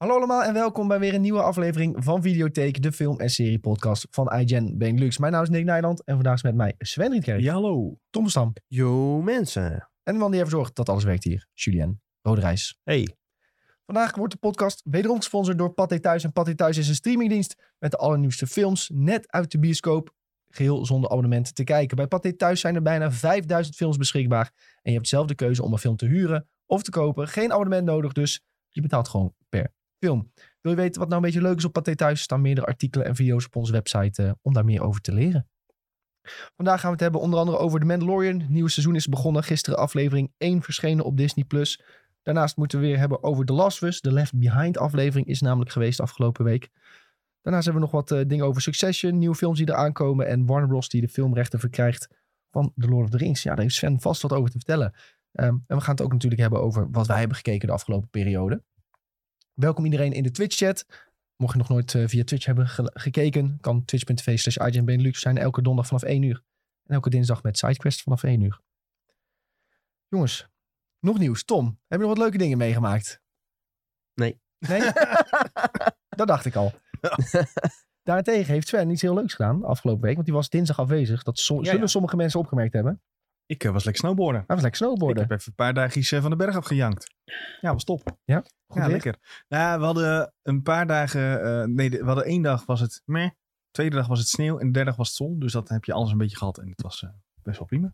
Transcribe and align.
Hallo 0.00 0.14
allemaal 0.14 0.42
en 0.42 0.54
welkom 0.54 0.88
bij 0.88 0.98
weer 0.98 1.14
een 1.14 1.20
nieuwe 1.20 1.42
aflevering 1.42 2.04
van 2.04 2.22
Videotheek, 2.22 2.82
de 2.82 2.92
film- 2.92 3.18
en 3.18 3.30
serie-podcast 3.30 4.06
van 4.10 4.32
iGen 4.32 4.78
Benelux. 4.78 5.18
Mijn 5.18 5.32
naam 5.32 5.42
is 5.42 5.48
Nick 5.48 5.64
Nijland 5.64 6.04
en 6.04 6.14
vandaag 6.14 6.34
is 6.34 6.42
met 6.42 6.54
mij 6.54 6.74
Sven 6.78 7.10
Rietkerk, 7.10 7.40
Ja, 7.40 7.52
hallo. 7.52 7.98
Tom 8.10 8.28
Stam 8.28 8.52
Yo 8.66 9.22
mensen. 9.22 9.88
en 10.02 10.12
de 10.12 10.18
man 10.18 10.30
die 10.30 10.40
ervoor 10.40 10.58
zorgt 10.58 10.76
dat 10.76 10.88
alles 10.88 11.04
werkt 11.04 11.24
hier, 11.24 11.46
Julien 11.52 12.00
Roderijs. 12.22 12.78
Hey. 12.82 13.16
Vandaag 13.86 14.16
wordt 14.16 14.32
de 14.32 14.38
podcast 14.38 14.82
wederom 14.84 15.16
gesponsord 15.16 15.58
door 15.58 15.72
Pathé 15.72 16.00
Thuis. 16.00 16.24
En 16.24 16.32
Pathé 16.32 16.54
Thuis 16.54 16.76
is 16.76 16.88
een 16.88 16.94
streamingdienst 16.94 17.74
met 17.78 17.90
de 17.90 17.96
allernieuwste 17.96 18.46
films 18.46 18.90
net 18.94 19.32
uit 19.32 19.50
de 19.50 19.58
bioscoop, 19.58 20.14
geheel 20.48 20.86
zonder 20.86 21.10
abonnement 21.10 21.54
te 21.54 21.64
kijken. 21.64 21.96
Bij 21.96 22.06
Pathé 22.06 22.32
Thuis 22.32 22.60
zijn 22.60 22.74
er 22.74 22.82
bijna 22.82 23.12
5000 23.12 23.76
films 23.76 23.96
beschikbaar 23.96 24.52
en 24.82 24.90
je 24.90 24.96
hebt 24.96 25.08
zelf 25.08 25.26
de 25.26 25.34
keuze 25.34 25.62
om 25.62 25.72
een 25.72 25.78
film 25.78 25.96
te 25.96 26.06
huren 26.06 26.48
of 26.66 26.82
te 26.82 26.90
kopen. 26.90 27.28
Geen 27.28 27.52
abonnement 27.52 27.84
nodig, 27.84 28.12
dus 28.12 28.44
je 28.68 28.80
betaalt 28.80 29.08
gewoon 29.08 29.34
per 29.48 29.78
film. 30.00 30.32
Wil 30.60 30.72
je 30.72 30.78
weten 30.78 31.00
wat 31.00 31.08
nou 31.08 31.20
een 31.20 31.26
beetje 31.26 31.46
leuk 31.46 31.56
is 31.56 31.64
op 31.64 31.72
Pathé 31.72 31.94
Thuis? 31.94 32.18
Er 32.18 32.24
staan 32.24 32.40
meerdere 32.40 32.66
artikelen 32.66 33.06
en 33.06 33.14
video's 33.14 33.46
op 33.46 33.56
onze 33.56 33.72
website 33.72 34.22
eh, 34.22 34.32
om 34.42 34.52
daar 34.52 34.64
meer 34.64 34.82
over 34.82 35.00
te 35.00 35.12
leren. 35.12 35.48
Vandaag 36.56 36.80
gaan 36.80 36.88
we 36.88 36.94
het 36.94 37.00
hebben 37.00 37.20
onder 37.20 37.38
andere 37.38 37.58
over 37.58 37.80
The 37.80 37.86
Mandalorian. 37.86 38.40
Het 38.40 38.48
nieuwe 38.48 38.70
seizoen 38.70 38.94
is 38.94 39.06
begonnen. 39.06 39.42
Gisteren 39.42 39.78
aflevering 39.78 40.32
1 40.36 40.62
verschenen 40.62 41.04
op 41.04 41.16
Disney+. 41.16 41.44
Daarnaast 42.22 42.56
moeten 42.56 42.80
we 42.80 42.86
weer 42.86 42.98
hebben 42.98 43.22
over 43.22 43.44
The 43.44 43.52
Last 43.52 43.82
of 43.82 43.88
Us. 43.88 44.00
De 44.00 44.12
Left 44.12 44.38
Behind 44.38 44.78
aflevering 44.78 45.26
is 45.26 45.40
namelijk 45.40 45.70
geweest 45.70 46.00
afgelopen 46.00 46.44
week. 46.44 46.68
Daarnaast 47.42 47.64
hebben 47.64 47.82
we 47.82 47.88
nog 47.92 48.00
wat 48.00 48.18
eh, 48.18 48.28
dingen 48.28 48.44
over 48.44 48.62
Succession. 48.62 49.18
Nieuwe 49.18 49.34
films 49.34 49.58
die 49.58 49.68
eraan 49.68 49.92
komen. 49.92 50.26
En 50.26 50.46
Warner 50.46 50.68
Bros. 50.68 50.88
die 50.88 51.00
de 51.00 51.08
filmrechten 51.08 51.58
verkrijgt 51.58 52.08
van 52.50 52.72
The 52.76 52.88
Lord 52.88 53.04
of 53.04 53.10
the 53.10 53.16
Rings. 53.16 53.42
Ja, 53.42 53.54
daar 53.54 53.62
heeft 53.62 53.74
Sven 53.74 54.00
vast 54.00 54.22
wat 54.22 54.32
over 54.32 54.50
te 54.50 54.56
vertellen. 54.56 54.94
Ehm, 55.32 55.56
en 55.66 55.76
we 55.76 55.80
gaan 55.80 55.94
het 55.94 56.02
ook 56.02 56.12
natuurlijk 56.12 56.40
hebben 56.40 56.60
over 56.60 56.90
wat 56.90 57.06
wij 57.06 57.18
hebben 57.18 57.36
gekeken 57.36 57.66
de 57.66 57.74
afgelopen 57.74 58.08
periode. 58.08 58.62
Welkom 59.54 59.84
iedereen 59.84 60.12
in 60.12 60.22
de 60.22 60.30
Twitch-chat. 60.30 60.86
Mocht 61.36 61.52
je 61.52 61.58
nog 61.58 61.68
nooit 61.68 61.94
eh, 61.94 62.06
via 62.06 62.24
Twitch 62.24 62.44
hebben 62.44 62.68
ge- 62.68 62.90
gekeken, 62.94 63.58
kan 63.60 63.84
twitch.tv 63.84 64.38
slash 64.38 64.56
Benelux 64.84 65.20
zijn 65.20 65.38
elke 65.38 65.62
donderdag 65.62 65.86
vanaf 65.86 66.02
1 66.14 66.22
uur. 66.22 66.42
En 66.86 66.94
elke 66.94 67.10
dinsdag 67.10 67.42
met 67.42 67.58
SideQuest 67.58 68.02
vanaf 68.02 68.22
1 68.22 68.40
uur. 68.40 68.60
Jongens, 70.08 70.48
nog 70.98 71.18
nieuws. 71.18 71.44
Tom, 71.44 71.66
heb 71.66 72.00
je 72.00 72.06
nog 72.06 72.08
wat 72.08 72.18
leuke 72.18 72.38
dingen 72.38 72.58
meegemaakt? 72.58 73.20
Nee. 74.14 74.40
Nee? 74.58 74.80
dat 76.20 76.26
dacht 76.28 76.44
ik 76.44 76.54
al. 76.56 76.72
Daarentegen 78.02 78.52
heeft 78.52 78.68
Sven 78.68 78.90
iets 78.90 79.02
heel 79.02 79.14
leuks 79.14 79.34
gedaan 79.34 79.64
afgelopen 79.64 80.02
week. 80.02 80.14
Want 80.14 80.26
die 80.26 80.34
was 80.34 80.48
dinsdag 80.48 80.78
afwezig. 80.78 81.22
Dat 81.22 81.38
Ja, 81.38 81.44
zullen 81.44 81.80
ja. 81.80 81.86
sommige 81.86 82.16
mensen 82.16 82.40
opgemerkt 82.40 82.72
hebben. 82.72 83.02
Ik 83.46 83.64
eh, 83.64 83.72
was 83.72 83.84
lekker 83.84 84.02
snowboarden. 84.02 84.44
Hij 84.46 84.56
was 84.56 84.62
lekker 84.64 84.80
Ik 84.80 84.86
snowboarden. 84.86 85.22
heb 85.22 85.30
even 85.32 85.48
een 85.48 85.54
paar 85.54 85.74
dagjes 85.74 86.08
van 86.08 86.30
de 86.30 86.36
berg 86.36 86.56
afgejankt. 86.56 87.14
Ja, 87.60 87.72
was 87.72 87.84
top. 87.84 88.18
Goed 88.70 88.80
ja, 88.80 88.86
weer? 88.86 88.92
lekker. 88.92 89.44
Nou, 89.48 89.78
we 89.78 89.84
hadden 89.84 90.34
een 90.42 90.62
paar 90.62 90.86
dagen... 90.86 91.42
eh, 91.42 91.66
nee, 91.66 91.90
we 91.90 92.04
hadden 92.04 92.24
één 92.24 92.42
dag 92.42 92.66
was 92.66 92.80
het 92.80 93.02
meh. 93.04 93.30
Tweede 93.70 93.96
dag 93.96 94.06
was 94.06 94.18
het 94.18 94.28
sneeuw. 94.28 94.58
En 94.58 94.66
de 94.66 94.72
derde 94.72 94.88
dag 94.88 94.98
was 94.98 95.08
het 95.08 95.16
zon. 95.16 95.38
Dus 95.38 95.52
dat 95.52 95.68
heb 95.68 95.84
je 95.84 95.92
alles 95.92 96.10
een 96.10 96.18
beetje 96.18 96.36
gehad. 96.36 96.58
En 96.58 96.68
het 96.68 96.82
was 96.82 97.02
eh, 97.02 97.10
best 97.42 97.58
wel 97.58 97.66
prima. 97.66 97.92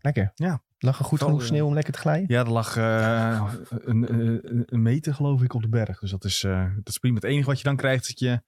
Lekker. 0.00 0.32
Ja. 0.34 0.62
Lag 0.78 0.98
er 0.98 1.04
goed 1.04 1.18
Vooral, 1.18 1.36
genoeg 1.36 1.52
sneeuw 1.52 1.66
om 1.66 1.74
lekker 1.74 1.92
te 1.92 1.98
glijden? 1.98 2.26
Ja, 2.28 2.40
er 2.40 2.50
lag 2.50 2.76
eh, 2.76 3.54
een, 3.68 4.12
een, 4.14 4.62
een 4.66 4.82
meter 4.82 5.14
geloof 5.14 5.42
ik 5.42 5.54
op 5.54 5.62
de 5.62 5.68
berg. 5.68 5.98
Dus 5.98 6.10
dat 6.10 6.24
is, 6.24 6.44
eh, 6.44 6.74
dat 6.74 6.88
is 6.88 6.98
prima. 6.98 7.14
Het 7.14 7.24
enige 7.24 7.46
wat 7.46 7.58
je 7.58 7.64
dan 7.64 7.76
krijgt 7.76 8.02
is 8.02 8.08
dat 8.08 8.18
je... 8.18 8.42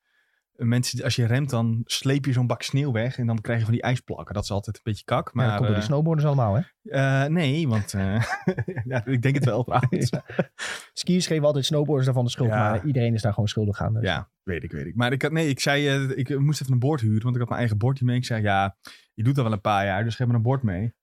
eh, 0.59 0.67
Mensen, 0.67 1.05
als 1.05 1.17
je 1.17 1.27
remt, 1.27 1.51
dan 1.51 1.83
sleep 1.85 2.25
je 2.25 2.33
zo'n 2.33 2.47
bak 2.47 2.63
sneeuw 2.63 2.93
weg. 2.93 3.19
En 3.19 3.27
dan 3.27 3.41
krijg 3.41 3.59
je 3.59 3.65
van 3.65 3.75
die 3.75 3.83
ijsplakken. 3.83 4.35
Dat 4.35 4.43
is 4.45 4.51
altijd 4.51 4.77
een 4.77 4.83
beetje 4.85 5.05
kak. 5.05 5.35
Maar 5.35 5.35
Maar 5.35 5.45
dat 5.45 5.55
komt 5.55 5.67
door 5.69 5.77
eh, 5.77 5.81
die 5.83 5.91
snowboarders 5.93 6.27
allemaal, 6.27 6.55
hè? 6.55 6.63
Eh, 7.25 7.31
nee, 7.31 7.69
want 7.69 7.95
eh, 7.95 8.23
ja, 8.93 9.07
ik 9.07 9.23
denk 9.23 9.35
het 9.35 9.45
wel 9.45 9.65
trouwens. 9.65 10.11
Ja. 10.17 10.25
Skiers 10.93 11.27
geven 11.27 11.45
altijd 11.45 11.65
snowboarders 11.65 12.05
daarvan 12.05 12.25
de 12.25 12.31
schuld, 12.31 12.49
Ja. 12.49 12.71
maar 12.71 12.87
iedereen 12.87 13.15
is 13.15 13.23
daar 13.23 13.33
gewoon 13.33 13.49
schuldig 13.49 13.81
aan. 13.81 13.93
Dus. 13.95 14.03
Ja, 14.03 14.31
weet 14.43 14.63
ik, 14.63 14.73
weet 14.73 14.87
ik. 14.87 14.95
Maar 14.95 15.13
ik 15.13 15.23
had, 15.23 15.33
nee, 15.33 15.49
ik 15.49 15.61
zei, 15.61 15.89
eh, 15.89 16.19
ik 16.19 16.39
moest 16.39 16.61
even 16.61 16.73
een 16.73 16.79
bord 16.79 17.01
huren, 17.01 17.23
want 17.23 17.35
ik 17.35 17.41
had 17.41 17.49
mijn 17.49 17.61
eigen 17.61 17.79
bordje 17.79 18.05
mee. 18.05 18.17
Ik 18.17 18.25
zei, 18.25 18.43
ja, 18.43 18.77
je 19.15 19.23
doet 19.23 19.35
dat 19.35 19.45
wel 19.45 19.53
een 19.53 19.61
paar 19.61 19.85
jaar, 19.85 20.05
dus 20.05 20.15
geef 20.17 20.27
me 20.27 20.35
een 20.35 20.43
bord 20.43 20.63
mee. 20.63 20.95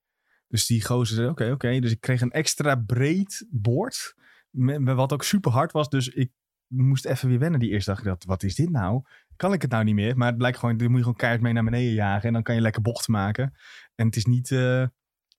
Dus 0.47 0.65
die 0.65 0.85
gozer 0.85 1.15
zei, 1.15 1.27
oké, 1.29 1.51
oké. 1.51 1.79
Dus 1.79 1.91
ik 1.91 1.99
kreeg 1.99 2.21
een 2.21 2.31
extra 2.31 2.75
breed 2.75 3.47
bord, 3.49 4.15
met, 4.49 4.79
met 4.81 4.95
wat 4.95 5.13
ook 5.13 5.23
super 5.23 5.51
hard 5.51 5.71
was. 5.71 5.89
Dus 5.89 6.07
ik 6.09 6.31
moest 6.67 7.05
even 7.05 7.29
weer 7.29 7.39
wennen 7.39 7.59
die 7.59 7.69
eerste 7.69 7.89
dag. 7.89 7.99
Ik 7.99 8.05
dacht, 8.05 8.25
wat 8.25 8.43
is 8.43 8.55
dit 8.55 8.69
nou? 8.69 9.01
Kan 9.35 9.53
ik 9.53 9.61
het 9.61 9.71
nou 9.71 9.83
niet 9.83 9.95
meer? 9.95 10.17
Maar 10.17 10.27
het 10.27 10.37
blijkt 10.37 10.57
gewoon, 10.57 10.77
dan 10.77 10.87
moet 10.87 10.95
je 10.95 11.01
gewoon 11.03 11.17
keihard 11.17 11.43
mee 11.43 11.53
naar 11.53 11.63
beneden 11.63 11.93
jagen. 11.93 12.27
En 12.27 12.33
dan 12.33 12.43
kan 12.43 12.55
je 12.55 12.61
lekker 12.61 12.81
bochten 12.81 13.11
maken. 13.13 13.53
En 13.95 14.05
het 14.05 14.15
is 14.15 14.25
niet 14.25 14.51
eh, 14.51 14.87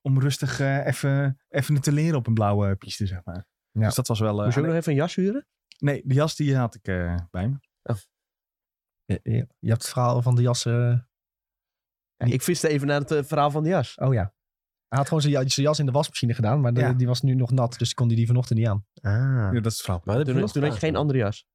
om 0.00 0.20
rustig 0.20 0.60
eh, 0.60 0.86
even, 0.86 1.40
even 1.48 1.80
te 1.80 1.92
leren 1.92 2.18
op 2.18 2.26
een 2.26 2.34
blauwe 2.34 2.76
piste, 2.76 3.06
zeg 3.06 3.24
maar. 3.24 3.46
Ja. 3.70 3.84
Dus 3.84 3.94
dat 3.94 4.06
was 4.06 4.20
wel... 4.20 4.38
eh, 4.38 4.44
Moest 4.44 4.54
je 4.54 4.60
ook 4.60 4.66
nog 4.66 4.76
even 4.76 4.92
een 4.92 4.98
jas 4.98 5.14
huren? 5.14 5.46
Nee, 5.78 6.02
de 6.04 6.14
jas 6.14 6.36
die 6.36 6.56
had 6.56 6.74
ik 6.74 6.82
bij 7.30 7.48
me. 7.48 7.58
Je, 9.04 9.20
je- 9.22 9.48
je 9.58 9.68
hebt 9.68 9.82
het 9.82 9.88
verhaal 9.90 10.22
van 10.22 10.34
de 10.34 10.42
jas. 10.42 10.62
Ja, 10.62 11.06
ik 12.16 12.42
viste 12.42 12.68
even 12.68 12.86
naar 12.86 13.00
het 13.00 13.26
verhaal 13.26 13.50
van 13.50 13.62
de 13.62 13.68
jas. 13.68 13.94
oh 13.94 14.14
ja. 14.14 14.34
Hij 14.88 14.98
had 14.98 15.06
gewoon 15.06 15.22
zijn 15.22 15.32
ja- 15.32 15.42
jas 15.62 15.78
in 15.78 15.86
de 15.86 15.92
wasmachine 15.92 16.34
gedaan, 16.34 16.60
maar 16.60 16.74
de- 16.74 16.80
Ja. 16.80 16.92
die 16.92 17.06
was 17.06 17.22
nu 17.22 17.34
nog 17.34 17.50
nat, 17.50 17.78
dus 17.78 17.94
kon 17.94 18.06
hij 18.06 18.16
die 18.16 18.26
vanochtend 18.26 18.58
niet 18.58 18.68
aan. 18.68 18.84
Ah. 19.00 19.12
Ja, 19.52 19.60
dat 19.60 19.72
is 19.72 19.80
verhaal. 19.80 20.00
Maar 20.04 20.16
dat 20.16 20.26
heb 20.26 20.34
je 20.36 20.42
Toen, 20.42 20.50
toen 20.52 20.62
had 20.62 20.72
je 20.72 20.78
geen 20.78 20.96
andere 20.96 21.18
jas. 21.18 21.46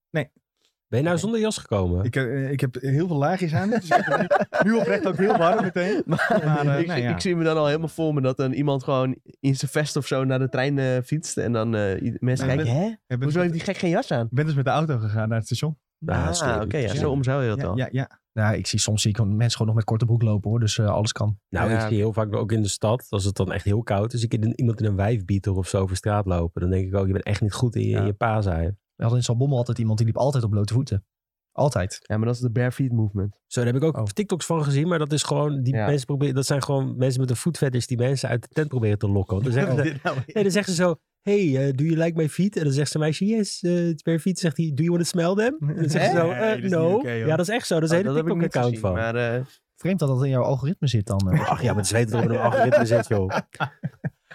Ben 0.87 0.99
je 0.99 1.05
nou 1.05 1.17
zonder 1.17 1.39
jas 1.39 1.57
gekomen? 1.57 2.03
Ik, 2.05 2.15
eh, 2.15 2.51
ik 2.51 2.59
heb 2.59 2.75
heel 2.79 3.07
veel 3.07 3.17
laagjes 3.17 3.53
aan. 3.53 3.69
Dus 3.69 3.83
ik 3.89 3.93
heb 4.05 4.63
nu, 4.63 4.73
oprecht 4.73 5.07
ook 5.07 5.17
heel 5.17 5.37
warm 5.37 5.61
meteen. 5.63 6.01
Maar, 6.05 6.41
Maar, 6.45 6.65
eh, 6.67 6.79
ik, 6.79 6.85
ja. 6.87 6.95
ik 6.95 7.19
zie 7.21 7.35
me 7.35 7.43
dan 7.43 7.57
al 7.57 7.65
helemaal 7.65 7.87
voor 7.87 8.13
me 8.13 8.21
dat 8.21 8.37
dan 8.37 8.51
iemand 8.51 8.83
gewoon 8.83 9.17
in 9.39 9.55
zijn 9.55 9.71
vest 9.71 9.95
of 9.95 10.07
zo 10.07 10.23
naar 10.23 10.39
de 10.39 10.49
trein 10.49 10.79
eh, 10.79 10.97
fietst. 11.03 11.37
En 11.37 11.51
dan 11.51 11.75
eh, 11.75 12.13
mensen 12.19 12.47
Nee, 12.47 12.55
kijken, 12.55 12.75
ik 12.75 12.97
hè? 13.07 13.15
Ik 13.15 13.23
Hoezo 13.23 13.39
heeft 13.39 13.53
die 13.53 13.61
gek 13.61 13.77
geen 13.77 13.89
jas 13.89 14.11
aan? 14.11 14.27
ben 14.31 14.45
dus 14.45 14.55
met 14.55 14.65
de 14.65 14.71
auto 14.71 14.97
gegaan 14.97 15.27
naar 15.29 15.37
het 15.37 15.45
station. 15.45 15.77
Ja, 15.97 16.29
ah, 16.29 16.61
oké, 16.61 16.77
ja, 16.77 16.87
Slim. 16.87 17.01
zo 17.01 17.11
omzou 17.11 17.43
je 17.43 17.49
dat 17.49 17.61
Ja, 17.61 17.67
al. 17.67 17.77
ja, 17.77 17.87
ja. 17.91 18.20
Nou, 18.33 18.55
ik 18.55 18.67
zie 18.67 18.79
soms 18.79 19.01
zie 19.01 19.11
ik 19.11 19.25
mensen 19.25 19.51
gewoon 19.51 19.67
nog 19.67 19.75
met 19.75 19.85
korte 19.85 20.05
broek 20.05 20.21
lopen 20.21 20.49
hoor, 20.49 20.59
dus 20.59 20.77
eh, 20.77 20.85
alles 20.89 21.11
kan. 21.11 21.37
Nou, 21.49 21.69
Ja, 21.69 21.81
ik 21.81 21.87
zie 21.87 21.97
heel 21.97 22.13
vaak 22.13 22.35
ook 22.35 22.51
in 22.51 22.61
de 22.61 22.67
stad, 22.67 23.05
als 23.09 23.23
het 23.23 23.35
dan 23.35 23.51
echt 23.51 23.65
heel 23.65 23.83
koud 23.83 24.13
is, 24.13 24.23
ik 24.23 24.33
in- 24.33 24.53
iemand 24.59 24.79
in 24.79 24.85
een 24.85 24.95
wijfbieter 24.95 25.53
of 25.53 25.67
zo 25.67 25.81
over 25.81 25.95
straat 25.95 26.25
lopen. 26.25 26.61
Dan 26.61 26.69
denk 26.69 26.87
ik 26.87 26.95
ook, 26.95 27.05
je 27.07 27.13
bent 27.13 27.25
echt 27.25 27.41
niet 27.41 27.53
goed 27.53 27.75
in 27.75 27.81
je, 27.81 27.89
Ja. 27.89 28.05
je 28.05 28.13
paasei. 28.13 28.65
We 28.67 29.07
hadden 29.07 29.17
in 29.17 29.23
Zalbommel 29.25 29.57
altijd 29.57 29.77
iemand 29.79 29.97
die 29.97 30.07
liep 30.07 30.17
altijd 30.17 30.43
op 30.43 30.49
blote 30.49 30.73
voeten. 30.73 31.05
Altijd. 31.51 31.99
Ja, 32.01 32.17
maar 32.17 32.25
dat 32.25 32.35
is 32.35 32.41
de 32.41 32.51
bare 32.51 32.71
feet 32.71 32.91
movement. 32.91 33.39
Zo, 33.47 33.63
daar 33.63 33.73
heb 33.73 33.81
ik 33.81 33.87
ook 33.87 33.97
Oh. 33.97 34.03
TikToks 34.05 34.45
van 34.45 34.63
gezien, 34.63 34.87
maar 34.87 34.99
dat 34.99 35.11
is 35.13 35.23
gewoon, 35.23 35.61
die 35.63 35.75
Ja. 35.75 35.85
mensen 35.85 36.05
proberen, 36.05 36.35
dat 36.35 36.45
zijn 36.45 36.63
gewoon 36.63 36.97
mensen 36.97 37.21
met 37.21 37.29
een 37.29 37.35
voetfetish 37.35 37.85
die 37.85 37.97
mensen 37.97 38.29
uit 38.29 38.41
de 38.41 38.47
tent 38.47 38.67
proberen 38.67 38.97
te 38.97 39.07
lokken. 39.09 39.33
Want 39.33 39.43
dan 39.43 39.53
zeggen 39.53 39.75
ze, 39.77 39.81
Dit 39.83 40.03
nou 40.03 40.17
nee, 40.33 40.43
dan 40.43 40.51
zeggen 40.51 40.73
ze 40.75 40.81
zo, 40.83 40.95
hey, 41.21 41.67
eh, 41.67 41.73
do 41.75 41.83
you 41.83 41.97
like 41.97 42.17
my 42.17 42.29
feet? 42.29 42.57
En 42.57 42.63
dan 42.63 42.73
zegt 42.73 42.91
ze 42.91 42.99
meisje, 42.99 43.25
yes, 43.25 43.63
uh, 43.63 43.87
it's 43.89 44.03
bare 44.03 44.19
feet. 44.19 44.39
Zegt 44.39 44.57
hij, 44.57 44.71
do 44.75 44.83
you 44.83 44.89
want 44.89 45.01
to 45.03 45.09
smell 45.09 45.35
them? 45.35 45.69
En 45.69 45.75
dan 45.75 45.89
zegt 45.89 46.05
ze 46.11 46.17
zo, 46.17 46.27
Nee, 46.27 46.35
eh, 46.37 46.69
no. 46.69 47.07
ja, 47.07 47.35
dat 47.35 47.47
is 47.47 47.53
echt 47.53 47.67
zo. 47.67 47.79
Dat 47.79 47.91
is 47.91 47.97
een 47.97 48.07
Oh, 48.07 48.15
hele 48.15 48.19
ik 48.19 48.25
niet 48.25 48.33
TikTok-account 48.41 48.65
gezien. 48.75 48.79
van. 48.79 48.93
Maar 48.93 49.35
eh, 49.35 49.41
Vreemd 49.75 49.99
dat 49.99 50.07
dat 50.09 50.23
in 50.23 50.29
jouw 50.29 50.43
algoritme 50.43 50.87
zit 50.87 51.05
dan. 51.07 51.31
eh. 51.31 51.49
Ach 51.49 51.61
ja, 51.61 51.73
maar 51.73 51.85
ze 51.85 51.93
weten 51.93 52.11
dat 52.11 52.23
er 52.23 52.31
een 52.31 52.37
algoritme 52.37 52.85
zit, 52.85 53.07
joh. 53.07 53.31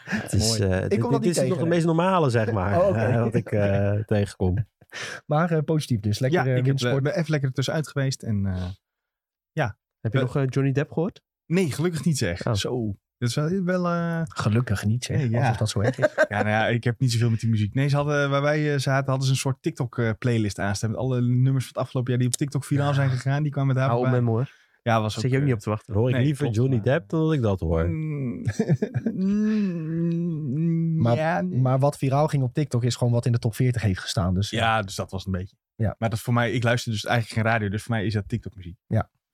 Het 0.06 0.32
is, 0.32 0.58
eh, 0.60 0.80
dit, 0.88 1.10
dit 1.22 1.36
is 1.36 1.48
nog 1.48 1.58
het 1.58 1.68
meest 1.68 1.86
normale, 1.86 2.30
zeg 2.30 2.52
maar, 2.52 2.80
Oh, 2.80 3.02
eh, 3.02 3.22
wat 3.22 3.34
ik 3.34 3.52
eh, 3.52 3.92
tegenkom. 4.12 4.66
Maar 5.26 5.50
eh, 5.50 5.62
positief 5.64 6.00
dus. 6.00 6.18
Lekker 6.18 6.38
Ja, 6.40 6.44
eh, 6.44 6.50
ik 6.50 6.56
heb, 6.56 6.64
windsport. 6.66 6.96
eh, 6.96 7.02
ben 7.02 7.12
even 7.16 7.30
lekker 7.30 7.48
ertussenuit 7.48 7.88
geweest. 7.88 8.22
En, 8.22 8.46
eh, 8.46 8.70
heb 10.00 10.12
je 10.12 10.18
Eh, 10.18 10.24
nog 10.24 10.36
eh, 10.36 10.42
Johnny 10.48 10.72
Depp 10.72 10.92
gehoord? 10.92 11.22
nee, 11.46 11.70
gelukkig 11.72 12.04
niet 12.04 12.18
zeg. 12.18 12.46
Oh. 12.46 12.52
Zo. 12.54 12.96
Dat 13.18 13.28
is 13.28 13.34
wel... 13.34 13.64
wel 13.64 13.86
eh, 13.86 14.22
Gelukkig 14.24 14.84
niet 14.84 15.04
zeg, 15.04 15.16
Nee, 15.16 15.30
ja. 15.30 15.40
alsof 15.40 15.56
dat 15.56 15.68
zo 15.68 15.80
erg 15.80 15.98
is. 15.98 16.08
ja, 16.28 16.36
nou 16.42 16.48
ja, 16.48 16.66
ik 16.66 16.84
heb 16.84 17.00
niet 17.00 17.12
zoveel 17.12 17.30
met 17.30 17.40
die 17.40 17.50
muziek. 17.50 17.74
Nee, 17.74 17.88
ze 17.88 17.96
hadden, 17.96 18.30
waar 18.30 18.42
wij 18.42 18.72
eh, 18.72 18.78
zaten, 18.78 19.08
hadden 19.08 19.24
ze 19.26 19.30
een 19.32 19.38
soort 19.38 19.62
TikTok-playlist 19.62 20.58
aanstaan. 20.58 20.90
Met 20.90 20.98
alle 20.98 21.20
nummers 21.20 21.64
van 21.64 21.72
het 21.74 21.82
afgelopen 21.82 22.10
jaar 22.10 22.20
die 22.20 22.28
op 22.30 22.34
TikTok 22.36 22.64
viraal 22.64 22.94
zijn 22.94 23.10
gegaan. 23.10 23.42
Die 23.42 23.52
kwamen 23.52 23.74
daar 23.74 23.88
Hou 23.88 24.16
op 24.16 24.24
hoor. 24.24 24.50
Ja, 24.82 25.00
was 25.00 25.14
ook... 25.16 25.20
Zit 25.20 25.30
je 25.30 25.36
ook 25.36 25.42
eh, 25.42 25.48
niet 25.48 25.56
op 25.56 25.62
te 25.62 25.70
wachten. 25.70 25.92
Dan 25.92 26.02
hoor 26.02 26.10
ik 26.10 26.16
Nee, 26.16 26.24
liever 26.24 26.42
klopt, 26.42 26.56
Johnny 26.56 26.80
Depp 26.80 27.08
dan 27.08 27.20
dat 27.20 27.32
ik 27.32 27.42
dat 27.42 27.60
hoor. 27.60 27.88
mm, 27.88 28.44
mm, 29.12 30.96
Maar- 31.02 31.16
ja, 31.16 31.40
nee. 31.40 31.60
Maar 31.60 31.78
wat 31.78 31.98
viraal 31.98 32.28
ging 32.28 32.42
op 32.42 32.54
TikTok 32.54 32.84
is 32.84 32.96
gewoon 32.96 33.12
wat 33.12 33.26
in 33.26 33.32
de 33.32 33.38
top 33.38 33.54
40 33.54 33.82
heeft 33.82 34.00
gestaan. 34.00 34.34
Dus 34.34 34.50
Ja, 34.50 34.82
dus 34.82 34.94
dat 34.94 35.10
was 35.10 35.26
een 35.26 35.32
beetje. 35.32 35.56
Ja. 35.74 35.94
Maar 35.98 36.08
dat 36.08 36.18
is 36.18 36.24
voor 36.24 36.34
mij, 36.34 36.52
ik 36.52 36.62
luister 36.62 36.92
dus 36.92 37.04
eigenlijk 37.04 37.34
geen 37.40 37.52
radio, 37.52 37.68
dus 37.68 37.82
voor 37.82 37.94
mij 37.94 38.06
is 38.06 38.12
dat 38.12 38.28
TikTok 38.28 38.54
muziek. 38.54 38.76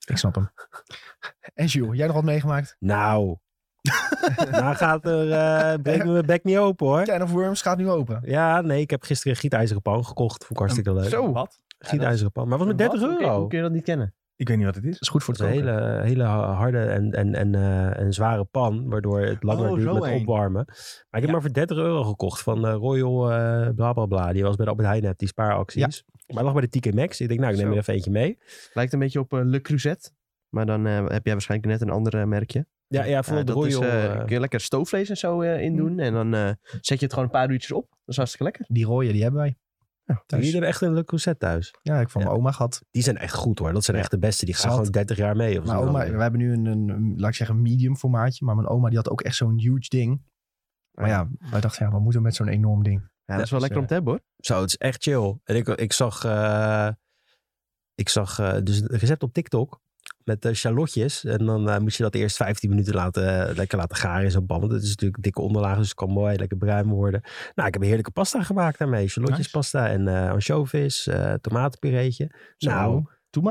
ik 0.06 0.16
snap 0.16 0.34
hem. 0.34 0.50
En 1.54 1.66
Jules, 1.66 1.96
jij 1.96 2.06
nog 2.06 2.14
wat 2.16 2.24
meegemaakt? 2.24 2.76
Nou, 2.78 3.36
nou 4.50 4.74
gaat 4.74 5.06
er, 5.06 5.30
eh 5.30 5.74
breek 5.82 6.04
me 6.04 6.12
mijn 6.12 6.26
bek 6.26 6.44
niet 6.44 6.56
open 6.56 6.86
hoor. 6.86 7.02
Can 7.04 7.22
of 7.22 7.30
Worms 7.30 7.62
gaat 7.62 7.78
nu 7.78 7.88
open. 7.90 8.20
Ja, 8.24 8.60
nee, 8.60 8.80
ik 8.80 8.90
heb 8.90 9.02
gisteren 9.02 9.32
een 9.32 9.38
gietijzeren 9.38 9.82
pan 9.82 10.04
gekocht. 10.04 10.38
Vond 10.38 10.50
ik 10.50 10.58
hartstikke 10.58 10.92
leuk. 10.94 11.08
Zo. 11.08 11.32
Wat? 11.32 11.58
Gietijzeren 11.78 12.32
pan. 12.32 12.48
Maar 12.48 12.58
was 12.58 12.66
met 12.66 12.80
Wat? 12.80 12.90
30 12.90 13.08
Hoe 13.08 13.16
kun- 13.18 13.26
euro. 13.26 13.38
Hoe 13.38 13.48
kun 13.48 13.58
je 13.58 13.64
dat 13.64 13.72
niet 13.72 13.84
kennen? 13.84 14.14
Ik 14.36 14.48
weet 14.48 14.56
niet 14.56 14.66
wat 14.66 14.74
het 14.74 14.84
is. 14.84 14.92
Dat 14.92 15.00
is 15.00 15.08
goed 15.08 15.24
voor 15.24 15.34
Het 15.34 15.42
het 15.42 15.52
is 15.54 15.60
een 15.60 15.66
hele, 15.66 16.00
hele 16.02 16.22
harde 16.24 16.78
en, 16.78 17.12
en, 17.12 17.34
en, 17.34 17.54
eh, 17.54 17.98
en 18.00 18.12
zware 18.12 18.44
pan, 18.44 18.88
waardoor 18.88 19.20
het 19.20 19.42
langer 19.42 19.68
Oh, 19.70 19.76
duurt 19.76 19.92
met 19.92 20.20
opwarmen. 20.20 20.64
Maar 20.66 20.74
ik 21.10 21.10
heb 21.10 21.24
Ja. 21.24 21.30
maar 21.32 21.40
voor 21.42 21.52
30 21.52 21.76
euro 21.76 22.02
gekocht 22.04 22.42
van 22.42 22.66
eh, 22.66 22.72
Royal 22.74 23.32
eh 23.32 23.68
bla 23.74 23.92
bla 23.92 24.06
bla. 24.06 24.32
Die 24.32 24.42
was 24.42 24.56
bij 24.56 24.64
de 24.64 24.70
Albert 24.70 24.88
Heijn, 24.88 25.02
net, 25.02 25.18
die 25.18 25.28
spaaracties. 25.28 26.04
Maar 26.26 26.36
hij 26.36 26.44
lag 26.44 26.52
bij 26.52 26.68
de 26.70 26.78
TK 26.80 26.94
Maxx. 26.94 27.20
Ik 27.20 27.28
denk, 27.28 27.40
nou, 27.40 27.52
ik 27.52 27.58
neem 27.58 27.66
Zo. 27.68 27.72
er 27.72 27.78
even 27.80 27.94
eentje 27.94 28.10
mee. 28.10 28.38
Lijkt 28.72 28.92
een 28.92 28.98
beetje 28.98 29.20
op 29.20 29.32
eh, 29.32 29.40
Le 29.44 29.60
Creuset. 29.60 30.12
Maar 30.48 30.66
dan 30.66 30.86
eh, 30.86 30.94
heb 31.06 31.24
jij 31.24 31.32
waarschijnlijk 31.32 31.70
net 31.70 31.80
een 31.80 31.90
ander 31.94 32.28
merkje. 32.28 32.66
Ja, 32.92 33.04
ja 33.04 33.22
voor 33.22 33.36
Ja, 33.36 33.42
de 33.42 33.52
dat 33.52 33.66
is, 33.66 33.74
Royal... 33.74 33.90
eh, 33.90 34.04
eh, 34.04 34.18
kun 34.18 34.34
je 34.34 34.40
lekker 34.40 34.60
stoofvlees 34.60 35.08
en 35.08 35.16
zo 35.16 35.40
eh, 35.40 35.60
in 35.62 35.76
doen. 35.76 35.98
En 35.98 36.12
dan 36.12 36.34
eh, 36.34 36.50
zet 36.80 36.98
je 36.98 37.04
het 37.04 37.10
gewoon 37.12 37.24
een 37.24 37.34
paar 37.34 37.50
uurtjes 37.50 37.72
op. 37.72 37.88
Dat 37.88 37.98
is 38.06 38.16
hartstikke 38.16 38.44
lekker. 38.44 38.64
Die 38.68 38.84
rode, 38.84 39.12
die 39.12 39.22
hebben 39.22 39.40
wij. 39.40 39.56
thuis. 40.04 40.22
Jullie 40.28 40.50
hebben 40.50 40.68
echt 40.68 40.80
een 40.80 40.92
Le 40.92 41.04
Creuset 41.04 41.38
thuis. 41.38 41.74
Ja, 41.82 42.00
ik 42.00 42.08
van 42.10 42.20
Ja. 42.20 42.26
mijn 42.26 42.38
oma 42.38 42.50
gehad. 42.52 42.82
Die 42.90 43.02
zijn 43.02 43.16
echt 43.16 43.34
goed 43.34 43.58
hoor. 43.58 43.72
Dat 43.72 43.84
zijn 43.84 43.96
echt 43.96 44.10
de 44.10 44.18
beste. 44.18 44.44
Die 44.44 44.54
gaan 44.54 44.62
Zat. 44.64 44.72
gewoon 44.74 44.90
30 44.90 45.16
jaar 45.16 45.36
mee. 45.36 45.58
Of 45.60 45.66
Mijn 45.66 45.78
zo. 45.78 45.86
oma, 45.86 46.10
we 46.10 46.22
hebben 46.22 46.40
nu 46.40 46.52
een, 46.52 46.66
een, 46.66 47.14
laat 47.16 47.28
ik 47.30 47.36
zeggen, 47.36 47.62
medium 47.62 47.96
formaatje. 47.96 48.44
Maar 48.44 48.54
mijn 48.54 48.68
oma 48.68 48.88
die 48.88 48.96
had 48.98 49.10
ook 49.10 49.20
echt 49.20 49.36
zo'n 49.36 49.58
huge 49.58 49.88
ding. 49.88 50.22
Maar 50.92 51.08
ja, 51.08 51.28
wij 51.50 51.60
dachten, 51.60 51.84
ja, 51.86 51.92
wat 51.92 52.00
moeten 52.00 52.20
we 52.20 52.26
met 52.26 52.34
zo'n 52.36 52.48
enorm 52.48 52.82
ding? 52.82 53.10
Ja, 53.24 53.34
dat 53.36 53.44
is 53.44 53.50
wel 53.50 53.58
dus, 53.60 53.68
lekker 53.68 53.80
om 53.80 53.86
te 53.86 53.94
hebben 53.94 54.12
hoor. 54.12 54.22
Zo, 54.36 54.60
het 54.60 54.68
is 54.68 54.76
echt 54.76 55.02
chill. 55.02 55.38
En 55.44 55.56
ik, 55.56 55.68
ik 55.68 55.92
zag, 55.92 56.24
eh, 56.24 56.88
ik 57.94 58.08
zag 58.08 58.38
eh, 58.38 58.56
dus 58.62 58.80
een 58.80 58.86
recept 58.98 59.22
op 59.22 59.32
TikTok 59.32 59.80
met 60.24 60.44
eh 60.44 60.52
shallotjes. 60.52 61.24
En 61.24 61.46
dan 61.46 61.68
eh, 61.70 61.78
moest 61.78 61.96
je 61.96 62.02
dat 62.02 62.14
eerst 62.14 62.36
15 62.36 62.70
minuten 62.70 62.94
laten, 62.94 63.54
lekker 63.54 63.78
laten 63.78 63.96
garen 63.96 64.24
in 64.24 64.30
zo'n 64.30 64.46
pan. 64.46 64.60
Want 64.60 64.72
het 64.72 64.82
is 64.82 64.88
natuurlijk 64.88 65.22
dikke 65.22 65.40
onderlaag, 65.40 65.76
dus 65.76 65.86
het 65.88 65.96
kan 65.96 66.10
mooi 66.10 66.36
lekker 66.36 66.56
bruin 66.56 66.88
worden. 66.88 67.20
Nou, 67.54 67.66
ik 67.68 67.72
heb 67.72 67.82
een 67.82 67.88
heerlijke 67.88 68.10
pasta 68.10 68.42
gemaakt 68.42 68.78
daarmee. 68.78 69.08
Shallotjespasta 69.08 69.88
en 69.88 70.08
eh 70.08 70.30
ansjovis, 70.30 71.06
eh 71.06 71.32
tomatenpureetje. 71.40 72.30
Zo, 72.56 72.70
Nou, 72.70 73.04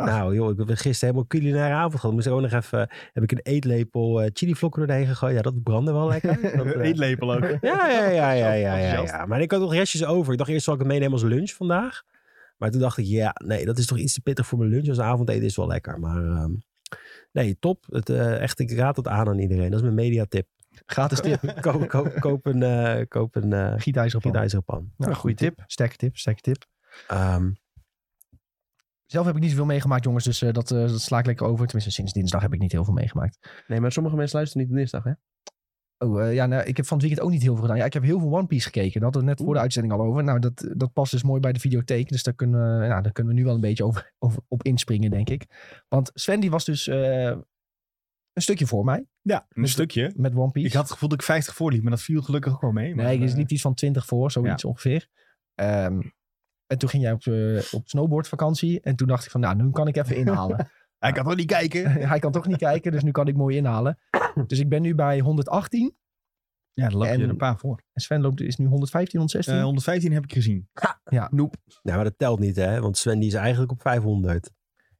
nou 0.05 0.35
joh, 0.35 0.51
ik 0.51 0.57
heb 0.57 0.67
gisteren 0.67 0.99
helemaal 0.99 1.27
culinaire 1.27 1.75
avond 1.75 1.99
gehad. 1.99 2.15
Moest 2.15 2.27
ik 2.27 2.33
ook 2.33 2.41
nog 2.41 2.51
even, 2.51 2.89
heb 3.13 3.23
ik 3.23 3.31
een 3.31 3.39
eetlepel 3.43 4.21
eh 4.21 4.29
chilivlokken 4.33 4.87
doorheen 4.87 5.07
gegooid. 5.07 5.35
Ja, 5.35 5.41
dat 5.41 5.63
brandde 5.63 5.91
wel 5.91 6.07
lekker. 6.07 6.41
Dat, 6.57 6.65
eh, 6.65 6.87
Eetlepel 6.87 7.33
ook. 7.33 7.43
ja, 7.43 7.57
ja, 7.61 7.87
ja, 7.89 8.31
ja, 8.31 8.51
ja, 8.53 8.75
ja, 8.75 9.01
ja. 9.01 9.25
Maar 9.25 9.41
ik 9.41 9.51
had 9.51 9.59
nog 9.59 9.73
restjes 9.73 10.05
over. 10.05 10.31
Ik 10.31 10.37
dacht 10.37 10.49
eerst 10.49 10.63
zal 10.65 10.73
ik 10.73 10.79
het 10.79 10.89
meenemen 10.89 11.13
als 11.13 11.23
lunch 11.23 11.51
vandaag. 11.51 12.03
Maar 12.61 12.71
toen 12.71 12.81
dacht 12.81 12.97
ik, 12.97 13.05
ja, 13.05 13.35
nee, 13.45 13.65
dat 13.65 13.77
is 13.77 13.85
toch 13.85 13.97
iets 13.97 14.13
te 14.13 14.21
pittig 14.21 14.47
voor 14.47 14.57
mijn 14.57 14.69
lunch. 14.69 14.87
Als 14.87 14.99
avondeten 14.99 15.43
is 15.43 15.55
wel 15.55 15.67
lekker. 15.67 15.99
Maar 15.99 16.25
ehm, 16.25 16.51
nee, 17.31 17.59
top. 17.59 17.85
Het, 17.89 18.09
eh, 18.09 18.41
echt, 18.41 18.59
ik 18.59 18.71
raad 18.71 18.95
het 18.95 19.07
aan 19.07 19.27
aan 19.27 19.39
iedereen. 19.39 19.69
Dat 19.69 19.79
is 19.79 19.81
mijn 19.81 19.95
mediatip. 19.95 20.47
Gratis 20.85 21.19
tip. 21.19 21.39
koop, 21.61 21.87
koop, 21.87 22.19
koop 22.19 22.45
een, 22.45 22.63
eh 22.63 23.05
koop 23.07 23.35
een 23.35 23.53
eh 23.53 23.73
Gietijzer 23.77 24.17
op. 24.17 24.23
gietijzeren 24.23 24.63
pan. 24.63 24.91
Nou, 24.97 25.13
goede 25.13 25.35
tip. 25.35 25.63
Sterke 25.67 25.95
tip, 25.95 26.17
sterke 26.17 26.41
tip. 26.41 26.65
Ehm, 27.07 27.51
Zelf 29.05 29.25
heb 29.25 29.35
ik 29.35 29.41
niet 29.41 29.49
zoveel 29.49 29.65
meegemaakt, 29.65 30.03
jongens. 30.03 30.23
Dus 30.23 30.41
eh, 30.41 30.53
dat, 30.53 30.71
eh, 30.71 30.79
dat 30.79 31.01
sla 31.01 31.19
ik 31.19 31.25
lekker 31.25 31.45
over. 31.45 31.65
Tenminste, 31.65 31.91
sinds 31.91 32.13
dinsdag 32.13 32.41
heb 32.41 32.53
ik 32.53 32.59
niet 32.59 32.71
heel 32.71 32.83
veel 32.83 32.93
meegemaakt. 32.93 33.63
Nee, 33.67 33.79
maar 33.79 33.91
sommige 33.91 34.15
mensen 34.15 34.37
luisteren 34.37 34.67
niet 34.67 34.75
dinsdag 34.75 35.03
hè. 35.03 35.11
Oh, 36.03 36.23
eh, 36.23 36.33
ja, 36.33 36.45
nou, 36.45 36.63
ik 36.63 36.77
heb 36.77 36.85
van 36.85 36.97
het 36.97 37.05
weekend 37.05 37.27
ook 37.27 37.33
niet 37.33 37.41
heel 37.41 37.53
veel 37.53 37.61
gedaan. 37.61 37.77
Ja, 37.77 37.85
ik 37.85 37.93
heb 37.93 38.03
heel 38.03 38.19
veel 38.19 38.33
One 38.37 38.47
Piece 38.47 38.65
gekeken. 38.65 38.93
Daar 38.93 39.03
hadden 39.03 39.21
we 39.21 39.27
net 39.27 39.37
voor 39.39 39.53
de 39.53 39.59
uitzending 39.59 39.93
al 39.93 40.01
over. 40.01 40.23
Nou, 40.23 40.39
dat, 40.39 40.67
dat 40.77 40.93
past 40.93 41.11
dus 41.11 41.23
mooi 41.23 41.39
bij 41.39 41.51
de 41.51 41.59
videotheek. 41.59 42.09
Dus 42.09 42.23
daar 42.23 42.33
kunnen, 42.33 42.79
we, 42.79 42.87
nou, 42.87 43.01
daar 43.01 43.11
kunnen 43.11 43.33
we 43.33 43.39
nu 43.39 43.45
wel 43.45 43.55
een 43.55 43.61
beetje 43.61 43.83
over, 43.83 44.13
over, 44.19 44.41
op 44.47 44.63
inspringen, 44.63 45.11
denk 45.11 45.29
ik. 45.29 45.45
Want 45.87 46.11
Sven, 46.13 46.39
die 46.39 46.49
was 46.49 46.65
dus 46.65 46.87
eh, 46.87 47.25
een 48.33 48.41
stukje 48.41 48.67
voor 48.67 48.83
mij 48.83 49.05
Ja, 49.21 49.45
een 49.49 49.67
stukje. 49.67 50.13
met 50.15 50.35
One 50.35 50.51
Piece. 50.51 50.67
Ik 50.67 50.73
had 50.73 50.83
het 50.83 50.91
gevoel 50.91 51.09
dat 51.09 51.19
ik 51.19 51.25
50 51.25 51.55
voorliep, 51.55 51.81
maar 51.81 51.91
dat 51.91 52.01
viel 52.01 52.21
gelukkig 52.21 52.53
ook 52.53 52.61
wel 52.61 52.71
mee. 52.71 52.95
Maar, 52.95 53.05
nee, 53.05 53.17
er 53.17 53.23
is 53.23 53.31
eh, 53.31 53.37
niet 53.37 53.51
iets 53.51 53.61
van 53.61 53.73
20 53.73 54.05
voor, 54.05 54.31
zoiets 54.31 54.65
ongeveer. 54.65 55.07
Ehm, 55.55 56.01
en 56.67 56.77
toen 56.77 56.89
ging 56.89 57.03
jij 57.03 57.11
op, 57.11 57.21
op 57.71 57.87
snowboardvakantie. 57.87 58.81
En 58.81 58.95
toen 58.95 59.07
dacht 59.07 59.25
ik 59.25 59.31
van, 59.31 59.41
nou, 59.41 59.55
nu 59.55 59.71
kan 59.71 59.87
ik 59.87 59.97
even 59.97 60.15
inhalen. 60.25 60.69
Hij 61.01 61.11
kan 61.11 61.23
toch 61.23 61.35
niet 61.35 61.47
kijken? 61.47 61.91
Hij 62.11 62.19
kan 62.19 62.31
toch 62.31 62.47
niet 62.47 62.57
kijken, 62.57 62.91
dus 62.91 63.03
nu 63.03 63.11
kan 63.11 63.27
ik 63.27 63.35
mooi 63.35 63.57
inhalen. 63.57 63.97
Dus 64.47 64.59
ik 64.59 64.69
ben 64.69 64.81
nu 64.81 64.95
bij 64.95 65.19
118. 65.19 65.95
Ja, 66.73 66.87
dan 66.89 66.97
loop 66.97 67.07
je 67.07 67.13
En- 67.13 67.21
er 67.21 67.29
een 67.29 67.37
paar 67.37 67.57
voor. 67.57 67.83
En 67.93 68.01
Sven 68.01 68.21
loopt, 68.21 68.41
is 68.41 68.57
nu 68.57 68.65
115, 68.65 69.19
116. 69.19 69.55
Eh 69.57 69.63
115 69.63 70.11
heb 70.13 70.23
ik 70.23 70.33
gezien. 70.33 70.69
ja, 71.03 71.27
noep. 71.31 71.55
nou, 71.81 71.95
maar 71.95 72.03
dat 72.03 72.17
telt 72.17 72.39
niet, 72.39 72.55
hè? 72.55 72.79
Want 72.81 72.97
Sven 72.97 73.19
die 73.19 73.27
is 73.27 73.33
eigenlijk 73.33 73.71
op 73.71 73.81
500. 73.81 74.51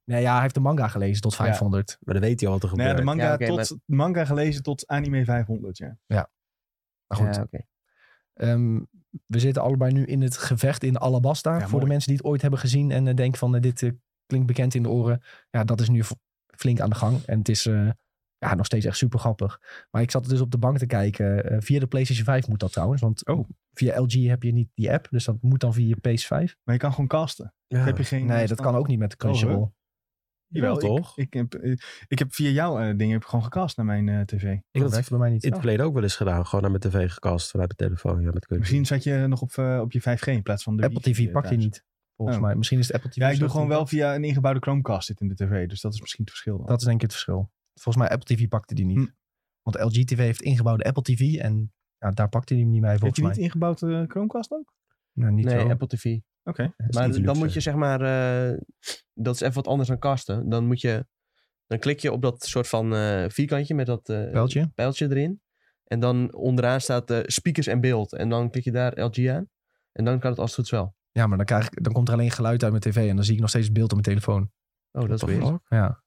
Nee, 0.03 0.21
ja, 0.21 0.33
hij 0.33 0.42
heeft 0.42 0.53
de 0.53 0.59
manga 0.59 0.88
gelezen 0.88 1.21
tot 1.21 1.36
500. 1.36 1.98
Maar 2.01 2.13
dan 2.13 2.24
weet 2.24 2.39
hij 2.39 2.50
al 2.50 2.59
wat 2.59 2.63
er 2.71 2.75
Nee, 2.77 2.88
gebeurt. 2.88 2.97
de 3.07 3.15
manga, 3.15 3.36
Ja, 3.39 3.47
tot, 3.56 3.77
manga 3.86 4.25
gelezen 4.25 4.63
tot 4.63 4.88
anime 4.88 5.25
500, 5.25 5.77
ja. 5.77 5.97
Maar 6.07 7.18
goed, 7.18 7.36
Ja, 7.36 7.42
oké. 7.42 7.62
ehm, 8.33 8.80
we 9.25 9.39
zitten 9.39 9.62
allebei 9.62 9.94
nu 9.94 10.06
in 10.06 10.21
het 10.21 10.38
gevecht 10.38 10.83
in 10.83 11.00
Alabasta. 11.00 11.51
Ja, 11.54 11.59
Voor 11.59 11.69
mooi. 11.69 11.83
de 11.83 11.89
mensen 11.89 12.07
die 12.09 12.18
het 12.18 12.25
ooit 12.25 12.42
hebben 12.42 12.59
gezien 12.59 12.92
en 12.92 13.07
eh, 13.07 13.15
denken 13.15 13.39
van 13.39 13.56
eh, 13.56 13.62
dit 13.62 13.81
eh, 13.83 13.92
klinkt 14.31 14.48
bekend 14.48 14.74
in 14.75 14.83
de 14.83 14.89
oren. 14.89 15.22
Ja, 15.50 15.63
dat 15.63 15.80
is 15.81 15.89
nu 15.89 16.04
flink 16.57 16.80
aan 16.80 16.89
de 16.89 16.95
gang. 16.95 17.24
En 17.25 17.38
het 17.39 17.50
is 17.50 17.66
eh, 17.66 17.89
ja, 18.38 18.56
nog 18.56 18.66
steeds 18.66 18.86
echt 18.86 18.98
super 18.98 19.19
grappig. 19.19 19.60
Maar 19.92 20.01
ik 20.01 20.12
zat 20.12 20.30
dus 20.30 20.42
op 20.42 20.51
de 20.51 20.57
bank 20.57 20.78
te 20.78 20.86
kijken. 20.86 21.44
eh, 21.51 21.57
via 21.60 21.80
de 21.80 21.88
PlayStation 21.88 22.25
5 22.25 22.48
moet 22.48 22.60
dat 22.60 22.72
trouwens. 22.72 23.01
Want 23.01 23.28
Oh. 23.28 23.50
via 23.74 24.00
LG 24.01 24.13
heb 24.28 24.44
je 24.44 24.51
niet 24.51 24.69
die 24.74 24.92
app. 24.92 25.07
Dus 25.10 25.25
dat 25.25 25.38
moet 25.42 25.60
dan 25.60 25.74
via 25.74 25.88
je 25.88 25.95
PS5. 26.10 26.56
Maar 26.63 26.75
je 26.75 26.81
kan 26.81 26.92
gewoon 26.92 27.07
casten. 27.07 27.54
Ja. 27.68 27.83
Heb 27.83 27.98
je 27.98 28.04
geen 28.04 28.25
Nee, 28.25 28.48
dat 28.48 28.62
kan 28.62 28.75
ook 28.75 28.88
niet 28.88 29.00
met 29.00 29.10
de 29.10 29.18
Crunchyroll. 29.18 29.72
Jawel, 30.48 30.74
Jawel, 30.75 30.95
ik- 30.95 30.98
toch? 31.04 31.18
Ik, 31.18 31.33
heb, 31.33 31.54
eh, 31.54 31.75
ik 32.07 32.19
heb 32.19 32.33
via 32.33 32.50
jouw 32.50 32.80
eh, 32.80 32.86
dingen 32.98 33.12
heb 33.13 33.22
ik 33.22 33.28
gewoon 33.28 33.44
gecast 33.44 33.78
naar 33.78 33.86
mijn 33.86 34.10
eh, 34.10 34.22
tv. 34.22 34.44
Ik 34.72 34.81
dat 34.81 34.92
werkt 34.92 35.10
bij 35.10 35.19
mij 35.19 35.30
niet. 35.30 35.44
in 35.44 35.50
het 35.51 35.60
verleden 35.60 35.86
ook 35.86 35.94
wel 35.94 36.04
eens 36.04 36.16
gedaan. 36.16 36.45
Gewoon 36.45 36.62
naar 36.72 36.80
mijn 36.80 36.94
tv 36.94 37.12
gekast 37.13 37.51
vanuit 37.51 37.74
mijn 37.78 37.89
telefoon. 37.89 38.22
Ja, 38.22 38.31
met. 38.33 38.50
Misschien 38.50 38.86
zat 38.86 39.04
je 39.04 39.25
nog 39.28 39.42
op, 39.42 39.57
op 39.57 39.92
je 39.92 40.01
5G 40.01 40.25
in 40.28 40.42
plaats 40.44 40.63
van 40.63 40.78
de 40.78 40.83
Apple 40.83 41.01
TV 41.01 41.31
pak 41.31 41.45
je 41.50 41.56
niet. 41.57 41.83
Volgens 42.21 42.38
Oh. 42.41 42.44
mij. 42.47 42.56
Misschien 42.56 42.79
is 42.79 42.88
het 42.88 42.95
Apple 42.95 43.09
TV. 43.12 43.18
Ja, 43.21 43.29
ik 43.29 43.39
doe 43.39 43.50
gewoon 43.50 43.68
wel 43.68 43.85
via 43.88 44.15
een 44.15 44.23
ingebouwde 44.23 44.59
Chromecast 44.59 45.07
zit 45.07 45.19
in 45.21 45.27
de 45.27 45.35
tv. 45.35 45.68
Dus 45.68 45.81
dat 45.81 45.94
is 45.94 46.01
misschien 46.01 46.23
het 46.23 46.29
verschil 46.33 46.57
dan. 46.57 46.65
Dat 46.65 46.79
is 46.79 46.83
denk 46.83 46.95
ik 46.95 47.01
het 47.01 47.12
verschil. 47.12 47.51
Volgens 47.73 48.03
mij 48.03 48.13
Apple 48.13 48.35
TV 48.35 48.47
pakte 48.47 48.75
die 48.75 48.85
niet. 48.85 48.97
Hm. 48.97 49.06
Want 49.62 49.79
LG 49.95 50.03
TV 50.06 50.18
heeft 50.18 50.41
ingebouwde 50.41 50.83
Apple 50.83 51.03
TV 51.03 51.35
en 51.35 51.73
ja, 51.97 52.09
daar 52.12 52.29
pakte 52.29 52.53
hij 52.53 52.62
hem 52.63 52.71
niet 52.71 52.81
mee 52.81 52.89
Heb 52.91 53.00
volgens 53.00 53.19
je 53.19 53.25
mij. 53.25 53.35
niet 53.35 53.44
ingebouwd 53.45 53.81
eh, 53.81 54.03
Chromecast 54.07 54.51
ook? 54.51 54.73
Nou, 55.13 55.31
niet 55.31 55.45
Nee, 55.45 55.59
zo. 55.59 55.69
Apple 55.69 55.88
TV. 55.88 56.18
Oké. 56.44 56.73
Maar 56.77 57.12
dan 57.12 57.21
luxe. 57.21 57.39
moet 57.39 57.53
je 57.53 57.59
zeg 57.59 57.75
maar, 57.75 58.01
eh, 58.01 58.57
dat 59.13 59.35
is 59.35 59.41
even 59.41 59.53
wat 59.53 59.68
anders 59.68 59.89
dan 59.89 60.00
kasten. 60.00 60.50
Dan 60.50 60.65
moet 60.68 60.81
je, 60.81 61.06
dan 61.68 61.79
klik 61.79 62.00
je 62.00 62.12
op 62.12 62.21
dat 62.21 62.44
soort 62.44 62.68
van 62.68 62.95
eh, 62.95 63.25
vierkantje 63.29 63.75
met 63.75 63.85
dat 63.85 64.09
eh, 64.09 64.31
Pijltje? 64.31 64.71
pijltje 64.75 65.06
erin. 65.09 65.41
En 65.83 66.00
dan 66.00 66.33
onderaan 66.33 66.81
staat 66.81 67.12
eh, 67.12 67.19
speakers 67.25 67.68
en 67.68 67.79
beeld. 67.81 68.13
En 68.13 68.29
dan 68.29 68.50
klik 68.50 68.63
je 68.63 68.71
daar 68.71 69.00
LG 69.03 69.27
aan. 69.27 69.50
En 69.91 70.06
dan 70.06 70.19
kan 70.19 70.29
het 70.29 70.39
als 70.39 70.50
het 70.50 70.56
goed 70.56 70.65
is 70.65 70.71
wel. 70.71 70.95
Ja, 71.11 71.27
maar 71.27 71.37
dan, 71.37 71.45
krijg 71.45 71.65
ik, 71.65 71.83
dan 71.83 71.93
komt 71.93 72.07
er 72.07 72.13
alleen 72.13 72.31
geluid 72.31 72.63
uit 72.63 72.71
mijn 72.71 72.83
tv 72.83 73.09
en 73.09 73.15
dan 73.15 73.25
zie 73.25 73.33
ik 73.33 73.39
nog 73.39 73.49
steeds 73.49 73.65
het 73.65 73.73
beeld 73.73 73.93
op 73.93 74.05
mijn 74.05 74.17
telefoon. 74.17 74.51
Oh, 74.91 75.09
dat 75.09 75.21
is 75.23 75.23
weer. 75.23 75.59
Ja, 75.67 76.03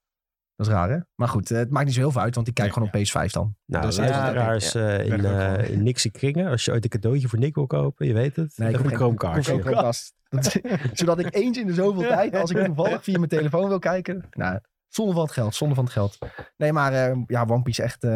dat 0.55 0.67
is 0.67 0.73
raar 0.73 0.89
hè? 0.89 0.97
Maar 1.15 1.27
goed, 1.27 1.51
eh, 1.51 1.57
het 1.57 1.69
maakt 1.69 1.85
niet 1.85 1.93
zo 1.93 1.99
heel 1.99 2.11
veel 2.11 2.21
uit, 2.21 2.35
want 2.35 2.47
ik 2.47 2.53
kijk 2.53 2.75
Nee, 2.75 2.87
gewoon 2.89 3.03
op 3.03 3.27
PS5 3.27 3.31
dan. 3.31 3.55
Nou, 3.65 3.85
Dus, 3.85 3.95
ja, 3.95 4.01
luisteraars 4.01 4.75
eh, 4.75 5.05
in, 5.05 5.25
eh 5.25 5.31
gewoon. 5.51 5.59
in 5.65 5.83
Nixie 5.83 6.11
kringen. 6.11 6.49
Als 6.49 6.65
je 6.65 6.71
ooit 6.71 6.83
een 6.83 6.89
cadeautje 6.89 7.27
voor 7.27 7.39
Nick 7.39 7.55
wil 7.55 7.67
kopen, 7.67 8.07
je 8.07 8.13
weet 8.13 8.35
het. 8.35 8.57
Nee, 8.57 8.69
ik 8.69 8.75
heb 8.75 8.85
een 8.85 8.95
Chromecast. 9.43 10.13
Dat- 10.29 10.55
Zodat 10.93 11.19
ik 11.19 11.35
eens 11.35 11.57
in 11.57 11.67
de 11.67 11.73
zoveel 11.73 12.01
tijd, 12.01 12.35
als 12.35 12.51
ik 12.51 12.65
toevallig 12.65 13.03
via 13.03 13.17
mijn 13.17 13.29
telefoon 13.29 13.67
wil 13.67 13.79
kijken. 13.79 14.23
Nou, 14.31 14.59
zonder 14.87 15.15
van 15.15 15.23
het 15.23 15.33
geld, 15.33 15.55
zonder 15.55 15.75
van 15.75 15.85
het 15.85 15.93
geld. 15.93 16.17
Nee, 16.57 16.73
maar 16.73 16.93
eh, 16.93 17.17
ja, 17.27 17.45
One 17.47 17.61
Piece 17.61 17.83
echt... 17.83 18.03
eh 18.03 18.11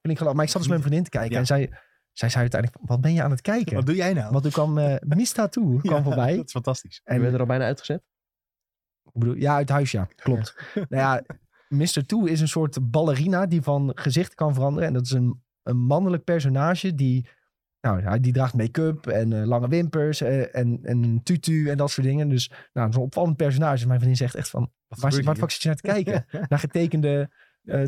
vind 0.00 0.16
ik 0.16 0.18
geloof. 0.18 0.34
Maar 0.34 0.44
ik 0.44 0.50
zat 0.50 0.60
dus 0.62 0.70
met 0.70 0.78
mijn 0.80 0.88
vriendin 0.90 1.04
te 1.10 1.18
kijken 1.18 1.32
Ja. 1.32 1.38
en 1.38 1.46
zij, 1.46 1.70
zij 2.14 2.28
zei 2.28 2.42
uiteindelijk, 2.42 2.82
wat 2.86 3.00
ben 3.00 3.12
je 3.14 3.22
aan 3.22 3.30
het 3.30 3.40
kijken? 3.40 3.74
Wat 3.74 3.86
doe 3.86 3.94
jij 3.94 4.12
nou? 4.12 4.30
Want 4.30 4.42
toen 4.42 4.52
kwam 4.52 4.78
eh 4.78 4.96
Mista 5.00 5.48
toe, 5.48 5.80
kwam 5.80 5.96
Ja, 5.96 6.02
voorbij. 6.02 6.36
Dat 6.36 6.44
is 6.46 6.52
fantastisch. 6.52 7.00
En 7.04 7.14
je 7.14 7.20
bent 7.20 7.34
er 7.34 7.40
al 7.40 7.46
bijna 7.46 7.64
uitgezet. 7.64 8.02
Ik 9.04 9.20
bedoel, 9.20 9.34
ja, 9.34 9.54
uit 9.54 9.68
huis, 9.68 9.90
ja. 9.90 10.08
Klopt. 10.16 10.54
nou 10.74 10.86
ja, 10.88 11.22
Mr. 11.68 12.06
Two 12.06 12.24
is 12.24 12.40
een 12.40 12.48
soort 12.48 12.90
ballerina 12.90 13.46
die 13.46 13.62
van 13.62 13.92
gezicht 13.94 14.34
kan 14.34 14.54
veranderen. 14.54 14.88
En 14.88 14.94
dat 14.94 15.04
is 15.04 15.10
een, 15.10 15.42
een 15.62 15.76
mannelijk 15.76 16.24
personage 16.24 16.94
die... 16.94 17.28
Nou, 17.80 18.02
hij- 18.02 18.20
die 18.20 18.32
draagt 18.32 18.54
make-up 18.54 19.06
en 19.06 19.32
eh, 19.32 19.46
lange 19.46 19.68
wimpers 19.68 20.20
eh, 20.20 20.56
en, 20.56 20.78
en 20.82 21.02
een 21.02 21.22
tutu 21.22 21.70
en 21.70 21.76
dat 21.76 21.90
soort 21.90 22.06
dingen. 22.06 22.28
Dus 22.28 22.50
nou, 22.72 22.92
zo'n 22.92 23.02
opvallend 23.02 23.36
personage. 23.36 23.86
Mijn 23.86 23.98
vriendin 23.98 24.16
zegt 24.18 24.34
echt 24.34 24.50
van, 24.50 24.72
waar, 24.88 24.98
gebeurt 24.98 25.24
waar 25.24 25.36
fuck 25.36 25.50
zit 25.50 25.62
je 25.62 25.68
naar 25.68 25.76
te 25.76 25.82
kijken? 25.82 26.26
Naar 26.48 26.58
getekende 26.58 27.30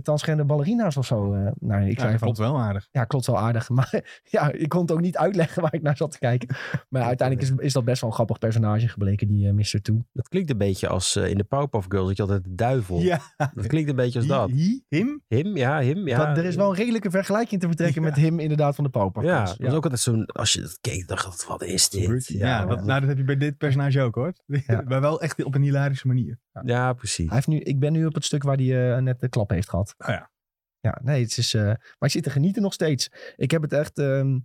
transgender 0.03 0.47
ballera's 0.47 0.97
of 0.97 1.07
zo. 1.07 1.33
eh. 1.35 1.41
nou, 1.59 1.83
ik 1.83 1.93
Ja, 1.95 1.99
zei 2.01 2.11
dat 2.11 2.11
van, 2.11 2.19
klopt 2.19 2.39
wel 2.39 2.59
aardig. 2.61 2.89
ja, 2.91 3.05
klopt 3.05 3.27
wel 3.27 3.39
aardig. 3.39 3.69
Maar 3.77 4.21
ja, 4.25 4.53
ik 4.53 4.69
kon 4.69 4.81
het 4.81 4.91
ook 4.93 5.01
niet 5.01 5.17
uitleggen 5.17 5.63
waar 5.63 5.75
ik 5.75 5.83
naar 5.83 5.97
zat 5.97 6.11
te 6.11 6.19
kijken. 6.19 6.49
Maar 6.89 7.03
uiteindelijk 7.03 7.49
is, 7.51 7.55
is 7.65 7.73
dat 7.73 7.85
best 7.85 8.01
wel 8.01 8.11
een 8.11 8.17
grappig 8.17 8.39
personage 8.39 8.89
gebleken, 8.89 9.29
die 9.29 9.47
eh, 9.49 9.53
Mr. 9.53 9.81
Two. 9.83 10.05
Dat 10.13 10.29
klinkt 10.29 10.51
een 10.51 10.59
beetje 10.59 10.89
als 10.89 11.17
eh, 11.17 11.31
in 11.31 11.37
de 11.37 11.45
Powerpuff 11.45 11.87
Girls. 11.89 12.07
Dat 12.07 12.17
je 12.17 12.23
altijd 12.23 12.45
de 12.45 12.55
duivel. 12.55 12.99
Ja. 13.01 13.21
Dat 13.55 13.67
klinkt 13.67 13.91
een 13.91 13.97
beetje 13.97 14.19
als 14.19 14.29
dat. 14.29 14.51
Hi, 14.51 14.81
him? 14.89 15.23
Him, 15.29 15.57
ja, 15.57 15.79
him. 15.81 16.09
Ja. 16.09 16.27
Dat, 16.27 16.37
er 16.39 16.45
is 16.45 16.57
wel 16.57 16.69
een 16.71 16.77
redelijke 16.77 17.11
vergelijking 17.11 17.61
te 17.61 17.67
vertrekken 17.67 18.03
Ja. 18.03 18.09
met 18.09 18.17
hem 18.19 18.39
inderdaad 18.41 18.75
van 18.75 18.85
de 18.85 18.91
Powerpuff 18.91 19.27
Ja, 19.27 19.37
Girls. 19.37 19.51
dat 19.57 19.67
was 19.67 19.77
ook 19.77 19.83
altijd 19.83 20.01
zo'n... 20.01 20.27
Als 20.27 20.53
je 20.53 20.61
dat 20.61 20.79
keek, 20.81 21.09
dacht 21.09 21.43
ik, 21.43 21.49
wat 21.49 21.63
is 21.63 21.89
dit? 21.89 22.27
Ja, 22.29 22.65
dat, 22.67 22.85
nou, 22.85 23.01
dat 23.01 23.09
heb 23.09 23.19
je 23.19 23.25
bij 23.25 23.37
dit 23.37 23.57
personage 23.59 24.01
ook 24.01 24.15
hoor. 24.15 24.33
Ja. 24.47 24.83
maar 24.89 25.01
wel 25.01 25.21
echt 25.21 25.45
op 25.45 25.55
een 25.55 25.63
hilarische 25.63 26.07
manier. 26.07 26.39
ja, 26.65 26.93
precies. 26.93 27.27
Hij 27.27 27.35
heeft 27.35 27.47
nu, 27.47 27.59
ik 27.59 27.79
ben 27.79 27.93
nu 27.93 28.07
op 28.07 28.15
het 28.15 28.25
stuk 28.25 28.43
waar 28.43 28.57
hij 28.57 28.95
eh, 28.97 29.03
net 29.03 29.21
de 29.21 29.29
klap 29.29 29.51
heeft 29.51 29.66
gehad. 29.69 29.95
Oh 29.99 30.09
ja. 30.09 30.31
Ja, 30.81 30.99
nee, 31.03 31.23
het 31.23 31.39
is... 31.39 31.55
eh, 31.55 31.63
maar 31.63 31.97
ik 31.99 32.11
zit 32.11 32.23
te 32.23 32.31
genieten 32.31 32.63
nog 32.63 32.73
steeds. 32.73 33.11
Ik 33.37 33.51
heb 33.51 33.63
het 33.63 33.73
echt... 33.73 33.99
ehm, 33.99 34.39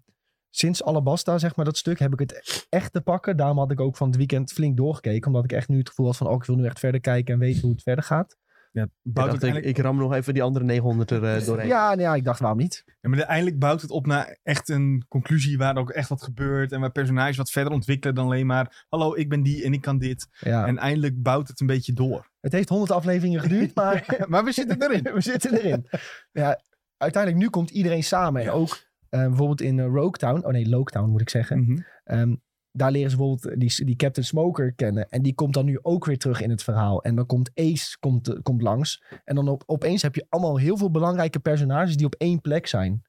sinds 0.50 0.84
Alabasta, 0.84 1.38
zeg 1.38 1.56
maar, 1.56 1.66
dat 1.66 1.78
stuk, 1.78 2.00
heb 2.00 2.14
ik 2.14 2.20
het 2.20 2.66
echt 2.70 2.94
te 2.94 3.02
pakken. 3.02 3.38
Daarom 3.38 3.58
had 3.58 3.72
ik 3.72 3.80
ook 3.80 3.98
van 3.98 4.08
het 4.08 4.18
weekend 4.18 4.52
flink 4.52 4.78
doorgekeken. 4.78 5.28
Omdat 5.28 5.44
ik 5.44 5.52
echt 5.52 5.68
nu 5.68 5.78
het 5.78 5.90
gevoel 5.90 6.06
had 6.06 6.18
van, 6.18 6.28
oh, 6.28 6.36
ik 6.36 6.44
wil 6.44 6.56
nu 6.56 6.66
echt 6.66 6.80
verder 6.80 7.02
kijken 7.02 7.34
en 7.34 7.40
weten 7.40 7.62
hoe 7.62 7.72
het 7.72 7.84
verder 7.84 8.04
gaat. 8.04 8.38
Ja, 8.72 8.84
Ik, 8.84 8.90
bouwt 9.02 9.26
ik, 9.26 9.32
uiteindelijk, 9.32 9.78
ik 9.78 9.84
ram 9.84 9.98
nog 9.98 10.14
even 10.14 10.34
die 10.34 10.44
andere 10.44 10.66
900 10.66 11.12
er 11.12 11.24
eh, 11.24 11.46
doorheen. 11.46 11.68
Ja, 11.68 11.94
ja, 11.94 12.16
ik 12.16 12.24
dacht, 12.24 12.40
waarom 12.40 12.58
niet? 12.58 12.84
ja, 12.86 13.10
maar 13.10 13.18
uiteindelijk 13.18 13.60
bouwt 13.60 13.82
het 13.82 13.92
op 13.92 14.06
naar 14.06 14.38
echt 14.44 14.70
een 14.70 15.06
conclusie 15.08 15.58
waar 15.58 15.78
ook 15.78 15.90
echt 15.90 16.10
wat 16.10 16.24
gebeurt. 16.24 16.72
En 16.72 16.80
waar 16.80 16.92
personages 16.92 17.38
wat 17.38 17.52
verder 17.52 17.74
ontwikkelen 17.74 18.16
dan 18.16 18.26
alleen 18.26 18.46
maar... 18.46 18.86
Hallo, 18.90 19.16
ik 19.16 19.30
ben 19.30 19.42
die 19.42 19.64
en 19.64 19.74
ik 19.74 19.82
kan 19.82 19.98
dit. 19.98 20.28
Ja, 20.40 20.68
En 20.68 20.78
eindelijk 20.78 21.22
bouwt 21.22 21.48
het 21.48 21.60
een 21.60 21.68
beetje 21.68 21.94
door. 21.94 22.30
het 22.40 22.52
heeft 22.52 22.70
honderd 22.70 22.92
afleveringen 22.92 23.42
geduurd, 23.42 23.76
maar... 23.76 24.06
maar 24.30 24.44
we 24.44 24.52
zitten 24.52 24.82
erin. 24.82 25.04
we 25.14 25.22
zitten 25.22 25.54
erin. 25.54 25.88
Ja, 26.32 26.60
uiteindelijk 26.98 27.44
nu 27.44 27.50
komt 27.50 27.70
iedereen 27.70 28.04
samen. 28.04 28.42
En 28.42 28.50
ook 28.50 28.90
eh, 29.10 29.26
bijvoorbeeld 29.26 29.62
in 29.62 29.78
uh, 29.78 29.86
Rogue 29.86 30.12
Town. 30.12 30.46
Oh 30.46 30.52
nee, 30.52 30.70
Loketown 30.70 31.10
moet 31.10 31.22
ik 31.22 31.30
zeggen. 31.30 31.60
Mhm. 31.60 31.80
Ehm, 32.04 32.36
daar 32.72 32.92
leren 32.92 33.12
ze 33.12 33.18
bijvoorbeeld 33.18 33.60
die, 33.60 33.86
die 33.86 33.96
Captain 33.96 34.26
Smoker 34.26 34.74
kennen. 34.74 35.10
En 35.10 35.22
die 35.22 35.34
komt 35.34 35.54
dan 35.54 35.66
nu 35.66 35.80
ook 35.82 36.06
weer 36.06 36.18
terug 36.18 36.42
in 36.42 36.50
het 36.50 36.64
verhaal. 36.64 37.04
En 37.04 37.16
dan 37.16 37.26
komt 37.26 37.52
Ace 37.54 38.00
komt, 38.00 38.28
eh, 38.28 38.42
komt 38.42 38.62
langs. 38.62 39.04
En 39.24 39.36
dan 39.36 39.48
op, 39.48 39.64
opeens 39.66 40.02
heb 40.02 40.16
je 40.16 40.26
allemaal 40.30 40.58
heel 40.58 40.78
veel 40.78 40.92
belangrijke 40.92 41.40
personages 41.40 41.98
die 41.98 42.06
op 42.06 42.16
één 42.16 42.42
plek 42.42 42.68
zijn. 42.68 43.04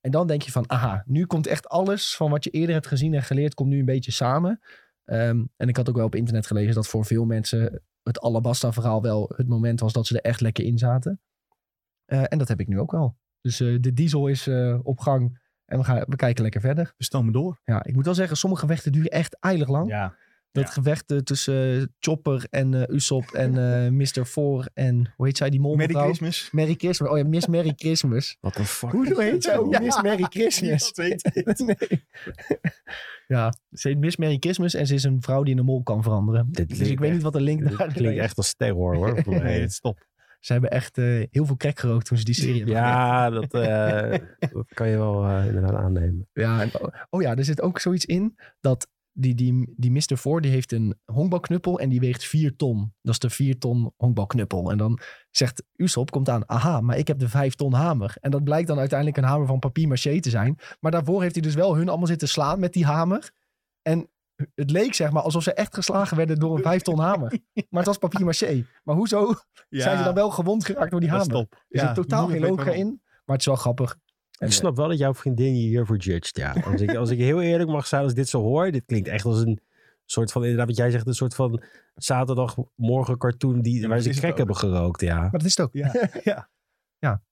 En 0.00 0.10
dan 0.10 0.26
denk 0.26 0.42
je 0.42 0.50
van, 0.50 0.70
aha, 0.70 1.02
nu 1.06 1.26
komt 1.26 1.46
echt 1.46 1.68
alles 1.68 2.16
van 2.16 2.30
wat 2.30 2.44
je 2.44 2.50
eerder 2.50 2.74
hebt 2.74 2.86
gezien 2.86 3.14
en 3.14 3.22
geleerd, 3.22 3.54
komt 3.54 3.68
nu 3.68 3.78
een 3.78 3.84
beetje 3.84 4.12
samen. 4.12 4.60
Ehm, 5.04 5.44
en 5.56 5.68
ik 5.68 5.76
had 5.76 5.88
ook 5.88 5.96
wel 5.96 6.06
op 6.06 6.14
internet 6.14 6.46
gelezen 6.46 6.74
dat 6.74 6.88
voor 6.88 7.04
veel 7.04 7.24
mensen 7.24 7.82
het 8.02 8.20
Alabasta-verhaal 8.20 9.02
wel 9.02 9.32
het 9.36 9.48
moment 9.48 9.80
was 9.80 9.92
dat 9.92 10.06
ze 10.06 10.14
er 10.14 10.30
echt 10.30 10.40
lekker 10.40 10.64
in 10.64 10.78
zaten. 10.78 11.20
Eh, 12.04 12.24
en 12.28 12.38
dat 12.38 12.48
heb 12.48 12.60
ik 12.60 12.68
nu 12.68 12.80
ook 12.80 12.90
wel. 12.90 13.16
Dus 13.40 13.60
eh, 13.60 13.76
de 13.80 13.92
diesel 13.92 14.26
is 14.26 14.48
op 14.82 14.98
gang 14.98 15.38
en 15.66 15.78
we, 15.78 15.84
gaan, 15.84 16.04
we 16.06 16.16
kijken 16.16 16.42
lekker 16.42 16.60
verder. 16.60 16.94
We 16.96 17.04
stomen 17.04 17.32
door. 17.32 17.60
Ja, 17.64 17.84
ik 17.84 17.94
moet 17.94 18.04
wel 18.04 18.14
zeggen, 18.14 18.36
sommige 18.36 18.62
gevechten 18.62 18.92
duren 18.92 19.10
echt 19.10 19.36
eilig 19.40 19.68
lang. 19.68 19.88
Ja. 19.88 20.14
Dat 20.56 20.64
ja. 20.64 20.70
gevecht 20.70 21.10
eh, 21.10 21.18
tussen 21.18 21.80
eh, 21.80 21.86
Chopper 21.98 22.46
en 22.50 22.74
eh, 22.74 22.94
Usopp 22.94 23.30
en 23.30 23.58
eh 23.84 23.90
Mr. 23.90 24.24
Four 24.24 24.68
en 24.74 25.12
hoe 25.16 25.26
heet 25.26 25.36
zij, 25.36 25.50
die 25.50 25.60
mol 25.60 25.76
Merry 25.76 25.94
Christmas. 25.94 26.48
Merry 26.52 26.74
Christmas. 26.78 27.10
Oh 27.10 27.18
ja, 27.18 27.24
Miss 27.24 27.46
Merry 27.46 27.72
Christmas. 27.76 28.36
What 28.40 28.54
the 28.54 28.64
fuck? 28.64 28.90
Hoe 28.90 29.22
heet 29.22 29.42
zij 29.42 29.58
ook? 29.58 29.72
Ja. 29.72 29.80
Miss 29.80 30.02
Merry 30.02 30.26
Christmas. 30.28 30.92
Weet 30.94 31.58
nee. 31.58 32.04
ja, 33.26 33.54
ze 33.72 33.88
heet 33.88 33.98
Miss 33.98 34.16
Merry 34.16 34.36
Christmas 34.40 34.74
en 34.74 34.86
ze 34.86 34.94
is 34.94 35.04
een 35.04 35.22
vrouw 35.22 35.42
die 35.42 35.52
in 35.52 35.58
een 35.58 35.64
mol 35.64 35.82
kan 35.82 36.02
veranderen. 36.02 36.48
Dit 36.50 36.68
Dus 36.68 36.88
ik 36.88 36.98
weet 36.98 37.12
niet 37.12 37.22
wat 37.22 37.32
de 37.32 37.40
link 37.40 37.62
daar 37.62 37.92
Klinkt 37.92 38.16
is. 38.16 38.22
echt 38.22 38.36
als 38.36 38.54
terror 38.54 38.96
hoor. 38.96 39.22
Nee, 39.26 39.60
het 39.60 39.70
is 39.70 39.80
top. 39.80 40.06
Ze 40.40 40.52
hebben 40.52 40.70
echt 40.70 40.98
eh, 40.98 41.04
heel 41.30 41.46
veel 41.46 41.56
crack 41.56 41.78
gerookt 41.78 42.06
toen 42.06 42.18
ze 42.18 42.24
die 42.24 42.34
serie 42.34 42.56
hebben. 42.56 42.74
Ja, 42.74 43.30
dat, 43.40 43.54
eh, 43.54 44.18
dat 44.52 44.66
kan 44.74 44.88
je 44.88 44.96
wel 44.96 45.26
eh, 45.26 45.46
inderdaad 45.46 45.74
aannemen. 45.74 46.28
Ja, 46.32 46.60
en, 46.60 46.70
oh, 46.80 46.88
oh 47.10 47.22
ja, 47.22 47.36
er 47.36 47.44
zit 47.44 47.62
ook 47.62 47.78
zoiets 47.78 48.04
in 48.04 48.38
dat 48.60 48.88
die, 49.18 49.34
die, 49.34 49.74
die 49.76 49.90
Mr. 49.90 50.16
Four 50.16 50.40
die 50.40 50.50
heeft 50.50 50.72
een 50.72 50.94
honkbalknuppel 51.04 51.80
en 51.80 51.88
die 51.88 52.00
weegt 52.00 52.24
4 52.24 52.56
ton. 52.56 52.94
Dat 53.02 53.12
is 53.12 53.18
de 53.18 53.30
4 53.30 53.58
ton 53.58 53.92
honkbalknuppel. 53.96 54.70
En 54.70 54.78
dan 54.78 54.98
zegt 55.30 55.62
Usopp, 55.76 56.10
komt 56.10 56.28
aan, 56.28 56.48
aha, 56.48 56.80
maar 56.80 56.98
ik 56.98 57.06
heb 57.06 57.18
de 57.18 57.28
5 57.28 57.54
ton 57.54 57.72
hamer. 57.72 58.16
En 58.20 58.30
dat 58.30 58.44
blijkt 58.44 58.68
dan 58.68 58.78
uiteindelijk 58.78 59.18
een 59.18 59.24
hamer 59.24 59.46
van 59.46 59.58
papier 59.58 59.88
maché 59.88 60.20
te 60.20 60.30
zijn. 60.30 60.58
Maar 60.80 60.90
daarvoor 60.90 61.22
heeft 61.22 61.34
hij 61.34 61.42
dus 61.42 61.54
wel 61.54 61.76
hun 61.76 61.88
allemaal 61.88 62.06
zitten 62.06 62.28
slaan 62.28 62.60
met 62.60 62.72
die 62.72 62.84
hamer. 62.84 63.30
En 63.82 64.08
het 64.54 64.70
leek 64.70 64.94
zeg 64.94 65.10
maar 65.12 65.22
alsof 65.22 65.42
ze 65.42 65.52
echt 65.52 65.74
geslagen 65.74 66.16
werden 66.16 66.38
door 66.38 66.56
een 66.56 66.62
5 66.62 66.82
ton 66.82 66.98
hamer. 66.98 67.38
Maar 67.54 67.66
het 67.70 67.86
was 67.86 67.98
papier 67.98 68.24
maché. 68.24 68.64
Maar 68.84 68.94
hoezo 68.96 69.34
Ja, 69.68 69.82
zijn 69.82 69.98
ze 69.98 70.04
dan 70.04 70.14
wel 70.14 70.30
gewond 70.30 70.64
geraakt 70.64 70.90
door 70.90 71.00
die 71.00 71.08
dat 71.10 71.20
is 71.20 71.26
hamer? 71.26 71.48
top. 71.48 71.64
Er 71.68 71.80
zit 71.80 71.94
totaal 71.94 72.26
geen 72.28 72.40
logica 72.40 72.70
in, 72.70 73.00
maar 73.04 73.22
het 73.36 73.40
is 73.40 73.46
wel 73.46 73.56
grappig. 73.56 73.96
En, 74.38 74.46
Ik 74.46 74.52
snap 74.52 74.76
wel 74.76 74.88
dat 74.88 74.98
jouw 74.98 75.14
vriendin 75.14 75.56
je 75.56 75.68
hiervoor 75.68 75.96
judged. 75.96 76.36
Ja. 76.36 76.52
Als, 76.64 76.80
ik, 76.80 76.94
als 76.94 77.10
ik 77.10 77.18
heel 77.18 77.40
eerlijk 77.42 77.70
mag 77.70 77.86
zijn, 77.86 78.02
als 78.02 78.10
ik 78.10 78.16
dit 78.16 78.28
zo 78.28 78.40
hoor, 78.42 78.70
dit 78.70 78.82
klinkt 78.86 79.08
echt 79.08 79.24
als 79.24 79.40
een 79.40 79.60
soort 80.04 80.32
van, 80.32 80.42
inderdaad 80.42 80.66
wat 80.66 80.76
jij 80.76 80.90
zegt, 80.90 81.06
een 81.06 81.14
soort 81.14 81.34
van 81.34 81.62
zaterdagmorgen 81.94 83.18
cartoon 83.18 83.60
die, 83.60 83.80
Ja, 83.80 83.88
waar 83.88 84.00
ze 84.00 84.08
is 84.08 84.24
ook. 84.24 84.36
hebben 84.36 84.56
gerookt. 84.56 85.00
Ja. 85.00 85.20
Maar 85.20 85.30
dat 85.30 85.44
is 85.44 85.56
het 85.56 85.66
ook. 85.66 85.72
Ja. 86.24 86.48
ja. 86.98 87.22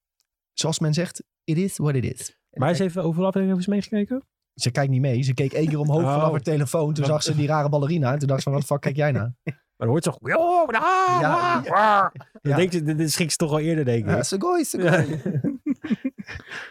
Zoals 0.53 0.79
men 0.79 0.95
zegt, 0.95 1.25
it 1.45 1.57
is 1.57 1.77
what 1.77 1.95
it 1.95 2.05
is. 2.05 2.39
Maar 2.53 2.69
eens 2.69 2.79
even 2.79 3.03
over 3.03 3.25
aflevering 3.25 3.59
even 3.61 3.73
meegekeken? 3.73 4.23
Ze 4.55 4.71
kijkt 4.71 4.91
niet 4.91 5.01
mee. 5.01 5.23
Ze 5.23 5.35
keek 5.35 5.53
één 5.53 5.69
keer 5.69 5.79
omhoog 5.79 6.03
Oh. 6.05 6.13
vanaf 6.13 6.31
haar 6.31 6.41
telefoon. 6.43 6.95
Toen 6.95 7.05
zag 7.05 7.23
ze 7.23 7.37
die 7.37 7.47
rare 7.47 7.69
ballerina. 7.69 8.13
En 8.13 8.19
toen 8.19 8.29
dacht 8.29 8.43
ze 8.43 8.51
van, 8.51 8.59
wat 8.59 8.67
fuck 8.69 8.81
kijk 8.81 8.97
jij 8.97 9.13
naar? 9.13 9.33
Maar 9.77 9.87
dan 9.87 9.89
hoort 9.89 10.05
ze 10.05 10.11
toch... 10.11 10.19
Ja, 10.29 10.67
Ja, 10.81 11.21
ja, 11.21 11.63
ja. 11.65 12.13
Dan 12.33 12.53
Ja. 12.53 12.57
denk 12.57 12.73
je, 12.73 12.83
dit, 12.83 13.13
schrikt 13.13 13.31
ze 13.31 13.37
toch 13.37 13.51
al 13.51 13.59
eerder, 13.61 13.85
denk 13.85 14.05
ik. 14.05 14.11
Ja, 14.11 14.23
Sugoi, 14.23 14.65
Sugoi. 14.65 15.21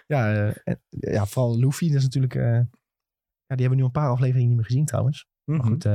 Ja, 0.08 0.34
eh, 0.34 0.56
en- 0.64 0.82
ja, 0.90 1.26
vooral 1.26 1.58
Luffy. 1.60 1.88
Dat 1.88 1.98
is 1.98 2.04
natuurlijk... 2.04 2.36
eh, 2.36 2.44
ja, 2.44 3.56
die 3.56 3.66
hebben 3.66 3.70
we 3.70 3.76
nu 3.76 3.84
een 3.84 3.92
paar 3.92 4.10
afleveringen 4.10 4.48
niet 4.48 4.56
meer 4.58 4.66
gezien 4.66 4.86
trouwens. 4.86 5.28
Maar 5.44 5.58
Mhm. 5.58 5.68
goed, 5.68 5.86
eh, 5.86 5.92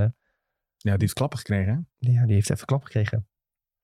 Ja, 0.76 0.90
die 0.92 1.00
heeft 1.00 1.12
klappen 1.12 1.38
gekregen. 1.38 1.88
hè? 1.99 2.11
ja, 2.12 2.25
die 2.25 2.35
heeft 2.35 2.50
even 2.50 2.66
klap 2.66 2.83
gekregen. 2.85 3.28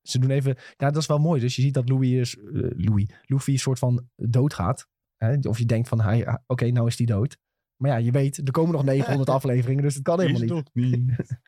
Ze 0.03 0.19
doen 0.19 0.31
even... 0.31 0.57
Ja, 0.77 0.91
dat 0.91 0.97
is 0.97 1.07
wel 1.07 1.19
mooi. 1.19 1.41
Dus 1.41 1.57
je 1.57 1.63
ziet 1.63 1.75
dat 1.75 1.89
Louis, 1.89 2.11
is, 2.11 2.37
eh, 2.37 2.45
Louis, 2.77 3.11
Luffy 3.23 3.51
een 3.53 3.59
soort 3.59 3.79
van 3.79 4.09
doodgaat. 4.17 4.89
Hè? 5.17 5.37
Of 5.49 5.59
je 5.59 5.67
denkt 5.67 5.89
van, 5.89 6.01
hij, 6.01 6.27
ah, 6.27 6.37
oké, 6.47 6.71
nou 6.71 6.87
is 6.87 6.97
die 6.97 7.07
dood. 7.07 7.39
Maar 7.77 7.91
ja, 7.91 7.97
je 7.97 8.11
weet, 8.11 8.37
er 8.37 8.51
komen 8.51 8.73
nog 8.73 8.85
900 8.85 9.31
afleveringen. 9.39 9.83
Dus 9.83 9.95
het 9.95 10.03
kan 10.03 10.21
helemaal 10.21 10.43
Is 10.43 10.51
niet. 10.51 10.71
niet. 10.73 11.17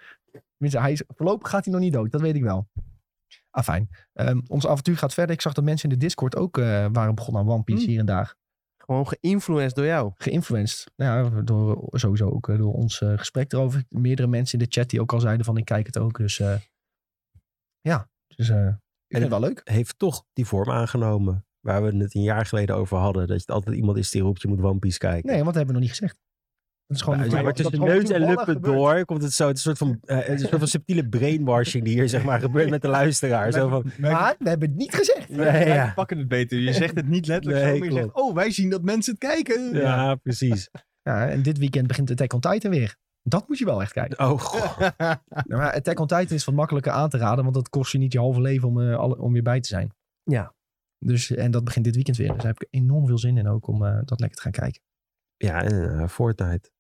Tenminste, 0.57 0.81
hij 0.81 0.93
is, 0.93 1.03
voorlopig 1.07 1.51
gaat 1.51 1.65
hij 1.65 1.73
nog 1.73 1.83
niet 1.83 1.93
dood. 1.93 2.11
Dat 2.11 2.21
weet 2.21 2.35
ik 2.37 2.43
wel. 2.43 2.69
Ah, 3.51 3.65
fijn. 3.65 3.89
Ehm, 4.13 4.41
ons 4.47 4.67
avontuur 4.67 4.97
gaat 4.97 5.15
verder. 5.15 5.35
Ik 5.35 5.41
zag 5.41 5.53
dat 5.53 5.65
mensen 5.65 5.89
in 5.91 5.99
de 5.99 6.05
Discord 6.05 6.37
ook 6.37 6.59
eh, 6.59 6.87
waren 6.93 7.15
begonnen 7.15 7.43
aan 7.43 7.49
One 7.49 7.63
Piece 7.63 7.81
Hmm. 7.83 7.91
hier 7.91 8.01
en 8.01 8.07
daar. 8.07 8.35
Gewoon 8.77 9.09
geïnfluenced 9.09 9.75
door 9.75 9.85
jou. 9.87 10.13
Geïnfluenced. 10.15 10.93
Nou 10.97 11.35
ja, 11.35 11.41
door, 11.43 11.89
sowieso 11.91 12.31
ook 12.31 12.49
eh, 12.49 12.57
door 12.59 12.73
ons 12.75 13.01
eh, 13.01 13.19
gesprek 13.19 13.53
erover. 13.53 13.85
Meerdere 13.89 14.29
mensen 14.29 14.59
in 14.59 14.65
de 14.65 14.71
chat 14.71 14.91
die 14.91 15.01
ook 15.01 15.13
al 15.13 15.21
zeiden 15.21 15.45
van 15.47 15.57
ik 15.57 15.65
kijk 15.65 15.87
het 15.87 15.99
ook. 15.99 16.19
Dus 16.19 16.39
eh, 16.41 16.57
ja, 17.81 18.09
dus 18.37 18.49
eh, 18.49 18.67
ik 18.67 19.17
vind 19.17 19.23
het 19.23 19.29
wel 19.31 19.41
leuk. 19.41 19.61
Heeft 19.65 19.99
toch 19.99 20.25
die 20.33 20.47
vorm 20.47 20.71
aangenomen. 20.71 21.46
Waar 21.67 21.83
we 21.83 21.97
het 21.97 22.15
een 22.15 22.23
jaar 22.23 22.47
geleden 22.47 22.77
over 22.77 22.97
hadden. 22.99 23.27
Dat 23.27 23.45
je 23.47 23.53
altijd 23.53 23.77
iemand 23.77 23.99
is 23.99 24.11
die 24.11 24.23
roept, 24.23 24.43
je 24.43 24.49
moet 24.49 24.63
One 24.63 24.79
Piece 24.79 24.99
kijken. 24.99 25.27
Nee, 25.31 25.43
want 25.43 25.47
dat 25.47 25.55
hebben 25.55 25.75
we 25.75 25.81
nog 25.81 25.89
niet 25.91 25.99
gezegd. 25.99 26.19
Dat 26.87 26.97
is 26.97 27.03
gewoon 27.03 27.19
Ja, 27.19 27.25
dat- 27.25 27.33
maar 27.33 27.43
dat 27.43 27.57
tussen 27.57 27.81
neus 27.81 28.11
en 28.11 28.21
lippen 28.21 28.45
gebeurt. 28.45 28.75
door 28.77 29.05
komt 29.05 29.23
het 29.23 29.33
zo. 29.33 29.47
Het 29.49 29.57
is 29.59 29.65
een 29.65 29.77
soort 29.77 29.91
van, 29.91 30.17
een 30.27 30.39
soort 30.39 30.59
van 30.59 30.69
subtiele 30.69 31.09
brainwashing 31.09 31.85
die 31.85 31.93
hier 31.95 32.09
zeg 32.09 32.25
maar 32.25 32.41
gebeurt 32.41 32.71
met 32.71 32.83
de 32.83 32.89
luisteraar. 32.89 33.53
Zo 33.53 33.69
van, 33.69 33.85
Maar 33.99 34.35
we 34.39 34.49
hebben 34.49 34.69
het 34.69 34.79
niet 34.79 34.95
gezegd. 34.95 35.29
nee, 35.29 35.67
ja. 35.69 35.93
pakken 35.95 36.19
het 36.19 36.29
beter. 36.29 36.59
Je 36.59 36.73
zegt 36.73 36.95
het 36.97 37.09
niet 37.09 37.27
letterlijk 37.27 37.65
Nee, 37.65 37.73
zo, 37.73 37.79
maar 37.79 37.89
je 37.89 37.95
zegt, 37.95 38.13
oh, 38.15 38.35
wij 38.35 38.51
zien 38.51 38.71
dat 38.71 38.83
mensen 38.83 39.13
het 39.19 39.21
kijken. 39.33 39.75
ja, 39.75 40.15
precies. 40.15 40.69
Ja, 41.03 41.29
en 41.29 41.43
dit 41.43 41.59
weekend 41.59 41.87
begint 41.87 42.11
Attack 42.11 42.33
on 42.33 42.41
Titan 42.41 42.71
weer. 42.71 42.97
Dat 43.23 43.49
moet 43.49 43.59
je 43.59 43.65
wel 43.65 43.81
echt 43.83 43.93
kijken. 43.93 44.19
Oh, 44.31 44.39
god. 44.41 44.79
Nou, 44.99 45.17
maar 45.47 45.73
Attack 45.73 46.01
on 46.01 46.07
Titan 46.07 46.37
is 46.37 46.45
wat 46.45 46.55
makkelijker 46.55 46.93
aan 46.93 47.09
te 47.09 47.19
raden, 47.19 47.43
want 47.45 47.55
dat 47.57 47.69
kost 47.69 47.93
je 47.93 47.99
niet 47.99 48.13
je 48.13 48.19
halve 48.19 48.41
leven 48.41 48.69
om, 48.69 48.81
eh, 48.81 48.97
alle, 48.97 49.19
om 49.19 49.33
weer 49.33 49.43
bij 49.43 49.61
te 49.61 49.69
zijn. 49.69 49.91
Ja. 50.25 50.55
Dus, 51.07 51.31
en 51.31 51.51
dat 51.51 51.65
begint 51.65 51.85
dit 51.85 51.95
weekend 51.95 52.17
weer. 52.17 52.29
Dus 52.29 52.37
daar 52.37 52.47
heb 52.47 52.63
ik 52.63 52.69
enorm 52.71 53.07
veel 53.07 53.19
zin 53.19 53.39
in 53.39 53.49
ook 53.49 53.67
om 53.67 53.85
eh, 53.85 53.99
dat 54.05 54.21
lekker 54.21 54.37
te 54.37 54.43
gaan 54.43 54.53
kijken. 54.53 54.83
Ja, 55.37 55.63
en 55.63 55.99
eh, 56.01 56.09
Fortnite. 56.09 56.71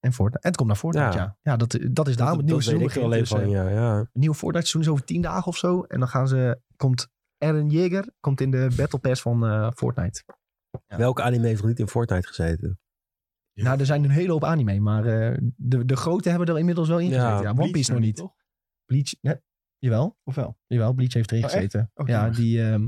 En, 0.00 0.12
Fortnite. 0.12 0.42
en 0.42 0.48
het 0.48 0.56
komt 0.56 0.68
naar 0.68 0.78
Fortnite, 0.78 1.06
ja. 1.16 1.22
Ja. 1.22 1.38
Ja, 1.42 1.56
dat, 1.56 1.78
dat 1.90 2.08
is 2.08 2.16
daarom 2.16 2.36
het 2.36 2.46
nieuwe 2.46 2.62
seizoen 2.62 2.88
er 2.88 3.08
begint. 3.08 3.28
van, 3.28 3.38
Dus, 3.38 3.48
eh, 3.48 3.52
ja. 3.54 3.68
ja. 3.68 4.08
nieuwe 4.12 4.34
Fortnite 4.36 4.66
seizoen 4.66 4.82
is 4.82 4.88
over 4.98 5.04
tien 5.04 5.22
dagen 5.22 5.46
of 5.46 5.56
zo. 5.56 5.82
En 5.82 5.98
dan 5.98 6.08
gaan 6.08 6.28
ze, 6.28 6.60
komt 6.76 7.08
Eren 7.38 7.70
Jaeger 7.70 8.12
komt 8.20 8.40
in 8.40 8.50
de 8.50 8.72
Battle 8.76 8.98
Pass 8.98 9.22
van 9.22 9.46
eh, 9.46 9.70
Fortnite. 9.74 10.22
Ja. 10.86 10.96
Welke 10.96 11.22
anime 11.22 11.46
heeft 11.46 11.60
nog 11.60 11.68
niet 11.68 11.78
in 11.78 11.88
Fortnite 11.88 12.26
gezeten? 12.26 12.78
Ja. 13.52 13.64
Nou, 13.64 13.78
er 13.78 13.86
zijn 13.86 14.04
een 14.04 14.10
hele 14.10 14.32
hoop 14.32 14.44
anime, 14.44 14.80
maar 14.80 15.04
eh, 15.04 15.38
de, 15.56 15.84
de 15.84 15.96
grote 15.96 16.28
hebben 16.28 16.48
er 16.48 16.58
inmiddels 16.58 16.88
wel 16.88 16.98
in 16.98 17.08
Ja, 17.10 17.30
gezeten. 17.30 17.54
Ja, 17.54 17.62
One 17.62 17.70
Piece 17.70 17.92
nog 17.92 18.00
niet. 18.00 18.16
toch? 18.16 18.34
Bleach, 18.84 19.14
nee, 19.20 19.36
jawel. 19.84 20.18
Of 20.24 20.34
wel? 20.34 20.58
Jawel, 20.66 20.92
Bleach 20.92 21.12
heeft 21.12 21.30
erin 21.30 21.44
Oh, 21.44 21.50
echt? 21.50 21.56
gezeten. 21.58 21.90
Oh, 21.94 22.06
ja, 22.08 22.14
jammer. 22.14 22.34
die 22.36 22.62
ehm, 22.62 22.82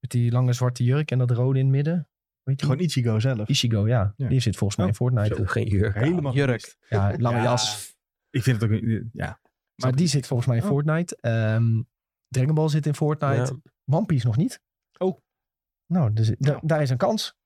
met 0.00 0.10
die 0.10 0.30
lange 0.30 0.52
zwarte 0.52 0.84
jurk 0.84 1.10
en 1.10 1.18
dat 1.18 1.30
rode 1.30 1.58
in 1.58 1.64
het 1.64 1.74
midden. 1.74 2.08
Weet 2.42 2.60
je? 2.60 2.66
Gewoon 2.66 2.80
Ichigo 2.82 3.18
zelf. 3.20 3.48
Ishigo, 3.48 3.88
ja. 3.88 4.14
Ja. 4.16 4.28
Die 4.28 4.40
zit 4.40 4.56
volgens 4.56 4.78
mij 4.78 4.86
Oh, 4.86 4.92
in 4.92 4.96
Fortnite. 4.98 5.34
Zo, 5.34 5.44
geen 5.44 5.66
jurk. 5.68 5.94
Helemaal 5.94 6.34
Jurk. 6.34 6.48
gemist. 6.48 6.78
Ja, 6.88 7.14
lange 7.18 7.36
Ja, 7.36 7.42
jas. 7.42 7.96
Ik 8.30 8.42
vind 8.42 8.60
het 8.60 8.70
ook... 8.70 8.80
Ja. 9.12 9.40
Maar 9.82 9.94
die 9.94 10.06
zit 10.06 10.26
volgens 10.26 10.48
mij 10.48 10.56
in 10.56 10.62
Oh. 10.62 10.68
Fortnite. 10.68 11.16
Ehm, 11.20 11.82
Dragon 12.28 12.54
Ball 12.54 12.68
zit 12.68 12.86
in 12.86 12.94
Fortnite. 12.94 13.60
One 13.84 14.06
Piece 14.06 14.26
nog 14.26 14.36
niet. 14.36 14.60
Oh. 14.98 15.18
Nou, 15.86 16.12
dus, 16.12 16.32
da- 16.38 16.52
Ja. 16.52 16.60
daar 16.62 16.82
is 16.82 16.90
een 16.90 16.96
kans. 16.96 17.38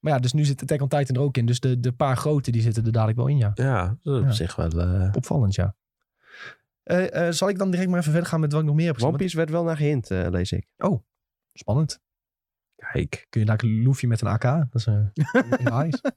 Maar 0.00 0.12
ja, 0.12 0.18
dus 0.18 0.32
nu 0.32 0.44
zit 0.44 0.62
Attack 0.62 0.80
on 0.82 0.88
Titan 0.88 1.16
er 1.16 1.22
ook 1.22 1.36
in. 1.36 1.46
Dus 1.46 1.60
de, 1.60 1.80
de 1.80 1.92
paar 1.92 2.16
grote 2.16 2.50
die 2.50 2.62
zitten 2.62 2.84
er 2.84 2.92
dadelijk 2.92 3.18
wel 3.18 3.26
in, 3.26 3.36
ja. 3.38 3.50
Ja, 3.54 3.98
dat 4.02 4.14
is 4.14 4.20
op 4.20 4.26
Ja. 4.26 4.32
zich 4.32 4.56
wel... 4.56 4.70
eh, 4.80 5.10
Opvallend, 5.16 5.54
ja. 5.54 5.76
Eh, 6.88 7.26
eh, 7.26 7.32
zal 7.32 7.48
ik 7.48 7.58
dan 7.58 7.70
direct 7.70 7.88
maar 7.90 7.98
even 7.98 8.12
verder 8.12 8.28
gaan 8.30 8.40
met 8.40 8.52
wat 8.52 8.60
ik 8.60 8.66
nog 8.66 8.76
meer 8.76 8.86
heb 8.86 8.94
gezien? 8.94 9.08
One 9.08 9.18
Piece 9.18 9.36
werd 9.36 9.50
wel 9.50 9.64
naar 9.64 9.76
gehind, 9.76 10.10
eh, 10.10 10.26
lees 10.30 10.52
ik. 10.52 10.66
Want- 10.76 11.02
Spannend. 11.52 12.00
kijk. 12.92 13.26
Kun 13.28 13.40
je 13.40 13.46
daar 13.46 13.60
Luffy 13.64 14.06
met 14.06 14.20
een 14.20 14.26
AK? 14.28 14.42
Dat 14.42 14.66
is 14.74 14.86
eh 14.86 15.06
nice. 15.58 15.98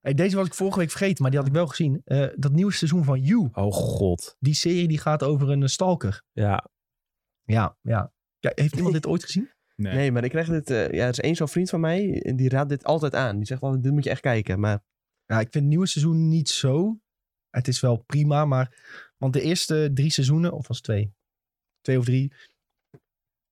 Hey, 0.00 0.14
deze 0.14 0.36
was 0.36 0.46
ik 0.46 0.54
vorige 0.54 0.78
week 0.78 0.90
vergeten, 0.90 1.22
maar 1.22 1.30
die 1.30 1.40
had 1.40 1.48
ik 1.48 1.54
wel 1.54 1.66
gezien. 1.66 2.00
Eh, 2.04 2.26
dat 2.36 2.52
nieuwe 2.52 2.72
seizoen 2.72 3.04
van 3.04 3.20
You. 3.20 3.48
Oh 3.52 3.72
god. 3.72 4.36
Die 4.38 4.54
serie 4.54 4.88
die 4.88 4.98
gaat 4.98 5.22
over 5.22 5.50
een 5.50 5.68
stalker. 5.68 6.22
Ja, 6.32 6.68
Ja, 7.44 7.76
ja. 7.82 8.12
ja 8.38 8.52
heeft 8.54 8.76
iemand 8.76 8.94
dit 8.94 9.06
ooit 9.06 9.24
gezien? 9.24 9.50
Nee. 9.76 9.94
Nee, 9.94 10.12
maar 10.12 10.24
ik 10.24 10.30
krijg 10.30 10.48
dit... 10.48 10.70
eh, 10.70 10.90
ja, 10.90 11.02
er 11.02 11.08
is 11.08 11.20
één 11.20 11.36
zo'n 11.36 11.48
vriend 11.48 11.70
van 11.70 11.80
mij, 11.80 12.22
en 12.22 12.36
die 12.36 12.48
raadt 12.48 12.68
dit 12.68 12.84
altijd 12.84 13.14
aan. 13.14 13.36
Die 13.36 13.46
zegt 13.46 13.62
altijd, 13.62 13.82
dit 13.82 13.92
moet 13.92 14.04
je 14.04 14.10
echt 14.10 14.20
kijken. 14.20 14.60
Maar 14.60 14.82
Ja, 15.26 15.34
ik 15.34 15.40
vind 15.50 15.54
het 15.54 15.64
nieuwe 15.64 15.86
seizoen 15.86 16.28
niet 16.28 16.48
zo. 16.48 16.98
Het 17.50 17.68
is 17.68 17.80
wel 17.80 17.96
prima, 17.96 18.44
maar... 18.44 18.76
Want 19.16 19.32
de 19.32 19.40
eerste 19.40 19.90
drie 19.94 20.10
seizoenen, 20.10 20.52
of 20.52 20.68
was 20.68 20.76
het 20.76 20.86
twee? 20.86 21.12
Twee 21.80 21.98
of 21.98 22.04
drie? 22.04 22.32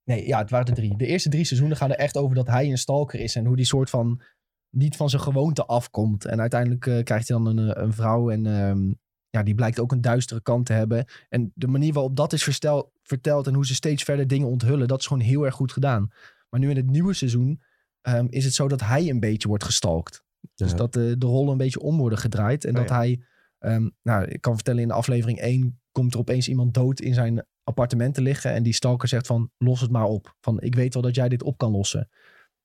Nee, 0.05 0.27
ja, 0.27 0.39
het 0.39 0.51
waren 0.51 0.67
er 0.67 0.75
drie. 0.75 0.97
De 0.97 1.07
eerste 1.07 1.29
drie 1.29 1.45
seizoenen 1.45 1.77
gaan 1.77 1.91
er 1.91 1.97
echt 1.97 2.17
over 2.17 2.35
dat 2.35 2.47
hij 2.47 2.71
een 2.71 2.79
stalker 2.79 3.21
is. 3.21 3.35
En 3.35 3.47
hoe 3.47 3.57
die 3.57 3.65
soort 3.65 3.91
van 3.91 4.23
niet 4.71 4.97
van 4.97 5.11
zijn 5.11 5.23
gewoonte 5.23 5.67
afkomt. 5.67 6.25
En 6.25 6.41
uiteindelijk 6.41 6.87
eh, 6.87 7.03
krijgt 7.03 7.29
hij 7.29 7.39
dan 7.39 7.47
een, 7.47 7.71
eh, 7.71 7.83
een 7.83 7.93
vrouw 7.93 8.31
en 8.31 8.47
ehm, 8.47 8.93
ja, 9.31 9.43
die 9.43 9.55
blijkt 9.55 9.81
ook 9.81 9.93
een 9.93 10.01
duistere 10.01 10.43
kant 10.43 10.67
te 10.67 10.73
hebben. 10.73 11.05
En 11.29 11.53
de 11.55 11.67
manier 11.67 11.93
waarop 11.93 12.17
dat 12.17 12.33
is 12.33 12.43
verstel, 12.43 12.93
verteld 13.03 13.47
en 13.47 13.55
hoe 13.55 13.67
ze 13.67 13.75
steeds 13.75 14.03
verder 14.03 14.27
dingen 14.27 14.49
onthullen, 14.49 14.89
dat 14.89 15.01
is 15.01 15.07
gewoon 15.07 15.23
heel 15.23 15.45
erg 15.45 15.55
goed 15.55 15.73
gedaan. 15.73 16.13
Maar 16.49 16.61
nu 16.61 16.71
in 16.71 16.77
het 16.77 16.91
nieuwe 16.91 17.15
seizoen 17.15 17.63
ehm, 18.01 18.27
is 18.29 18.45
het 18.45 18.55
zo 18.55 18.69
dat 18.69 18.81
hij 18.81 19.09
een 19.09 19.21
beetje 19.21 19.49
wordt 19.49 19.65
gestalkt. 19.65 20.25
Dus 20.55 20.75
dat 20.75 20.93
de, 20.93 21.19
de 21.19 21.27
rollen 21.27 21.53
een 21.53 21.59
beetje 21.59 21.81
om 21.81 21.99
worden 21.99 22.19
gedraaid. 22.19 22.65
En 22.65 22.71
Oh, 22.71 22.77
dat 22.77 22.89
ja. 22.89 22.97
hij, 22.97 23.25
ehm, 23.73 23.89
nou, 24.03 24.25
ik 24.25 24.41
kan 24.41 24.55
vertellen, 24.55 24.83
in 24.83 24.89
de 24.89 24.95
aflevering 24.95 25.39
1 25.39 25.81
komt 25.93 26.15
er 26.15 26.21
opeens 26.21 26.49
iemand 26.49 26.75
dood 26.75 27.01
in 27.01 27.15
zijn 27.15 27.47
appartement 27.65 28.15
te 28.15 28.23
liggen. 28.23 28.53
En 28.53 28.63
die 28.63 28.73
stalker 28.73 29.09
zegt 29.09 29.27
van, 29.27 29.51
los 29.59 29.81
het 29.81 29.91
maar 29.91 30.05
op. 30.05 30.37
Van, 30.41 30.61
ik 30.61 30.75
weet 30.75 30.95
wel 30.95 31.03
dat 31.03 31.15
jij 31.15 31.29
dit 31.29 31.43
op 31.43 31.59
kan 31.59 31.71
lossen. 31.71 32.09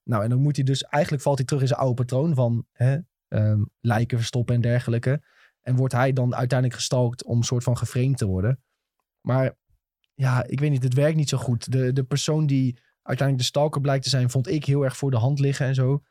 Nou, 0.04 0.24
en 0.24 0.30
dan 0.30 0.42
moet 0.42 0.56
hij 0.56 0.66
dus, 0.66 0.84
eigenlijk 0.84 1.24
valt 1.24 1.38
hij 1.38 1.46
terug 1.46 1.62
in 1.62 1.68
zijn 1.68 1.80
oude 1.80 1.96
patroon 1.96 2.36
van 2.36 2.66
hè, 2.72 2.98
ehm, 3.28 3.64
lijken 3.80 4.18
verstoppen 4.18 4.56
en 4.56 4.62
dergelijke. 4.62 5.22
En 5.62 5.76
wordt 5.76 5.94
hij 5.94 6.14
dan 6.14 6.36
uiteindelijk 6.36 6.80
gestalkt 6.80 7.24
om 7.24 7.44
soort 7.44 7.64
van 7.64 7.78
geframed 7.78 8.18
te 8.18 8.26
worden. 8.26 8.60
Maar 9.22 9.56
ja, 10.14 10.44
ik 10.48 10.60
weet 10.60 10.72
niet, 10.72 10.84
het 10.84 10.94
werkt 10.94 11.16
niet 11.16 11.30
zo 11.30 11.38
goed. 11.38 11.72
De, 11.72 11.94
de 11.94 12.04
persoon 12.04 12.46
die 12.46 12.80
uiteindelijk 13.02 13.38
de 13.38 13.58
stalker 13.58 13.82
blijkt 13.82 14.04
te 14.04 14.10
zijn, 14.10 14.30
vond 14.30 14.48
ik 14.48 14.66
heel 14.66 14.84
erg 14.84 14.98
voor 14.98 15.12
de 15.12 15.18
hand 15.18 15.40
liggen 15.40 15.66
en 15.66 15.76
zo. 15.76 16.04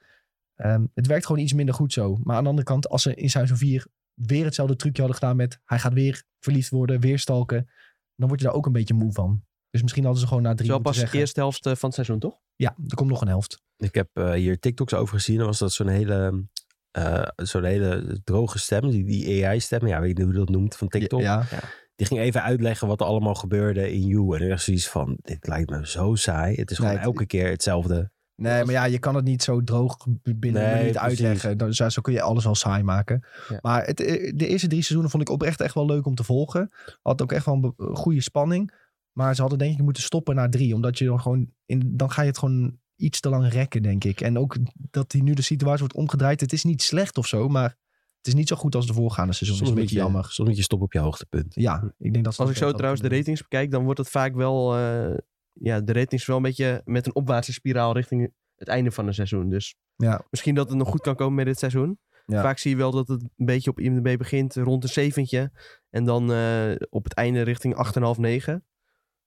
Ehm, 0.54 0.86
het 0.94 1.06
werkt 1.06 1.26
gewoon 1.26 1.42
iets 1.42 1.52
minder 1.52 1.74
goed 1.74 1.92
zo. 1.92 2.16
Maar 2.22 2.36
aan 2.36 2.42
de 2.42 2.48
andere 2.48 2.66
kant, 2.66 2.88
als 2.88 3.02
ze 3.02 3.14
in 3.14 3.30
seizoen 3.30 3.56
4 3.56 3.86
weer 4.26 4.44
hetzelfde 4.44 4.76
trucje 4.76 5.02
hadden 5.02 5.20
gedaan 5.20 5.36
met 5.36 5.60
hij 5.64 5.78
gaat 5.78 5.92
weer 5.92 6.22
verliefd 6.40 6.70
worden, 6.70 7.00
weer 7.00 7.18
stalken, 7.18 7.70
dan 8.16 8.28
word 8.28 8.40
je 8.40 8.46
daar 8.46 8.54
ook 8.54 8.66
een 8.66 8.72
beetje 8.72 8.94
moe 8.94 9.12
van. 9.12 9.44
Dus 9.70 9.82
misschien 9.82 10.04
hadden 10.04 10.20
ze 10.20 10.28
gewoon 10.28 10.42
na 10.42 10.54
drie 10.54 10.68
Zo 10.68 10.78
pas 10.78 10.98
de 10.98 11.18
eerste 11.18 11.40
helft 11.40 11.66
eh, 11.66 11.74
van 11.74 11.84
het 11.88 11.94
seizoen, 11.94 12.18
toch? 12.18 12.38
Ja, 12.56 12.74
er 12.88 12.96
komt 12.96 13.10
nog 13.10 13.20
een 13.20 13.28
helft. 13.28 13.62
Ik 13.76 13.94
heb 13.94 14.08
eh, 14.12 14.32
hier 14.32 14.58
TikToks 14.58 14.94
over 14.94 15.14
gezien. 15.14 15.36
Dan 15.36 15.46
was 15.46 15.58
dat 15.58 15.72
zo'n 15.72 15.88
hele, 15.88 16.44
eh, 16.90 17.28
zo'n 17.36 17.64
hele 17.64 18.20
droge 18.24 18.58
stem. 18.58 18.90
Die, 18.90 19.04
die 19.04 19.46
AI-stem, 19.46 19.86
ja, 19.86 20.00
weet 20.00 20.08
je 20.08 20.14
niet 20.14 20.24
hoe 20.24 20.32
je 20.32 20.38
dat 20.38 20.48
noemt, 20.48 20.76
van 20.76 20.88
TikTok. 20.88 21.20
Ja, 21.20 21.46
Die 21.94 22.06
ging 22.06 22.20
even 22.20 22.42
uitleggen 22.42 22.88
wat 22.88 23.00
er 23.00 23.06
allemaal 23.06 23.34
gebeurde 23.34 23.92
in 23.92 24.06
You. 24.06 24.36
En 24.36 24.42
ik 24.42 24.48
dacht 24.48 24.62
zoiets 24.62 24.88
van, 24.88 25.18
dit 25.22 25.46
lijkt 25.46 25.70
me 25.70 25.86
zo 25.86 26.14
saai. 26.14 26.54
Het 26.54 26.70
is 26.70 26.76
gewoon 26.76 26.94
Nee, 26.94 27.02
elke 27.02 27.26
keer 27.26 27.50
hetzelfde. 27.50 28.10
Nee, 28.40 28.64
maar 28.64 28.74
ja, 28.74 28.84
je 28.84 28.98
kan 28.98 29.14
het 29.14 29.24
niet 29.24 29.42
zo 29.42 29.64
droog 29.64 29.96
binnen 30.22 30.62
Nee, 30.62 30.78
precies. 30.78 30.98
uitleggen. 30.98 31.58
Dan, 31.58 31.74
zo, 31.74 31.88
zo 31.88 32.00
kun 32.00 32.12
je 32.12 32.22
alles 32.22 32.44
wel 32.44 32.54
saai 32.54 32.82
maken. 32.82 33.24
Ja. 33.48 33.58
Maar 33.60 33.84
het, 33.86 34.00
eh, 34.00 34.32
de 34.36 34.46
eerste 34.46 34.66
drie 34.66 34.80
seizoenen 34.80 35.10
vond 35.10 35.22
ik 35.22 35.28
oprecht 35.28 35.60
echt 35.60 35.74
wel 35.74 35.86
leuk 35.86 36.06
om 36.06 36.14
te 36.14 36.24
volgen. 36.24 36.70
Had 37.02 37.22
ook 37.22 37.32
echt 37.32 37.44
wel 37.44 37.74
een 37.76 37.96
goede 37.96 38.20
spanning. 38.20 38.72
Maar 39.12 39.34
ze 39.34 39.40
hadden 39.40 39.58
denk 39.58 39.78
ik 39.78 39.84
moeten 39.84 40.02
stoppen 40.02 40.34
na 40.34 40.48
drie. 40.48 40.74
Omdat 40.74 40.98
je 40.98 41.04
dan 41.04 41.20
gewoon... 41.20 41.50
In, 41.66 41.96
dan 41.96 42.10
ga 42.10 42.22
je 42.22 42.28
het 42.28 42.38
gewoon 42.38 42.78
iets 42.96 43.20
te 43.20 43.28
lang 43.28 43.48
rekken, 43.48 43.82
denk 43.82 44.04
ik. 44.04 44.20
En 44.20 44.38
ook 44.38 44.56
dat 44.90 45.10
die 45.10 45.22
nu 45.22 45.34
de 45.34 45.42
situatie 45.42 45.80
wordt 45.80 45.94
omgedraaid. 45.94 46.40
Het 46.40 46.52
is 46.52 46.64
niet 46.64 46.82
slecht 46.82 47.18
of 47.18 47.26
zo, 47.26 47.48
maar 47.48 47.76
het 48.16 48.26
is 48.26 48.34
niet 48.34 48.48
zo 48.48 48.56
goed 48.56 48.74
als 48.74 48.86
de 48.86 48.92
voorgaande 48.92 49.32
seizoen. 49.32 49.58
Dat 49.58 49.66
is 49.68 49.74
een 49.74 49.80
beetje 49.80 49.96
jammer. 49.96 50.24
Soms 50.24 50.48
moet 50.48 50.56
je 50.58 50.62
stoppen 50.64 50.86
op 50.86 50.92
je 50.92 50.98
hoogtepunt. 50.98 51.54
Ja, 51.54 51.92
ik 51.98 52.12
denk 52.12 52.14
dat 52.24 52.26
Als 52.26 52.36
dat 52.36 52.50
ik 52.50 52.56
zo 52.56 52.72
trouwens 52.72 53.02
de 53.02 53.08
ratings 53.08 53.42
bekijk, 53.42 53.70
dan 53.70 53.84
wordt 53.84 53.98
het 53.98 54.08
vaak 54.08 54.34
wel... 54.34 54.76
eh, 54.76 55.14
ja, 55.52 55.80
de 55.80 55.92
ratings 55.92 56.26
wel 56.26 56.36
een 56.36 56.42
beetje 56.42 56.82
met 56.84 57.06
een 57.06 57.14
opwaartse 57.14 57.52
spiraal 57.52 57.92
richting 57.94 58.32
het 58.54 58.68
einde 58.68 58.90
van 58.90 59.06
een 59.06 59.14
seizoen. 59.14 59.48
Dus 59.50 59.76
Ja. 59.96 60.26
misschien 60.30 60.54
dat 60.54 60.68
het 60.68 60.78
nog 60.78 60.88
goed 60.88 61.00
kan 61.00 61.14
komen 61.16 61.34
met 61.34 61.46
dit 61.46 61.58
seizoen. 61.58 61.98
Ja. 62.26 62.42
Vaak 62.42 62.58
zie 62.58 62.70
je 62.70 62.76
wel 62.76 62.90
dat 62.90 63.08
het 63.08 63.22
een 63.22 63.44
beetje 63.46 63.70
op 63.70 63.80
IMDb 63.80 64.18
begint 64.18 64.54
rond 64.54 64.82
een 64.82 64.88
zeventje. 64.88 65.50
En 65.90 66.04
dan 66.04 66.32
eh, 66.32 66.72
op 66.90 67.04
het 67.04 67.14
einde 67.14 67.42
richting 67.42 67.74
8,5, 68.14 68.18
9. 68.18 68.64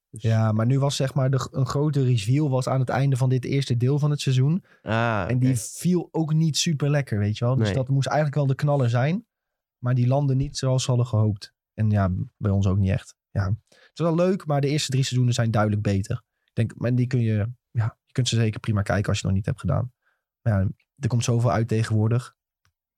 Dus, 0.10 0.22
Ja, 0.22 0.52
maar 0.52 0.66
nu 0.66 0.80
was 0.80 0.96
zeg 0.96 1.14
maar 1.14 1.30
de, 1.32 1.48
een 1.52 1.66
grote 1.66 2.04
reveal 2.04 2.50
was 2.50 2.68
aan 2.68 2.80
het 2.80 2.90
einde 2.90 3.16
van 3.18 3.30
dit 3.30 3.46
eerste 3.46 3.78
deel 3.78 4.00
van 4.00 4.12
het 4.12 4.22
seizoen. 4.22 4.64
Ah, 4.82 5.26
En 5.28 5.40
die 5.40 5.56
viel 5.58 6.08
ook 6.12 6.34
niet 6.34 6.58
super 6.58 6.90
lekker, 6.90 7.20
weet 7.20 7.38
je 7.38 7.46
wel. 7.46 7.56
Dus 7.56 7.66
Nee. 7.66 7.76
dat 7.76 7.88
moest 7.88 8.08
eigenlijk 8.08 8.36
wel 8.38 8.48
de 8.48 8.56
knaller 8.56 8.90
zijn. 8.90 9.26
Maar 9.78 9.94
die 9.96 10.08
landde 10.08 10.36
niet 10.36 10.58
zoals 10.58 10.84
ze 10.84 10.88
hadden 10.90 11.08
gehoopt. 11.08 11.54
En 11.74 11.90
ja, 11.90 12.10
bij 12.38 12.52
ons 12.52 12.68
ook 12.68 12.78
niet 12.78 12.90
echt. 12.92 13.16
Ja, 13.32 13.56
het 13.94 14.02
is 14.02 14.06
wel 14.06 14.16
leuk, 14.16 14.46
maar 14.46 14.62
de 14.62 14.68
eerste 14.68 14.92
drie 14.92 15.04
seizoenen 15.04 15.34
zijn 15.34 15.52
duidelijk 15.52 15.82
beter. 15.82 16.24
Ik 16.44 16.52
denk, 16.54 16.74
maar 16.76 16.96
die 16.96 17.08
kun 17.08 17.22
je, 17.22 17.48
ja, 17.72 17.98
je 18.06 18.12
kunt 18.12 18.28
ze 18.28 18.36
zeker 18.36 18.60
prima 18.60 18.82
kijken 18.82 19.08
als 19.08 19.20
je 19.20 19.28
het 19.28 19.36
nog 19.36 19.36
niet 19.36 19.46
hebt 19.46 19.60
gedaan. 19.60 19.92
Maar 20.42 20.54
ja, 20.54 20.68
er 21.00 21.08
komt 21.08 21.24
zoveel 21.24 21.52
uit 21.52 21.68
tegenwoordig. 21.68 22.36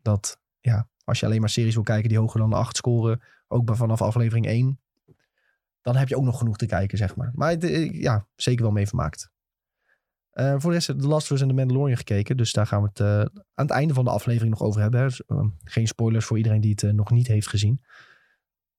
Dat, 0.01 0.39
ja, 0.59 0.89
als 1.03 1.19
je 1.19 1.25
alleen 1.25 1.39
maar 1.39 1.49
series 1.49 1.73
wil 1.73 1.83
kijken 1.83 2.09
die 2.09 2.17
hoger 2.17 2.39
dan 2.39 2.49
de 2.49 2.55
8 2.55 2.77
scoren, 2.77 3.21
ook 3.47 3.65
bij 3.65 3.75
vanaf 3.75 4.01
aflevering 4.01 4.45
1, 4.45 4.79
dan 5.81 5.95
heb 5.95 6.07
je 6.07 6.17
ook 6.17 6.23
nog 6.23 6.37
genoeg 6.37 6.57
te 6.57 6.65
kijken, 6.65 6.97
zeg 6.97 7.15
maar. 7.15 7.31
Maar 7.33 7.53
eh, 7.53 8.01
ja, 8.01 8.27
zeker 8.35 8.63
wel 8.63 8.73
mee 8.73 8.87
vermaakt. 8.87 9.33
Eh, 10.35 10.55
voor 10.57 10.71
de 10.71 10.77
rest, 10.77 10.87
The 10.87 11.07
Last 11.07 11.31
of 11.31 11.37
Us 11.37 11.41
en 11.41 11.47
The 11.47 11.53
Mandalorian 11.53 11.97
gekeken. 11.97 12.37
Dus 12.37 12.51
daar 12.51 12.67
gaan 12.67 12.81
we 12.81 12.87
het 12.87 12.99
eh, 12.99 13.19
aan 13.53 13.65
het 13.65 13.69
einde 13.69 13.93
van 13.93 14.03
de 14.03 14.09
aflevering 14.09 14.51
nog 14.51 14.61
over 14.61 14.81
hebben. 14.81 15.03
Dus, 15.03 15.25
eh, 15.25 15.45
geen 15.63 15.87
spoilers 15.87 16.25
voor 16.25 16.37
iedereen 16.37 16.61
die 16.61 16.71
het 16.75 16.95
nog 16.95 17.11
niet 17.11 17.27
heeft 17.27 17.47
gezien. 17.47 17.81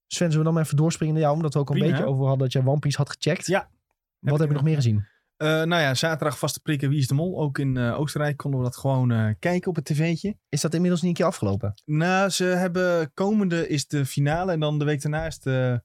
Sven, 0.07 0.31
zullen 0.31 0.47
we 0.47 0.53
dan 0.53 0.63
even 0.63 0.77
doorspringen 0.77 1.15
naar 1.15 1.23
jou? 1.23 1.35
Omdat 1.35 1.55
we 1.55 1.61
ook 1.61 1.69
al 1.69 1.77
een 1.77 1.91
beetje 1.91 2.07
over 2.07 2.27
hadden 2.27 2.39
dat 2.39 2.53
jij 2.53 2.63
One 2.65 2.79
Piece 2.79 2.97
had 2.97 3.11
gecheckt. 3.11 3.47
Ja. 3.47 3.71
Wat 4.19 4.39
heb 4.39 4.49
je 4.49 4.55
nog 4.55 4.65
meer 4.65 4.75
gezien? 4.75 5.07
Eh, 5.37 5.49
nou 5.49 5.83
ja, 5.83 5.95
zaterdag 5.95 6.39
vaste 6.39 6.61
prikken 6.61 6.89
Wie 6.89 6.99
is 6.99 7.09
de 7.09 7.15
Mol. 7.15 7.41
Ook 7.41 7.59
in 7.59 7.77
eh, 7.77 8.01
Oostenrijk 8.01 8.37
konden 8.37 8.61
we 8.61 8.67
dat 8.67 8.77
gewoon 8.77 9.13
eh, 9.13 9.31
kijken 9.39 9.69
op 9.69 9.77
het 9.77 9.85
tv'tje. 9.85 10.37
Is 10.49 10.61
dat 10.61 10.75
inmiddels 10.75 11.03
niet 11.03 11.11
een 11.11 11.17
keer 11.17 11.27
afgelopen? 11.27 11.75
Nou, 11.85 12.31
ze 12.31 12.45
hebben 12.45 13.13
komende 13.15 13.69
is 13.69 13.87
de 13.87 14.07
finale 14.07 14.53
en 14.53 14.61
dan 14.61 14.79
de 14.79 14.85
week 14.85 15.03
daarna 15.03 15.27
is 15.27 15.39
de 15.39 15.83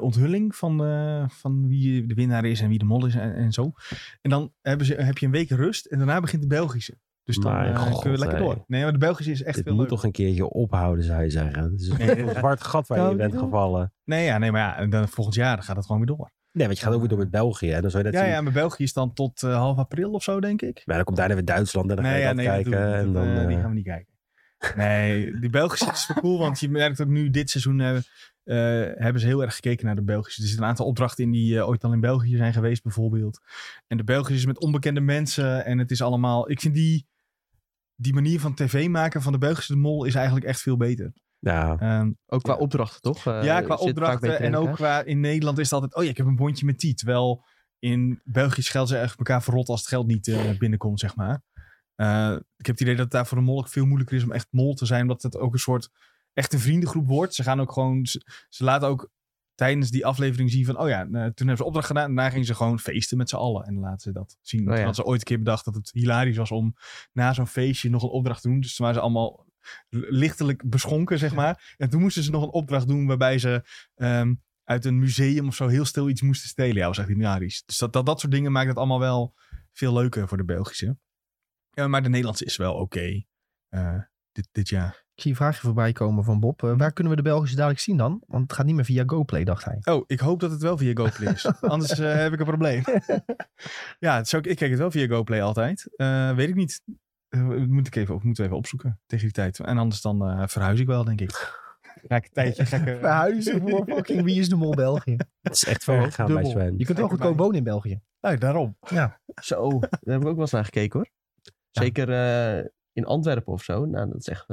onthulling 0.00 0.56
van, 0.56 0.76
van 1.30 1.68
wie 1.68 2.06
de 2.06 2.14
winnaar 2.14 2.44
is 2.44 2.60
en 2.60 2.68
wie 2.68 2.78
de 2.78 2.84
mol 2.84 3.06
is 3.06 3.14
en, 3.14 3.34
en 3.34 3.52
zo. 3.52 3.72
En 4.22 4.30
dan 4.30 4.52
hebben 4.60 4.86
ze, 4.86 4.94
heb 4.94 5.18
je 5.18 5.26
een 5.26 5.32
week 5.32 5.50
rust 5.50 5.86
en 5.86 5.98
daarna 5.98 6.20
begint 6.20 6.42
de 6.42 6.48
Belgische. 6.48 6.98
Dus 7.24 7.36
dan 7.38 7.52
Mijn 7.52 7.72
eh, 7.74 7.80
god, 7.80 8.00
kunnen 8.02 8.18
we 8.20 8.24
lekker 8.26 8.44
door. 8.44 8.64
Nee, 8.66 8.82
maar 8.82 8.92
de 8.92 8.98
Belgische 8.98 9.30
is 9.32 9.42
echt 9.42 9.54
Dit 9.54 9.64
veel 9.64 9.72
moet 9.72 9.80
leuk. 9.82 9.90
toch 9.90 10.04
een 10.04 10.12
keertje 10.12 10.48
ophouden, 10.48 11.04
zou 11.04 11.22
je 11.22 11.30
zeggen. 11.30 11.62
Het 11.62 11.80
is 11.80 11.88
Nee, 11.88 12.18
een 12.22 12.34
zwart 12.38 12.62
gat 12.64 12.86
waar 12.86 13.04
je 13.04 13.10
in 13.10 13.16
bent 13.16 13.38
gevallen. 13.38 13.92
Nee, 14.04 14.24
ja, 14.24 14.38
nee, 14.38 14.50
maar 14.52 14.60
ja, 14.60 14.76
en 14.76 14.90
dan 14.90 15.08
volgend 15.08 15.36
jaar 15.36 15.56
dan 15.56 15.64
gaat 15.64 15.76
het 15.76 15.86
gewoon 15.86 16.00
weer 16.06 16.16
door. 16.16 16.30
Nee, 16.52 16.66
want 16.66 16.78
je 16.78 16.84
gaat 16.84 16.94
ook 16.94 17.00
weer 17.00 17.08
door 17.08 17.18
met 17.18 17.30
België. 17.30 17.70
En 17.72 17.82
dan 17.82 17.90
zou 17.90 18.04
je 18.04 18.10
net 18.10 18.18
Ja, 18.20 18.24
zien. 18.26 18.34
ja, 18.34 18.40
maar 18.40 18.52
België 18.52 18.82
is 18.82 18.92
dan 18.92 19.12
tot 19.12 19.42
eh, 19.42 19.56
half 19.56 19.78
april 19.78 20.10
of 20.12 20.22
zo, 20.22 20.40
denk 20.40 20.62
ik. 20.62 20.82
Maar 20.84 20.96
dan 20.96 21.04
komt 21.04 21.16
daarna 21.16 21.34
weer 21.34 21.44
Duitsland 21.44 21.90
en 21.90 21.96
dan 21.96 22.04
ga 22.04 22.14
je 22.14 22.20
ja, 22.20 22.26
dat 22.28 22.36
dat 22.36 22.44
kijken. 22.46 22.94
en 22.94 23.12
Dat, 23.12 23.14
dan, 23.24 23.36
eh, 23.36 23.46
die 23.46 23.56
gaan 23.56 23.68
we 23.68 23.74
niet 23.74 23.84
kijken. 23.84 24.12
Nee, 24.76 25.38
die 25.40 25.50
Belgische 25.50 25.90
is 25.90 26.06
wel 26.08 26.16
cool, 26.22 26.38
want 26.38 26.60
je 26.60 26.68
merkt 26.70 27.00
ook 27.00 27.08
nu 27.08 27.30
dit 27.30 27.50
seizoen 27.50 27.80
eh, 27.80 27.96
hebben 28.94 29.20
ze 29.20 29.26
heel 29.26 29.42
erg 29.42 29.54
gekeken 29.54 29.86
naar 29.86 29.94
de 29.94 30.02
Belgische. 30.02 30.40
Er 30.40 30.46
zitten 30.46 30.64
een 30.64 30.70
aantal 30.70 30.86
opdrachten 30.86 31.24
in 31.24 31.30
die 31.30 31.64
ooit 31.66 31.84
al 31.84 31.92
in 31.92 32.00
België 32.00 32.36
zijn 32.36 32.52
geweest, 32.52 32.82
bijvoorbeeld. 32.82 33.40
En 33.86 33.96
de 33.96 34.04
Belgische 34.04 34.34
is 34.34 34.46
met 34.46 34.60
onbekende 34.60 35.00
mensen 35.00 35.64
en 35.64 35.78
het 35.78 35.90
is 35.90 36.02
allemaal. 36.02 36.50
Ik 36.50 36.60
vind 36.60 36.74
die, 36.74 37.06
die 38.04 38.14
manier 38.14 38.40
van 38.40 38.54
tv 38.54 38.88
maken 38.88 39.22
van 39.22 39.32
de 39.32 39.38
Belgische 39.38 39.72
de 39.72 39.78
Mol 39.78 40.04
is 40.04 40.14
eigenlijk 40.14 40.46
echt 40.46 40.60
veel 40.60 40.76
beter. 40.76 41.12
ja, 41.38 41.76
Ehm, 41.78 42.12
Ook 42.26 42.42
qua 42.42 42.52
Ja. 42.52 42.58
opdrachten, 42.58 43.00
toch? 43.02 43.26
Eh, 43.26 43.42
ja, 43.44 43.60
qua 43.60 43.74
opdrachten 43.74 44.38
en 44.40 44.56
ook 44.56 44.72
qua 44.74 45.02
in 45.02 45.20
Nederland 45.20 45.58
is 45.58 45.64
het 45.64 45.72
altijd, 45.72 45.94
oh 45.94 46.02
ja, 46.04 46.10
ik 46.10 46.16
heb 46.16 46.26
een 46.26 46.36
bondje 46.36 46.66
met 46.66 46.78
die. 46.80 46.94
Terwijl 46.94 47.44
in 47.78 48.20
België 48.24 48.62
schelden 48.62 48.96
ze 48.96 49.02
echt 49.02 49.18
elkaar 49.18 49.42
verrot 49.42 49.68
als 49.68 49.80
het 49.80 49.88
geld 49.88 50.06
niet 50.06 50.28
eh, 50.28 50.50
binnenkomt, 50.58 51.00
zeg 51.00 51.16
maar. 51.16 51.42
Eh, 51.94 52.32
ik 52.56 52.66
heb 52.66 52.74
het 52.76 52.80
idee 52.80 52.94
dat 52.94 53.04
het 53.04 53.12
daar 53.12 53.26
voor 53.26 53.38
de 53.38 53.44
mol 53.44 53.58
ook 53.58 53.68
veel 53.68 53.84
moeilijker 53.86 54.16
is 54.16 54.24
om 54.24 54.32
echt 54.32 54.46
mol 54.50 54.74
te 54.74 54.86
zijn, 54.86 55.02
omdat 55.02 55.22
het 55.22 55.36
ook 55.36 55.52
een 55.52 55.58
soort 55.58 55.88
echt 56.32 56.52
een 56.52 56.58
vriendengroep 56.60 57.06
wordt. 57.06 57.34
Ze 57.34 57.42
gaan 57.42 57.60
ook 57.60 57.72
gewoon, 57.72 58.06
ze, 58.06 58.22
ze 58.48 58.64
laten 58.64 58.88
ook 58.88 59.10
tijdens 59.54 59.90
die 59.90 60.06
aflevering 60.06 60.50
zien 60.50 60.64
van, 60.64 60.78
oh 60.78 60.88
ja, 60.88 61.00
eh, 61.00 61.06
toen 61.06 61.20
hebben 61.22 61.56
ze 61.56 61.64
opdracht 61.64 61.86
gedaan 61.86 62.08
en 62.08 62.14
daarna 62.14 62.30
gingen 62.30 62.46
ze 62.46 62.54
gewoon 62.54 62.78
feesten 62.78 63.18
met 63.18 63.28
z'n 63.28 63.36
allen 63.36 63.64
en 63.64 63.78
laten 63.78 64.00
ze 64.00 64.12
dat 64.12 64.36
zien. 64.40 64.70
Oh 64.70 64.76
ja. 64.76 64.92
Ze 64.92 65.04
ooit 65.04 65.20
een 65.20 65.26
keer 65.26 65.38
bedacht 65.38 65.64
dat 65.64 65.74
het 65.74 65.90
hilarisch 65.92 66.36
was 66.36 66.50
om 66.50 66.74
na 67.12 67.32
zo'n 67.32 67.46
feestje 67.46 67.90
nog 67.90 68.02
een 68.02 68.08
opdracht 68.08 68.42
te 68.42 68.48
doen. 68.48 68.60
Dus 68.60 68.74
toen 68.74 68.86
waren 68.86 69.00
ze 69.00 69.06
allemaal 69.06 69.46
lichtelijk 69.88 70.70
beschonken, 70.70 71.18
zeg 71.18 71.34
maar. 71.34 71.74
En 71.76 71.90
toen 71.90 72.00
moesten 72.00 72.22
ze 72.22 72.30
nog 72.30 72.42
een 72.42 72.52
opdracht 72.52 72.88
doen 72.88 73.06
waarbij 73.06 73.38
ze 73.38 73.64
ehm, 73.94 74.34
uit 74.64 74.84
een 74.84 74.98
museum 74.98 75.46
of 75.46 75.54
zo 75.54 75.68
heel 75.68 75.84
stil 75.84 76.08
iets 76.08 76.22
moesten 76.22 76.48
stelen. 76.48 76.76
Ja, 76.76 76.86
was 76.86 76.98
echt 76.98 77.08
hilarisch. 77.08 77.62
Dus 77.66 77.78
dat, 77.78 77.92
dat, 77.92 78.06
dat 78.06 78.20
soort 78.20 78.32
dingen 78.32 78.52
maakt 78.52 78.68
het 78.68 78.76
allemaal 78.76 79.00
wel 79.00 79.34
veel 79.72 79.92
leuker 79.92 80.28
voor 80.28 80.36
de 80.36 80.44
Belgische. 80.44 80.98
Ja, 81.70 81.88
maar 81.88 82.02
de 82.02 82.08
Nederlandse 82.08 82.44
is 82.44 82.56
wel 82.56 82.74
oké. 82.74 83.24
eh, 83.68 83.98
dit, 84.32 84.48
dit 84.52 84.68
jaar. 84.68 85.03
Ik 85.14 85.22
zie 85.22 85.30
een 85.30 85.36
vraagje 85.36 85.60
voorbij 85.60 85.92
komen 85.92 86.24
van 86.24 86.40
Bob. 86.40 86.62
Eh, 86.62 86.74
waar 86.76 86.92
kunnen 86.92 87.12
we 87.12 87.22
de 87.22 87.28
Belgische 87.28 87.56
dadelijk 87.56 87.80
zien 87.80 87.96
dan? 87.96 88.22
Want 88.26 88.42
het 88.42 88.52
gaat 88.52 88.66
niet 88.66 88.74
meer 88.74 88.84
via 88.84 89.02
GoPlay, 89.06 89.44
dacht 89.44 89.64
hij. 89.64 89.78
Oh, 89.82 90.04
ik 90.06 90.20
hoop 90.20 90.40
dat 90.40 90.50
het 90.50 90.62
wel 90.62 90.76
via 90.76 90.92
GoPlay 90.94 91.32
is. 91.32 91.46
Anders 91.60 91.98
eh, 91.98 92.14
heb 92.14 92.32
ik 92.32 92.38
een 92.38 92.46
probleem. 92.46 92.82
ja, 93.98 94.16
het 94.16 94.34
ook, 94.34 94.46
ik 94.46 94.56
kijk 94.56 94.70
het 94.70 94.80
wel 94.80 94.90
via 94.90 95.06
GoPlay 95.06 95.42
altijd. 95.42 95.88
Eh, 95.96 96.34
weet 96.34 96.48
ik 96.48 96.54
niet. 96.54 96.82
Moet 97.68 97.86
ik 97.86 97.94
even, 97.94 98.14
moeten 98.14 98.36
we 98.36 98.42
even 98.42 98.56
opzoeken 98.56 99.00
tegen 99.06 99.24
die 99.24 99.34
tijd. 99.34 99.60
En 99.60 99.78
anders 99.78 100.00
dan 100.00 100.28
eh, 100.28 100.42
verhuis 100.46 100.80
ik 100.80 100.86
wel, 100.86 101.04
denk 101.04 101.20
ik. 101.20 101.30
Ga 102.08 102.16
ik 102.16 102.24
een 102.24 102.30
tijdje 102.32 102.66
gekke... 102.66 102.96
Verhuizen 103.00 103.60
voor 103.60 103.84
fucking 103.86 104.22
Wie 104.22 104.40
is 104.40 104.48
de 104.48 104.56
Mol 104.56 104.74
België. 104.74 105.16
het 105.40 105.54
is 105.54 105.64
echt 105.64 105.84
ver 105.84 106.02
gegaan 106.02 106.34
bij. 106.34 106.44
Sven. 106.44 106.74
Je 106.78 106.84
kunt 106.84 106.98
wel 106.98 107.08
goedkoop 107.08 107.38
wonen 107.38 107.56
in 107.56 107.64
België. 107.64 108.00
Nee, 108.20 108.38
daarom. 108.38 108.76
Zo, 109.42 109.78
daar 109.80 110.14
heb 110.14 110.20
ik 110.20 110.26
ook 110.26 110.32
wel 110.32 110.40
eens 110.40 110.50
naar 110.50 110.64
gekeken 110.64 110.98
hoor. 110.98 111.08
Zeker 111.70 112.12
eh, 112.12 112.64
in 112.92 113.04
Antwerpen 113.04 113.52
of 113.52 113.62
zo. 113.62 113.84
Nou, 113.84 114.10
dat 114.10 114.20
is 114.20 114.28
echt 114.28 114.46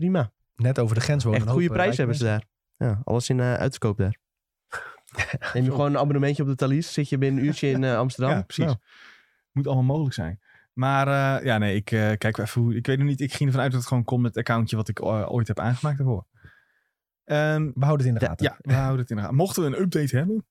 prima. 0.00 0.32
Net 0.56 0.78
over 0.78 0.94
de 0.94 1.00
grens 1.00 1.24
wonen. 1.24 1.38
Echt 1.38 1.48
een 1.48 1.54
goede 1.54 1.68
prijs 1.72 1.96
hebben 1.96 2.16
ze 2.16 2.24
daar. 2.24 2.44
Ja, 2.76 3.00
alles 3.04 3.28
in 3.28 3.40
eh 3.40 3.54
uitverkoop 3.54 3.96
daar. 3.96 4.16
Neem 5.54 5.64
je 5.64 5.70
gewoon 5.70 5.86
een 5.90 5.98
abonnementje 5.98 6.42
op 6.42 6.48
de 6.48 6.54
Thalys. 6.54 6.92
Zit 6.92 7.08
je 7.08 7.18
binnen 7.18 7.40
een 7.40 7.46
uurtje 7.46 7.68
in 7.68 7.84
eh, 7.84 7.96
Amsterdam. 7.96 8.34
Ja, 8.34 8.42
precies. 8.42 8.64
Nou, 8.64 8.76
Moet 9.52 9.66
allemaal 9.66 9.84
mogelijk 9.84 10.14
zijn. 10.14 10.40
Maar 10.72 11.06
eh, 11.08 11.44
ja, 11.44 11.58
nee, 11.58 11.74
ik 11.74 11.90
eh, 11.90 12.12
kijk 12.16 12.38
even 12.38 12.60
hoe... 12.62 12.74
Ik 12.74 12.86
weet 12.86 12.98
nog 12.98 13.06
niet, 13.06 13.20
ik 13.20 13.32
ging 13.32 13.48
ervan 13.48 13.62
uit 13.62 13.70
dat 13.72 13.80
het 13.80 13.88
gewoon 13.88 14.04
komt 14.04 14.22
met 14.22 14.34
het 14.34 14.38
accountje 14.48 14.76
wat 14.76 14.88
ik 14.88 15.02
ooit 15.02 15.48
heb 15.48 15.58
aangemaakt 15.58 15.98
daarvoor. 15.98 16.26
Ehm, 17.24 17.70
We 17.74 17.84
houden 17.84 18.06
het 18.06 18.14
in 18.14 18.20
de 18.20 18.26
gaten. 18.26 18.46
ja, 18.46 18.56
we 18.60 18.72
houden 18.72 19.00
het 19.00 19.10
in 19.10 19.16
de 19.16 19.22
gaten. 19.22 19.36
Mochten 19.36 19.62
we 19.62 19.68
een 19.68 19.82
update 19.82 20.16
hebben... 20.16 20.46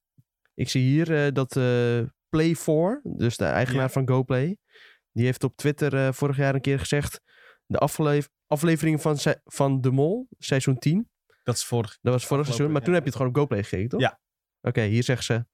ik 0.53 0.69
zie 0.69 0.83
hier 0.83 1.25
eh, 1.25 1.31
dat 1.33 1.55
eh 1.55 2.01
Play4, 2.37 3.01
dus 3.03 3.37
de 3.37 3.45
eigenaar 3.45 3.83
Ja. 3.83 3.89
van 3.89 4.07
GoPlay, 4.09 4.57
die 5.11 5.25
heeft 5.25 5.43
op 5.43 5.55
Twitter 5.57 5.95
eh, 5.95 6.11
vorig 6.13 6.37
jaar 6.37 6.55
een 6.55 6.61
keer 6.61 6.79
gezegd 6.79 7.21
de 7.65 7.77
afleef 7.77 8.29
aflevering 8.49 9.01
van, 9.01 9.17
se- 9.17 9.41
van 9.45 9.81
De 9.81 9.91
Mol, 9.91 10.27
seizoen 10.37 10.77
10. 10.77 11.09
Dat 11.43 11.55
is 11.55 11.65
vorig. 11.65 11.97
Dat 12.01 12.13
was 12.13 12.25
vorig 12.25 12.45
seizoen, 12.45 12.71
maar 12.71 12.81
toen 12.81 12.93
heb 12.93 13.01
je 13.03 13.07
het 13.09 13.17
gewoon 13.17 13.31
op 13.31 13.37
GoPlay 13.37 13.63
gekeken, 13.63 13.89
toch? 13.89 13.99
Ja. 14.01 14.19
Oké, 14.61 14.81
hier 14.81 15.03
zeggen 15.03 15.25
ze, 15.25 15.45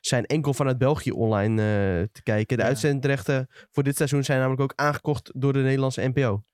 zijn 0.00 0.26
enkel 0.26 0.54
vanuit 0.54 0.78
België 0.78 1.10
online 1.10 1.62
eh, 1.62 2.06
te 2.12 2.22
kijken. 2.22 2.56
De 2.56 2.62
Ja. 2.62 2.68
uitzendrechten 2.68 3.46
voor 3.70 3.82
dit 3.82 3.96
seizoen 3.96 4.24
zijn 4.24 4.38
namelijk 4.38 4.62
ook 4.62 4.72
aangekocht 4.76 5.30
door 5.34 5.52
de 5.52 5.58
Nederlandse 5.58 6.08
NPO. 6.14 6.44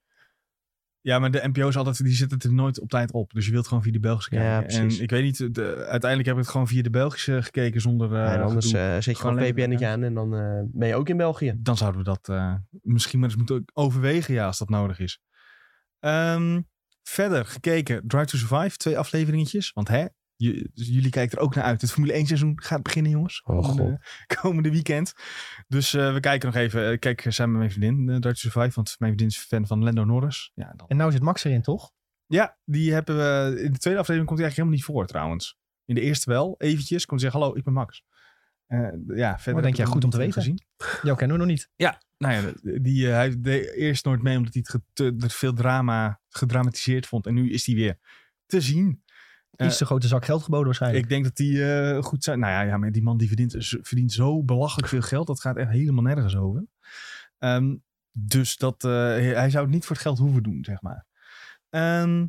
Ja, 1.03 1.19
maar 1.19 1.31
de 1.31 1.49
NPO's 1.49 1.77
altijd, 1.77 2.05
die 2.05 2.13
zitten 2.15 2.39
er 2.39 2.53
nooit 2.53 2.81
op 2.81 2.89
tijd 2.89 3.13
op. 3.13 3.33
Dus 3.33 3.47
je 3.47 3.53
wilt 3.53 3.67
gewoon 3.69 3.83
via 3.83 3.93
de 3.93 4.01
Belgische 4.01 4.35
Ja, 4.35 4.41
kijken. 4.41 4.63
precies. 4.77 4.97
en 4.99 5.03
ik 5.05 5.11
weet 5.11 5.23
niet, 5.23 5.55
de, 5.55 5.75
uiteindelijk 5.77 6.25
heb 6.29 6.35
ik 6.37 6.43
het 6.43 6.51
gewoon 6.51 6.69
via 6.69 6.83
de 6.83 6.91
Belgische 6.91 7.43
gekeken 7.43 7.81
zonder 7.81 8.15
en 8.15 8.35
eh, 8.39 8.43
anders 8.45 8.67
gedoe. 8.67 8.81
eh, 8.81 8.93
zet 8.93 9.05
je 9.05 9.15
Gewoon 9.15 9.33
gewoon 9.39 9.53
alleen- 9.55 9.77
VPN 9.79 9.85
aan 9.85 10.03
en 10.03 10.15
dan 10.15 10.35
eh, 10.37 10.61
ben 10.67 10.89
je 10.89 10.95
ook 10.95 11.09
in 11.09 11.17
België. 11.17 11.55
Dan 11.59 11.77
zouden 11.77 12.01
we 12.01 12.07
dat 12.07 12.29
eh, 12.29 12.55
misschien 12.83 13.19
maar 13.19 13.29
eens 13.29 13.39
moeten 13.39 13.65
overwegen, 13.73 14.35
ja, 14.35 14.47
als 14.47 14.59
dat 14.59 14.69
nodig 14.69 14.99
is. 14.99 15.21
Ehm, 16.01 16.61
verder 17.03 17.47
gekeken, 17.47 18.07
Drive 18.07 18.25
to 18.27 18.39
Survive, 18.39 18.77
twee 18.77 18.99
afleveringetjes. 18.99 19.73
Want 19.73 19.89
hè, 19.89 20.07
j- 20.37 20.67
dus 20.75 20.87
jullie 20.89 21.11
kijken 21.11 21.39
er 21.39 21.45
ook 21.45 21.55
naar 21.55 21.65
uit. 21.65 21.81
Het 21.81 21.93
Formule 21.93 22.13
1 22.13 22.27
seizoen 22.27 22.63
gaat 22.63 22.83
beginnen, 22.83 23.11
jongens. 23.13 23.43
Oh, 23.45 23.61
komende, 23.69 24.01
komende 24.41 24.71
weekend. 24.71 25.13
Dus 25.69 25.95
eh, 25.95 26.13
we 26.13 26.21
kijken 26.21 26.49
nog 26.49 26.57
even. 26.57 26.93
Ik 26.93 27.01
kijk 27.01 27.25
samen 27.29 27.51
met 27.59 27.61
mijn 27.61 27.73
vriendin, 27.73 28.15
uh, 28.15 28.21
Drive 28.21 28.41
to 28.41 28.49
Survive. 28.51 28.75
Want 28.75 28.95
mijn 28.99 29.13
vriendin 29.13 29.27
is 29.27 29.39
fan 29.47 29.67
van 29.67 29.83
Lando 29.85 30.05
Norris. 30.05 30.51
Ja, 30.55 30.73
dan... 30.77 30.89
En 30.89 30.97
nou 30.97 31.13
zit 31.13 31.23
Max 31.23 31.45
erin, 31.45 31.63
toch? 31.63 31.91
ja, 32.27 32.59
die 32.65 32.93
hebben 32.93 33.17
we... 33.17 33.61
In 33.63 33.73
de 33.73 33.79
tweede 33.79 34.01
aflevering 34.01 34.27
komt 34.27 34.39
hij 34.41 34.49
eigenlijk 34.49 34.57
helemaal 34.57 34.75
niet 34.75 34.85
voor, 34.85 35.07
trouwens. 35.07 35.59
In 35.85 35.95
de 35.95 36.01
eerste 36.01 36.31
wel, 36.31 36.55
eventjes. 36.59 37.07
Komt 37.07 37.21
hij 37.21 37.31
zeggen, 37.31 37.41
hallo, 37.41 37.59
ik 37.59 37.65
ben 37.65 37.73
Max. 37.73 38.03
Eh, 38.71 38.89
ja, 39.07 39.39
verder 39.39 39.63
denk 39.63 39.77
jij 39.77 39.87
goed 39.87 40.05
om 40.05 40.11
te 40.11 40.19
weten. 40.19 40.33
Gezien. 40.33 40.61
Jou 41.03 41.17
kennen 41.17 41.37
we 41.37 41.43
nog 41.43 41.53
niet. 41.53 41.71
Nou 42.19 42.35
ja, 42.35 42.53
die, 42.81 43.09
eh, 43.09 43.15
hij 43.15 43.41
deed 43.41 43.73
eerst 43.73 44.05
nooit 44.05 44.23
mee 44.23 44.37
omdat 44.37 44.55
hij 44.55 44.65
het 44.67 44.83
te, 44.93 45.29
veel 45.29 45.53
drama 45.53 46.21
gedramatiseerd 46.29 47.07
vond. 47.07 47.27
En 47.27 47.35
nu 47.35 47.53
is 47.53 47.67
hij 47.67 47.75
weer 47.75 47.99
te 48.47 48.61
zien. 48.61 49.03
Eh, 49.61 49.67
Iets 49.67 49.77
te 49.77 49.87
grote 49.87 50.07
zak 50.07 50.25
geld 50.25 50.43
geboden 50.43 50.67
waarschijnlijk. 50.67 51.03
ik 51.03 51.09
denk 51.11 51.25
dat 51.25 51.37
die 51.37 51.73
eh, 51.73 52.03
goed 52.03 52.25
zijn. 52.25 52.39
Nou 52.39 52.53
ja, 52.53 52.61
ja, 52.61 52.77
maar 52.77 52.93
die 52.93 53.03
man 53.03 53.17
die 53.17 53.29
verdient, 53.29 53.55
verdient 53.59 54.13
zo 54.13 54.43
belachelijk 54.43 54.89
veel 54.89 55.01
geld. 55.01 55.27
Dat 55.27 55.41
gaat 55.41 55.57
echt 55.57 55.71
helemaal 55.71 56.03
nergens 56.03 56.37
over. 56.37 56.67
Ehm, 57.39 57.77
dus 58.13 58.57
dat, 58.57 58.85
eh, 58.85 58.91
hij 59.15 59.51
zou 59.51 59.65
het 59.65 59.75
niet 59.75 59.85
voor 59.85 59.97
het 59.97 60.05
geld 60.05 60.19
hoeven 60.19 60.43
doen, 60.43 60.65
zeg 60.65 60.83
maar. 60.83 61.07
Ehm, 61.71 62.27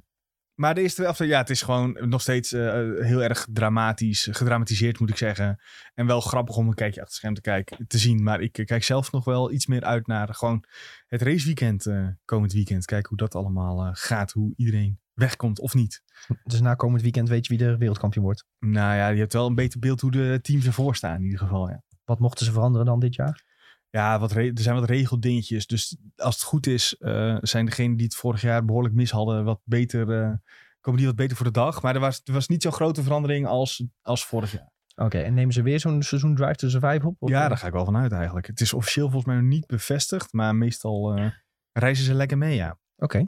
maar 0.61 0.75
de 0.75 0.81
eerste 0.81 1.01
afleveringen, 1.01 1.35
ja, 1.35 1.41
het 1.41 1.49
is 1.49 1.61
gewoon 1.61 2.09
nog 2.09 2.21
steeds 2.21 2.53
eh, 2.53 2.61
heel 2.99 3.23
erg 3.23 3.47
dramatisch, 3.51 4.27
gedramatiseerd 4.31 4.99
moet 4.99 5.09
ik 5.09 5.17
zeggen. 5.17 5.59
En 5.93 6.05
wel 6.05 6.21
grappig 6.21 6.55
om 6.55 6.67
een 6.67 6.73
kijkje 6.73 7.01
achter 7.01 7.03
het 7.03 7.13
scherm 7.13 7.33
te 7.33 7.41
kijken, 7.41 7.87
te 7.87 7.97
zien. 7.97 8.23
Maar 8.23 8.41
ik 8.41 8.57
eh, 8.57 8.65
kijk 8.65 8.83
zelf 8.83 9.11
nog 9.11 9.25
wel 9.25 9.51
iets 9.51 9.65
meer 9.65 9.83
uit 9.83 10.07
naar 10.07 10.33
gewoon 10.33 10.63
het 11.07 11.21
raceweekend 11.21 11.85
eh, 11.85 12.07
komend 12.25 12.53
weekend. 12.53 12.85
Kijken 12.85 13.09
hoe 13.09 13.17
dat 13.17 13.35
allemaal 13.35 13.85
eh, 13.85 13.89
gaat, 13.93 14.31
hoe 14.31 14.53
iedereen 14.55 14.99
wegkomt 15.13 15.59
of 15.59 15.73
niet. 15.73 16.03
Dus 16.43 16.61
na 16.61 16.75
komend 16.75 17.01
weekend 17.01 17.29
weet 17.29 17.47
je 17.47 17.55
wie 17.55 17.67
de 17.67 17.77
wereldkampioen 17.77 18.23
wordt. 18.23 18.45
Nou 18.59 18.95
ja, 18.95 19.07
je 19.07 19.19
hebt 19.19 19.33
wel 19.33 19.47
een 19.47 19.55
beter 19.55 19.79
beeld 19.79 20.01
hoe 20.01 20.11
de 20.11 20.39
teams 20.41 20.65
ervoor 20.65 20.95
staan 20.95 21.15
in 21.15 21.23
ieder 21.23 21.39
geval. 21.39 21.69
Ja, 21.69 21.83
Wat 22.05 22.19
mochten 22.19 22.45
ze 22.45 22.51
veranderen 22.51 22.85
dan 22.85 22.99
dit 22.99 23.15
jaar? 23.15 23.43
Ja 23.91 24.19
wat 24.19 24.31
er 24.31 24.51
zijn 24.53 24.75
wat 24.75 24.89
regeldingetjes. 24.89 25.67
Dus 25.67 25.97
als 26.15 26.35
het 26.35 26.43
goed 26.43 26.67
is, 26.67 26.95
eh, 26.97 27.37
zijn 27.41 27.65
degenen 27.65 27.97
die 27.97 28.05
het 28.05 28.15
vorig 28.15 28.41
jaar 28.41 28.65
behoorlijk 28.65 28.93
mis 28.95 29.11
hadden, 29.11 29.43
wat 29.43 29.59
beter, 29.63 30.21
eh, 30.21 30.33
komen 30.79 30.99
die 30.99 31.07
wat 31.07 31.15
beter 31.15 31.37
voor 31.37 31.45
de 31.45 31.51
dag. 31.51 31.81
Maar 31.81 31.93
er 31.95 31.99
was, 32.01 32.21
er 32.23 32.33
was 32.33 32.47
niet 32.47 32.61
zo'n 32.63 32.71
grote 32.71 33.03
verandering 33.03 33.47
als, 33.47 33.83
als 34.01 34.25
vorig 34.25 34.51
jaar. 34.51 34.69
Oké, 34.95 35.17
en 35.19 35.33
nemen 35.33 35.53
ze 35.53 35.61
weer 35.61 35.79
zo'n 35.79 36.01
seizoen 36.03 36.35
Drive 36.35 36.55
to 36.55 36.69
Survive 36.69 37.07
op? 37.07 37.15
Of, 37.19 37.29
ja, 37.29 37.47
daar 37.47 37.57
ga 37.57 37.67
ik 37.67 37.73
wel 37.73 37.85
van 37.85 37.97
uit 37.97 38.11
eigenlijk. 38.11 38.47
Het 38.47 38.61
is 38.61 38.73
officieel 38.73 39.05
volgens 39.09 39.25
mij 39.25 39.35
nog 39.41 39.49
niet 39.49 39.65
bevestigd, 39.65 40.33
maar 40.33 40.55
meestal 40.55 41.15
eh, 41.15 41.31
reizen 41.71 42.05
ze 42.05 42.13
lekker 42.13 42.37
mee, 42.37 42.55
ja. 42.55 42.79
Oké. 42.97 43.23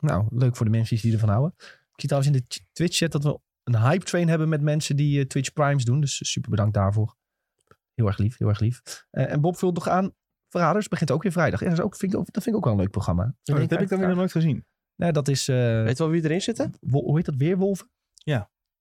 Nou, 0.00 0.26
leuk 0.30 0.56
voor 0.56 0.66
de 0.66 0.72
mensen 0.72 0.96
die 0.96 1.12
ervan 1.12 1.28
houden. 1.28 1.54
Ik 1.58 2.00
zie 2.04 2.08
trouwens 2.08 2.34
in 2.34 2.38
de 2.38 2.54
ch- 2.54 2.64
Twitch-chat 2.72 3.12
dat 3.12 3.24
we 3.24 3.38
een 3.64 3.80
hype 3.80 4.04
train 4.04 4.28
hebben 4.28 4.48
met 4.48 4.62
mensen 4.62 4.96
die 4.96 5.26
Twitch 5.26 5.52
Primes 5.52 5.84
doen. 5.84 6.00
Dus 6.00 6.30
super 6.32 6.50
bedankt 6.50 6.74
daarvoor. 6.74 7.16
Heel 7.98 8.06
erg 8.06 8.18
lief, 8.18 8.38
heel 8.38 8.48
erg 8.48 8.60
lief. 8.60 9.06
Eh, 9.10 9.32
en 9.32 9.40
Bob 9.40 9.56
vult 9.56 9.74
nog 9.74 9.88
aan. 9.88 10.14
Verraders 10.48 10.88
begint 10.88 11.10
ook 11.10 11.22
weer 11.22 11.32
vrijdag. 11.32 11.60
Ja, 11.60 11.68
dat, 11.68 11.78
is 11.78 11.84
ook, 11.84 11.96
vind 11.96 12.12
ik, 12.12 12.18
ook- 12.18 12.32
dat 12.32 12.42
vind 12.42 12.46
ik 12.46 12.60
ook 12.60 12.64
wel 12.64 12.74
een 12.74 12.80
leuk 12.80 12.90
programma. 12.90 13.22
Oh, 13.24 13.56
dat 13.56 13.70
heb 13.70 13.80
ik 13.80 13.88
dan 13.88 13.98
weer 13.98 14.08
nog 14.08 14.16
nooit 14.16 14.30
gezien. 14.32 14.64
Nee, 14.96 15.12
dat 15.12 15.28
is... 15.28 15.48
eh, 15.48 15.56
Weet 15.82 15.96
je 15.96 16.02
wel 16.02 16.12
wie 16.12 16.24
erin 16.24 16.40
zitten? 16.40 16.74
Hoe 16.90 17.16
heet 17.16 17.24
dat? 17.26 17.34
Weerwolven? 17.36 17.90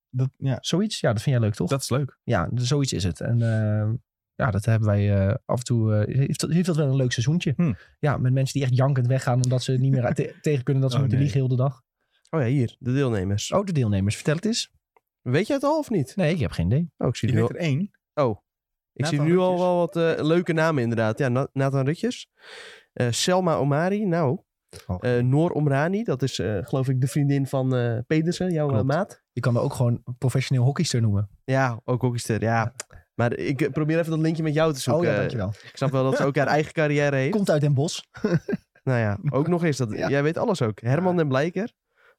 Dat, 0.09 0.29
ja, 0.37 0.57
Zoiets? 0.61 0.99
Ja, 0.99 1.13
dat 1.13 1.21
vind 1.21 1.35
jij 1.35 1.45
leuk, 1.45 1.55
toch? 1.55 1.69
dat 1.69 1.81
is 1.81 1.89
leuk. 1.89 2.19
Ja, 2.23 2.49
zoiets 2.53 2.93
is 2.93 3.03
het. 3.03 3.21
En 3.21 3.41
eh, 3.41 3.93
ja, 4.35 4.51
dat 4.51 4.65
hebben 4.65 4.87
wij 4.87 5.27
eh, 5.27 5.35
af 5.45 5.57
en 5.57 5.63
toe... 5.63 5.95
eh, 5.95 6.15
heeft, 6.17 6.39
dat, 6.39 6.49
heeft 6.51 6.65
dat 6.65 6.75
wel 6.75 6.87
een 6.87 6.95
leuk 6.95 7.11
seizoentje. 7.11 7.53
Hm. 7.55 7.73
Ja, 7.99 8.17
met 8.17 8.33
mensen 8.33 8.53
die 8.53 8.63
echt 8.63 8.75
jankend 8.77 9.07
weggaan... 9.07 9.43
omdat 9.43 9.63
ze 9.63 9.71
niet 9.71 9.91
meer 9.91 10.13
te- 10.13 10.35
tegen 10.41 10.63
kunnen 10.63 10.81
dat 10.81 10.91
ze 10.91 10.97
Oh, 10.97 11.03
moeten 11.03 11.19
nee. 11.19 11.27
liegen 11.31 11.47
heel 11.47 11.57
de 11.57 11.63
dag. 11.63 11.81
Oh 12.29 12.39
ja, 12.41 12.45
hier, 12.47 12.75
de 12.79 12.93
deelnemers. 12.93 13.51
Oh, 13.51 13.65
de 13.65 13.71
deelnemers. 13.71 14.15
Vertel 14.15 14.35
het 14.35 14.45
eens. 14.45 14.71
Weet 15.21 15.47
je 15.47 15.53
het 15.53 15.63
al 15.63 15.77
of 15.77 15.89
niet? 15.89 16.15
Nee, 16.15 16.33
ik 16.33 16.39
heb 16.39 16.51
geen 16.51 16.65
idee. 16.65 16.91
Oh, 16.97 17.07
ik 17.07 17.15
zie 17.15 17.29
Ik 17.29 17.35
weet 17.35 17.49
er 17.49 17.55
één. 17.55 17.91
oh. 18.13 18.37
Ik 18.97 19.05
zie 19.05 19.21
nu 19.21 19.37
al 19.37 19.57
wel 19.59 19.77
wat 19.77 19.95
eh, 19.95 20.13
leuke 20.25 20.53
namen 20.53 20.83
inderdaad. 20.83 21.17
Ja, 21.19 21.27
Na- 21.29 21.47
Nathan 21.53 21.85
Rutjes. 21.85 22.27
Eh, 22.93 23.07
Selma 23.09 23.55
Omari, 23.55 24.05
nou. 24.05 24.39
Oh. 24.87 24.97
Eh, 24.99 25.23
Noor 25.23 25.49
Omrani, 25.51 26.03
dat 26.03 26.21
is 26.21 26.35
geloof 26.61 26.87
ik 26.89 27.01
de 27.01 27.07
vriendin 27.07 27.47
van 27.47 27.69
Pedersen, 28.07 28.51
jouw 28.51 28.67
Klopt. 28.67 28.83
maat. 28.83 29.23
Je 29.31 29.41
kan 29.41 29.55
er 29.55 29.61
ook 29.61 29.73
gewoon 29.73 30.03
professioneel 30.17 30.63
hockeyster 30.63 31.01
noemen. 31.01 31.29
Ja, 31.43 31.81
ook 31.85 32.01
hockeyster, 32.01 32.41
ja. 32.41 32.73
Maar 33.13 33.33
ik 33.33 33.71
probeer 33.71 33.99
even 33.99 34.11
dat 34.11 34.19
linkje 34.19 34.43
met 34.43 34.53
jou 34.53 34.73
te 34.73 34.79
zoeken. 34.79 35.03
oh 35.07 35.11
ja, 35.13 35.17
dankjewel. 35.19 35.47
Ik 35.49 35.71
snap 35.73 35.91
wel 35.91 36.03
dat 36.03 36.17
ze 36.17 36.25
ook 36.25 36.35
haar 36.35 36.47
eigen 36.47 36.73
carrière 36.73 37.15
heeft. 37.15 37.31
Komt 37.31 37.49
uit 37.49 37.61
Den 37.61 37.73
Bosch. 37.73 37.99
Nou 38.83 38.99
ja, 38.99 39.17
ook 39.29 39.47
nog 39.47 39.63
eens. 39.63 39.77
Dat, 39.77 39.91
Ja. 39.91 40.09
Jij 40.09 40.23
weet 40.23 40.37
alles 40.37 40.61
ook. 40.61 40.79
Herman 40.81 41.17
den 41.17 41.27
Blijker. 41.27 41.71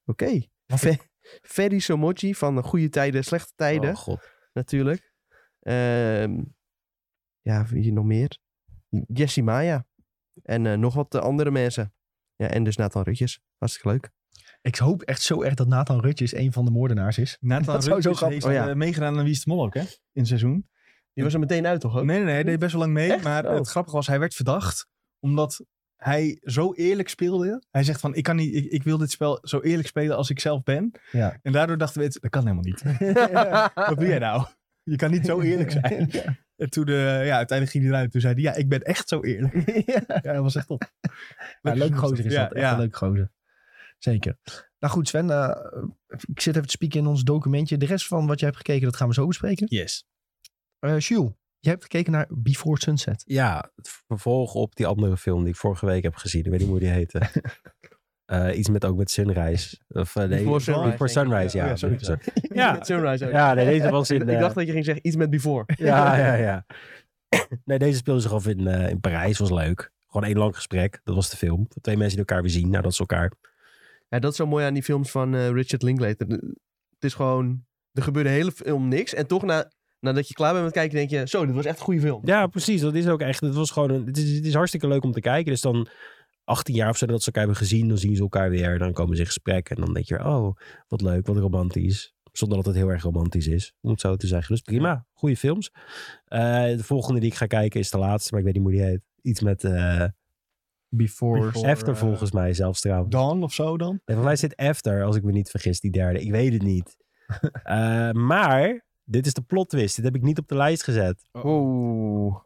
Oké. 0.05 0.41
Fe- 0.67 0.97
Ferry 1.43 1.79
Somoji 1.79 2.35
van 2.35 2.63
Goede 2.63 2.89
Tijden, 2.89 3.25
Slechte 3.25 3.53
Tijden. 3.57 3.91
Oh, 3.91 3.97
god. 3.97 4.21
natuurlijk. 4.53 5.13
Ehm, 5.61 6.43
ja, 7.53 7.65
wie 7.71 7.93
nog 7.93 8.05
meer? 8.05 8.39
Jessie 9.07 9.43
Maya. 9.43 9.87
En 10.43 10.67
eh, 10.67 10.77
nog 10.79 10.95
wat 10.95 11.15
eh, 11.15 11.21
andere 11.21 11.51
mensen. 11.51 11.93
Ja, 12.37 12.47
en 12.47 12.65
dus 12.65 12.77
Nathan 12.77 13.03
Rutjes. 13.03 13.41
Hartstikke 13.59 13.89
leuk. 13.89 14.11
Ik 14.63 14.77
hoop 14.77 15.03
echt 15.03 15.23
zo 15.23 15.43
erg 15.43 15.55
dat 15.55 15.69
Nathan 15.69 16.01
Rutjes 16.01 16.35
een 16.35 16.53
van 16.53 16.65
de 16.65 16.71
moordenaars 16.71 17.19
is. 17.19 17.37
Nathan 17.41 17.75
Dat 17.75 17.85
zou 17.85 18.01
zo 18.01 18.09
Rutjes 18.11 18.17
grappig 18.17 18.29
heeft 18.29 18.43
zijn. 18.45 18.59
Oh 18.59 18.65
ja. 18.65 18.71
eh, 18.71 18.77
meegedaan 18.77 19.17
aan 19.19 19.23
Wie 19.25 19.33
is 19.33 19.45
de 19.45 19.51
Mol 19.51 19.65
ook, 19.65 19.75
hè? 19.75 19.81
In 19.81 19.89
het 20.13 20.27
seizoen. 20.27 20.69
Die 21.13 21.25
was 21.25 21.33
er 21.35 21.41
meteen 21.41 21.67
uit, 21.67 21.81
toch? 21.81 21.97
Ook? 21.97 22.05
Nee, 22.05 22.17
nee, 22.17 22.25
nee. 22.25 22.35
Hij 22.35 22.43
deed 22.43 22.59
best 22.59 22.73
wel 22.73 22.81
lang 22.81 22.93
mee. 22.93 23.13
Echt? 23.13 23.25
Maar 23.25 23.47
Oh. 23.47 23.55
het 23.55 23.69
grappige 23.69 23.97
was, 23.97 24.07
hij 24.07 24.19
werd 24.19 24.35
verdacht. 24.35 24.87
Omdat 25.21 25.65
hij 25.97 26.39
zo 26.43 26.73
eerlijk 26.75 27.09
speelde. 27.09 27.63
Hij 27.71 27.83
zegt 27.85 28.01
van, 28.01 28.15
ik, 28.15 28.23
kan 28.23 28.37
niet, 28.37 28.55
ik, 28.55 28.65
ik 28.65 28.83
wil 28.83 28.99
dit 28.99 29.11
spel 29.11 29.39
zo 29.43 29.61
eerlijk 29.61 29.89
spelen 29.89 30.17
als 30.17 30.31
ik 30.31 30.41
zelf 30.41 30.63
ben. 30.63 30.91
Ja. 31.13 31.39
En 31.43 31.53
daardoor 31.53 31.79
dachten 31.79 31.99
we, 32.01 32.05
het- 32.07 32.19
dat 32.21 32.31
kan 32.31 32.43
helemaal 32.43 32.65
niet. 32.65 32.83
Wat 33.89 33.99
doe 33.99 34.09
jij 34.09 34.19
nou? 34.19 34.47
Je 34.91 34.97
kan 34.97 35.11
niet 35.11 35.27
zo 35.27 35.41
eerlijk 35.41 35.71
zijn. 35.71 36.11
En 36.59 36.71
toen, 36.71 36.87
eh, 36.87 37.27
ja, 37.27 37.37
uiteindelijk 37.37 37.71
ging 37.71 37.85
hij 37.85 37.93
eruit. 37.93 38.11
Toen 38.11 38.21
zei 38.21 38.35
hij, 38.35 38.43
ja, 38.43 38.55
ik 38.55 38.69
ben 38.69 38.83
echt 38.83 39.09
zo 39.09 39.21
eerlijk. 39.23 39.55
ja. 39.93 40.03
Ja, 40.07 40.33
dat 40.33 40.43
was 40.43 40.55
echt 40.55 40.67
top. 40.67 40.93
Ja, 41.63 41.73
leuk 41.73 41.97
gozer 41.99 42.27
is 42.27 42.33
Ja, 42.33 42.43
dat. 42.43 42.53
Echt 42.53 42.65
ja. 42.65 42.73
een 42.73 42.79
leuk 42.79 42.97
gozer. 42.97 43.31
Zeker. 43.99 44.39
Nou 44.79 44.93
goed, 44.93 45.09
Sven. 45.09 45.31
eh, 45.31 45.83
ik 46.07 46.41
zit 46.41 46.55
even 46.55 46.67
te 46.67 46.73
spieken 46.75 47.01
in 47.01 47.07
ons 47.07 47.23
documentje. 47.23 47.77
De 47.77 47.87
rest 47.87 48.07
van 48.07 48.27
wat 48.27 48.39
jij 48.39 48.49
hebt 48.49 48.61
gekeken, 48.61 48.85
dat 48.85 48.97
gaan 48.97 49.09
we 49.09 49.15
zo 49.15 49.27
bespreken. 49.27 49.67
Yes. 49.71 50.07
Eh 50.79 50.99
Jules, 50.99 51.33
jij 51.59 51.73
hebt 51.73 51.83
gekeken 51.83 52.13
naar 52.13 52.27
Before 52.29 52.81
Sunset. 52.81 53.23
Ja, 53.27 53.71
het 53.77 54.03
vervolg 54.07 54.55
op 54.55 54.75
die 54.77 54.87
andere 54.87 55.17
film 55.17 55.41
die 55.41 55.53
ik 55.53 55.57
vorige 55.59 55.87
week 55.87 56.03
heb 56.03 56.15
gezien. 56.15 56.45
Ik 56.45 56.51
weet 56.51 56.61
niet 56.61 56.69
hoe 56.69 56.79
die 56.79 56.89
heette. 56.89 57.21
Eh, 58.29 58.59
iets 58.59 58.69
met 58.69 58.85
ook 58.85 58.97
met 58.97 59.11
Sunrise. 59.11 59.77
Of, 59.89 60.17
eh, 60.17 60.25
nee, 60.25 60.39
Before 60.39 60.61
Sunrise, 60.61 60.91
Before. 60.91 61.11
Sunrise, 61.11 61.57
ja. 61.57 61.67
Ja, 61.67 61.77
sorry. 61.77 61.99
Sunrise 62.81 63.27
ook. 63.27 63.33
Ja, 63.33 63.55
nee, 63.55 63.65
deze 63.65 63.91
was 63.91 64.11
in... 64.11 64.23
ik 64.29 64.29
eh, 64.29 64.41
dacht 64.41 64.55
dat 64.55 64.67
je 64.67 64.73
ging 64.73 64.85
zeggen 64.85 65.07
iets 65.07 65.17
met 65.17 65.31
Before. 65.31 65.65
Ja, 65.77 66.17
ja, 66.17 66.35
ja. 66.35 66.65
Nee, 67.65 67.79
deze 67.79 67.97
speelde 67.97 68.21
zich 68.21 68.33
af 68.33 68.47
in, 68.47 68.67
eh, 68.67 68.89
in 68.89 69.01
Parijs. 69.01 69.39
Was 69.39 69.51
leuk. 69.51 69.93
Gewoon 70.07 70.27
één 70.27 70.39
lang 70.39 70.55
gesprek. 70.55 71.01
Dat 71.05 71.15
was 71.15 71.31
de 71.31 71.37
film. 71.37 71.69
Twee 71.81 71.97
mensen 71.97 72.17
die 72.17 72.27
elkaar 72.27 72.43
weer 72.43 72.53
zien 72.53 72.71
nadat 72.71 72.95
ze 72.95 73.01
elkaar... 73.01 73.33
Ja, 74.09 74.19
dat 74.19 74.31
is 74.31 74.37
zo 74.37 74.47
mooi 74.47 74.65
aan 74.65 74.75
die 74.75 74.83
films 74.83 75.11
van 75.11 75.35
eh, 75.35 75.51
Richard 75.51 75.83
Linklater. 75.83 76.27
Het 76.29 77.05
is 77.05 77.15
gewoon... 77.15 77.65
Er 77.93 78.03
gebeurde 78.03 78.29
hele 78.29 78.53
film 78.53 78.89
niks. 78.89 79.15
En 79.15 79.27
toch 79.27 79.43
na, 79.43 79.71
nadat 80.01 80.29
je 80.29 80.35
klaar 80.35 80.53
bent 80.53 80.65
met 80.65 80.73
kijken, 80.73 80.97
denk 80.97 81.11
je... 81.11 81.29
Zo, 81.29 81.47
dit 81.47 81.55
was 81.55 81.65
echt 81.65 81.79
een 81.79 81.85
goede 81.85 82.01
film. 82.01 82.21
Ja, 82.25 82.47
precies. 82.47 82.81
Dat 82.81 82.95
is 82.95 83.09
ook 83.09 83.21
echt... 83.21 83.41
Het, 83.41 83.55
was 83.55 83.71
gewoon 83.71 83.91
een, 83.91 84.07
het, 84.07 84.17
is, 84.17 84.37
het 84.37 84.47
is 84.47 84.55
hartstikke 84.55 84.89
leuk 84.89 85.05
om 85.05 85.13
te 85.13 85.21
kijken. 85.21 85.53
Dus 85.53 85.61
dan 85.61 85.89
18 86.49 86.75
jaar 86.75 86.89
of 86.89 86.97
zo 86.97 87.07
dat 87.07 87.21
ze 87.21 87.27
elkaar 87.27 87.45
hebben 87.45 87.61
gezien. 87.63 87.89
Dan 87.89 87.99
zien 87.99 88.17
ze 88.17 88.23
elkaar 88.23 88.51
weer. 88.51 88.79
Dan 88.79 88.93
komen 88.93 89.15
ze 89.15 89.21
in 89.21 89.27
gesprek. 89.27 89.71
En 89.71 89.77
dan 89.77 89.95
denk 89.95 90.07
je, 90.07 90.25
oh, 90.25 90.57
wat 90.89 91.01
leuk. 91.01 91.27
Wat 91.27 91.37
romantisch. 91.37 92.15
Zonder 92.33 92.57
dat 92.57 92.67
het 92.67 92.77
heel 92.77 92.89
erg 92.89 93.03
romantisch 93.03 93.47
is. 93.47 93.75
Om 93.81 93.91
het 93.91 94.01
zo 94.01 94.17
te 94.17 94.27
zeggen. 94.27 94.55
Dus 94.55 94.63
prima. 94.63 95.07
Goede 95.13 95.37
films. 95.37 95.71
Eh, 96.25 96.41
de 96.65 96.85
volgende 96.85 97.21
die 97.21 97.31
ik 97.31 97.37
ga 97.37 97.47
kijken 97.47 97.81
is 97.81 97.91
de 97.91 97.99
laatste. 97.99 98.29
Maar 98.31 98.41
ik 98.41 98.47
weet 98.47 98.55
niet 98.55 98.65
hoe 98.65 98.73
die 98.73 98.83
heet. 98.83 99.01
Iets 99.23 99.41
met... 99.41 99.65
eh 99.65 100.05
Before. 100.89 101.41
Before. 101.41 101.71
After 101.71 101.93
eh, 101.93 101.99
volgens 101.99 102.33
mij 102.33 102.55
zelfs 102.55 102.81
trouwens. 102.81 103.11
Dawn 103.11 103.43
of 103.43 103.53
zo 103.53 103.77
dan? 103.77 104.01
Nee, 104.05 104.17
voor 104.17 104.25
mij 104.25 104.37
zit 104.37 104.57
After, 104.57 105.05
als 105.05 105.17
ik 105.17 105.23
me 105.23 105.33
niet 105.33 105.51
vergis, 105.51 105.81
die 105.81 105.91
derde. 105.91 106.21
Ik 106.21 106.31
weet 106.31 106.53
het 106.53 106.63
niet. 106.63 106.97
Eh, 107.63 108.11
maar, 108.11 108.87
dit 109.05 109.27
is 109.27 109.35
de 109.35 109.43
plot 109.43 109.69
twist. 109.69 109.97
Dit 109.97 110.05
heb 110.05 110.15
ik 110.15 110.23
niet 110.23 110.39
op 110.39 110.49
de 110.49 110.57
lijst 110.57 110.83
gezet. 110.83 111.29
Oeh. 111.33 112.37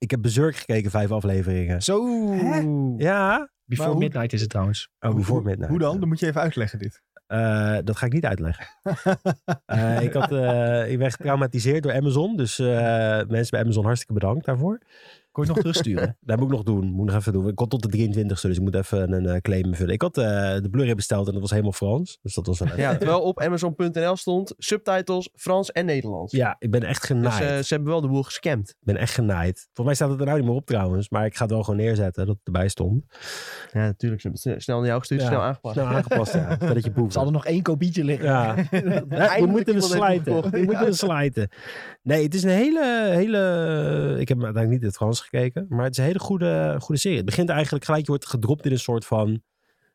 Ik 0.00 0.10
heb 0.10 0.22
Berserk 0.22 0.56
gekeken, 0.56 0.90
vijf 0.90 1.10
afleveringen. 1.10 1.82
Zo. 1.82 2.08
Ja, 2.96 3.50
Before 3.64 3.88
hoe- 3.90 3.98
Midnight 3.98 4.32
is 4.32 4.40
het 4.40 4.50
trouwens. 4.50 4.90
Oh, 5.00 5.14
Before 5.14 5.42
Midnight. 5.42 5.68
Hoe 5.70 5.78
dan? 5.78 6.00
Dan 6.00 6.08
moet 6.08 6.20
je 6.20 6.26
even 6.26 6.40
uitleggen 6.40 6.78
dit. 6.78 7.02
Eh, 7.26 7.76
dat 7.84 7.96
ga 7.96 8.06
ik 8.06 8.12
niet 8.12 8.24
uitleggen. 8.26 8.66
Eh, 9.66 10.02
ik, 10.02 10.12
had, 10.12 10.32
eh, 10.32 10.90
ik 10.90 10.98
ben 10.98 11.10
getraumatiseerd 11.10 11.82
door 11.82 11.92
Amazon. 11.92 12.36
Dus 12.36 12.58
eh, 12.58 12.66
mensen 13.26 13.50
bij 13.50 13.60
Amazon 13.60 13.84
hartstikke 13.84 14.12
bedankt 14.12 14.44
daarvoor. 14.44 14.78
Kon 15.40 15.48
je 15.48 15.54
het 15.54 15.64
nog 15.64 15.74
terugsturen? 15.74 16.16
Dat 16.30 16.36
moet 16.38 16.46
ik 16.50 16.54
nog 16.54 16.62
doen. 16.62 16.84
Moet 16.86 17.06
ik 17.06 17.12
nog 17.12 17.20
even 17.20 17.32
doen. 17.32 17.48
Ik 17.48 17.54
kon 17.54 17.68
tot 17.68 17.92
de 17.92 18.08
23ste, 18.08 18.40
dus 18.40 18.56
ik 18.56 18.60
moet 18.60 18.74
even 18.74 19.12
een 19.12 19.26
eh, 19.26 19.40
claim 19.40 19.64
invullen. 19.64 19.94
Ik 19.94 20.02
had 20.02 20.18
eh, 20.18 20.24
de 20.62 20.68
Blu-ray 20.70 20.94
besteld 20.94 21.26
en 21.26 21.32
dat 21.32 21.40
was 21.40 21.50
helemaal 21.50 21.72
Frans. 21.72 22.18
Dus 22.22 22.34
dat 22.34 22.46
was 22.46 22.58
wel 22.58 22.68
Ja, 22.76 22.96
terwijl 22.96 23.20
op 23.20 23.40
Amazon.nl 23.40 24.16
stond 24.16 24.54
subtitles 24.58 25.28
Frans 25.34 25.72
en 25.72 25.84
Nederlands. 25.86 26.32
Ja, 26.32 26.56
ik 26.58 26.70
ben 26.70 26.82
echt 26.82 27.00
Dus 27.00 27.08
genaaid. 27.10 27.40
eh, 27.42 27.58
ze 27.58 27.74
hebben 27.74 27.90
wel 27.90 28.00
de 28.00 28.08
boel 28.08 28.22
gescamd. 28.22 28.68
Ik 28.68 28.76
ben 28.80 28.96
echt 28.96 29.14
genaaid. 29.14 29.68
Volgens 29.72 29.86
mij 29.86 29.94
staat 29.94 30.10
het 30.10 30.20
er 30.20 30.26
nou 30.26 30.38
niet 30.38 30.46
meer 30.48 30.56
op 30.56 30.66
trouwens. 30.66 31.08
Maar 31.08 31.24
ik 31.26 31.36
ga 31.36 31.42
het 31.42 31.52
wel 31.52 31.62
gewoon 31.62 31.80
neerzetten 31.80 32.26
dat 32.26 32.36
het 32.36 32.46
erbij 32.46 32.68
stond. 32.68 33.04
Ja, 33.72 33.80
natuurlijk. 33.80 34.20
Snel 34.56 34.78
naar 34.78 34.86
jou 34.86 34.98
gestuurd, 34.98 35.20
Ja, 35.20 35.26
snel 35.26 35.40
aangepast. 35.40 35.74
Snel 35.74 35.86
aangepast, 35.86 36.32
ja. 36.32 36.56
Dat 36.74 36.84
je 36.84 36.90
boef. 36.90 37.10
Ze 37.12 37.16
hadden 37.16 37.34
nog 37.36 37.46
één 37.46 37.62
kopietje 37.62 38.04
liggen. 38.04 38.26
Ja, 38.28 38.54
we 38.70 39.36
iemand 39.40 39.66
heeft 39.66 39.84
slijten. 39.84 40.94
slijten. 40.94 41.48
Nee, 42.02 42.22
het 42.22 42.34
is 42.34 42.42
een 42.42 42.50
hele, 42.50 43.08
hele... 43.10 44.16
Ik 44.18 44.28
heb 44.28 44.42
uiteindelijk 44.42 44.68
niet 44.70 44.82
het 44.82 44.96
Frans 44.96 45.20
Maar 45.68 45.84
het 45.84 45.92
is 45.92 45.98
een 45.98 46.04
hele 46.04 46.18
goede, 46.18 46.76
goede 46.78 47.00
serie. 47.00 47.16
Het 47.16 47.26
begint 47.26 47.48
eigenlijk 47.48 47.84
gelijk, 47.84 48.04
je 48.04 48.10
wordt 48.10 48.26
gedropt 48.26 48.66
in 48.66 48.72
een 48.72 48.78
soort 48.78 49.04
van... 49.04 49.42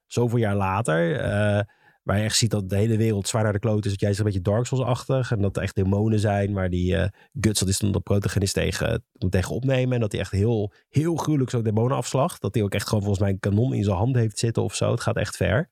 Zoveel 0.08 0.39
jaar 0.39 0.56
later. 0.56 1.19
eh, 1.19 1.62
waar 2.06 2.17
je 2.17 2.24
echt 2.24 2.38
ziet 2.38 2.52
dat 2.52 2.69
de 2.69 2.76
hele 2.76 2.98
wereld 2.98 3.28
zwaar 3.28 3.43
naar 3.43 3.54
de 3.54 3.60
kloot 3.60 3.86
is. 3.86 3.91
Dat 3.91 4.00
jij 4.00 4.10
zegt 4.10 4.19
een 4.19 4.26
beetje 4.26 4.52
Dark 4.52 4.65
Souls-achtig. 4.65 5.32
En 5.32 5.41
dat 5.41 5.56
er 5.56 5.62
echt 5.63 5.76
demonen 5.76 6.19
zijn. 6.19 6.54
Waar 6.54 6.69
die 6.69 6.95
eh, 6.95 7.08
Guts, 7.39 7.60
dat 7.60 7.69
is 7.69 7.80
dan 7.80 7.91
de 7.91 8.00
protagonist, 8.00 8.54
tegen, 8.54 9.04
moet 9.19 9.32
tegen 9.32 9.56
opnemen. 9.56 9.93
En 9.93 10.00
dat 10.00 10.12
hij 10.12 10.21
echt 10.21 10.32
heel, 10.32 10.74
heel 10.89 11.15
gruwelijk 11.15 11.50
zo'n 11.50 11.63
demonen 11.63 11.98
afslacht. 11.98 12.41
Dat 12.41 12.54
hij 12.54 12.63
ook 12.63 12.74
echt 12.74 12.88
gewoon 12.88 13.04
volgens 13.04 13.24
mij 13.24 13.32
een 13.32 13.39
kanon 13.39 13.74
in 13.74 13.84
zijn 13.84 13.98
hand 13.98 14.15
heeft 14.15 14.39
zitten 14.39 14.63
of 14.63 14.76
zo. 14.76 14.91
Het 14.91 15.02
gaat 15.02 15.17
echt 15.17 15.36
ver. 15.36 15.69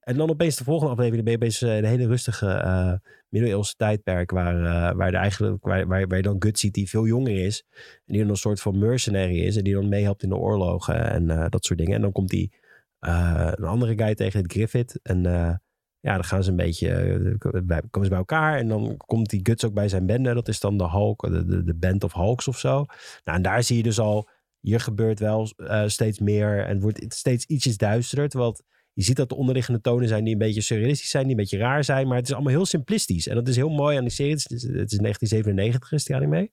En 0.00 0.16
dan 0.16 0.30
opeens 0.30 0.56
de 0.56 0.64
volgende 0.64 0.92
aflevering 0.92 1.24
ben 1.24 1.32
je 1.32 1.38
opeens 1.38 1.62
eh, 1.62 1.76
een 1.76 1.84
hele 1.84 2.06
rustige 2.06 3.00
middeleeuwse 3.30 3.74
tijdperk. 3.76 4.30
Waar, 4.30 4.64
eh, 4.64 4.96
waar, 4.96 5.10
de 5.10 5.16
eigenlijk, 5.16 5.64
waar, 5.64 5.86
waar, 5.86 6.16
je 6.16 6.22
dan 6.22 6.36
Guts 6.42 6.60
ziet 6.60 6.74
die 6.74 6.88
veel 6.88 7.06
jonger 7.06 7.44
is. 7.44 7.64
En 7.76 8.12
die 8.12 8.20
dan 8.20 8.30
een 8.30 8.36
soort 8.36 8.60
van 8.60 8.78
mercenary 8.78 9.38
is. 9.40 9.56
En 9.56 9.64
die 9.64 9.74
dan 9.74 9.88
meehelpt 9.88 10.22
in 10.22 10.28
de 10.28 10.36
oorlogen 10.36 11.10
en 11.10 11.30
eh, 11.30 11.46
dat 11.48 11.64
soort 11.64 11.78
dingen. 11.78 11.94
En 11.94 12.00
dan 12.00 12.12
komt 12.12 12.28
die 12.28 12.52
eh, 12.98 13.52
een 13.54 13.64
andere 13.64 13.98
guy 13.98 14.14
tegen, 14.14 14.42
het 14.42 14.52
Griffith. 14.52 15.00
En 15.02 15.22
ja, 16.02 16.14
dan 16.14 16.24
gaan 16.24 16.42
ze 16.44 16.50
een 16.50 16.56
beetje, 16.56 16.88
bij, 17.64 17.80
komen 17.90 18.02
ze 18.02 18.08
bij 18.08 18.18
elkaar. 18.18 18.58
En 18.58 18.68
dan 18.68 18.96
komt 18.96 19.30
die 19.30 19.40
Guts 19.42 19.64
ook 19.64 19.74
bij 19.74 19.88
zijn 19.88 20.06
bende. 20.06 20.34
Dat 20.34 20.48
is 20.48 20.60
dan 20.60 20.78
de 20.78 20.88
Hulk, 20.88 21.22
de, 21.30 21.44
de, 21.44 21.64
de 21.64 21.74
Band 21.74 22.04
of 22.04 22.12
Hulks 22.12 22.48
of 22.48 22.58
zo. 22.58 22.84
Nou, 23.24 23.36
en 23.36 23.42
daar 23.42 23.62
zie 23.62 23.76
je 23.76 23.82
dus 23.82 23.98
al, 23.98 24.28
hier 24.60 24.80
gebeurt 24.80 25.18
wel 25.18 25.48
steeds 25.86 26.18
meer. 26.18 26.64
En 26.64 26.72
het 26.72 26.82
wordt 26.82 27.14
steeds 27.14 27.44
ietsjes 27.44 27.76
duisterder. 27.76 28.28
Terwijl 28.28 28.50
het- 28.50 28.62
je 28.92 29.02
ziet 29.02 29.16
dat 29.16 29.28
de 29.28 29.34
onderliggende 29.34 29.80
tonen 29.80 30.08
zijn 30.08 30.24
die 30.24 30.32
een 30.32 30.38
beetje 30.38 30.60
surrealistisch 30.60 31.10
zijn, 31.10 31.22
die 31.22 31.32
een 31.32 31.40
beetje 31.40 31.58
raar 31.58 31.84
zijn. 31.84 32.06
Maar 32.06 32.16
het 32.16 32.28
is 32.28 32.34
allemaal 32.34 32.52
heel 32.52 32.66
simplistisch. 32.66 33.26
En 33.26 33.34
dat 33.34 33.48
is 33.48 33.56
heel 33.56 33.68
mooi 33.68 33.96
aan 33.96 34.04
die 34.04 34.12
serie. 34.12 34.32
Het 34.32 34.50
is, 34.50 34.62
het 34.62 34.92
is 34.92 34.98
1997 34.98 35.92
is 35.92 36.04
die 36.04 36.16
anime. 36.16 36.50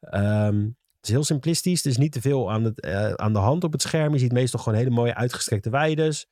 Ehm, 0.00 0.60
het 1.02 1.10
is 1.10 1.10
heel 1.10 1.24
simplistisch. 1.24 1.84
Er 1.84 1.90
is 1.90 1.96
niet 1.96 2.12
te 2.12 2.20
veel 2.20 2.52
aan, 2.52 2.74
eh, 2.74 3.12
aan 3.12 3.32
de 3.32 3.38
hand 3.38 3.64
op 3.64 3.72
het 3.72 3.82
scherm. 3.82 4.12
Je 4.12 4.18
ziet 4.18 4.32
meestal 4.32 4.60
gewoon 4.60 4.78
hele 4.78 4.90
mooie 4.90 5.14
uitgestrekte 5.14 5.70
weides. 5.70 6.28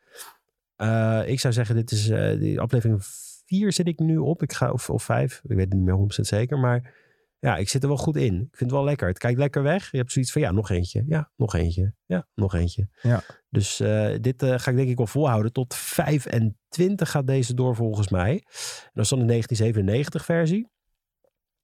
Eh, 0.76 1.22
ik 1.26 1.40
zou 1.40 1.55
zeggen, 1.55 1.74
dit 1.74 1.90
is 1.90 2.09
eh, 2.09 2.38
die 2.38 2.61
aflevering 2.61 3.05
4 3.46 3.72
zit 3.72 3.87
ik 3.87 3.98
nu 3.98 4.16
op. 4.16 4.42
Ik 4.42 4.53
ga, 4.53 4.70
of, 4.70 4.90
of 4.90 5.03
5. 5.03 5.40
Ik 5.42 5.50
weet 5.50 5.59
het 5.59 5.72
niet 5.72 5.83
meer 5.83 5.94
100% 5.94 6.26
zeker. 6.26 6.59
Maar 6.59 6.94
ja, 7.40 7.57
ik 7.57 7.68
zit 7.68 7.83
er 7.83 7.88
wel 7.88 7.96
goed 7.96 8.16
in. 8.16 8.35
Ik 8.35 8.57
vind 8.57 8.70
het 8.70 8.70
wel 8.70 8.85
lekker. 8.85 9.09
Het 9.09 9.18
kijkt 9.18 9.38
lekker 9.38 9.62
weg. 9.62 9.90
Je 9.90 9.96
hebt 9.96 10.12
zoiets 10.12 10.33
van, 10.33 10.42
ja, 10.42 10.50
nog 10.50 10.70
eentje. 10.70 11.05
Ja, 11.07 11.31
nog 11.37 11.55
eentje. 11.55 11.94
Ja, 12.07 12.26
nog 12.35 12.55
eentje. 12.55 12.88
Ja. 13.03 13.22
Dus 13.48 13.81
eh, 13.81 14.14
dit 14.20 14.42
eh, 14.42 14.59
ga 14.59 14.70
ik 14.70 14.76
denk 14.76 14.88
ik 14.88 14.96
wel 14.96 15.07
volhouden. 15.07 15.53
Tot 15.53 15.74
25 15.74 17.11
gaat 17.11 17.26
deze 17.26 17.55
door 17.55 17.76
volgens 17.76 18.09
mij. 18.09 18.33
En 18.33 18.90
dat 18.92 19.05
is 19.05 19.11
dan 19.11 19.18
de 19.18 19.24
1997 19.26 20.24
versie. 20.24 20.70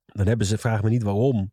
Dan 0.06 0.26
hebben 0.26 0.46
ze, 0.46 0.58
vraag 0.58 0.82
me 0.82 0.88
niet 0.88 1.02
waarom, 1.02 1.52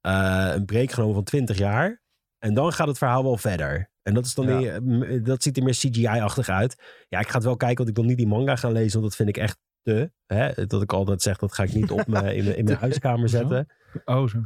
eh, 0.00 0.50
een 0.54 0.64
break 0.64 0.90
genomen 0.92 1.14
van 1.14 1.24
20 1.24 1.58
jaar. 1.58 2.02
En 2.38 2.54
dan 2.54 2.72
gaat 2.72 2.86
het 2.88 2.98
verhaal 2.98 3.22
wel 3.22 3.36
verder. 3.36 3.90
En 4.02 4.14
dat, 4.14 4.24
is 4.24 4.34
dan 4.34 4.60
Ja. 4.60 4.80
dat 5.18 5.42
ziet 5.42 5.56
er 5.56 5.62
meer 5.62 5.74
CGI-achtig 5.74 6.48
uit. 6.48 7.04
Ja, 7.08 7.18
ik 7.18 7.28
ga 7.28 7.34
het 7.34 7.44
wel 7.44 7.56
kijken, 7.56 7.76
want 7.76 7.88
ik 7.88 7.96
wil 7.96 8.04
niet 8.04 8.16
die 8.16 8.26
manga 8.26 8.56
gaan 8.56 8.72
lezen. 8.72 8.92
Want 8.92 9.04
dat 9.04 9.16
vind 9.16 9.28
ik 9.28 9.36
echt 9.36 9.58
te. 9.84 10.10
Hè? 10.26 10.66
Dat 10.66 10.82
ik 10.82 10.92
altijd 10.92 11.22
zeg, 11.22 11.38
dat 11.38 11.54
ga 11.54 11.62
ik 11.62 11.72
niet 11.74 11.90
op 11.90 12.06
me, 12.06 12.34
in, 12.34 12.44
mijn- 12.44 12.56
in 12.56 12.64
mijn 12.64 12.76
huiskamer 12.86 13.28
zetten. 13.28 13.66
Oh, 14.04 14.28
zo. 14.28 14.38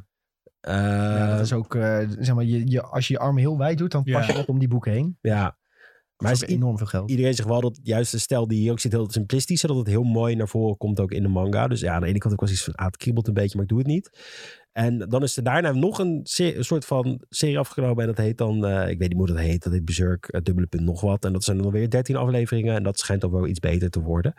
Eh, 0.61 0.74
Ja, 0.74 1.31
dat 1.37 1.40
is 1.44 1.53
ook, 1.53 1.74
eh, 1.74 1.98
zeg 2.18 2.35
maar, 2.35 2.44
je, 2.44 2.70
je, 2.70 2.83
als 2.83 3.09
je 3.09 3.12
je 3.14 3.20
armen 3.20 3.40
heel 3.40 3.59
wijd 3.59 3.79
doet, 3.79 3.90
dan 3.90 4.03
pas 4.03 4.27
Ja. 4.27 4.33
je 4.35 4.38
op 4.38 4.48
om 4.48 4.59
die 4.59 4.68
boeken 4.68 4.92
heen. 4.92 5.18
ja. 5.20 5.57
Maar 6.22 6.33
is 6.33 6.42
enorm 6.42 6.77
veel 6.79 6.87
geld. 6.87 7.11
iedereen 7.11 7.35
zegt 7.35 7.48
wel 7.48 7.61
dat 7.61 7.79
juist 7.83 8.11
de 8.12 8.18
stijl 8.18 8.46
die 8.48 8.59
hier 8.61 8.70
ook 8.70 8.81
zit 8.81 8.92
heel 8.92 9.11
simplistisch 9.11 9.62
is. 9.62 9.68
Dat 9.68 9.77
het 9.77 9.87
heel 9.87 10.03
mooi 10.03 10.35
naar 10.35 10.48
voren 10.48 10.77
komt 10.77 11.01
ook 11.01 11.11
in 11.12 11.22
de 11.22 11.29
manga. 11.29 11.68
Dus 11.68 11.81
ja, 11.81 11.94
aan 11.94 12.01
de 12.01 12.07
ene 12.07 12.18
kant 12.18 12.33
ook 12.35 12.40
wel 12.40 12.51
iets 12.51 12.64
van, 12.64 12.74
ah, 12.74 12.87
het 12.87 12.96
kriebelt 12.96 13.29
een 13.29 13.35
beetje, 13.35 13.53
maar 13.55 13.62
ik 13.62 13.68
doe 13.68 13.79
het 13.79 13.87
niet. 13.87 14.11
En 14.72 14.98
dan 14.98 15.22
is 15.22 15.37
er 15.37 15.42
daarna 15.42 15.72
nog 15.72 15.98
een, 15.98 16.20
soort 16.59 16.85
van 16.85 17.22
serie 17.29 17.59
afgenomen. 17.59 18.01
En 18.01 18.07
dat 18.07 18.16
heet 18.24 18.38
dan, 18.38 18.66
eh, 18.66 18.88
ik 18.90 18.98
weet 18.98 19.09
niet 19.09 19.18
hoe 19.18 19.27
dat 19.27 19.38
heet. 19.38 19.62
Dat 19.62 19.72
heet 19.72 19.85
Berserk, 19.85 20.40
dubbele 20.44 20.66
punt 20.66 20.83
nog 20.83 21.01
wat. 21.01 21.24
En 21.24 21.33
dat 21.33 21.44
zijn 21.44 21.59
dan 21.59 21.70
weer 21.70 21.90
13 21.90 22.16
afleveringen. 22.16 22.74
En 22.74 22.83
dat 22.83 22.98
schijnt 22.98 23.20
dan 23.20 23.31
wel 23.31 23.46
iets 23.46 23.61
beter 23.61 23.90
te 23.90 24.01
worden. 24.01 24.35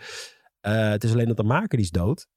Eh, 0.60 0.90
het 0.90 1.04
is 1.04 1.12
alleen 1.12 1.28
dat 1.28 1.38
de 1.38 1.44
maker 1.44 1.78
die 1.78 1.86
is 1.86 1.92
dood. 1.92 2.28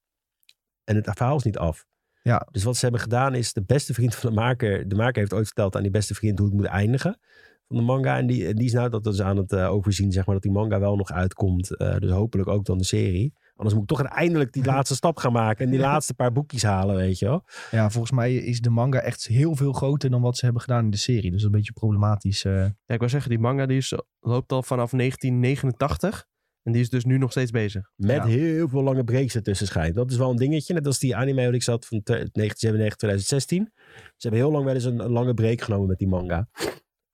En 0.83 0.95
het 0.95 1.09
verhaal 1.13 1.37
is 1.37 1.43
niet 1.43 1.57
af. 1.57 1.85
Ja. 2.21 2.47
Dus 2.51 2.63
wat 2.63 2.75
ze 2.75 2.81
hebben 2.83 3.01
gedaan 3.01 3.35
is, 3.35 3.53
de 3.53 3.63
beste 3.63 3.93
vriend 3.93 4.15
van 4.15 4.29
de 4.29 4.35
maker... 4.35 4.87
De 4.87 4.95
maker 4.95 5.19
heeft 5.19 5.33
ooit 5.33 5.45
verteld 5.45 5.75
aan 5.75 5.81
die 5.81 5.91
beste 5.91 6.13
vriend 6.15 6.37
hoe 6.39 6.47
het 6.47 6.57
moet 6.57 6.65
eindigen 6.65 7.19
van 7.67 7.77
de 7.77 7.83
manga. 7.83 8.17
En 8.17 8.27
die, 8.27 8.47
en 8.47 8.55
die 8.55 8.65
is 8.65 8.73
nou 8.73 8.89
dat 8.89 9.05
is 9.05 9.21
aan 9.21 9.37
het 9.37 9.51
eh, 9.51 9.69
overzien, 9.71 10.11
zeg 10.11 10.25
maar, 10.25 10.33
dat 10.33 10.43
die 10.43 10.51
manga 10.51 10.79
wel 10.79 10.95
nog 10.95 11.11
uitkomt. 11.11 11.77
Eh, 11.77 11.97
dus 11.97 12.11
hopelijk 12.11 12.49
ook 12.49 12.65
dan 12.65 12.77
de 12.77 12.83
serie. 12.83 13.33
Anders 13.55 13.75
moet 13.75 13.91
ik 13.91 13.97
toch 13.97 14.07
eindelijk 14.07 14.51
die 14.51 14.63
laatste 14.73 14.95
stap 14.95 15.17
gaan 15.17 15.31
maken 15.31 15.65
en 15.65 15.71
die 15.71 15.79
laatste 15.79 16.13
paar 16.13 16.31
boekjes 16.31 16.63
halen, 16.63 16.95
weet 16.95 17.19
je 17.19 17.25
wel. 17.25 17.43
Ja, 17.71 17.89
volgens 17.89 18.11
mij 18.13 18.35
is 18.35 18.59
de 18.61 18.69
manga 18.69 18.99
echt 18.99 19.25
heel 19.27 19.55
veel 19.55 19.73
groter 19.73 20.09
dan 20.09 20.21
wat 20.21 20.37
ze 20.37 20.45
hebben 20.45 20.61
gedaan 20.63 20.83
in 20.83 20.89
de 20.89 20.97
serie. 20.97 21.21
Dus 21.21 21.29
dat 21.31 21.39
is 21.39 21.43
een 21.45 21.51
beetje 21.51 21.73
problematisch. 21.73 22.43
eh. 22.45 22.53
Ja, 22.63 22.73
ik 22.93 22.97
wou 22.97 23.09
zeggen, 23.09 23.29
die 23.29 23.39
manga 23.39 23.65
die 23.65 23.77
is, 23.77 23.93
loopt 24.19 24.51
al 24.51 24.63
vanaf 24.63 24.91
1989. 24.91 26.25
En 26.63 26.71
die 26.71 26.81
is 26.81 26.89
dus 26.89 27.05
nu 27.05 27.17
nog 27.17 27.31
steeds 27.31 27.51
bezig. 27.51 27.91
Met 27.95 28.15
Ja. 28.15 28.25
heel 28.25 28.69
veel 28.69 28.83
lange 28.83 29.03
breaks 29.03 29.35
ertussen 29.35 29.67
schijnt. 29.67 29.95
Dat 29.95 30.11
is 30.11 30.17
wel 30.17 30.29
een 30.29 30.35
dingetje. 30.35 30.73
Net 30.73 30.85
als 30.85 30.99
die 30.99 31.15
anime 31.15 31.43
waar 31.43 31.53
ik 31.53 31.63
zat 31.63 31.85
van 31.85 31.97
te- 32.03 32.29
1997, 32.31 32.95
2016. 32.97 33.71
Ze 34.17 34.27
hebben 34.27 34.39
heel 34.39 34.51
lang 34.51 34.65
wel 34.65 34.73
eens 34.73 34.83
een, 34.83 34.99
een 34.99 35.11
lange 35.11 35.33
break 35.33 35.61
genomen 35.61 35.87
met 35.87 35.97
die 35.97 36.07
manga. 36.07 36.47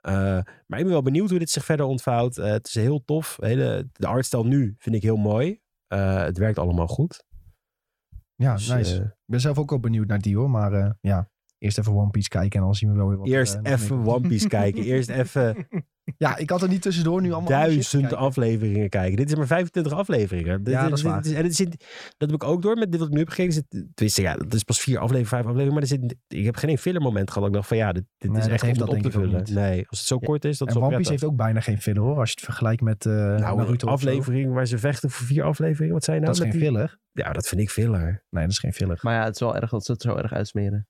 Eh, 0.02 0.14
maar 0.68 0.80
ik 0.80 0.84
ben 0.86 0.90
wel 0.90 1.02
benieuwd 1.02 1.30
hoe 1.30 1.40
dit 1.40 1.50
zich 1.50 1.66
verder 1.66 1.86
ontvouwt. 1.86 2.38
Eh, 2.38 2.46
het 2.52 2.68
is 2.68 2.74
heel 2.76 3.04
tof. 3.06 3.38
Hele, 3.42 3.90
de 3.94 4.08
artstijl 4.08 4.46
nu 4.46 4.76
vind 4.78 4.96
ik 4.96 5.02
heel 5.02 5.18
mooi. 5.18 5.60
Eh, 5.88 6.24
het 6.24 6.38
werkt 6.38 6.58
allemaal 6.60 6.88
goed. 6.88 7.24
ja, 8.36 8.54
Dus, 8.56 8.68
nice. 8.68 8.96
ik 8.96 9.16
ben 9.26 9.42
zelf 9.42 9.58
ook 9.58 9.70
wel 9.70 9.80
benieuwd 9.80 10.08
naar 10.08 10.20
die 10.22 10.36
hoor. 10.38 10.50
Maar 10.50 10.74
eh, 10.74 10.92
ja, 11.02 11.32
eerst 11.60 11.78
even 11.78 11.94
One 11.94 12.10
Piece 12.10 12.30
kijken 12.30 12.60
en 12.60 12.66
dan 12.66 12.76
zien 12.76 12.92
we 12.92 12.98
wel 12.98 13.08
weer 13.08 13.18
wat. 13.18 13.28
er, 13.28 13.34
eerst 13.34 13.60
eh, 13.64 13.72
even 13.72 14.06
One 14.06 14.28
Piece 14.28 14.48
kijken. 14.58 14.84
Eerst 14.84 15.10
even 15.10 15.68
Ja, 16.18 16.38
ik 16.38 16.50
had 16.50 16.62
er 16.62 16.70
niet 16.70 16.82
tussendoor 16.82 17.22
nu 17.22 17.32
allemaal 17.32 17.50
duizend 17.50 18.14
afleveringen 18.14 18.90
kijken. 18.90 19.18
Dit 19.18 19.30
is 19.30 19.36
maar 19.36 19.48
25 19.48 19.94
afleveringen. 19.94 20.64
Dit- 20.64 20.74
Ja, 20.74 20.82
dit- 20.82 20.90
dat 20.90 20.98
is 21.00 21.04
waar. 21.06 21.22
dit 21.22 21.34
en 21.34 21.44
het 21.44 21.56
zit, 21.56 21.70
dat 22.18 22.30
heb 22.30 22.42
ik 22.42 22.44
ook 22.44 22.62
door 22.62 22.76
met 22.78 22.92
dit 22.92 23.00
wat 23.00 23.08
ik 23.10 23.14
nu 23.14 23.20
heb 23.20 23.30
gekeken. 23.30 23.54
Zit, 23.54 23.66
tenminste, 23.70 24.22
ja, 24.22 24.36
dat 24.36 24.54
is 24.54 24.64
pas 24.64 24.80
vier 24.80 24.96
afleveringen, 24.96 25.28
vijf 25.30 25.44
afleveringen. 25.46 25.74
Maar 25.74 25.82
er 25.82 25.88
zit, 25.88 26.16
ik 26.28 26.46
heb 26.46 26.56
geen 26.56 26.78
filler 26.78 27.02
moment 27.02 27.32
gehad. 27.32 27.42
dat 27.42 27.48
Ik 27.48 27.54
dacht 27.56 27.68
van 27.68 27.78
ja, 27.78 27.92
dit, 27.92 28.04
dit 28.18 28.32
Nee, 28.32 28.40
is 28.42 28.48
echt 28.48 28.62
dat 28.62 28.70
op 28.70 28.78
te 28.78 28.86
denk 29.02 29.06
ik 29.06 29.06
ook 29.06 29.24
vullen. 29.28 29.54
Nee, 29.54 29.86
als 29.90 30.00
het 30.00 30.08
zo 30.08 30.18
Ja. 30.20 30.26
kort 30.28 30.46
is, 30.46 30.58
dat 30.58 30.68
is 30.68 30.76
En 30.76 30.82
One 30.82 30.96
Piece 30.98 31.12
heeft 31.12 31.24
ook 31.24 31.36
bijna 31.36 31.60
geen 31.60 31.82
filler 31.82 32.02
hoor. 32.04 32.18
Als 32.20 32.30
je 32.30 32.36
het 32.36 32.46
vergelijkt 32.46 32.82
met 32.82 33.06
eh 33.06 33.14
Nou, 33.14 33.58
Naruto. 33.58 33.88
een 33.88 33.94
aflevering 33.94 34.54
waar 34.54 34.66
ze 34.66 34.78
vechten 34.78 35.10
voor 35.10 35.26
vier 35.26 35.44
afleveringen. 35.44 35.94
Wat 35.94 36.04
zei 36.04 36.20
je 36.20 36.26
Dat 36.26 36.36
nou? 36.36 36.48
is 36.48 36.52
geen 36.54 36.62
die- 36.62 36.70
filler. 36.72 36.98
Ja, 37.12 37.32
dat 37.34 37.48
vind 37.48 37.62
ik 37.62 37.70
filler. 37.70 38.24
Nee, 38.30 38.44
dat 38.44 38.52
is 38.52 38.60
geen 38.60 38.74
filler. 38.74 39.00
Maar 39.02 39.14
ja, 39.16 39.24
het 39.24 39.34
is 39.34 39.40
wel 39.40 39.56
erg 39.56 39.70
dat 39.70 39.86
ze 39.86 39.92
het 39.92 40.02
zo 40.02 40.16
erg 40.16 40.34
uitsmeren. 40.34 40.88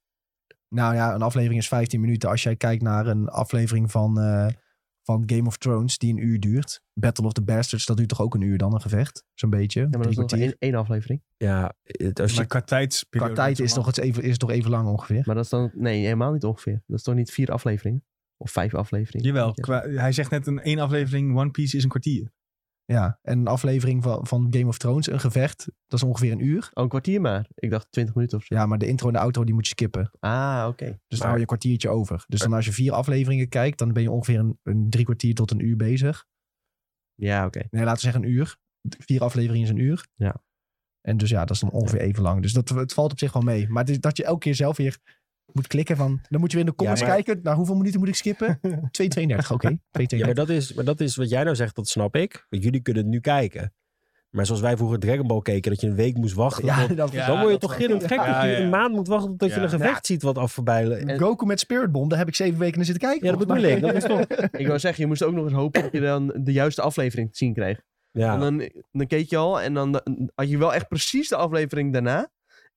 Nou 0.70 0.96
ja, 0.96 1.14
een 1.14 1.22
aflevering 1.22 1.60
is 1.60 1.68
15 1.68 2.02
minuten. 2.02 2.30
Als 2.30 2.44
jij 2.44 2.56
kijkt 2.56 2.84
naar 2.84 3.08
een 3.08 3.28
aflevering 3.28 3.92
van, 3.92 4.20
eh, 4.20 4.48
van 5.04 5.24
Game 5.26 5.48
of 5.48 5.58
Thrones 5.58 5.98
die 5.98 6.12
een 6.12 6.24
uur 6.24 6.40
duurt. 6.40 6.82
Battle 6.94 7.26
of 7.26 7.34
the 7.34 7.42
Bastards, 7.42 7.86
dat 7.86 7.98
duurt 7.98 8.10
toch 8.10 8.22
ook 8.22 8.34
een 8.34 8.42
uur 8.42 8.58
dan, 8.58 8.74
een 8.74 8.82
gevecht? 8.82 9.26
Zo'n 9.34 9.50
beetje. 9.50 9.82
Ja, 9.82 9.88
maar 9.90 10.02
dat 10.02 10.12
is 10.12 10.18
nog 10.18 10.32
één, 10.32 10.56
één 10.60 10.76
aflevering. 10.76 11.22
Ja, 11.38 11.74
het, 11.84 12.20
als 12.20 12.32
je, 12.32 12.38
Maar 12.38 12.48
qua 12.48 12.62
tijdsperiode... 12.62 13.34
Qua 13.34 13.44
tijd 13.44 13.60
is, 13.60 13.74
toch 13.74 13.86
het 13.86 13.98
even, 13.98 14.24
is 14.24 14.30
het 14.30 14.40
toch 14.40 14.50
even 14.52 14.72
lang 14.72 14.88
ongeveer. 14.88 15.24
Maar 15.26 15.36
dat 15.36 15.44
is 15.44 15.50
dan... 15.50 15.72
Nee, 15.74 16.04
helemaal 16.04 16.32
niet 16.32 16.44
ongeveer. 16.44 16.84
Dat 16.88 16.98
is 16.98 17.04
toch 17.04 17.16
niet 17.16 17.32
vier 17.32 17.52
afleveringen? 17.52 18.04
Of 18.38 18.52
vijf 18.52 18.76
afleveringen? 18.76 19.28
Jawel, 19.28 19.54
qua, 19.54 19.82
hij 19.82 20.12
zegt 20.12 20.32
net 20.32 20.48
een 20.48 20.60
één 20.60 20.80
aflevering 20.80 21.38
One 21.38 21.52
Piece 21.52 21.78
is 21.78 21.84
een 21.84 21.90
kwartier. 21.90 22.32
Ja, 22.92 23.20
en 23.22 23.40
een 23.40 23.48
aflevering 23.48 24.04
van, 24.04 24.28
van 24.28 24.48
Game 24.50 24.68
of 24.68 24.78
Thrones, 24.78 25.12
een 25.12 25.20
gevecht, 25.20 25.66
dat 25.88 26.00
is 26.02 26.08
ongeveer 26.08 26.32
een 26.32 26.46
uur. 26.46 26.70
Oh, 26.74 26.84
een 26.84 26.90
kwartier 26.90 27.22
maar. 27.22 27.50
Ik 27.56 27.70
dacht 27.70 27.88
20 27.92 28.16
minuten 28.16 28.38
of 28.38 28.44
zo. 28.44 28.56
Ja, 28.56 28.66
maar 28.66 28.78
de 28.78 28.88
intro 28.88 29.08
en 29.08 29.14
de 29.14 29.20
outro 29.20 29.44
die 29.44 29.54
moet 29.54 29.66
je 29.66 29.72
skippen. 29.72 30.12
Ah, 30.20 30.66
oké. 30.68 30.86
Dus 30.86 30.96
Maar- 30.96 31.18
dan 31.18 31.20
hou 31.20 31.34
je 31.34 31.40
een 31.40 31.46
kwartiertje 31.46 31.90
over. 31.90 32.24
Dus 32.28 32.40
dan 32.40 32.54
als 32.54 32.66
je 32.66 32.72
vier 32.72 32.92
afleveringen 32.92 33.50
kijkt, 33.50 33.78
dan 33.78 33.94
ben 33.94 34.04
je 34.04 34.12
ongeveer 34.12 34.40
een, 34.40 34.60
een 34.64 34.90
drie 34.90 35.06
kwartier 35.06 35.34
tot 35.34 35.52
een 35.52 35.66
uur 35.66 35.76
bezig. 35.76 36.26
Ja, 37.16 37.46
oké. 37.46 37.62
Nee, 37.70 37.84
laten 37.84 37.94
we 37.94 38.00
zeggen 38.12 38.24
een 38.24 38.30
uur. 38.30 38.58
Vier 38.98 39.22
afleveringen 39.22 39.64
is 39.64 39.70
een 39.70 39.80
uur. 39.80 40.08
Ja. 40.16 40.44
En 41.02 41.18
dus 41.18 41.30
ja, 41.30 41.40
dat 41.40 41.50
is 41.56 41.60
dan 41.60 41.72
ongeveer 41.72 42.00
even 42.00 42.24
lang. 42.24 42.42
Dus 42.42 42.54
dat, 42.54 42.70
het 42.70 42.94
valt 42.94 43.12
op 43.12 43.20
zich 43.20 43.34
wel 43.34 43.42
mee. 43.42 43.70
Maar 43.70 43.84
het 43.84 43.92
is 43.92 44.00
dat 44.00 44.18
je 44.18 44.24
elke 44.24 44.40
keer 44.40 44.56
zelf 44.56 44.78
weer 44.78 45.00
moet 45.54 45.68
klikken 45.68 45.96
van... 45.98 46.20
Dan 46.30 46.40
moet 46.40 46.52
je 46.52 46.58
weer 46.58 46.66
in 46.66 46.72
de 46.72 46.78
comments 46.78 47.02
maar- 47.02 47.12
kijken. 47.12 47.40
Nou, 47.44 47.58
hoeveel 47.58 47.76
minuten 47.76 48.00
moet 48.00 48.10
ik 48.10 48.16
skippen? 48.16 48.60
2,32. 48.62 49.52
Oké, 49.52 49.70
2,32. 49.72 49.78
Ja, 50.18 50.26
maar 50.26 50.34
dat, 50.36 50.50
is, 50.50 50.74
maar 50.74 50.86
dat 50.86 51.00
is 51.00 51.16
wat 51.16 51.30
jij 51.30 51.44
nou 51.44 51.56
zegt, 51.56 51.76
dat 51.76 51.88
snap 51.88 52.16
ik. 52.16 52.46
Want 52.50 52.64
jullie 52.64 52.82
kunnen 52.82 53.04
het 53.04 53.12
nu 53.12 53.20
kijken. 53.20 53.74
Maar 54.30 54.46
zoals 54.46 54.62
wij 54.62 54.78
vroeger 54.78 55.00
Dragon 55.00 55.28
Ball 55.28 55.42
keken, 55.42 55.72
dat 55.72 55.82
je 55.82 55.88
een 55.88 55.96
week 55.96 56.18
moest 56.18 56.34
wachten. 56.36 56.66
Ja, 56.66 56.88
tot- 56.88 56.98
dat, 56.98 57.12
Ja, 57.12 57.28
dan 57.28 57.40
word 57.40 57.52
je 57.52 57.58
toch 57.58 57.76
gillend 57.76 58.02
gek 58.08 58.18
Ja, 58.18 58.34
dat 58.34 58.44
je 58.44 58.50
ja. 58.58 58.60
een 58.64 58.70
maand 58.70 58.94
moet 58.96 59.08
wachten 59.08 59.38
tot 59.38 59.54
je 59.54 59.60
een 59.60 59.70
gevecht 59.70 60.06
ziet 60.06 60.22
wat 60.22 60.38
af 60.38 60.52
voorbij... 60.52 60.90
En- 60.92 61.20
Goku 61.20 61.46
met 61.46 61.60
Spirit 61.60 61.92
Bomb, 61.92 62.10
daar 62.10 62.20
heb 62.20 62.28
ik 62.28 62.36
zeven 62.36 62.60
weken 62.60 62.76
naar 62.78 62.86
zitten 62.86 63.08
kijken. 63.10 63.26
Ja, 63.28 63.36
dat 63.36 63.48
bedoel 63.48 63.64
ik. 63.64 63.82
Dat 63.82 63.94
is 63.96 64.04
toch... 64.04 64.20
Ik 64.52 64.68
wou 64.68 64.80
zeggen, 64.80 65.02
je 65.04 65.08
moest 65.08 65.24
ook 65.24 65.34
nog 65.34 65.44
eens 65.44 65.54
hopen 65.54 65.82
dat 65.82 65.92
je 65.92 66.00
dan 66.00 66.34
de 66.44 66.52
juiste 66.52 66.82
aflevering 66.82 67.32
te 67.32 67.38
zien 67.38 67.54
kreeg. 67.54 67.82
Ja. 68.12 68.34
En 68.34 68.40
dan, 68.40 68.70
dan 68.92 69.08
keek 69.08 69.30
je 69.30 69.38
al 69.38 69.62
en 69.62 69.74
dan 69.74 70.02
had 70.36 70.50
je 70.50 70.58
wel 70.58 70.74
echt 70.74 70.88
precies 70.88 71.30
de 71.30 71.36
aflevering 71.36 71.94
daarna. 71.94 72.30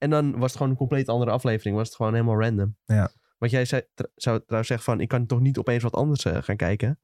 En 0.02 0.10
dan 0.10 0.32
was 0.32 0.48
het 0.48 0.52
gewoon 0.52 0.70
een 0.70 0.78
compleet 0.78 1.08
andere 1.08 1.30
aflevering. 1.30 1.76
Was 1.76 1.86
het 1.86 1.96
gewoon 1.96 2.12
helemaal 2.12 2.40
random. 2.40 2.76
Ja. 2.84 3.10
Wat 3.38 3.50
jij 3.50 3.64
zei, 3.64 3.82
tr- 3.94 4.04
zou 4.14 4.40
trouwens 4.40 4.68
zeggen 4.68 4.92
van, 4.92 5.00
ik 5.00 5.08
kan 5.08 5.26
toch 5.26 5.40
niet 5.40 5.58
opeens 5.58 5.82
wat 5.82 5.94
anders 5.94 6.24
eh, 6.24 6.42
gaan 6.42 6.56
kijken. 6.56 7.00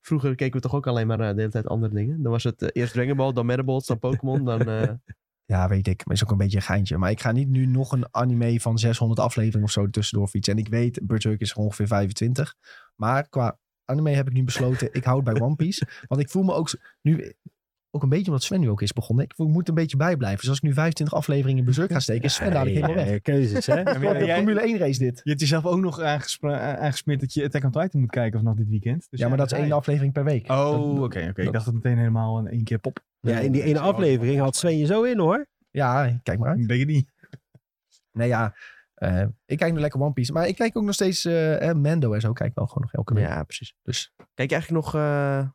Vroeger 0.00 0.34
keken 0.34 0.54
we 0.54 0.60
toch 0.60 0.74
ook 0.74 0.86
alleen 0.86 1.06
maar 1.06 1.20
eh, 1.20 1.28
de 1.28 1.38
hele 1.38 1.50
tijd 1.50 1.66
andere 1.66 1.94
dingen. 1.94 2.22
Dan 2.22 2.32
was 2.32 2.44
het 2.44 2.62
eh, 2.62 2.68
eerst 2.72 2.92
Dragon 2.92 3.16
Ball, 3.16 3.32
dan 3.32 3.46
Metabots, 3.46 3.86
dan 3.86 3.98
Pokémon, 3.98 4.44
dan... 4.44 4.60
Ja, 5.44 5.68
weet 5.68 5.88
ik. 5.88 6.06
Maar 6.06 6.14
is 6.14 6.24
ook 6.24 6.30
een 6.30 6.36
beetje 6.36 6.56
een 6.56 6.62
geintje. 6.62 6.98
Maar 6.98 7.10
ik 7.10 7.20
ga 7.20 7.32
niet 7.32 7.48
nu 7.48 7.66
nog 7.66 7.92
een 7.92 8.06
anime 8.10 8.60
van 8.60 8.78
600 8.78 9.20
afleveringen 9.20 9.64
of 9.64 9.70
zo 9.70 9.90
tussendoor 9.90 10.28
fietsen. 10.28 10.54
En 10.54 10.58
ik 10.58 10.68
weet, 10.68 11.00
Berserk 11.02 11.40
is 11.40 11.50
er 11.50 11.56
ongeveer 11.56 11.86
25. 11.86 12.54
Maar 12.96 13.28
qua 13.28 13.58
anime 13.84 14.10
heb 14.10 14.26
ik 14.26 14.32
nu 14.32 14.44
besloten, 14.44 14.88
ik 14.92 15.04
houd 15.04 15.24
bij 15.24 15.40
One 15.40 15.56
Piece. 15.56 15.86
Want 16.08 16.20
ik 16.20 16.30
voel 16.30 16.42
me 16.42 16.52
ook 16.52 16.70
nu... 17.02 17.32
Ook 17.94 18.02
een 18.02 18.08
beetje 18.08 18.26
omdat 18.26 18.42
Sven 18.42 18.60
nu 18.60 18.70
ook 18.70 18.82
is 18.82 18.92
begonnen. 18.92 19.24
Ik 19.24 19.36
moet 19.36 19.68
een 19.68 19.74
beetje 19.74 19.96
bijblijven. 19.96 20.38
Dus 20.40 20.48
als 20.48 20.56
ik 20.56 20.62
nu 20.62 20.72
25 20.72 21.16
afleveringen 21.16 21.58
in 21.58 21.64
Berserk 21.64 21.92
ga 21.92 22.00
steken, 22.08 22.24
is 22.24 22.34
Sven 22.34 22.50
dadelijk 22.52 22.84
helemaal 22.86 23.04
weg. 23.04 23.20
keuzes, 23.22 23.66
hè? 23.66 23.82
Jij- 24.00 24.34
Formule 24.34 24.60
1 24.60 24.78
race 24.78 24.98
dit. 24.98 25.20
Je 25.24 25.28
hebt 25.30 25.40
jezelf 25.40 25.64
ook 25.66 25.80
nog 25.80 26.00
aangesmeerd 26.00 27.20
dat 27.20 27.32
je 27.32 27.44
Attack 27.44 27.64
on 27.64 27.70
Titan 27.70 28.00
moet 28.00 28.10
kijken 28.10 28.38
vanaf 28.38 28.56
dit 28.56 28.68
weekend. 28.68 29.06
Dus 29.10 29.20
ja, 29.20 29.28
maar 29.28 29.36
dat 29.36 29.52
is 29.52 29.58
één 29.58 29.72
aflevering 29.72 30.12
per 30.12 30.24
week. 30.24 30.50
Oh, 30.50 31.02
oké, 31.02 31.26
oké. 31.30 31.42
Ik 31.42 31.52
dacht 31.52 31.64
dat 31.64 31.74
meteen 31.74 31.98
helemaal 31.98 32.38
in 32.38 32.46
één 32.46 32.64
keer 32.64 32.78
pop. 32.78 33.00
Ja, 33.20 33.38
in 33.38 33.52
die 33.52 33.62
ene 33.62 33.78
aflevering 33.78 34.40
had 34.40 34.56
Sven 34.56 34.78
je 34.78 34.86
zo 34.86 35.02
in, 35.02 35.18
hoor. 35.18 35.46
Ja, 35.70 36.18
kijk 36.22 36.38
maar 36.38 36.48
uit. 36.48 36.58
Ik 36.58 36.68
denk 36.68 36.86
niet. 36.86 37.10
Nee, 38.12 38.28
ja. 38.28 38.54
eh, 38.94 39.24
ik 39.46 39.58
kijk 39.58 39.72
nu 39.72 39.80
lekker 39.80 40.00
One 40.00 40.12
Piece. 40.12 40.32
Maar 40.32 40.48
ik 40.48 40.54
kijk 40.56 40.76
ook 40.76 40.84
nog 40.84 40.94
steeds 40.94 41.24
eh, 41.24 41.68
eh, 41.68 41.76
Mando 41.76 42.12
en 42.12 42.20
zo. 42.20 42.32
Kijk 42.32 42.54
wel 42.54 42.66
gewoon 42.66 42.82
nog 42.82 42.92
elke 42.92 43.14
week. 43.14 43.26
ja, 43.26 43.42
precies. 43.42 43.74
Dus 43.82 44.12
Kijk 44.34 44.50
je 44.50 44.54
eigenlijk 44.56 44.84
nog 44.84 44.94
eh, 44.94 45.48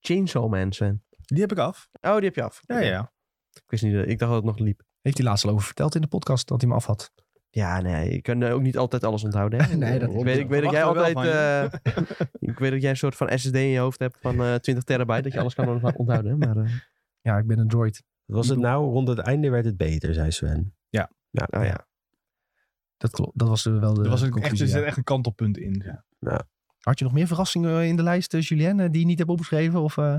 Chainsaw 0.00 0.50
Man, 0.50 0.72
Sven? 0.72 1.02
Die 1.30 1.40
heb 1.40 1.52
ik 1.52 1.58
af. 1.58 1.88
Oh, 2.00 2.14
die 2.14 2.24
heb 2.24 2.34
je 2.34 2.42
af. 2.42 2.60
Ja, 2.66 2.76
Oké. 2.76 2.84
ja. 2.84 3.12
Ik 3.52 3.62
wist 3.66 3.82
niet, 3.82 3.94
dat- 3.94 4.02
ik 4.08 4.18
dacht 4.18 4.32
dat 4.32 4.42
het 4.44 4.44
nog 4.44 4.58
liep. 4.58 4.82
heeft 5.00 5.16
hij 5.18 5.26
laatst 5.26 5.44
al 5.44 5.50
over 5.50 5.64
verteld 5.66 5.94
in 5.94 6.00
de 6.00 6.06
podcast 6.06 6.48
dat 6.48 6.60
hij 6.60 6.68
hem 6.70 6.78
af 6.78 6.86
had. 6.86 7.12
Ja, 7.50 7.80
nee, 7.80 8.12
je 8.12 8.20
kan 8.22 8.42
eh, 8.42 8.54
ook 8.54 8.60
niet 8.62 8.76
altijd 8.76 9.04
alles 9.04 9.24
onthouden. 9.24 9.64
Hè? 9.64 9.74
Nee, 9.76 9.98
dat 9.98 10.10
ik 10.14 10.22
weet, 10.24 10.38
ik 10.38 10.48
weet 10.48 10.62
dat 10.62 10.70
jij 10.72 10.82
verwachten 10.82 11.14
we 11.14 11.20
altijd. 11.20 11.82
wel 11.82 12.04
eh, 12.04 12.26
ik 12.50 12.58
weet 12.58 12.70
dat 12.70 12.80
jij 12.80 12.90
een 12.90 12.96
soort 12.96 13.14
van 13.16 13.38
SSD 13.38 13.54
in 13.54 13.60
je 13.66 13.78
hoofd 13.78 13.98
hebt 13.98 14.18
van 14.20 14.42
eh 14.42 14.54
20 14.54 14.84
terabyte, 14.84 15.22
dat 15.22 15.32
je 15.32 15.40
alles 15.40 15.54
kan 15.54 15.68
ont- 15.68 15.96
onthouden. 16.04 16.38
Maar 16.38 16.56
eh, 16.56 16.72
Ja, 17.20 17.38
ik 17.38 17.46
ben 17.46 17.58
een 17.58 17.68
droid. 17.68 18.02
Was 18.24 18.48
het 18.48 18.58
nou, 18.58 18.84
rond 18.92 19.08
het 19.08 19.18
einde 19.18 19.50
werd 19.50 19.64
het 19.64 19.76
beter, 19.76 20.14
zei 20.14 20.30
Sven. 20.30 20.74
Ja. 20.88 21.10
Ja, 21.30 21.46
oh 21.50 21.64
ja. 21.64 21.86
Dat 22.96 23.10
klopt. 23.10 23.38
Dat 23.38 23.48
was 23.48 23.64
er 23.64 23.80
wel 23.80 23.94
de 23.94 24.02
Er 24.02 24.08
was 24.08 24.20
een, 24.20 24.26
echt, 24.26 24.36
conclusie, 24.36 24.64
er 24.64 24.70
zit 24.70 24.80
ja. 24.80 24.86
echt 24.86 24.96
een 24.96 25.04
kantelpunt 25.04 25.58
in. 25.58 25.82
Ja. 26.18 26.46
Had 26.80 26.98
je 26.98 27.04
nog 27.04 27.14
meer 27.14 27.26
verrassingen 27.26 27.86
in 27.86 27.96
de 27.96 28.02
lijst, 28.02 28.34
eh, 28.34 28.40
Julien, 28.40 28.80
eh, 28.80 28.90
die 28.90 29.00
je 29.00 29.06
niet 29.06 29.18
hebt 29.18 29.30
opgeschreven? 29.30 29.80
Of, 29.80 29.96
eh? 29.98 30.16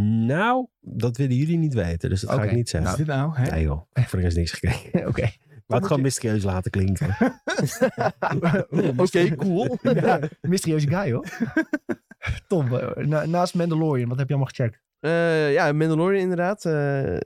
Nou, 0.00 0.66
dat 0.80 1.16
willen 1.16 1.36
jullie 1.36 1.58
niet 1.58 1.74
weten, 1.74 2.08
dus 2.10 2.20
dat 2.20 2.30
ga 2.30 2.42
ik 2.42 2.52
niet 2.52 2.64
is 2.64 2.70
zeggen. 2.70 2.96
dit 2.96 3.06
nou? 3.06 3.36
Hè? 3.36 3.50
Nee 3.50 3.62
joh, 3.62 3.80
voor 3.92 4.18
de 4.18 4.24
rest 4.24 4.36
niks 4.36 4.50
gekeken. 4.52 5.06
Oké. 5.08 5.30
Laat 5.66 5.78
het 5.80 5.86
gewoon 5.86 6.02
mysterieus 6.02 6.42
laten 6.44 6.70
klinken. 6.70 7.16
Oké, 8.96 9.34
cool. 9.36 9.78
ja, 10.02 10.18
mysterieuze 10.40 10.88
guy, 10.88 11.12
hoor. 11.12 11.26
Tom, 12.46 12.74
eh, 12.76 13.04
na- 13.06 13.26
naast 13.26 13.54
Mandalorian, 13.54 14.08
wat 14.08 14.18
heb 14.18 14.28
je 14.28 14.34
allemaal 14.34 14.52
gecheckt? 14.54 14.80
Eh, 15.00 15.52
ja, 15.52 15.72
Mandalorian 15.72 16.20
inderdaad. 16.22 16.64
eh, 16.64 17.16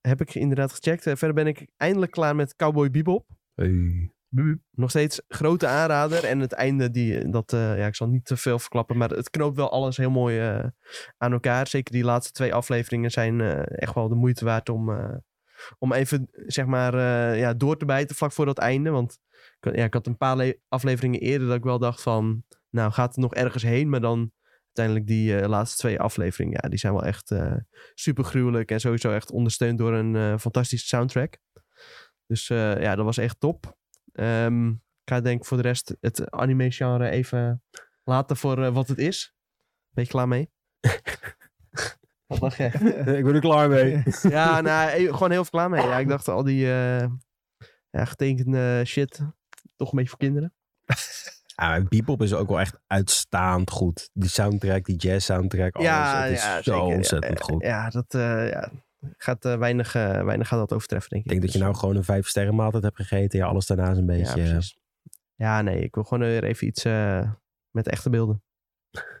heb 0.00 0.20
ik 0.20 0.34
inderdaad 0.34 0.72
gecheckt. 0.72 1.06
Eh, 1.06 1.16
verder 1.16 1.34
ben 1.36 1.46
ik 1.46 1.66
eindelijk 1.76 2.12
klaar 2.12 2.36
met 2.36 2.56
Cowboy 2.56 2.90
Bebop. 2.90 3.26
Hey. 3.54 4.10
Nog 4.70 4.90
steeds 4.90 5.22
grote 5.28 5.66
aanrader. 5.66 6.24
En 6.24 6.38
het 6.38 6.52
einde, 6.52 6.90
die, 6.90 7.30
dat, 7.30 7.52
eh, 7.52 7.78
ja, 7.78 7.86
ik 7.86 7.94
zal 7.94 8.08
niet 8.08 8.24
te 8.24 8.36
veel 8.36 8.58
verklappen. 8.58 8.96
Maar 8.96 9.10
het 9.10 9.30
knoopt 9.30 9.56
wel 9.56 9.70
alles 9.70 9.96
heel 9.96 10.10
mooi 10.10 10.38
eh, 10.38 10.64
aan 11.16 11.32
elkaar. 11.32 11.66
Zeker 11.66 11.92
die 11.92 12.04
laatste 12.04 12.32
twee 12.32 12.54
afleveringen 12.54 13.10
zijn 13.10 13.40
eh, 13.40 13.80
echt 13.80 13.94
wel 13.94 14.08
de 14.08 14.14
moeite 14.14 14.44
waard 14.44 14.68
om, 14.68 14.90
om 15.78 15.92
even 15.92 16.28
zeg 16.32 16.66
maar, 16.66 16.96
ja, 17.36 17.54
door 17.54 17.76
te 17.76 17.84
bijten 17.84 18.16
vlak 18.16 18.32
voor 18.32 18.46
dat 18.46 18.58
einde. 18.58 18.90
Want 18.90 19.18
ja, 19.60 19.84
ik 19.84 19.94
had 19.94 20.06
een 20.06 20.16
paar 20.16 20.36
le- 20.36 20.58
afleveringen 20.68 21.20
eerder 21.20 21.46
dat 21.46 21.56
ik 21.56 21.64
wel 21.64 21.78
dacht 21.78 22.02
van... 22.02 22.44
Nou, 22.70 22.92
gaat 22.92 23.08
het 23.08 23.16
nog 23.24 23.34
ergens 23.34 23.62
heen? 23.62 23.88
Maar 23.88 24.00
dan 24.00 24.32
uiteindelijk 24.64 25.06
die 25.06 25.48
laatste 25.48 25.76
twee 25.76 26.00
afleveringen, 26.00 26.58
ja, 26.62 26.68
die 26.68 26.78
zijn 26.78 26.92
wel 26.92 27.04
echt 27.04 27.34
super 27.94 28.24
gruwelijk. 28.24 28.70
En 28.70 28.80
sowieso 28.80 29.12
echt 29.12 29.30
ondersteund 29.30 29.78
door 29.78 29.92
een 29.94 30.40
fantastische 30.40 30.86
soundtrack. 30.86 31.38
Dus 32.26 32.46
ja, 32.46 32.96
dat 32.96 33.04
was 33.04 33.18
echt 33.18 33.40
top. 33.40 33.76
Ehm, 34.16 34.68
ik 34.68 35.12
ga 35.12 35.20
denk 35.20 35.40
ik 35.40 35.46
voor 35.46 35.56
de 35.56 35.62
rest 35.62 35.96
het 36.00 36.30
anime-genre 36.30 37.10
even 37.10 37.62
laten 38.04 38.36
voor 38.36 38.64
eh, 38.64 38.72
wat 38.72 38.88
het 38.88 38.98
is. 38.98 39.34
Ben 39.90 40.04
je 40.04 40.10
klaar 40.10 40.28
mee? 40.28 40.50
wat 42.26 42.40
dacht 42.40 42.56
jij? 42.56 42.70
ik 43.16 43.24
ben 43.24 43.34
er 43.34 43.40
klaar 43.40 43.68
mee. 43.68 44.02
ja, 44.22 44.60
nou, 44.60 44.90
eh, 44.90 45.12
gewoon 45.12 45.30
heel 45.30 45.44
veel 45.44 45.50
klaar 45.50 45.70
mee. 45.70 45.86
Ja, 45.86 45.98
ik 45.98 46.08
dacht 46.08 46.28
al 46.28 46.42
die 46.42 46.64
eh, 46.64 47.06
ja, 47.90 48.04
getekende 48.04 48.82
shit, 48.84 49.20
toch 49.76 49.90
een 49.90 49.96
beetje 49.96 50.10
voor 50.10 50.18
kinderen. 50.18 50.54
Ja, 51.56 51.82
Bebop 51.82 52.22
is 52.22 52.34
ook 52.34 52.48
wel 52.48 52.60
echt 52.60 52.78
uitstaand 52.86 53.70
goed. 53.70 54.10
Die 54.12 54.28
soundtrack, 54.28 54.84
die 54.84 54.96
jazz 54.96 55.24
soundtrack, 55.24 55.74
alles. 55.74 56.12
het 56.12 56.32
is 56.32 56.42
zo 56.42 56.60
zeker. 56.62 56.96
ontzettend 56.96 57.38
Ja, 57.38 57.44
goed. 57.44 57.62
Ja, 57.62 57.88
dat 57.88 58.14
eh, 58.14 58.50
ja, 58.50 58.70
gaat, 59.16 59.44
eh, 59.44 59.56
weinig, 59.58 59.94
eh, 59.94 60.22
weinig 60.24 60.48
gaat 60.48 60.58
dat 60.58 60.72
overtreffen, 60.72 61.10
denk 61.10 61.24
ik. 61.24 61.30
Ik 61.32 61.38
denk 61.40 61.52
dat 61.52 61.60
je 61.60 61.66
nou 61.66 61.76
gewoon 61.78 61.96
een 61.96 62.04
vijf 62.04 62.26
sterren 62.28 62.54
maaltijd 62.54 62.82
hebt 62.82 62.96
gegeten. 62.96 63.38
Ja, 63.38 63.46
alles 63.46 63.66
daarna 63.66 63.90
is 63.90 63.98
een 63.98 64.06
beetje... 64.06 64.42
eh, 64.42 64.50
precies. 64.50 64.78
Ja, 65.34 65.62
nee, 65.62 65.80
ik 65.80 65.94
wil 65.94 66.04
gewoon 66.04 66.28
weer 66.28 66.44
even 66.44 66.66
iets 66.66 66.84
eh, 66.84 67.30
met 67.70 67.88
echte 67.88 68.10
beelden. 68.10 68.42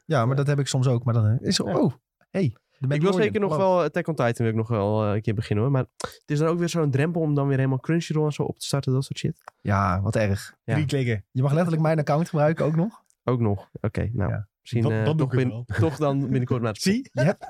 Ja, 0.04 0.26
maar 0.26 0.36
dat 0.36 0.46
heb 0.46 0.58
ik 0.58 0.66
soms 0.66 0.86
ook. 0.86 1.04
Maar 1.04 1.14
dan 1.14 1.38
is 1.40 1.58
er, 1.58 1.66
Ja. 1.68 1.78
oh, 1.78 1.92
hey. 2.30 2.56
Ik 2.88 3.00
wil 3.02 3.12
zeker 3.12 3.40
nog 3.40 3.56
wel 3.56 3.80
Attack 3.82 4.08
on 4.08 4.14
Titan 4.14 4.34
wil 4.36 4.48
ik 4.48 4.54
nog 4.54 4.68
wel 4.68 5.04
een 5.04 5.22
keer 5.22 5.34
beginnen 5.34 5.64
hoor. 5.64 5.72
Maar 5.72 5.84
het 5.96 6.22
is 6.26 6.38
dan 6.38 6.48
ook 6.48 6.58
weer 6.58 6.68
zo'n 6.68 6.90
drempel 6.90 7.20
om 7.20 7.34
dan 7.34 7.46
weer 7.48 7.56
helemaal 7.56 7.80
Crunchyroll 7.80 8.24
en 8.26 8.32
zo 8.32 8.42
op 8.42 8.58
te 8.58 8.66
starten. 8.66 8.92
Dat 8.92 9.04
soort 9.04 9.18
shit. 9.18 9.38
Ja, 9.60 10.00
wat 10.00 10.16
erg. 10.16 10.54
Ja. 10.64 10.74
Drie 10.74 10.86
klikken. 10.86 11.24
Je 11.30 11.42
mag 11.42 11.52
letterlijk 11.52 11.82
mijn 11.82 11.98
account 11.98 12.28
gebruiken 12.28 12.64
ook 12.64 12.76
nog. 12.76 13.02
Ook 13.24 13.40
nog. 13.40 13.70
Oké, 13.80 14.10
nou. 14.12 14.30
Ja. 14.30 14.48
Misschien 14.60 14.82
Dat- 14.82 14.92
eh, 14.92 15.04
toch, 15.04 15.32
ik 15.32 15.38
bin- 15.38 15.48
wel. 15.48 15.64
toch 15.78 15.96
dan 15.96 16.20
binnenkort 16.20 16.62
naar 16.62 16.72
het 16.72 16.82
Zie? 16.82 17.10
Je 17.12 17.20
hebt, 17.22 17.46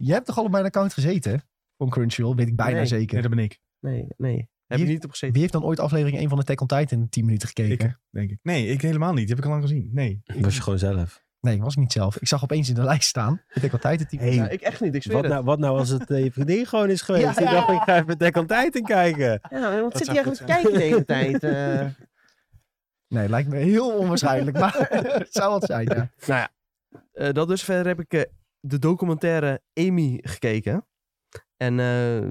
je 0.00 0.12
hebt 0.12 0.26
toch 0.26 0.38
al 0.38 0.44
op 0.44 0.50
mijn 0.50 0.64
account 0.64 0.92
gezeten? 0.92 1.42
Van 1.78 1.88
Crunchyroll, 1.88 2.34
weet 2.34 2.48
ik 2.48 2.56
bijna 2.56 2.76
Nee. 2.76 2.86
zeker. 2.86 3.12
Nee, 3.12 3.22
dat 3.22 3.30
ben 3.34 3.44
ik. 3.44 3.58
Nee, 3.80 4.06
nee. 4.16 4.48
Heb 4.66 4.78
Wie- 4.78 4.86
je 4.86 4.92
niet 4.92 5.04
op 5.04 5.10
gezeten? 5.10 5.32
Wie 5.32 5.40
heeft 5.40 5.52
dan 5.54 5.64
ooit 5.64 5.80
aflevering 5.80 6.18
1 6.18 6.28
van 6.28 6.38
Attack 6.38 6.60
on 6.60 6.66
Titan 6.66 7.00
in 7.00 7.08
10 7.08 7.24
minuten 7.24 7.48
gekeken? 7.48 7.86
Ik, 7.88 7.98
denk 8.10 8.30
ik. 8.30 8.38
Nee, 8.42 8.66
ik 8.66 8.82
helemaal 8.82 9.12
niet. 9.12 9.18
Die 9.26 9.28
heb 9.28 9.38
ik 9.38 9.44
al 9.44 9.50
lang 9.50 9.62
gezien. 9.62 9.90
Nee. 9.92 10.22
was 10.40 10.54
je 10.56 10.62
gewoon 10.62 10.78
zelf. 10.78 11.26
Nee, 11.40 11.60
was 11.60 11.72
ik 11.72 11.78
niet 11.78 11.92
zelf. 11.92 12.16
Ik 12.16 12.28
zag 12.28 12.42
opeens 12.42 12.68
in 12.68 12.74
de 12.74 12.82
lijst 12.92 13.08
staan. 13.08 13.42
Attack 13.48 13.72
on 13.72 13.78
Titan 13.78 14.06
10 14.06 14.18
Hey, 14.18 14.34
Ja, 14.34 14.48
ik 14.48 14.60
echt 14.60 14.80
niet, 14.80 14.94
ik 14.94 15.02
zweer 15.02 15.14
Wat 15.14 15.24
het. 15.24 15.32
nou, 15.32 15.44
wat 15.44 15.58
nou 15.58 15.78
als 15.78 15.88
het 15.88 16.10
eh, 16.10 16.24
je 16.24 16.32
vriendin 16.32 16.66
gewoon 16.66 16.90
is 16.90 17.02
geweest? 17.02 17.24
Ja, 17.24 17.32
Die 17.32 17.44
ja. 17.44 17.50
dacht, 17.52 17.68
ik 17.68 17.80
ga 17.82 17.96
even 17.96 18.12
Attack 18.12 18.36
on 18.36 18.46
Titan 18.46 18.82
kijken. 18.82 19.40
Ja, 19.50 19.80
wat 19.80 19.92
Dat 19.92 19.96
zit 19.96 20.06
hij 20.06 20.16
eigenlijk 20.16 20.36
te 20.36 20.44
kijken 20.44 20.72
de 20.72 20.84
hele 20.84 21.04
tijd? 21.04 21.42
eh? 21.42 21.86
Nee, 23.14 23.28
lijkt 23.28 23.48
me 23.48 23.56
heel 23.56 23.98
onwaarschijnlijk. 23.98 24.58
maar 24.58 24.76
het 25.18 25.32
zou 25.32 25.50
wat 25.52 25.64
zijn, 25.64 25.84
ja. 25.84 25.94
nou 25.94 26.10
ja, 26.40 26.48
eh, 27.12 27.32
dat 27.32 27.48
dus. 27.48 27.62
Verder 27.62 27.86
heb 27.86 28.00
ik 28.00 28.12
eh, 28.12 28.22
de 28.60 28.78
documentaire 28.78 29.62
Amy 29.74 30.18
gekeken. 30.22 30.86
En 31.58 31.80
eh, 31.80 32.22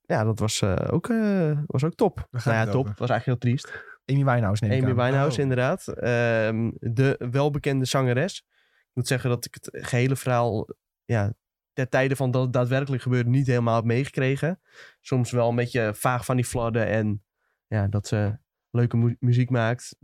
ja, 0.00 0.24
dat 0.24 0.38
was, 0.38 0.60
eh, 0.62 0.76
ook, 0.90 1.08
eh, 1.08 1.58
was 1.66 1.84
ook 1.84 1.94
top. 1.94 2.28
Nou 2.30 2.56
ja, 2.56 2.64
top. 2.64 2.74
over? 2.74 2.94
was 2.98 3.10
eigenlijk 3.10 3.26
heel 3.26 3.50
triest. 3.50 3.84
Amy 4.04 4.24
Winehouse 4.24 4.64
neem 4.64 4.72
ik 4.72 4.82
Amy 4.82 4.90
aan. 4.90 5.04
Winehouse, 5.06 5.36
Oh. 5.36 5.42
inderdaad. 5.42 5.88
Ehm, 5.88 6.70
de 6.78 7.24
welbekende 7.30 7.84
zangeres. 7.84 8.38
Ik 8.78 8.90
moet 8.92 9.06
zeggen 9.06 9.30
dat 9.30 9.44
ik 9.44 9.54
het 9.54 9.68
gehele 9.86 10.16
verhaal... 10.16 10.68
Ja, 11.04 11.32
ter 11.72 11.88
tijde 11.88 12.16
van 12.16 12.30
dat 12.30 12.42
het 12.42 12.52
daadwerkelijk 12.52 13.02
gebeurde 13.02 13.30
niet 13.30 13.46
helemaal 13.46 13.76
heb 13.76 13.84
meegekregen. 13.84 14.60
Soms 15.00 15.30
wel 15.30 15.48
een 15.48 15.54
beetje 15.56 15.94
vaag 15.94 16.24
van 16.24 16.36
die 16.36 16.44
fladden. 16.44 16.86
En 16.86 17.24
ja, 17.66 17.86
dat 17.88 18.06
ze 18.06 18.38
leuke 18.70 18.96
mu- 18.96 19.16
muziek 19.20 19.50
maakt. 19.50 19.96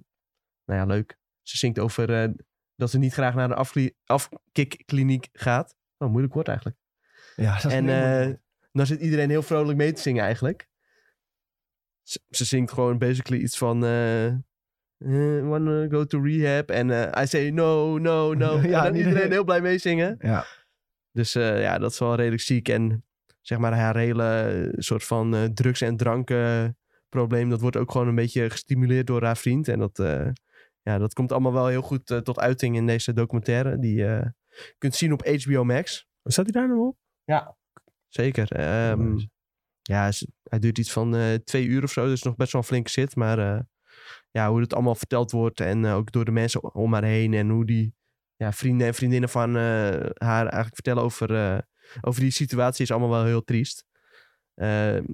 Nou 0.64 0.80
ja, 0.80 0.86
leuk. 0.86 1.18
Ze 1.42 1.56
zingt 1.56 1.78
over 1.78 2.34
dat 2.76 2.90
ze 2.90 2.98
niet 2.98 3.12
graag 3.12 3.34
naar 3.34 3.48
de 3.48 3.94
afkikkliniek 4.04 5.28
gaat. 5.32 5.76
Oh, 5.98 6.08
moeilijk 6.08 6.34
woord 6.34 6.48
eigenlijk. 6.48 6.78
Ja, 7.36 7.54
dat 7.54 7.64
is 7.64 7.72
En 7.72 7.84
dan 8.78 8.86
zit 8.86 9.00
iedereen 9.00 9.30
heel 9.30 9.42
vrolijk 9.42 9.78
mee 9.78 9.92
te 9.92 10.00
zingen 10.00 10.24
eigenlijk. 10.24 10.68
Ze, 12.02 12.20
ze 12.30 12.44
zingt 12.44 12.72
gewoon 12.72 12.98
basically 12.98 13.40
iets 13.42 13.58
van... 13.58 13.84
eh 13.84 14.26
eh, 14.26 15.48
wanna 15.48 15.88
go 15.88 16.04
to 16.04 16.20
rehab. 16.22 16.70
En 16.70 16.90
eh 16.90 17.22
I 17.22 17.26
say 17.26 17.50
no, 17.50 17.98
no, 17.98 18.34
no. 18.34 18.56
Ja, 18.60 18.62
ja, 18.68 18.78
en 18.78 18.82
dan 18.84 18.92
niet- 18.92 19.06
iedereen 19.06 19.30
heel 19.30 19.44
blij 19.44 19.60
meezingen. 19.60 20.16
Ja. 20.20 20.44
Dus 21.12 21.32
ja, 21.32 21.78
dat 21.78 21.90
is 21.92 21.98
wel 21.98 22.14
redelijk 22.14 22.42
ziek. 22.42 22.68
En 22.68 23.04
zeg 23.40 23.58
maar 23.58 23.74
haar 23.74 23.96
hele 23.96 24.72
soort 24.76 25.04
van 25.04 25.50
drugs- 25.54 25.80
en 25.80 25.96
dranken 25.96 26.76
probleem, 27.08 27.50
dat 27.50 27.60
wordt 27.60 27.76
ook 27.76 27.90
gewoon 27.90 28.08
een 28.08 28.14
beetje 28.14 28.50
gestimuleerd 28.50 29.06
door 29.06 29.24
haar 29.24 29.36
vriend. 29.36 29.68
En 29.68 29.78
dat, 29.78 29.96
ja, 30.82 30.98
dat 30.98 31.12
komt 31.14 31.32
allemaal 31.32 31.52
wel 31.52 31.66
heel 31.66 31.82
goed 31.82 32.06
tot 32.06 32.38
uiting 32.38 32.76
in 32.76 32.86
deze 32.86 33.12
documentaire. 33.12 33.78
Die 33.78 33.96
je 33.96 34.32
kunt 34.78 34.94
zien 34.94 35.12
op 35.12 35.26
HBO 35.26 35.64
Max. 35.64 36.06
Staat 36.24 36.44
hij 36.52 36.60
daar 36.60 36.68
nog 36.68 36.86
op? 36.86 36.96
Zeker. 38.08 38.52
Ehm, 38.52 39.12
Nice. 39.12 39.28
ja, 39.82 40.10
hij 40.42 40.58
duurt 40.58 40.78
iets 40.78 40.92
van 40.92 41.16
eh, 41.16 41.34
twee 41.34 41.64
uur 41.64 41.82
of 41.82 41.90
zo. 41.90 42.06
Dus 42.06 42.22
nog 42.22 42.36
best 42.36 42.52
wel 42.52 42.60
een 42.60 42.66
flinke 42.68 42.90
zit. 42.90 43.16
Maar 43.16 43.38
eh, 43.38 43.60
ja, 44.30 44.50
hoe 44.50 44.60
het 44.60 44.74
allemaal 44.74 44.94
verteld 44.94 45.30
wordt. 45.30 45.60
En 45.60 45.84
eh, 45.84 45.94
ook 45.94 46.12
door 46.12 46.24
de 46.24 46.30
mensen 46.30 46.74
om 46.74 46.92
haar 46.92 47.04
heen. 47.04 47.34
En 47.34 47.48
hoe 47.48 47.66
die 47.66 47.94
ja, 48.36 48.52
vrienden 48.52 48.86
en 48.86 48.94
vriendinnen 48.94 49.28
van 49.28 49.54
haar 49.54 50.42
eigenlijk 50.42 50.74
vertellen 50.74 51.02
over, 51.02 51.62
over 52.00 52.20
die 52.20 52.30
situatie. 52.30 52.84
Is 52.84 52.90
allemaal 52.90 53.10
wel 53.10 53.24
heel 53.24 53.44
triest. 53.44 53.84
Ehm, 54.54 55.04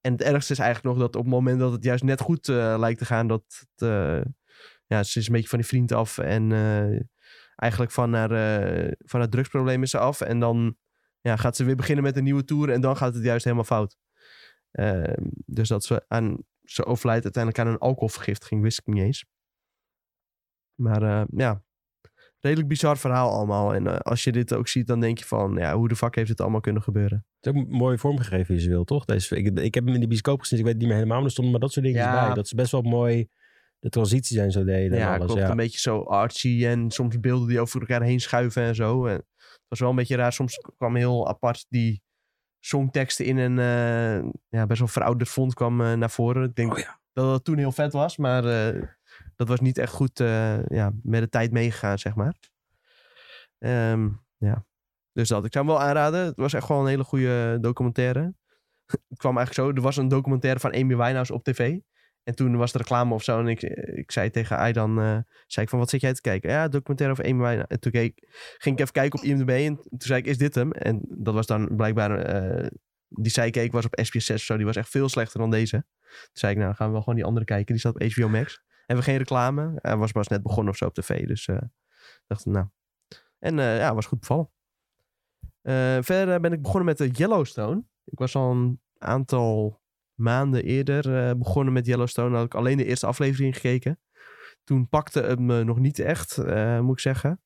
en 0.00 0.12
het 0.12 0.22
ergste 0.22 0.52
is 0.52 0.58
eigenlijk 0.58 0.94
nog 0.94 1.06
dat 1.06 1.16
op 1.16 1.22
het 1.22 1.32
moment 1.32 1.58
dat 1.58 1.72
het 1.72 1.84
juist 1.84 2.04
net 2.04 2.20
goed 2.20 2.46
lijkt 2.46 2.98
te 2.98 3.04
gaan. 3.04 3.26
Dat 3.26 3.66
het, 3.74 4.24
ja, 4.86 5.02
ze 5.02 5.18
is 5.18 5.26
een 5.26 5.32
beetje 5.32 5.48
van 5.48 5.58
die 5.58 5.68
vriend 5.68 5.92
af. 5.92 6.18
En 6.18 6.52
eigenlijk 7.56 7.92
van 7.92 8.12
haar, 8.12 8.28
van 8.98 9.20
haar 9.20 9.28
drugsprobleem 9.28 9.82
is 9.82 9.90
ze 9.90 9.98
af. 9.98 10.20
En 10.20 10.40
dan 10.40 10.76
ja, 11.20 11.36
gaat 11.36 11.56
ze 11.56 11.64
weer 11.64 11.76
beginnen 11.76 12.04
met 12.04 12.16
een 12.16 12.24
nieuwe 12.24 12.44
tour 12.44 12.70
en 12.70 12.80
dan 12.80 12.96
gaat 12.96 13.14
het 13.14 13.24
juist 13.24 13.44
helemaal 13.44 13.64
fout. 13.64 13.96
Ehm, 14.70 15.26
dus 15.46 15.68
dat 15.68 15.84
ze 15.84 16.04
aan, 16.08 16.36
ze 16.64 16.84
overlijdt 16.84 17.24
uiteindelijk 17.24 17.64
aan 17.64 17.72
een 17.72 17.78
alcoholvergiftiging, 17.78 18.62
wist 18.62 18.78
ik 18.78 18.86
niet 18.86 19.02
eens. 19.02 19.24
Maar 20.74 21.02
eh, 21.02 21.22
ja, 21.36 21.62
redelijk 22.40 22.68
bizar 22.68 22.98
verhaal 22.98 23.30
allemaal. 23.30 23.74
En 23.74 23.86
eh, 23.86 23.98
als 23.98 24.24
je 24.24 24.32
dit 24.32 24.54
ook 24.54 24.68
ziet, 24.68 24.86
dan 24.86 25.00
denk 25.00 25.18
je 25.18 25.24
van, 25.24 25.54
ja, 25.56 25.76
hoe 25.76 25.88
de 25.88 25.96
fuck 25.96 26.14
heeft 26.14 26.28
dit 26.28 26.40
allemaal 26.40 26.60
kunnen 26.60 26.82
gebeuren? 26.82 27.26
Het 27.40 27.54
is 27.54 27.60
ook 27.60 27.68
mooi 27.68 27.98
vormgegeven 27.98 28.54
visueel, 28.54 28.84
toch? 28.84 29.04
Deze, 29.04 29.36
ik, 29.36 29.58
ik 29.58 29.74
heb 29.74 29.84
hem 29.84 29.94
in 29.94 30.00
de 30.00 30.06
bioscoop 30.06 30.40
gezien, 30.40 30.58
ik 30.58 30.64
weet 30.64 30.76
niet 30.76 30.86
meer 30.86 30.94
helemaal, 30.94 31.16
maar 31.16 31.26
er 31.26 31.30
stonden 31.32 31.52
maar 31.52 31.60
dat 31.62 31.72
soort 31.72 31.84
dingen 31.84 32.00
Ja. 32.00 32.26
bij. 32.26 32.34
Dat 32.34 32.48
ze 32.48 32.54
best 32.54 32.72
wel 32.72 32.82
mooi 32.82 33.28
de 33.78 33.88
transitie 33.88 34.36
zijn 34.36 34.50
zo 34.50 34.64
deden 34.64 34.92
en 34.92 35.04
ja, 35.04 35.14
alles. 35.14 35.26
klopt. 35.26 35.40
Ja. 35.40 35.50
Een 35.50 35.56
beetje 35.56 35.78
zo 35.78 36.00
artsy 36.00 36.66
en 36.66 36.90
soms 36.90 37.20
beelden 37.20 37.48
die 37.48 37.60
over 37.60 37.80
elkaar 37.80 38.02
heen 38.02 38.20
schuiven 38.20 38.62
en 38.62 38.74
zo. 38.74 39.06
En 39.06 39.14
het 39.14 39.24
was 39.70 39.80
wel 39.80 39.90
een 39.90 39.96
beetje 39.96 40.16
raar. 40.16 40.32
Soms 40.32 40.60
kwam 40.76 40.96
heel 40.96 41.28
apart 41.28 41.66
die 41.68 42.02
songteksten 42.60 43.24
in 43.24 43.36
een 43.36 43.58
eh, 43.58 44.30
ja, 44.48 44.66
best 44.66 44.78
wel 44.78 44.88
verouderd 44.88 45.30
font 45.30 45.54
kwam 45.54 45.80
eh, 45.80 45.92
naar 45.92 46.10
voren. 46.10 46.44
Ik 46.44 46.54
denk 46.54 46.72
Oh 46.72 46.78
ja. 46.78 47.00
dat 47.12 47.32
het 47.32 47.44
toen 47.44 47.58
heel 47.58 47.72
vet 47.72 47.92
was, 47.92 48.16
maar 48.16 48.44
eh, 48.44 48.82
dat 49.36 49.48
was 49.48 49.60
niet 49.60 49.78
echt 49.78 49.92
goed 49.92 50.18
ja, 50.68 50.92
met 51.02 51.20
de 51.20 51.28
tijd 51.28 51.52
meegegaan, 51.52 51.98
zeg 51.98 52.14
maar. 52.14 52.34
Ehm, 53.58 54.08
ja, 54.36 54.64
dus 55.12 55.28
dat. 55.28 55.44
Ik 55.44 55.52
zou 55.52 55.66
hem 55.66 55.74
wel 55.74 55.84
aanraden. 55.84 56.24
Het 56.24 56.36
was 56.36 56.52
echt 56.52 56.68
wel 56.68 56.80
een 56.80 56.86
hele 56.86 57.04
goede 57.04 57.58
documentaire. 57.60 58.20
het 59.08 59.18
kwam 59.18 59.36
eigenlijk 59.36 59.68
zo, 59.68 59.76
er 59.76 59.82
was 59.82 59.96
een 59.96 60.08
documentaire 60.08 60.60
van 60.60 60.72
Amy 60.74 60.96
Winehouse 60.96 61.34
op 61.34 61.44
tv. 61.44 61.78
En 62.22 62.34
toen 62.34 62.56
was 62.56 62.72
er 62.72 62.78
reclame 62.78 63.14
of 63.14 63.22
zo. 63.22 63.38
En 63.38 63.46
ik, 63.46 63.62
ik 63.62 64.10
zei 64.10 64.30
tegen 64.30 64.56
Aidan, 64.56 65.00
eh 65.00 65.18
zei 65.46 65.64
ik 65.64 65.68
van, 65.68 65.78
wat 65.78 65.90
zit 65.90 66.00
jij 66.00 66.12
te 66.12 66.20
kijken? 66.20 66.50
Ja, 66.50 66.68
documentaire 66.68 67.14
over 67.14 67.30
Amy 67.30 67.42
Winehouse. 67.42 67.68
En 67.68 67.80
toen 67.80 67.92
keek, 67.92 68.28
ging 68.58 68.74
ik 68.74 68.80
even 68.80 68.92
kijken 68.92 69.18
op 69.18 69.24
IMDb. 69.24 69.48
En 69.48 69.76
toen 69.76 69.98
zei 69.98 70.20
ik, 70.20 70.26
is 70.26 70.38
dit 70.38 70.54
hem? 70.54 70.72
En 70.72 71.00
dat 71.08 71.34
was 71.34 71.46
dan 71.46 71.76
blijkbaar, 71.76 72.18
eh, 72.18 72.66
die 73.08 73.32
zij 73.32 73.50
keek 73.50 73.72
was 73.72 73.84
op 73.84 73.98
SBS 74.02 74.26
6 74.26 74.40
of 74.40 74.46
zo. 74.46 74.56
Die 74.56 74.66
was 74.66 74.76
echt 74.76 74.88
veel 74.88 75.08
slechter 75.08 75.40
dan 75.40 75.50
deze. 75.50 75.84
Toen 76.10 76.28
zei 76.32 76.52
ik, 76.52 76.58
nou, 76.58 76.74
gaan 76.74 76.86
we 76.86 76.92
wel 76.92 77.02
gewoon 77.02 77.14
die 77.14 77.24
andere 77.24 77.44
kijken. 77.44 77.66
Die 77.66 77.78
staat 77.78 77.94
op 77.94 78.02
HBO 78.02 78.28
Max. 78.28 78.62
Hebben 78.86 79.04
we 79.04 79.10
geen 79.10 79.18
reclame. 79.18 79.72
Hij 79.76 79.96
was 79.96 80.12
pas 80.12 80.28
net 80.28 80.42
begonnen 80.42 80.72
of 80.72 80.78
zo 80.78 80.84
op 80.84 80.94
tv. 80.94 81.26
Dus 81.26 81.46
eh 81.46 81.58
dacht 82.26 82.46
ik, 82.46 82.52
nou. 82.52 82.66
En 83.38 83.56
ja, 83.56 83.94
was 83.94 84.06
goed 84.06 84.20
bevallen. 84.20 84.50
Verder 86.04 86.40
ben 86.40 86.52
ik 86.52 86.62
begonnen 86.62 86.84
met 86.84 86.98
de 86.98 87.08
Yellowstone. 87.08 87.84
Ik 88.04 88.18
was 88.18 88.36
al 88.36 88.50
een 88.50 88.80
aantal 88.98 89.80
maanden 90.20 90.64
eerder 90.64 91.28
eh, 91.28 91.34
begonnen 91.34 91.72
met 91.72 91.86
Yellowstone. 91.86 92.36
Had 92.36 92.44
ik 92.44 92.54
alleen 92.54 92.76
de 92.76 92.84
eerste 92.84 93.06
aflevering 93.06 93.54
gekeken. 93.54 93.98
Toen 94.64 94.88
pakte 94.88 95.20
het 95.22 95.38
me 95.38 95.64
nog 95.64 95.78
niet 95.78 95.98
echt, 95.98 96.38
eh, 96.38 96.80
moet 96.80 96.92
ik 96.92 97.00
zeggen. 97.00 97.40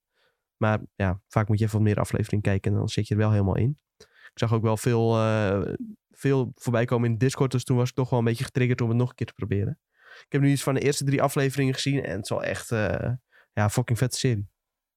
Maar 0.57 0.81
ja, 0.95 1.21
vaak 1.29 1.49
moet 1.49 1.59
je 1.59 1.65
even 1.65 1.77
wat 1.77 1.87
meer 1.87 1.99
aflevering 1.99 2.43
kijken 2.43 2.73
en 2.73 2.79
dan 2.79 2.89
zit 2.89 3.09
je 3.09 3.15
er 3.15 3.21
wel 3.21 3.31
helemaal 3.31 3.57
in. 3.57 3.79
Ik 3.99 4.41
zag 4.41 4.53
ook 4.53 4.63
wel 4.63 4.77
veel, 4.77 5.17
eh, 5.17 5.75
veel 6.11 6.53
voorbij 6.55 6.85
komen 6.85 7.11
in 7.11 7.19
Discord, 7.19 7.51
dus 7.51 7.65
toen 7.65 7.77
was 7.77 7.89
ik 7.89 7.95
toch 7.95 8.11
wel 8.11 8.19
een 8.19 8.25
beetje 8.25 8.45
getriggerd 8.45 8.81
om 8.81 8.89
het 8.89 8.97
nog 8.97 9.09
een 9.09 9.15
keer 9.15 9.27
te 9.27 9.35
proberen. 9.35 9.79
Ik 10.25 10.33
heb 10.33 10.41
nu 10.41 10.51
iets 10.51 10.63
van 10.63 10.75
de 10.75 10.81
eerste 10.81 11.05
drie 11.05 11.23
afleveringen 11.23 11.75
gezien 11.75 12.05
en 12.05 12.13
het 12.13 12.23
is 12.23 12.29
wel 12.29 12.45
echt, 12.45 12.71
eh, 12.71 13.13
ja, 13.53 13.71
fucking 13.71 13.99
vette 13.99 14.17
serie. 14.17 14.49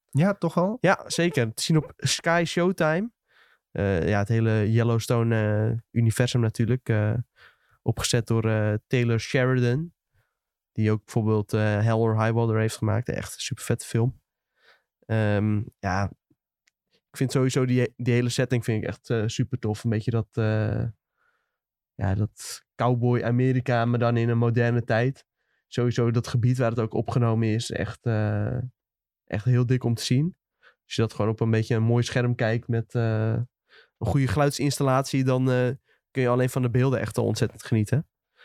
Ja, 0.09 0.33
toch 0.33 0.57
al? 0.57 0.77
Ja, 0.81 1.03
zeker. 1.07 1.53
Te 1.53 1.63
zien 1.63 1.77
op 1.77 1.93
Sky 1.97 2.43
Showtime. 2.47 3.11
Ja, 3.71 4.19
het 4.19 4.27
hele 4.27 4.71
Yellowstone-universum 4.71 6.41
natuurlijk. 6.41 6.89
Eh, 7.87 7.93
opgezet 7.93 8.27
door 8.27 8.45
eh, 8.45 8.73
Taylor 8.87 9.19
Sheridan. 9.19 9.93
Die 10.71 10.91
ook 10.91 11.03
bijvoorbeeld 11.03 11.53
eh 11.53 11.81
Hell 11.81 11.91
or 11.91 12.23
High 12.23 12.33
Water 12.33 12.59
heeft 12.59 12.77
gemaakt. 12.77 13.09
Echt 13.09 13.33
een 13.33 13.39
super 13.39 13.63
vette 13.63 13.85
film. 13.85 14.21
Ehm, 15.05 15.61
ja, 15.79 16.11
ik 16.91 17.17
vind 17.17 17.31
sowieso 17.31 17.65
die, 17.65 17.93
die 17.95 18.13
hele 18.13 18.29
setting 18.29 18.63
vind 18.63 18.83
ik 18.83 18.89
echt 18.89 19.31
super 19.31 19.59
tof. 19.59 19.83
Een 19.83 19.89
beetje 19.89 20.11
dat, 20.11 20.27
eh, 20.31 20.83
ja, 21.97 22.15
dat 22.15 22.65
cowboy 22.75 23.21
Amerika, 23.23 23.85
maar 23.85 23.99
dan 23.99 24.17
in 24.17 24.29
een 24.29 24.37
moderne 24.37 24.83
tijd. 24.83 25.25
Sowieso 25.67 26.11
dat 26.11 26.27
gebied 26.27 26.57
waar 26.57 26.69
het 26.69 26.79
ook 26.79 26.93
opgenomen 26.93 27.47
is. 27.47 27.71
Echt, 27.71 28.05
eh, 28.05 28.57
echt 29.25 29.45
heel 29.45 29.65
dik 29.65 29.83
om 29.83 29.93
te 29.93 30.03
zien. 30.03 30.35
Als 30.59 30.95
je 30.95 31.01
dat 31.01 31.13
gewoon 31.13 31.31
op 31.31 31.39
een 31.39 31.51
beetje 31.51 31.75
een 31.75 31.83
mooi 31.83 32.03
scherm 32.03 32.35
kijkt 32.35 32.67
met 32.67 32.95
eh, 32.95 33.33
een 33.97 34.07
goede 34.07 34.27
geluidsinstallatie, 34.27 35.23
dan 35.23 35.51
eh, 35.51 35.69
kun 36.17 36.25
je 36.25 36.31
alleen 36.31 36.49
van 36.49 36.61
de 36.61 36.69
beelden 36.69 36.99
echt 36.99 37.17
al 37.17 37.25
ontzettend 37.25 37.63
genieten. 37.63 37.97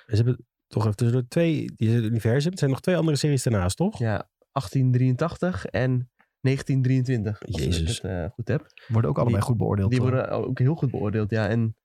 En 0.07 0.17
Ze 0.17 0.23
hebben 0.23 0.47
toch 0.67 0.83
even 0.83 0.97
tussendoor 0.97 1.29
twee, 1.29 1.73
die 1.77 1.91
het 1.91 2.05
universum. 2.05 2.53
Er 2.53 2.59
zijn 2.59 2.71
nog 2.71 2.81
twee 2.81 2.97
andere 2.97 3.17
series 3.17 3.43
daarnaast, 3.43 3.77
toch? 3.77 3.99
Ja, 3.99 4.31
1883 4.53 5.67
en 5.67 6.11
1923. 6.41 7.47
Als 7.47 7.63
Jezus. 7.65 7.97
ik 7.97 8.03
het 8.03 8.11
eh, 8.11 8.31
goed 8.31 8.49
heb. 8.49 8.67
Worden 8.89 9.11
ook 9.11 9.17
allebei 9.17 9.39
Die- 9.39 9.47
goed 9.49 9.57
beoordeeld. 9.57 9.91
Die 9.91 9.99
toch? 10.01 10.09
worden 10.09 10.31
ook 10.31 10.59
heel 10.59 10.75
goed 10.75 10.91
beoordeeld, 10.91 11.31
ja. 11.31 11.49
En 11.49 11.77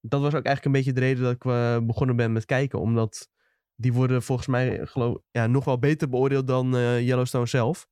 dat 0.00 0.20
was 0.20 0.34
ook 0.34 0.44
eigenlijk 0.44 0.64
een 0.64 0.72
beetje 0.72 0.92
de 0.92 1.00
reden 1.00 1.22
dat 1.22 1.32
ik 1.32 1.44
eh, 1.44 1.78
begonnen 1.86 2.16
ben 2.16 2.32
met 2.32 2.44
kijken. 2.44 2.80
Omdat 2.80 3.28
die 3.74 3.92
worden 3.92 4.22
volgens 4.22 4.46
mij 4.48 4.86
geloof, 4.86 5.18
ja, 5.30 5.46
nog 5.46 5.64
wel 5.64 5.78
beter 5.78 6.08
beoordeeld 6.08 6.46
dan 6.46 6.76
eh, 6.76 7.00
Yellowstone 7.06 7.46
zelf. 7.46 7.86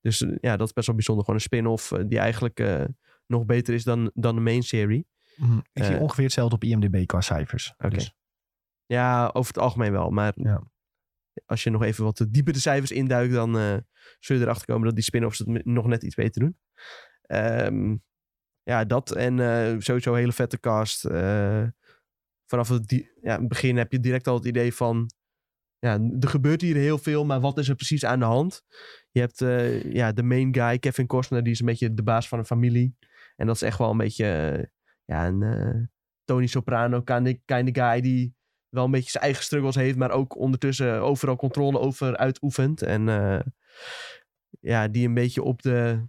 Dus 0.00 0.18
ja, 0.40 0.56
dat 0.56 0.66
is 0.66 0.72
best 0.72 0.86
wel 0.86 0.94
bijzonder. 0.96 1.24
Gewoon 1.24 1.40
een 1.40 1.46
spin-off 1.46 1.88
die 2.06 2.18
eigenlijk 2.18 2.60
eh, 2.60 2.84
nog 3.26 3.44
beter 3.44 3.74
is 3.74 3.84
dan, 3.84 4.10
dan 4.14 4.34
de 4.34 4.40
main 4.40 4.62
serie. 4.62 5.06
Mhm. 5.38 5.58
Ik 5.72 5.84
zie 5.84 5.94
Eh, 5.94 6.00
ongeveer 6.00 6.24
hetzelfde 6.24 6.54
op 6.54 6.64
IMDb 6.64 7.06
qua 7.06 7.20
cijfers. 7.20 7.74
Oké. 7.78 7.88
Dus, 7.94 8.16
Ja, 8.86 9.30
over 9.32 9.54
het 9.54 9.62
algemeen 9.62 9.92
wel. 9.92 10.10
Maar 10.10 10.32
Ja. 10.36 10.62
als 11.46 11.62
je 11.62 11.70
nog 11.70 11.82
even 11.82 12.04
wat 12.04 12.26
dieper 12.28 12.52
de 12.52 12.58
cijfers 12.58 12.90
induikt, 12.90 13.32
dan 13.34 13.58
eh, 13.58 13.76
zul 14.18 14.36
je 14.36 14.42
erachter 14.42 14.66
komen 14.66 14.84
dat 14.84 14.94
die 14.94 15.04
spin-offs 15.04 15.38
het 15.38 15.64
nog 15.64 15.86
net 15.86 16.02
iets 16.02 16.14
beter 16.14 16.40
doen. 16.40 16.58
Ehm, 17.22 17.96
ja, 18.62 18.84
dat 18.84 19.10
en 19.10 19.40
eh, 19.40 19.74
sowieso 19.78 20.12
een 20.12 20.18
hele 20.18 20.32
vette 20.32 20.60
cast. 20.60 21.00
Vanaf 22.46 22.68
het, 22.68 23.08
ja, 23.22 23.46
begin 23.46 23.76
heb 23.76 23.92
je 23.92 24.00
direct 24.00 24.26
al 24.26 24.34
het 24.34 24.44
idee 24.44 24.74
van... 24.74 25.10
Ja, 25.78 26.00
er 26.20 26.28
gebeurt 26.28 26.60
hier 26.60 26.76
heel 26.76 26.98
veel, 26.98 27.24
maar 27.24 27.40
wat 27.40 27.58
is 27.58 27.68
er 27.68 27.74
precies 27.74 28.04
aan 28.04 28.18
de 28.18 28.24
hand? 28.24 28.62
Je 29.10 29.20
hebt 29.20 29.38
ja, 29.94 30.12
de 30.12 30.22
main 30.22 30.54
guy, 30.54 30.78
Kevin 30.78 31.06
Costner, 31.06 31.42
die 31.42 31.52
is 31.52 31.60
een 31.60 31.66
beetje 31.66 31.94
de 31.94 32.02
baas 32.02 32.28
van 32.28 32.38
een 32.38 32.44
familie. 32.44 32.96
En 33.36 33.46
dat 33.46 33.54
is 33.54 33.62
echt 33.62 33.78
wel 33.78 33.90
een 33.90 33.96
beetje 33.96 34.70
ja, 35.08 35.26
een 35.26 35.42
eh, 35.42 35.86
Tony 36.24 36.46
Soprano 36.46 37.02
kind 37.02 37.28
of 37.28 37.34
guy 37.72 38.00
die 38.00 38.36
wel 38.68 38.84
een 38.84 38.90
beetje 38.90 39.10
zijn 39.10 39.24
eigen 39.24 39.42
struggles 39.42 39.74
heeft, 39.74 39.96
maar 39.96 40.10
ook 40.10 40.36
ondertussen 40.36 41.00
overal 41.00 41.36
controle 41.36 41.78
over 41.78 42.16
uitoefent. 42.16 42.82
En 42.82 43.08
eh, 43.08 43.40
ja, 44.60 44.88
die 44.88 45.06
een 45.06 45.14
beetje 45.14 45.42
op 45.42 45.62
de, 45.62 46.06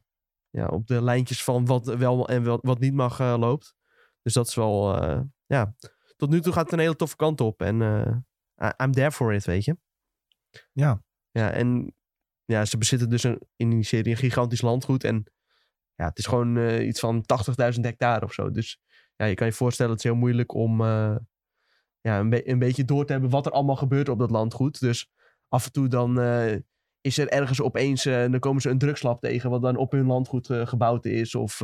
ja, 0.49 0.67
op 0.67 0.87
de 0.87 1.03
lijntjes 1.03 1.43
van 1.43 1.65
wat 1.65 1.85
wel 1.85 2.27
en 2.27 2.43
wat 2.43 2.79
niet 2.79 2.93
mag 2.93 3.19
eh, 3.19 3.35
loopt. 3.37 3.75
Dus 4.21 4.33
dat 4.33 4.47
is 4.47 4.55
wel, 4.55 5.03
ja, 5.45 5.75
tot 6.15 6.29
nu 6.29 6.41
toe 6.41 6.53
gaat 6.53 6.63
het 6.63 6.73
een 6.73 6.79
hele 6.79 6.95
toffe 6.95 7.15
kant 7.15 7.41
op. 7.41 7.61
En 7.61 7.75
I'm 8.83 8.91
there 8.91 9.11
for 9.11 9.33
it, 9.33 9.45
weet 9.45 9.65
je. 9.65 9.77
Ja. 10.71 11.03
Ja, 11.31 11.51
en 11.51 11.95
ja, 12.45 12.65
ze 12.65 12.77
bezitten 12.77 13.09
dus 13.09 13.23
een, 13.23 13.41
in 13.55 13.69
die 13.69 13.83
serie 13.83 14.11
een 14.11 14.17
gigantisch 14.17 14.61
landgoed. 14.61 15.03
En 15.03 15.23
ja, 15.95 16.05
het 16.05 16.17
is 16.17 16.25
gewoon 16.25 16.81
iets 16.81 16.99
van 16.99 17.25
80.000 17.73 17.79
hectare 17.81 18.25
of 18.25 18.33
zo. 18.33 18.51
Dus 18.51 18.79
ja, 19.19 19.25
je 19.25 19.35
kan 19.35 19.47
je 19.47 19.53
voorstellen, 19.53 19.91
het 19.91 20.03
is 20.03 20.09
heel 20.09 20.19
moeilijk 20.19 20.53
om 20.53 20.81
eh, 20.81 21.15
ja, 22.01 22.19
een, 22.19 22.29
be- 22.29 22.49
een 22.49 22.59
beetje 22.59 22.85
door 22.85 23.05
te 23.05 23.11
hebben 23.11 23.29
wat 23.29 23.45
er 23.45 23.51
allemaal 23.51 23.75
gebeurt 23.75 24.09
op 24.09 24.19
dat 24.19 24.31
landgoed. 24.31 24.79
Dus 24.79 25.11
af 25.47 25.65
en 25.65 25.71
toe 25.71 25.87
dan 25.87 26.19
eh, 26.19 26.55
is 27.01 27.17
er 27.17 27.27
ergens 27.27 27.61
opeens, 27.61 28.05
eh, 28.05 28.19
dan 28.31 28.39
komen 28.39 28.61
ze 28.61 28.69
een 28.69 28.77
drugslab 28.77 29.21
tegen 29.21 29.49
wat 29.49 29.61
dan 29.61 29.75
op 29.75 29.91
hun 29.91 30.05
landgoed 30.05 30.47
gebouwd 30.51 31.05
is. 31.05 31.35
Of 31.35 31.57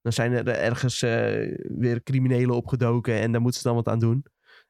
dan 0.00 0.12
zijn 0.12 0.32
er 0.32 0.48
ergens 0.48 1.00
weer 1.00 2.02
criminelen 2.02 2.56
opgedoken 2.56 3.14
en 3.14 3.32
daar 3.32 3.40
moeten 3.40 3.60
ze 3.60 3.66
dan 3.66 3.76
wat 3.76 3.88
aan 3.88 3.98
doen. 3.98 4.24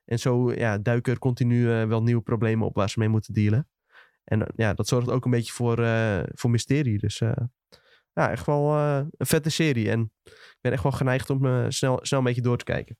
En 0.04 0.18
zo 0.18 0.52
ja, 0.52 0.78
duiken 0.78 1.12
er 1.12 1.18
continu 1.18 1.64
wel 1.64 2.02
nieuwe 2.02 2.22
problemen 2.22 2.66
op 2.66 2.74
waar 2.74 2.90
ze 2.90 2.98
mee 2.98 3.08
moeten 3.08 3.34
dealen. 3.34 3.68
En 4.24 4.46
ja, 4.56 4.74
dat 4.74 4.88
zorgt 4.88 5.10
ook 5.10 5.24
een 5.24 5.30
beetje 5.30 5.52
voor, 5.52 5.76
voor 6.34 6.50
mysterie. 6.50 6.98
Dus 6.98 7.22
ja, 8.20 8.30
echt 8.30 8.46
wel 8.46 8.70
eh, 8.76 8.96
een 9.16 9.26
vette 9.26 9.50
serie. 9.50 9.90
En 9.90 10.12
ik 10.24 10.58
ben 10.60 10.72
echt 10.72 10.82
wel 10.82 10.92
geneigd 10.92 11.30
om 11.30 11.46
eh, 11.46 11.64
snel, 11.68 11.98
snel 12.02 12.18
een 12.18 12.24
beetje 12.24 12.42
door 12.42 12.58
te 12.58 12.64
kijken. 12.64 12.98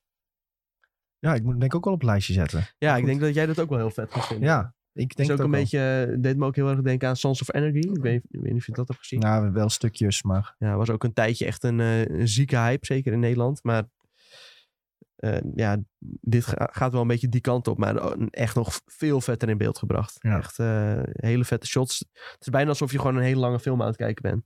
Ja, 1.19 1.35
ik 1.35 1.43
moet 1.43 1.61
denk 1.61 1.73
ik 1.73 1.75
ook 1.75 1.85
wel 1.85 1.93
op 1.95 2.01
het 2.01 2.09
lijstje 2.09 2.33
zetten. 2.33 2.67
Ja, 2.79 2.97
ik 2.97 3.05
denk 3.05 3.21
dat 3.21 3.35
jij 3.35 3.47
dat 3.47 3.61
ook 3.61 3.69
wel 3.69 3.79
heel 3.79 3.91
vet 3.91 4.13
gaat 4.13 4.27
vinden. 4.27 4.49
Ja, 4.49 4.75
ik 4.93 5.17
denk 5.17 5.29
is 5.29 5.35
ook 5.35 5.45
een 5.45 5.51
wel. 5.51 5.61
beetje, 5.61 6.07
eh, 6.11 6.17
deed 6.23 6.37
me 6.37 6.47
ook 6.47 6.57
heel 6.57 6.69
erg 6.69 6.81
denken 6.83 7.09
aan 7.09 7.17
Sons 7.17 7.41
of 7.41 7.55
Energy. 7.55 7.79
Ik 7.89 8.03
weet, 8.03 8.23
ik 8.31 8.41
weet 8.41 8.53
niet 8.53 8.61
of 8.61 8.67
je 8.67 8.73
dat 8.73 8.89
hebt 8.89 9.01
gezien. 9.01 9.19
Nou, 9.21 9.53
wel 9.53 9.69
stukjes, 9.69 10.23
maar... 10.23 10.55
Ja, 10.59 10.77
was 10.77 10.91
ook 10.91 11.05
een 11.05 11.13
tijdje 11.13 11.47
echt 11.47 11.65
een, 11.65 11.79
een 11.79 12.29
zieke 12.29 12.57
hype, 12.57 12.87
zeker 12.87 13.13
in 13.13 13.21
Nederland. 13.21 13.63
Maar 13.63 13.85
ja, 15.55 15.77
dit 16.21 16.47
ga- 16.47 16.69
gaat 16.73 16.93
wel 16.93 17.01
een 17.01 17.07
beetje 17.07 17.29
die 17.29 17.41
kant 17.41 17.69
op. 17.69 17.79
Maar 17.79 17.97
echt 18.31 18.55
nog 18.55 18.81
veel 18.87 19.21
vetter 19.21 19.49
in 19.49 19.59
beeld 19.59 19.79
gebracht. 19.79 20.17
Ja. 20.19 20.37
Echt 20.37 20.57
hele 21.13 21.45
vette 21.45 21.67
shots. 21.67 21.99
Het 22.13 22.37
is 22.41 22.49
bijna 22.49 22.69
alsof 22.69 22.93
je 22.93 22.99
gewoon 22.99 23.17
een 23.17 23.23
hele 23.23 23.41
lange 23.41 23.61
film 23.61 23.81
aan 23.81 23.87
het 23.87 23.97
kijken 23.97 24.23
bent. 24.23 24.45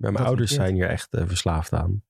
Ja, 0.00 0.10
mijn 0.10 0.14
Dat 0.14 0.26
ouders 0.26 0.52
zijn 0.52 0.74
hier 0.74 0.88
echt 0.88 1.14
eh, 1.14 1.26
verslaafd 1.26 1.72
aan. 1.72 2.02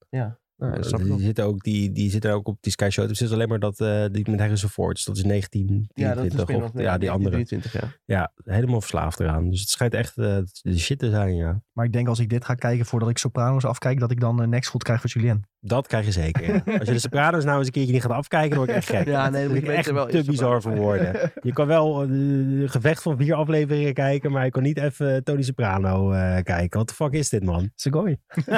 Nou, 0.61 0.75
dat 0.75 0.87
snap 0.87 1.01
ik 1.01 1.07
die, 1.07 1.21
zitten 1.21 1.45
ook, 1.45 1.63
die, 1.63 1.93
die 1.93 2.11
zitten 2.11 2.33
ook 2.33 2.49
op 2.49 2.57
die 2.61 2.73
Sky 2.73 2.89
Show. 2.91 3.09
Het 3.09 3.21
is 3.21 3.33
alleen 3.33 3.49
maar 3.49 3.59
dat 3.59 3.81
eh, 3.81 4.05
die 4.13 4.31
met 4.31 4.41
Harrison 4.41 4.71
Ford. 4.71 4.95
Dus 4.95 5.05
dat 5.05 5.17
is 5.17 5.25
19, 5.25 5.89
Ja, 5.95 6.15
dat 6.15 6.25
is 6.25 6.31
23 6.31 6.41
spin-off, 6.41 6.75
of 6.75 6.81
ja, 6.81 6.99
die 6.99 7.11
andere. 7.11 7.31
23, 7.31 7.73
ja. 7.73 7.93
Ja, 8.05 8.33
helemaal 8.45 8.81
verslaafd 8.81 9.21
eraan. 9.21 9.51
Dus 9.51 9.61
het 9.61 9.69
schijnt 9.69 9.95
echt 9.95 10.17
eh, 10.17 10.39
de 10.63 10.79
shit 10.79 10.99
te 10.99 11.11
zijn, 11.11 11.37
ja. 11.37 11.63
Maar 11.73 11.85
ik 11.85 11.93
denk 11.93 12.09
als 12.09 12.19
ik 12.19 12.29
dit 12.29 12.45
ga 12.45 12.55
kijken 12.55 12.87
voordat 12.87 13.09
ik 13.09 13.19
Sopranos 13.19 13.65
afkijk, 13.65 14.01
dat 14.01 14.11
ik 14.11 14.21
dan 14.21 14.41
een 14.41 14.49
nekschot 14.49 14.83
krijg 14.83 15.01
voor 15.01 15.11
Julien. 15.11 15.45
Dat 15.61 15.87
krijg 15.87 16.05
je 16.05 16.13
zeker. 16.13 16.45
ja. 16.45 16.63
Als 16.79 16.89
je 16.89 16.95
de 16.95 16.99
Sopranos 16.99 17.45
nou 17.45 17.59
eens 17.59 17.67
een 17.67 17.73
keertje 17.73 17.93
niet 17.93 18.03
gaat 18.03 18.11
afkijken, 18.11 18.51
dan 18.51 18.59
word 18.59 18.71
ik 18.71 18.77
echt 18.77 18.89
gek. 18.89 19.07
Ja, 19.07 19.31
nee, 19.31 19.43
dan 19.43 19.53
moet 19.53 19.63
je 19.63 19.71
ik 19.71 19.77
echt 19.77 19.91
wel 19.91 20.07
te 20.07 20.25
bizar 20.25 20.63
voor 20.63 20.77
woorden. 20.77 21.33
Je 21.43 21.53
kan 21.53 21.67
wel 21.67 22.03
eh, 22.03 22.09
een 22.09 22.69
gevecht 22.71 23.03
van 23.03 23.17
vier 23.17 23.35
afleveringen 23.35 23.95
kijken, 23.95 24.33
maar 24.33 24.45
je 24.45 24.51
kan 24.51 24.63
niet 24.63 24.79
even 24.79 25.25
Tony 25.25 25.43
Soprano 25.43 26.13
eh, 26.13 26.43
kijken. 26.43 26.79
Wat 26.79 26.89
de 26.89 26.95
fuck 26.95 27.13
is 27.13 27.29
dit, 27.29 27.45
man? 27.45 27.71
Segoy. 27.75 28.19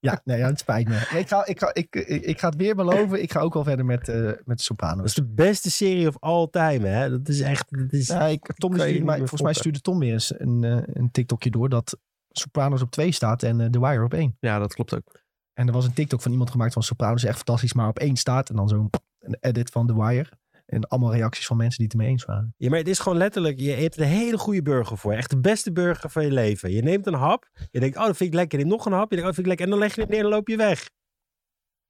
ja, 0.00 0.20
nee, 0.24 0.38
ja, 0.38 0.46
het 0.46 0.58
spijt 0.58 0.88
me. 0.88 0.94
Ik 1.18 1.28
ga, 1.28 1.46
ik, 1.46 1.58
ga, 1.58 1.74
ik, 1.74 1.94
ik, 1.96 2.22
ik 2.24 2.38
ga 2.40 2.48
het 2.48 2.56
weer 2.56 2.74
beloven. 2.74 3.22
Ik 3.22 3.32
ga 3.32 3.40
ook 3.40 3.54
wel 3.54 3.64
verder 3.64 3.84
met, 3.84 4.08
eh 4.08 4.16
met 4.16 4.36
de 4.36 4.44
Dat 4.44 4.60
Sopranos. 4.60 5.04
is 5.04 5.14
de 5.14 5.26
beste 5.26 5.70
serie 5.70 6.08
of 6.08 6.16
all 6.18 6.48
time, 6.50 6.86
hè? 6.86 7.10
Dat 7.10 7.28
is 7.28 7.40
echt... 7.40 7.70
Dat 7.70 7.92
is, 7.92 8.06
Ja, 8.06 8.24
ik, 8.24 8.52
Tom 8.56 8.76
mij, 8.76 9.00
meer 9.00 9.16
volgens 9.18 9.42
mij 9.42 9.52
stuurde 9.52 9.80
Tom 9.80 9.98
weer 9.98 10.12
eens 10.12 10.40
een, 10.40 10.64
eh, 10.64 10.82
een 10.84 11.10
TikTokje 11.10 11.50
door 11.50 11.68
dat 11.68 11.98
Sopranos 12.28 12.82
op 12.82 12.90
2 12.90 13.12
staat 13.12 13.42
en 13.42 13.60
eh 13.60 13.70
The 13.70 13.80
Wire 13.80 14.04
op 14.04 14.14
1. 14.14 14.36
Ja, 14.40 14.58
dat 14.58 14.74
klopt 14.74 14.94
ook. 14.94 15.22
En 15.52 15.66
er 15.66 15.72
was 15.72 15.84
een 15.84 15.92
TikTok 15.92 16.22
van 16.22 16.30
iemand 16.30 16.50
gemaakt 16.50 16.72
van 16.72 16.82
Sopranos 16.82 17.22
is 17.22 17.28
echt 17.28 17.36
fantastisch, 17.36 17.72
maar 17.72 17.88
op 17.88 17.98
1 17.98 18.16
staat. 18.16 18.48
En 18.50 18.56
dan 18.56 18.68
zo'n 18.68 18.90
een 19.18 19.36
edit 19.40 19.70
van 19.70 19.86
The 19.86 19.94
Wire. 20.02 20.28
En 20.68 20.88
allemaal 20.88 21.12
reacties 21.14 21.46
van 21.46 21.56
mensen 21.56 21.76
die 21.78 21.86
het 21.86 21.94
ermee 21.96 22.10
eens 22.10 22.24
waren. 22.24 22.54
Ja, 22.56 22.68
maar 22.68 22.78
het 22.78 22.88
is 22.88 22.98
gewoon 22.98 23.18
letterlijk, 23.18 23.58
je 23.58 23.70
hebt 23.70 23.96
een 23.96 24.04
hele 24.06 24.38
goede 24.38 24.62
burger 24.62 24.98
voor. 24.98 25.12
Echt 25.12 25.30
de 25.30 25.40
beste 25.40 25.72
burger 25.72 26.10
van 26.10 26.24
je 26.24 26.32
leven. 26.32 26.70
Je 26.70 26.82
neemt 26.82 27.06
een 27.06 27.14
hap, 27.14 27.48
je 27.70 27.80
denkt, 27.80 27.96
oh, 27.96 28.06
dat 28.06 28.16
vind 28.16 28.30
ik 28.30 28.34
lekker. 28.36 28.58
Neemt 28.58 28.70
nog 28.70 28.86
een 28.86 28.92
hap, 28.92 29.10
je 29.10 29.16
denkt, 29.16 29.20
oh, 29.20 29.26
dat 29.26 29.34
vind 29.34 29.46
ik 29.46 29.46
lekker. 29.46 29.64
En 29.64 29.70
dan 29.70 29.80
leg 29.80 29.94
je 29.94 30.00
het 30.00 30.10
neer 30.10 30.18
en 30.18 30.24
dan 30.24 30.34
loop 30.34 30.48
je 30.48 30.56
weg. 30.56 30.90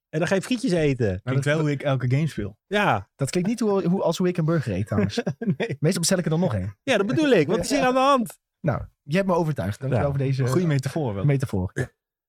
En 0.09 0.19
dan 0.19 0.29
ga 0.29 0.35
je 0.35 0.43
frietjes 0.43 0.73
eten. 0.73 1.21
Klinkt 1.23 1.45
wel 1.45 1.61
hoe 1.61 1.71
ik 1.71 1.83
elke 1.83 2.11
game 2.11 2.27
speel. 2.27 2.57
Ja, 2.67 3.09
Dat 3.17 3.31
klinkt 3.31 3.49
niet 3.49 3.61
hoe, 3.61 3.87
hoe, 3.89 4.03
als 4.03 4.19
hoe 4.19 4.29
ik 4.29 4.37
een 4.37 4.45
burger 4.45 4.73
eet 4.75 4.87
trouwens. 4.87 5.23
nee. 5.57 5.77
Meestal 5.81 5.99
bestel 6.01 6.19
ik 6.19 6.25
er 6.25 6.31
dan 6.31 6.41
nog 6.41 6.55
één. 6.55 6.77
ja 6.83 6.97
dat 6.97 7.07
bedoel 7.07 7.31
ik. 7.31 7.47
Wat 7.47 7.59
is 7.59 7.71
hier 7.71 7.83
aan 7.83 7.95
de 7.95 8.01
hand? 8.01 8.39
Nou, 8.61 8.83
je 9.03 9.17
hebt 9.17 9.29
me 9.29 9.35
overtuigd. 9.35 9.81
Dankjewel 9.81 10.07
Ja, 10.07 10.15
voor 10.17 10.25
deze 10.25 10.47
Goede 10.47 10.67
metafoor 10.67 11.15
wel. 11.15 11.25
metafoor. 11.25 11.73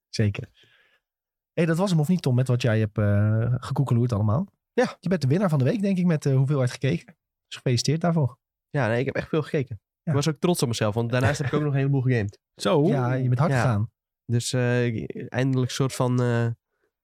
Zeker. 0.08 0.48
hey, 1.52 1.66
dat 1.66 1.76
was 1.76 1.90
hem 1.90 2.00
of 2.00 2.08
niet, 2.08 2.22
Tom, 2.22 2.34
met 2.34 2.48
wat 2.48 2.62
jij 2.62 2.78
hebt 2.78 2.98
eh 2.98 3.54
gekoekeloerd 3.56 4.12
allemaal? 4.12 4.46
Ja. 4.72 4.96
Je 5.00 5.08
bent 5.08 5.20
de 5.20 5.28
winnaar 5.28 5.48
van 5.48 5.58
de 5.58 5.64
week, 5.64 5.82
denk 5.82 5.98
ik, 5.98 6.04
met 6.06 6.22
de 6.22 6.32
hoeveelheid 6.32 6.70
gekeken. 6.70 7.16
Dus 7.46 7.56
gefeliciteerd 7.56 8.00
daarvoor. 8.00 8.38
Ja, 8.70 8.88
nee, 8.88 8.98
ik 9.00 9.06
heb 9.06 9.14
echt 9.16 9.28
veel 9.28 9.42
gekeken. 9.42 9.80
Ja. 10.02 10.10
Ik 10.10 10.12
was 10.12 10.28
ook 10.28 10.38
trots 10.38 10.62
op 10.62 10.68
mezelf, 10.68 10.94
want 10.94 11.10
daarnaast 11.10 11.38
heb 11.38 11.46
ik 11.46 11.52
ook 11.54 11.60
nog 11.62 11.72
een 11.72 11.78
heleboel 11.78 12.00
gegamed. 12.00 12.38
Zo. 12.54 12.86
Ja, 12.86 13.12
je 13.14 13.28
bent 13.28 13.38
hard 13.38 13.52
Ja. 13.52 13.60
gegaan. 13.60 13.90
Dus 14.24 14.52
eh, 14.52 15.04
eindelijk 15.28 15.68
een 15.70 15.74
soort 15.76 15.94
van 15.94 16.22
eh, 16.22 16.46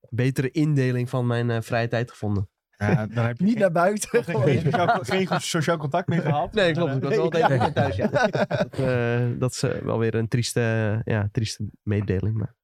betere 0.09 0.51
indeling 0.51 1.09
van 1.11 1.27
mijn 1.27 1.51
eh, 1.51 1.61
vrije 1.61 1.89
tijd 1.89 2.11
gevonden. 2.11 2.49
Ja, 2.79 3.07
daar 3.07 3.27
heb 3.27 3.39
je 3.39 3.45
Niet 3.45 3.53
geen, 3.53 3.63
naar 3.63 3.73
buiten. 3.73 4.09
geen, 4.25 4.61
sociaal, 4.63 4.99
geen 5.05 5.27
goed 5.27 5.43
sociaal 5.43 5.77
contact 5.77 6.09
mee 6.09 6.21
gehad. 6.21 6.53
Nee, 6.55 6.73
klopt. 6.73 6.95
Ik 6.97 7.03
was 7.03 7.17
wel 7.17 7.37
Ja. 7.37 7.49
weekend 7.49 7.75
thuis, 7.75 7.97
ja. 7.97 8.07
dat, 8.09 8.79
eh, 8.79 9.27
dat 9.39 9.51
is 9.53 9.63
eh, 9.63 9.71
wel 9.83 9.99
weer 9.99 10.15
een 10.15 10.29
trieste, 10.29 11.01
ja, 11.05 11.29
trieste 11.33 11.69
mededeling, 11.83 12.37
maar 12.37 12.55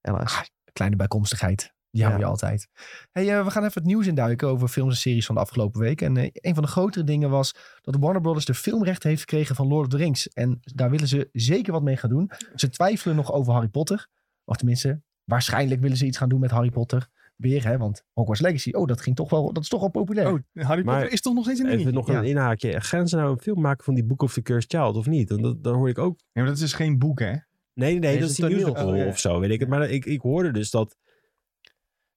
helaas. 0.00 0.50
Kleine 0.72 0.96
bijkomstigheid. 0.96 1.72
Die 1.90 2.02
hou 2.02 2.14
Ja. 2.14 2.20
je 2.20 2.26
altijd. 2.30 2.68
Hey, 3.12 3.38
eh, 3.38 3.44
we 3.44 3.50
gaan 3.50 3.62
even 3.62 3.74
het 3.82 3.84
nieuws 3.90 4.06
induiken 4.06 4.48
over 4.48 4.68
films 4.68 4.90
en 4.94 5.00
series 5.00 5.26
van 5.26 5.34
de 5.34 5.40
afgelopen 5.40 5.80
week. 5.80 6.00
En 6.02 6.16
eh, 6.16 6.28
een 6.32 6.54
van 6.54 6.62
de 6.62 6.68
grotere 6.68 7.04
dingen 7.04 7.30
was 7.30 7.54
dat 7.82 7.96
Warner 8.00 8.20
Brothers 8.22 8.44
de 8.44 8.54
filmrechten 8.54 9.08
heeft 9.08 9.20
gekregen 9.20 9.54
van 9.54 9.66
Lord 9.68 9.84
of 9.86 9.90
the 9.92 9.96
Rings. 9.96 10.28
En 10.28 10.58
daar 10.62 10.90
willen 10.90 11.08
ze 11.08 11.28
zeker 11.32 11.72
wat 11.72 11.82
mee 11.82 11.96
gaan 11.96 12.10
doen. 12.10 12.30
Ze 12.54 12.68
twijfelen 12.68 13.16
nog 13.16 13.32
over 13.32 13.52
Harry 13.52 13.68
Potter. 13.68 14.06
Of 14.44 14.56
tenminste, 14.56 15.00
waarschijnlijk 15.24 15.80
willen 15.80 15.96
ze 15.96 16.06
iets 16.06 16.18
gaan 16.18 16.28
doen 16.28 16.40
met 16.40 16.50
Harry 16.50 16.70
Potter. 16.70 17.08
Weer, 17.36 17.64
hè, 17.66 17.78
want 17.78 18.04
Hogwarts 18.12 18.40
Legacy, 18.42 18.70
oh, 18.70 18.86
dat, 18.86 19.00
ging 19.00 19.16
toch 19.16 19.30
wel, 19.30 19.52
dat 19.52 19.62
is 19.62 19.68
toch 19.68 19.80
wel 19.80 19.88
populair. 19.88 20.32
Oh, 20.32 20.38
Harry 20.54 20.84
Maar 20.84 20.94
Potter 20.94 21.12
is 21.12 21.20
toch 21.20 21.34
nog 21.34 21.44
steeds 21.44 21.58
een 21.60 21.66
Even 21.66 21.78
dingetje? 21.78 21.98
nog 21.98 22.08
een 22.08 22.24
Ja. 22.24 22.30
inhaakje. 22.30 22.80
Gaan 22.80 23.08
ze 23.08 23.16
nou 23.16 23.30
een 23.30 23.40
film 23.40 23.60
maken 23.60 23.84
van 23.84 23.94
die 23.94 24.04
Book 24.04 24.22
of 24.22 24.32
the 24.32 24.42
Cursed 24.42 24.72
Child 24.72 24.96
of 24.96 25.06
niet? 25.06 25.28
Want 25.30 25.42
dat, 25.42 25.62
dat 25.64 25.74
hoor 25.74 25.88
ik 25.88 25.98
ook. 25.98 26.18
Ja, 26.18 26.42
maar 26.42 26.46
dat 26.50 26.58
is 26.60 26.72
geen 26.72 26.98
boek, 26.98 27.18
hè? 27.18 27.26
Nee, 27.26 27.40
nee, 27.74 27.90
nee, 27.98 28.10
Nee, 28.10 28.20
dat 28.20 28.30
is 28.30 28.38
een 28.38 28.52
musical 28.52 28.88
Oh, 28.88 28.96
ja. 28.96 29.06
of 29.06 29.18
zo, 29.18 29.40
weet 29.40 29.50
ik 29.50 29.60
het. 29.60 29.68
Maar 29.68 29.90
ik, 29.90 30.04
ik 30.04 30.20
hoorde 30.20 30.50
dus 30.50 30.70
dat... 30.70 30.96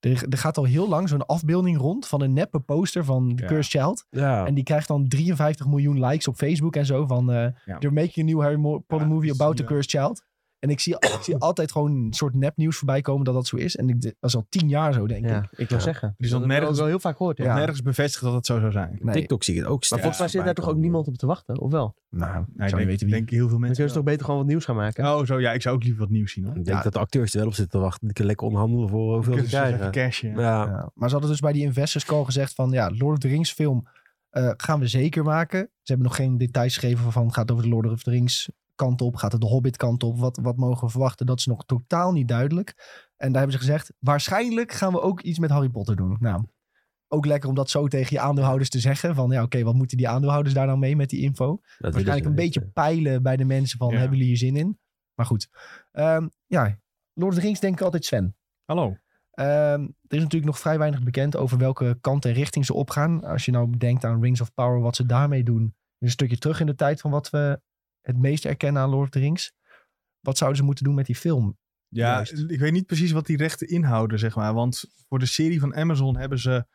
Er, 0.02 0.26
er 0.30 0.38
gaat 0.38 0.58
al 0.58 0.64
heel 0.64 0.88
lang 0.90 1.10
zo'n 1.10 1.26
afbeelding 1.26 1.78
rond 1.78 2.08
van 2.08 2.22
een 2.22 2.34
neppe 2.34 2.60
poster 2.60 3.06
van 3.06 3.36
The 3.36 3.42
Ja. 3.44 3.48
Cursed 3.50 3.82
Child. 3.82 4.06
Ja, 4.10 4.46
En 4.46 4.54
die 4.54 4.64
krijgt 4.64 4.88
dan 4.88 5.08
53 5.08 5.68
miljoen 5.68 6.06
likes 6.06 6.28
op 6.28 6.36
Facebook 6.36 6.76
en 6.76 6.86
zo. 6.86 7.06
Van, 7.08 7.32
eh 7.32 7.48
Ja. 7.66 7.78
they're 7.78 7.92
making 7.94 8.18
a 8.30 8.32
new 8.34 8.42
Harry 8.42 8.82
Potter 8.88 9.08
movie 9.08 9.30
dus 9.30 9.40
about 9.40 9.58
the 9.58 9.64
Cursed 9.64 9.90
Child. 10.02 10.24
En 10.62 10.70
ik 10.70 10.80
zie, 10.80 10.94
ik 10.96 11.18
zie 11.22 11.36
altijd 11.38 11.72
gewoon 11.72 11.92
een 11.92 12.14
soort 12.14 12.34
nepnieuws 12.34 12.78
voorbij 12.78 13.02
komen 13.02 13.26
dat 13.26 13.34
dat 13.34 13.48
zo 13.48 13.56
is. 13.56 13.76
En 13.76 13.90
ik, 13.90 14.02
dat 14.02 14.14
is 14.22 14.36
al 14.36 14.46
tien 14.50 14.70
jaar 14.70 14.94
zo, 14.94 15.08
denk 15.08 15.24
ik. 15.24 15.30
Ja, 15.30 15.48
ik 15.56 15.70
wil 15.70 15.78
Ja. 15.78 15.84
zeggen. 15.84 16.14
is 16.18 16.30
dat 16.30 16.42
ik 16.42 16.48
nergens- 16.48 16.78
wel 16.78 16.88
heel 16.88 17.00
vaak 17.00 17.18
gehoord. 17.18 17.38
Ja. 17.38 17.44
Ja. 17.46 17.56
Nergens 17.56 17.82
bevestigd 17.82 18.24
dat 18.24 18.34
het 18.34 18.46
zo 18.46 18.60
zou 18.60 18.72
zijn. 18.72 18.98
Nee, 19.02 19.14
TikTok 19.16 19.44
zie 19.44 19.54
ik 19.54 19.60
het 19.60 19.70
ook 19.70 19.80
Maar 19.90 20.00
volgens 20.00 20.20
mij 20.20 20.28
zit 20.28 20.44
daar 20.46 20.54
toch 20.54 20.70
ook 20.70 20.78
niemand 20.78 21.08
op 21.08 21.18
te 21.18 21.26
wachten, 21.26 21.60
of 21.60 21.72
wel? 21.72 21.96
nou, 22.10 22.30
ik 22.42 22.48
Nou, 22.56 22.70
zou 22.70 22.70
ik 22.70 22.78
niet 22.78 22.86
weten 22.88 23.06
wie. 23.08 23.16
denk 23.16 23.30
heel 23.30 23.40
veel 23.40 23.50
Dan 23.50 23.60
mensen 23.60 23.78
kun 23.78 23.88
je 23.88 23.94
toch 24.00 24.04
beter 24.10 24.26
gewoon 24.26 24.40
wat 24.40 24.50
nieuws 24.50 24.66
gaan 24.66 24.76
maken? 24.76 25.06
Oh, 25.06 25.26
zo 25.26 25.40
ja. 25.40 25.52
Ik 25.52 25.62
zou 25.62 25.76
ook 25.76 25.84
liever 25.84 26.00
wat 26.02 26.10
nieuws 26.10 26.32
zien, 26.32 26.44
hoor. 26.44 26.56
Ik 26.58 26.66
denk 26.66 26.78
Ja. 26.78 26.84
dat 26.84 26.94
de 26.94 27.00
acteurs 27.00 27.32
er 27.34 27.40
wel 27.40 27.48
op 27.48 27.54
zitten 27.54 27.80
te 27.80 27.86
wachten. 27.86 28.00
Die 28.06 28.14
kunnen 28.14 28.28
lekker 28.28 28.48
onderhandelen 28.48 28.90
voor 28.90 29.14
hoeveel 29.14 29.34
ze 29.34 29.40
even 29.40 29.50
krijgen. 29.50 29.92
cashen. 29.92 30.30
ja. 30.32 30.40
Ja, 30.42 30.66
Ja. 30.66 30.92
Maar 30.94 31.08
ze 31.08 31.14
hadden 31.14 31.32
dus 31.32 31.40
bij 31.40 31.54
die 31.54 31.64
investors 31.64 32.06
call 32.06 32.24
gezegd 32.24 32.54
van... 32.56 32.72
Ja, 32.72 32.90
Lord 32.94 33.14
of 33.14 33.18
the 33.20 33.28
Rings 33.28 33.52
film 33.52 33.88
eh, 34.30 34.52
gaan 34.58 34.80
we 34.80 34.88
zeker 34.88 35.24
maken. 35.24 35.60
Ze 35.60 35.92
hebben 35.92 36.06
nog 36.08 36.16
geen 36.16 36.38
details 36.38 36.78
gegeven 36.78 37.12
van... 37.12 37.34
Gaat 37.34 37.42
het 37.42 37.52
over 37.52 37.64
de 37.64 37.70
Lord 37.70 37.92
of 37.92 38.04
the 38.04 38.10
Rings 38.10 38.50
kant 38.82 39.02
op? 39.02 39.16
Gaat 39.16 39.32
het 39.32 39.42
de 39.42 39.48
Hobbit 39.48 39.78
kant 39.78 40.04
op? 40.04 40.20
Wat, 40.20 40.40
wat 40.42 40.58
mogen 40.58 40.86
we 40.86 40.92
verwachten? 40.92 41.26
Dat 41.26 41.40
is 41.40 41.46
nog 41.46 41.66
totaal 41.66 42.12
niet 42.12 42.28
duidelijk. 42.28 42.70
En 43.18 43.32
daar 43.32 43.42
hebben 43.42 43.60
ze 43.60 43.66
gezegd... 43.66 43.94
Waarschijnlijk 44.00 44.72
gaan 44.72 44.92
we 44.92 45.02
ook 45.02 45.22
iets 45.22 45.40
met 45.40 45.50
Harry 45.50 45.70
Potter 45.70 45.96
doen. 45.96 46.18
Nou, 46.20 46.46
ook 47.08 47.26
lekker 47.26 47.50
om 47.50 47.56
dat 47.56 47.70
zo 47.70 47.88
tegen 47.88 48.16
je 48.16 48.22
aandeelhouders 48.22 48.70
te 48.70 48.80
zeggen. 48.80 49.16
Van 49.16 49.32
ja, 49.32 49.44
oké, 49.44 49.64
wat 49.64 49.74
moeten 49.74 49.98
die 49.98 50.10
aandeelhouders 50.10 50.56
daar 50.56 50.66
nou 50.66 50.80
mee 50.80 50.96
met 50.96 51.10
die 51.10 51.22
info? 51.22 51.62
dat 51.78 51.94
Waarschijnlijk 51.94 52.28
een 52.28 52.36
beetje 52.36 52.62
peilen 52.62 53.24
bij 53.24 53.38
de 53.38 53.46
mensen 53.46 53.78
van... 53.78 53.90
Ja. 53.90 53.98
Hebben 53.98 54.18
jullie 54.18 54.28
hier 54.28 54.38
zin 54.40 54.56
in? 54.56 54.80
Maar 55.14 55.26
goed. 55.26 55.50
Ehm, 55.92 56.28
ja, 56.46 56.80
Lord 57.14 57.34
of 57.34 57.40
the 57.40 57.46
Rings 57.46 57.60
denk 57.60 57.74
ik 57.74 57.82
altijd 57.82 58.06
Sven. 58.06 58.36
Hallo. 58.66 58.98
Ehm, 59.32 59.82
er 59.82 60.18
is 60.18 60.22
natuurlijk 60.22 60.46
nog 60.46 60.60
vrij 60.60 60.78
weinig 60.78 61.04
bekend 61.04 61.36
over 61.38 61.58
welke 61.58 61.98
kant 62.02 62.26
en 62.26 62.34
richting 62.34 62.66
ze 62.66 62.74
opgaan. 62.74 63.24
Als 63.24 63.46
je 63.46 63.52
nou 63.52 63.78
denkt 63.78 64.06
aan 64.06 64.22
Rings 64.22 64.42
of 64.42 64.54
Power, 64.54 64.80
wat 64.80 64.96
ze 64.96 65.06
daarmee 65.06 65.44
doen. 65.44 65.64
is 65.66 65.74
Een 66.00 66.10
stukje 66.10 66.38
terug 66.38 66.60
in 66.60 66.66
de 66.66 66.76
tijd 66.76 67.02
van 67.02 67.12
wat 67.12 67.30
we 67.30 67.62
het 68.02 68.18
meest 68.18 68.46
erkennen 68.46 68.82
aan 68.82 68.90
Lord 68.90 69.04
of 69.04 69.10
the 69.10 69.20
Rings. 69.20 69.54
Wat 70.20 70.38
zouden 70.38 70.60
ze 70.60 70.66
moeten 70.66 70.84
doen 70.84 70.96
met 70.96 71.06
die 71.06 71.16
film? 71.16 71.58
Ja, 71.88 72.14
Juist. 72.14 72.44
ik 72.48 72.60
weet 72.60 72.72
niet 72.72 72.86
precies 72.86 73.12
wat 73.12 73.26
die 73.26 73.38
rechten 73.38 73.68
inhouden, 73.68 74.20
zeg 74.20 74.36
maar. 74.36 74.54
Want 74.54 74.84
voor 75.08 75.20
de 75.20 75.26
serie 75.26 75.60
van 75.60 75.76
Amazon 75.76 76.18
hebben 76.18 76.40
ze 76.40 76.66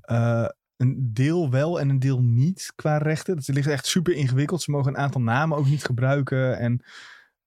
eh, 0.00 0.48
een 0.76 1.10
deel 1.12 1.50
wel 1.50 1.80
en 1.80 1.88
een 1.88 1.98
deel 1.98 2.22
niet 2.22 2.72
qua 2.74 2.98
rechten. 2.98 3.36
Dat 3.36 3.48
ligt 3.48 3.68
echt 3.68 3.86
super 3.86 4.14
ingewikkeld. 4.14 4.62
Ze 4.62 4.70
mogen 4.70 4.92
een 4.92 5.00
aantal 5.00 5.20
namen 5.20 5.58
ook 5.58 5.66
niet 5.66 5.84
gebruiken 5.84 6.58
en 6.58 6.84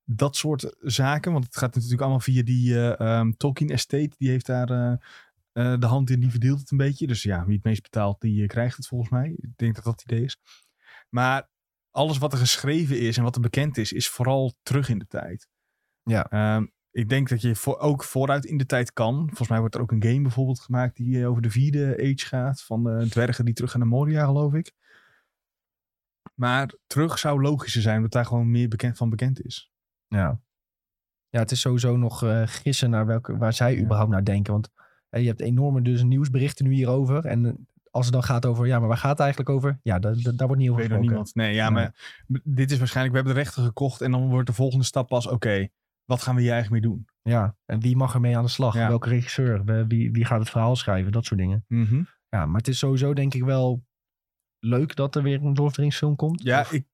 dat 0.04 0.36
soort 0.36 0.76
zaken. 0.80 1.32
Want 1.32 1.46
het 1.46 1.58
gaat 1.58 1.76
natuurlijk 1.76 2.02
allemaal 2.02 2.20
via 2.20 2.44
die 2.44 2.76
eh, 2.76 3.00
ehm, 3.00 3.32
Tolkien 3.32 3.70
Estate. 3.70 4.16
Die 4.18 4.30
heeft 4.30 4.46
daar 4.46 5.00
eh, 5.52 5.80
de 5.80 5.86
hand 5.86 6.10
in, 6.10 6.20
die 6.20 6.32
verdeelt 6.32 6.60
het 6.60 6.72
een 6.72 6.78
beetje. 6.78 7.08
Dus 7.08 7.24
ja, 7.24 7.46
wie 7.46 7.56
het 7.56 7.64
meest 7.64 7.82
betaalt, 7.82 8.22
die 8.22 8.48
krijgt 8.48 8.78
het 8.78 8.88
volgens 8.88 9.10
mij. 9.10 9.34
Ik 9.38 9.52
denk 9.56 9.76
dat 9.76 9.84
dat 9.84 10.02
het 10.02 10.12
idee 10.12 10.24
is. 10.24 10.38
Maar 11.10 11.50
alles 11.92 12.18
wat 12.18 12.32
er 12.34 12.40
geschreven 12.40 13.00
is 13.00 13.18
en 13.18 13.24
wat 13.24 13.36
er 13.36 13.42
bekend 13.42 13.78
is, 13.78 13.92
is 13.92 14.10
vooral 14.10 14.54
terug 14.64 14.90
in 14.90 15.00
de 15.00 15.08
tijd. 15.08 15.48
Ja. 16.04 16.30
Ehm, 16.30 16.66
ik 16.92 17.10
denk 17.10 17.30
dat 17.30 17.42
je 17.42 17.56
voor, 17.56 17.78
ook 17.80 18.04
vooruit 18.04 18.46
in 18.46 18.58
de 18.58 18.66
tijd 18.66 18.94
kan. 18.94 19.26
Volgens 19.28 19.50
mij 19.50 19.60
wordt 19.60 19.76
er 19.76 19.82
ook 19.82 19.92
een 19.92 20.04
game 20.04 20.22
bijvoorbeeld 20.22 20.60
gemaakt 20.60 20.96
die 20.96 21.20
eh, 21.22 21.30
over 21.30 21.42
de 21.42 21.50
vierde 21.50 21.94
age 21.98 22.26
gaat. 22.26 22.62
Van 22.62 22.84
de 22.84 23.08
dwergen 23.10 23.46
die 23.46 23.54
terug 23.54 23.72
gaan 23.72 23.80
naar 23.80 23.90
Moria, 23.90 24.26
geloof 24.26 24.54
ik. 24.54 24.74
Maar 26.36 26.74
terug 26.88 27.20
zou 27.20 27.42
logischer 27.42 27.82
zijn, 27.82 27.96
omdat 27.96 28.12
daar 28.12 28.26
gewoon 28.26 28.52
meer 28.52 28.68
bekend 28.68 28.98
van 28.98 29.10
bekend 29.10 29.42
is. 29.46 29.72
Ja, 30.08 30.42
ja 31.30 31.40
het 31.40 31.52
is 31.52 31.60
sowieso 31.62 31.98
nog 31.98 32.24
eh, 32.24 32.42
gissen 32.46 32.90
naar 32.90 33.06
welke, 33.06 33.38
waar 33.38 33.54
zij 33.54 33.76
Ja. 33.76 33.82
überhaupt 33.82 34.12
naar 34.12 34.24
denken. 34.24 34.54
Want 34.54 34.70
eh, 35.10 35.22
je 35.22 35.28
hebt 35.28 35.42
enorme 35.42 35.82
dus 35.82 36.04
nieuwsberichten 36.04 36.66
nu 36.66 36.74
hierover. 36.74 37.26
En 37.26 37.68
als 38.00 38.06
het 38.06 38.16
dan 38.16 38.24
gaat 38.36 38.46
over, 38.46 38.68
ja, 38.68 38.80
maar 38.80 38.88
waar 38.88 38.98
gaat 38.98 39.12
het 39.12 39.20
eigenlijk 39.20 39.50
over? 39.50 39.80
Ja, 39.84 40.00
da- 40.00 40.14
da- 40.14 40.32
daar 40.32 40.48
wordt 40.48 40.62
niet 40.62 40.70
over 40.72 40.82
gesproken. 40.82 41.08
niemand. 41.08 41.36
Nee, 41.36 41.54
ja, 41.54 41.70
maar 41.70 41.96
dit 42.44 42.72
is 42.72 42.78
waarschijnlijk, 42.78 43.16
we 43.16 43.22
hebben 43.22 43.38
de 43.38 43.44
rechten 43.44 43.64
gekocht 43.64 44.02
en 44.02 44.12
dan 44.12 44.30
wordt 44.30 44.48
de 44.48 44.54
volgende 44.54 44.86
stap 44.86 45.08
pas, 45.08 45.28
oké, 45.28 45.68
wat 46.06 46.22
gaan 46.22 46.36
we 46.36 46.42
hier 46.42 46.52
eigenlijk 46.52 46.84
mee 46.84 46.92
doen? 46.94 47.08
Ja, 47.22 47.56
en 47.66 47.80
wie 47.80 47.96
mag 47.96 48.14
er 48.14 48.20
mee 48.20 48.38
aan 48.38 48.44
de 48.44 48.50
slag? 48.50 48.74
Ja. 48.76 48.88
Welke 48.88 49.10
regisseur? 49.10 49.86
Wie, 49.88 50.12
wie 50.12 50.26
gaat 50.26 50.40
het 50.40 50.50
verhaal 50.50 50.76
schrijven? 50.76 51.12
Dat 51.12 51.26
soort 51.26 51.40
dingen. 51.40 51.66
Mhm. 51.68 52.04
Ja, 52.30 52.46
maar 52.46 52.58
het 52.58 52.68
is 52.68 52.78
sowieso 52.78 53.14
denk 53.14 53.34
ik 53.34 53.44
wel 53.44 53.86
leuk 54.60 54.96
dat 54.96 55.16
er 55.16 55.24
weer 55.24 55.36
een 55.38 55.44
Lord 55.44 55.60
of 55.60 55.74
the 55.74 55.82
Rings 55.82 55.98
film 55.98 56.16
komt. 56.16 56.44
Ja, 56.44 56.60
Of- 56.60 56.72
ik, 56.72 56.86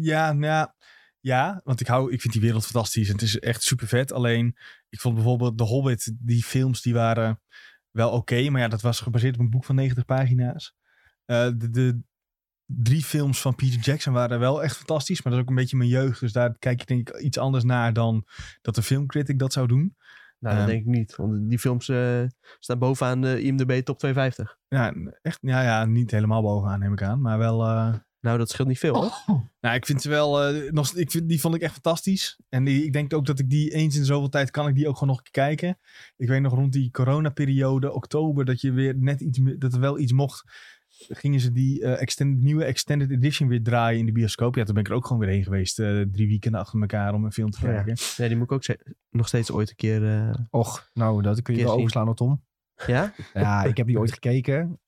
ja, 0.00 0.32
nou 0.32 0.44
ja, 0.44 0.74
ja, 1.20 1.60
want 1.64 1.80
ik, 1.80 1.86
hou, 1.86 2.12
ik 2.12 2.20
vind 2.20 2.32
die 2.32 2.42
wereld 2.42 2.64
fantastisch 2.64 3.06
en 3.06 3.12
het 3.12 3.22
is 3.22 3.38
echt 3.38 3.62
super 3.62 3.86
vet. 3.86 4.12
Alleen, 4.12 4.56
ik 4.88 5.00
vond 5.00 5.14
bijvoorbeeld 5.14 5.58
The 5.58 5.64
Hobbit, 5.64 6.12
die 6.18 6.42
films, 6.42 6.82
die 6.82 6.94
waren 6.94 7.40
wel 7.92 8.10
oké. 8.10 8.50
maar 8.50 8.60
ja, 8.60 8.68
dat 8.68 8.80
was 8.80 9.00
gebaseerd 9.00 9.34
op 9.34 9.40
een 9.40 9.50
boek 9.50 9.64
van 9.64 9.74
90 9.74 10.04
pagina's. 10.04 10.74
Eh, 11.24 11.48
de, 11.56 11.70
de 11.70 12.00
drie 12.66 13.02
films 13.04 13.40
van 13.40 13.54
Peter 13.54 13.80
Jackson 13.80 14.12
waren 14.12 14.38
wel 14.38 14.62
echt 14.62 14.76
fantastisch. 14.76 15.22
Maar 15.22 15.32
dat 15.32 15.40
is 15.42 15.48
ook 15.48 15.50
een 15.50 15.62
beetje 15.62 15.76
mijn 15.76 15.88
jeugd. 15.88 16.20
Dus 16.20 16.32
daar 16.32 16.58
kijk 16.58 16.80
je 16.80 16.86
denk 16.86 17.08
ik 17.08 17.18
iets 17.20 17.38
anders 17.38 17.64
naar 17.64 17.92
dan 17.92 18.26
dat 18.62 18.74
de 18.74 18.82
filmcritic 18.82 19.38
dat 19.38 19.52
zou 19.52 19.66
doen. 19.66 19.96
Nou, 20.38 20.56
dat 20.56 20.64
Ehm. 20.64 20.66
denk 20.72 20.86
ik 20.86 20.92
niet. 20.94 21.16
Want 21.16 21.48
die 21.50 21.58
films 21.58 21.88
eh, 21.88 22.22
staan 22.58 22.78
bovenaan 22.78 23.20
de 23.20 23.42
IMDb 23.42 23.80
top 23.84 23.98
250. 23.98 24.58
Ja, 24.68 24.94
echt, 25.22 25.38
ja, 25.40 25.62
ja, 25.62 25.84
niet 25.84 26.10
helemaal 26.10 26.42
bovenaan 26.42 26.78
neem 26.80 26.92
ik 26.92 27.02
aan. 27.02 27.20
Maar 27.20 27.38
wel... 27.38 27.62
Nou, 28.22 28.38
dat 28.38 28.50
scheelt 28.50 28.68
niet 28.68 28.78
veel 28.78 28.94
hoor. 28.94 29.42
Nou, 29.60 29.74
ik 29.76 29.86
vind 29.86 30.02
ze 30.02 30.08
wel. 30.08 30.42
eh, 30.42 30.70
nog, 30.72 30.94
ik 30.94 31.10
vind, 31.10 31.28
die 31.28 31.40
vond 31.40 31.54
ik 31.54 31.60
echt 31.62 31.72
fantastisch. 31.72 32.40
En 32.48 32.64
die, 32.64 32.84
ik 32.84 32.92
denk 32.92 33.14
ook 33.14 33.26
dat 33.26 33.38
ik 33.38 33.50
die 33.50 33.70
eens 33.74 33.96
in 33.96 34.04
zoveel 34.04 34.28
tijd 34.28 34.50
kan 34.50 34.68
ik 34.68 34.74
die 34.74 34.88
ook 34.88 34.94
gewoon 34.94 35.08
nog 35.08 35.16
een 35.18 35.30
keer 35.30 35.44
kijken. 35.44 35.78
Ik 36.16 36.28
weet 36.28 36.40
nog 36.40 36.54
rond 36.54 36.72
die 36.72 36.90
coronaperiode, 36.90 37.92
oktober, 37.92 38.44
dat 38.44 38.60
je 38.60 38.72
weer 38.72 38.96
net 38.98 39.20
iets 39.20 39.38
meer- 39.38 39.58
dat 39.58 39.72
er 39.74 39.80
wel 39.80 39.98
iets 39.98 40.12
mocht. 40.12 40.44
Gingen 41.08 41.40
ze 41.40 41.52
die 41.52 41.82
eh, 41.84 42.00
extended, 42.00 42.42
nieuwe 42.42 42.64
extended 42.64 43.10
edition 43.10 43.48
weer 43.48 43.62
draaien 43.62 43.98
in 44.00 44.06
de 44.06 44.12
bioscoop. 44.12 44.54
Ja, 44.54 44.64
toen 44.64 44.74
ben 44.74 44.82
ik 44.82 44.88
er 44.90 44.96
ook 44.96 45.06
gewoon 45.06 45.22
weer 45.22 45.30
heen 45.30 45.44
geweest. 45.44 45.78
eh, 45.78 46.00
drie 46.12 46.28
weekenden 46.28 46.60
achter 46.60 46.80
elkaar 46.80 47.14
om 47.14 47.24
een 47.24 47.32
film 47.32 47.50
te 47.50 47.58
Oh 47.58 47.62
ja. 47.72 47.82
kijken. 47.82 48.04
Ja, 48.16 48.26
die 48.28 48.36
moet 48.36 48.50
ik 48.50 48.52
ook 48.52 48.76
nog 49.10 49.28
steeds 49.28 49.50
ooit 49.50 49.68
een 49.70 49.76
keer... 49.76 50.04
eh, 50.18 50.34
Och, 50.50 50.90
nou, 50.94 51.22
dat 51.22 51.42
kun 51.42 51.56
je 51.56 51.64
wel 51.64 51.72
overslaan 51.74 52.08
op 52.08 52.16
Tom. 52.16 52.44
ja? 52.86 53.12
Ja, 53.34 53.64
ik 53.64 53.76
heb 53.76 53.86
die 53.86 53.98
ooit 53.98 54.12
gekeken. 54.12 54.80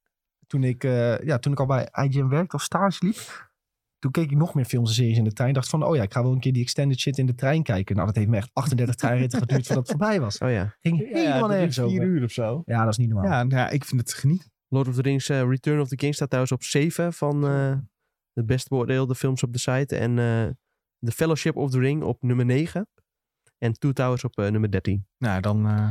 Toen 0.55 0.65
ik, 0.65 0.85
eh, 0.85 1.19
ja, 1.19 1.39
toen 1.39 1.53
ik 1.53 1.61
al 1.61 1.67
bij 1.67 1.89
IGN 1.93 2.29
werkte 2.29 2.57
of 2.57 2.63
stage 2.63 3.05
liep. 3.07 3.51
Toen 3.99 4.11
keek 4.11 4.31
ik 4.31 4.37
nog 4.37 4.55
meer 4.55 4.65
films 4.65 4.89
en 4.89 4.95
series 4.95 5.19
in 5.19 5.25
de 5.25 5.33
trein. 5.33 5.53
Dacht 5.53 5.69
van, 5.69 5.83
oh 5.83 5.97
ja, 5.97 6.03
ik 6.03 6.13
ga 6.13 6.23
wel 6.23 6.33
een 6.33 6.41
keer 6.41 6.53
die 6.53 6.63
extended 6.63 6.99
shit 7.01 7.19
in 7.19 7.27
de 7.27 7.35
trein 7.35 7.63
kijken. 7.63 7.95
Nou, 7.95 8.07
dat 8.07 8.17
heeft 8.17 8.29
me 8.29 8.37
echt 8.37 8.51
38 8.53 8.95
treinritten 8.95 9.39
geduurd 9.39 9.67
voordat 9.67 9.89
het 9.89 9.97
voorbij 9.99 10.21
was. 10.21 10.39
Oh 10.39 10.51
ja. 10.51 10.77
Ging 10.81 10.99
Ja, 10.99 11.05
helemaal 11.07 11.49
nergens 11.49 11.77
vier 11.77 11.85
over. 11.87 12.05
uur 12.05 12.25
of 12.25 12.31
zo. 12.31 12.63
Ja, 12.65 12.83
dat 12.83 12.93
is 12.93 12.97
niet 12.99 13.09
normaal. 13.09 13.31
Ja, 13.31 13.43
nou 13.43 13.61
ja, 13.61 13.71
ik 13.71 13.85
vind 13.85 14.01
het 14.01 14.13
geniet. 14.13 14.51
Lord 14.69 14.89
of 14.89 14.95
the 14.95 15.03
Rings 15.03 15.29
eh, 15.29 15.49
Return 15.49 15.81
of 15.81 15.89
the 15.89 15.97
King 15.97 16.15
staat 16.15 16.29
trouwens 16.29 16.55
op 16.55 16.63
7 16.63 17.13
van 17.13 17.47
eh, 17.47 17.77
de 18.33 18.45
best 18.45 18.69
beoordeelde 18.69 19.15
films 19.15 19.43
op 19.43 19.53
de 19.53 19.59
site. 19.59 19.97
En 19.97 20.19
eh 20.19 20.47
The 20.99 21.13
Fellowship 21.13 21.57
of 21.57 21.71
the 21.71 21.79
Ring 21.79 22.03
op 22.03 22.23
nummer 22.23 22.45
9. 22.45 22.89
En 23.59 23.73
Two 23.73 23.93
Towers 23.93 24.25
op 24.25 24.39
eh, 24.39 24.51
nummer 24.51 24.71
13. 24.71 25.07
Nou, 25.19 25.41
dan 25.41 25.67
uh, 25.67 25.89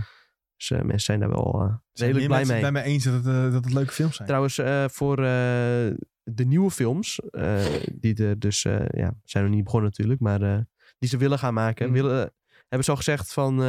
Dus 0.58 0.72
eh, 0.72 0.78
mensen 0.78 1.00
zijn 1.00 1.20
daar 1.20 1.30
wel 1.30 1.62
eh, 1.62 1.76
redelijk 1.94 2.26
blij 2.28 2.46
mee. 2.46 2.52
het 2.52 2.62
bij 2.62 2.72
mij 2.72 2.84
eens 2.84 3.04
dat 3.04 3.14
het, 3.14 3.26
eh, 3.26 3.52
dat 3.52 3.64
het 3.64 3.74
leuke 3.74 3.92
films 3.92 4.16
zijn. 4.16 4.28
Trouwens, 4.28 4.60
voor 4.96 5.16
de 6.24 6.46
nieuwe 6.46 6.72
films, 6.72 7.20
die 7.94 8.16
er 8.26 8.40
dus, 8.40 8.62
ja, 8.92 9.14
zijn 9.24 9.44
nog 9.44 9.54
niet 9.54 9.64
begonnen 9.64 9.90
natuurlijk, 9.90 10.20
maar 10.20 10.66
die 11.00 11.10
ze 11.10 11.18
willen 11.18 11.40
gaan 11.40 11.54
maken, 11.54 11.88
Mm. 11.88 11.94
willen, 11.94 12.34
hebben 12.58 12.84
ze 12.84 12.92
al 12.92 12.98
gezegd 12.98 13.34
van, 13.34 13.60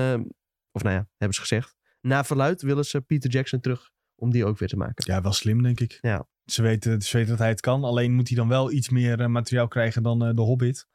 of 0.72 0.82
nou 0.82 0.94
ja, 0.94 1.06
hebben 1.16 1.34
ze 1.34 1.40
gezegd, 1.40 1.74
na 2.00 2.24
verluid 2.24 2.62
willen 2.62 2.84
ze 2.84 3.00
Peter 3.00 3.30
Jackson 3.30 3.60
terug 3.60 3.90
om 4.14 4.30
die 4.30 4.44
ook 4.44 4.58
weer 4.58 4.68
te 4.68 4.76
maken. 4.76 5.12
Ja, 5.12 5.22
wel 5.22 5.32
slim, 5.32 5.62
denk 5.62 5.80
ik. 5.80 5.98
Ja. 6.00 6.26
Ze, 6.44 6.62
weten, 6.62 7.00
ze 7.02 7.12
weten 7.16 7.30
dat 7.30 7.38
hij 7.40 7.48
het 7.48 7.60
kan. 7.60 7.84
Alleen 7.84 8.12
moet 8.14 8.28
hij 8.28 8.36
dan 8.36 8.48
wel 8.48 8.72
iets 8.72 8.88
meer 8.88 9.30
materiaal 9.30 9.68
krijgen 9.68 10.02
dan 10.02 10.24
eh, 10.24 10.34
The 10.34 10.40
Hobbit. 10.42 10.86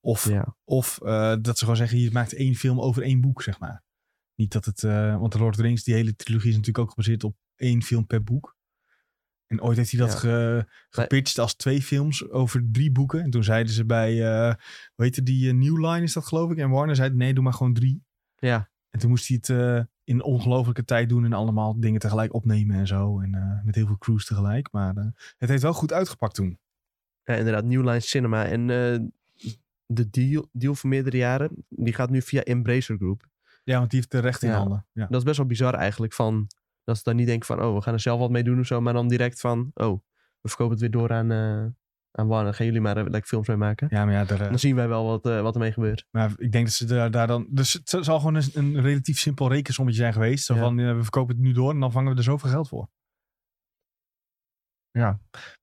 Of, 0.00 0.28
Ja. 0.28 0.56
of 0.64 0.98
dat 1.40 1.58
ze 1.58 1.58
gewoon 1.58 1.76
zeggen, 1.76 1.98
je 1.98 2.10
maakt 2.10 2.32
één 2.34 2.54
film 2.54 2.80
over 2.80 3.02
één 3.02 3.20
boek, 3.20 3.42
zeg 3.42 3.58
maar. 3.58 3.82
Niet 4.38 4.52
dat 4.52 4.64
het... 4.64 4.82
eh, 4.84 5.18
want 5.18 5.32
The 5.32 5.38
Lord 5.38 5.50
of 5.50 5.56
the 5.56 5.62
Rings, 5.66 5.84
die 5.84 5.94
hele 5.94 6.16
trilogie 6.16 6.48
is 6.50 6.56
natuurlijk 6.56 6.84
ook 6.84 6.90
gebaseerd 6.90 7.24
op 7.24 7.36
één 7.56 7.82
film 7.82 8.06
per 8.06 8.22
boek. 8.24 8.56
En 9.46 9.62
ooit 9.62 9.76
heeft 9.76 9.90
hij 9.90 10.00
dat 10.00 10.12
Ja. 10.12 10.18
ge, 10.18 10.66
gepitcht 10.88 11.38
als 11.38 11.54
twee 11.54 11.82
films 11.82 12.28
over 12.30 12.66
drie 12.72 12.92
boeken. 12.92 13.22
En 13.22 13.30
toen 13.30 13.44
zeiden 13.44 13.72
ze 13.72 13.84
bij, 13.84 14.10
eh 14.26 14.54
hoe 14.94 15.04
heette 15.04 15.22
die, 15.22 15.48
eh, 15.48 15.54
New 15.54 15.76
Line 15.86 16.02
is 16.02 16.12
dat 16.12 16.26
geloof 16.26 16.50
ik. 16.50 16.58
En 16.58 16.70
Warner 16.70 16.96
zei, 16.96 17.10
nee, 17.14 17.34
doe 17.34 17.44
maar 17.44 17.52
gewoon 17.52 17.74
drie. 17.74 18.02
Ja, 18.36 18.70
En 18.90 18.98
toen 19.00 19.10
moest 19.10 19.28
hij 19.28 19.38
het 19.40 19.86
in 20.04 20.22
ongelofelijke 20.22 20.84
tijd 20.84 21.08
doen 21.08 21.24
en 21.24 21.32
allemaal 21.32 21.80
dingen 21.80 22.00
tegelijk 22.00 22.34
opnemen 22.34 22.76
en 22.76 22.86
zo. 22.86 23.20
En 23.20 23.60
met 23.64 23.74
heel 23.74 23.86
veel 23.86 23.98
crews 23.98 24.24
tegelijk. 24.26 24.72
Maar 24.72 24.94
het 25.38 25.48
heeft 25.48 25.62
wel 25.62 25.72
goed 25.74 25.92
uitgepakt 25.92 26.34
toen. 26.34 26.58
ja 27.24 27.34
inderdaad, 27.34 27.64
New 27.64 27.84
Line 27.84 28.00
Cinema. 28.00 28.44
En 28.46 28.66
de 29.86 30.10
deal, 30.10 30.48
deal 30.52 30.74
voor 30.74 30.88
meerdere 30.90 31.16
jaren, 31.16 31.50
die 31.68 31.92
gaat 31.94 32.10
nu 32.10 32.22
via 32.22 32.42
Embracer 32.42 32.96
Group. 32.96 33.27
Ja, 33.68 33.78
want 33.78 33.90
die 33.90 33.98
heeft 33.98 34.10
de 34.12 34.18
recht 34.18 34.42
in 34.42 34.48
Ja. 34.50 34.56
handen. 34.56 34.86
Ja. 34.92 35.06
Dat 35.06 35.18
is 35.18 35.24
best 35.24 35.36
wel 35.36 35.46
bizar 35.46 35.74
eigenlijk, 35.74 36.12
van, 36.12 36.46
dat 36.84 36.96
ze 36.96 37.02
dan 37.04 37.16
niet 37.16 37.26
denken 37.26 37.46
van, 37.46 37.62
oh, 37.62 37.74
we 37.74 37.80
gaan 37.82 37.94
er 37.94 38.00
zelf 38.00 38.18
wat 38.20 38.30
mee 38.30 38.42
doen 38.44 38.60
of 38.60 38.66
zo, 38.66 38.80
maar 38.80 38.92
dan 38.92 39.08
direct 39.08 39.40
van, 39.40 39.70
oh, 39.74 40.00
we 40.40 40.48
verkopen 40.48 40.72
het 40.72 40.80
weer 40.80 40.90
door 40.90 41.12
aan, 41.12 41.30
eh 41.30 41.66
aan 42.10 42.26
Warner. 42.26 42.54
Gaan 42.54 42.66
jullie 42.66 42.80
maar 42.80 42.96
eh, 42.96 43.02
lekker 43.02 43.28
films 43.28 43.48
mee 43.48 43.56
maken. 43.56 43.86
ja, 43.90 44.04
maar 44.04 44.14
ja, 44.14 44.24
daar, 44.24 44.40
eh, 44.40 44.48
Dan 44.48 44.58
zien 44.58 44.74
wij 44.76 44.88
wel 44.88 45.04
wat, 45.06 45.26
eh, 45.26 45.40
wat 45.40 45.54
ermee 45.54 45.72
gebeurt. 45.72 46.06
maar 46.10 46.32
ik 46.36 46.52
denk 46.52 46.64
dat 46.64 46.74
ze 46.74 46.84
daar, 46.84 47.10
daar 47.10 47.26
dan... 47.26 47.46
Dus 47.50 47.72
het 47.72 47.88
zal 47.88 48.18
gewoon 48.18 48.34
een, 48.34 48.50
een 48.54 48.80
relatief 48.80 49.18
simpel 49.18 49.48
rekensommetje 49.48 50.00
zijn 50.00 50.12
geweest. 50.12 50.44
Zo 50.44 50.54
Ja. 50.54 50.60
van, 50.60 50.78
eh, 50.78 50.94
we 50.96 51.02
verkopen 51.02 51.34
het 51.34 51.44
nu 51.44 51.52
door 51.52 51.70
en 51.72 51.80
dan 51.80 51.92
vangen 51.92 52.12
we 52.12 52.18
er 52.18 52.24
zoveel 52.24 52.50
geld 52.50 52.68
voor. 52.68 52.88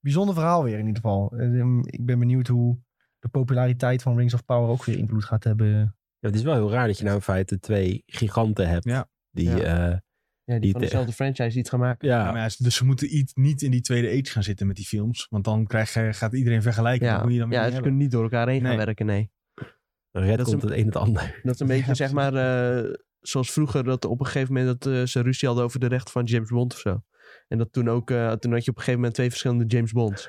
Bijzonder 0.00 0.34
verhaal 0.34 0.62
weer 0.64 0.78
in 0.78 0.86
ieder 0.86 1.02
geval. 1.02 1.32
Eh, 1.36 1.78
Ik 1.84 2.06
ben 2.06 2.18
benieuwd 2.18 2.46
hoe 2.46 2.78
de 3.18 3.28
populariteit 3.28 4.02
van 4.02 4.16
Rings 4.16 4.34
of 4.34 4.44
Power 4.44 4.68
ook 4.68 4.84
weer 4.84 4.98
invloed 4.98 5.24
gaat 5.24 5.44
hebben. 5.44 5.95
Ja, 6.26 6.32
het 6.32 6.40
is 6.40 6.42
wel 6.42 6.54
heel 6.54 6.70
raar 6.70 6.86
dat 6.86 6.98
je 6.98 7.04
nou 7.04 7.16
in 7.16 7.22
feite 7.22 7.58
twee 7.58 8.02
giganten 8.06 8.68
hebt. 8.68 8.84
Ja. 8.84 9.08
Die, 9.30 9.50
Ja. 9.50 9.90
eh, 9.92 9.98
Ja, 10.44 10.52
die 10.52 10.60
Die 10.60 10.70
van 10.72 10.80
te- 10.80 10.86
dezelfde 10.86 11.12
franchise 11.12 11.58
iets 11.58 11.70
gaan 11.70 11.80
maken. 11.80 12.08
ja, 12.08 12.24
Ja, 12.24 12.32
maar 12.32 12.40
ja, 12.40 12.48
dus 12.58 12.74
ze 12.76 12.84
moeten 12.84 13.16
iets, 13.16 13.34
niet 13.34 13.62
in 13.62 13.70
die 13.70 13.80
tweede 13.80 14.08
age 14.08 14.30
gaan 14.32 14.42
zitten 14.42 14.66
met 14.66 14.76
die 14.76 14.84
films. 14.86 15.26
Want 15.30 15.44
dan 15.44 15.66
krijg 15.66 15.94
je, 15.94 16.12
gaat 16.12 16.34
iedereen 16.34 16.62
vergelijken. 16.62 17.06
Ja, 17.06 17.12
je 17.14 17.20
dan 17.20 17.32
ja 17.36 17.44
niet 17.44 17.52
ze 17.54 17.58
hebben. 17.58 17.80
kunnen 17.82 17.98
niet 18.00 18.10
door 18.10 18.22
elkaar 18.22 18.48
heen 18.48 18.60
gaan 18.64 18.76
werken, 18.76 19.06
nee. 19.06 19.30
red 20.10 20.36
dat 20.38 20.46
komt 20.46 20.62
een- 20.62 20.68
het 20.68 20.78
een 20.78 20.84
het 20.86 20.96
ander. 20.96 21.40
Dat 21.42 21.54
is 21.54 21.60
een 21.60 21.66
beetje, 21.76 21.86
Ja, 21.86 21.94
zeg 21.94 22.12
maar, 22.12 22.34
eh, 22.34 22.92
zoals 23.20 23.52
vroeger 23.52 23.84
dat 23.84 24.04
op 24.04 24.20
een 24.20 24.26
gegeven 24.26 24.54
moment 24.54 24.82
dat 24.82 24.92
eh, 24.92 25.02
ze 25.06 25.20
ruzie 25.22 25.48
hadden 25.48 25.66
over 25.66 25.80
de 25.80 25.86
rechten 25.86 26.12
van 26.12 26.24
James 26.24 26.48
Bond 26.48 26.72
of 26.72 26.78
zo. 26.78 27.02
En 27.48 27.58
dat 27.58 27.72
toen 27.72 27.88
ook, 27.88 28.10
eh, 28.10 28.32
toen 28.32 28.52
had 28.52 28.64
je 28.64 28.70
op 28.70 28.76
een 28.76 28.82
gegeven 28.82 28.94
moment 28.94 29.14
twee 29.14 29.28
verschillende 29.28 29.64
James 29.66 29.92
Bonds. 29.92 30.28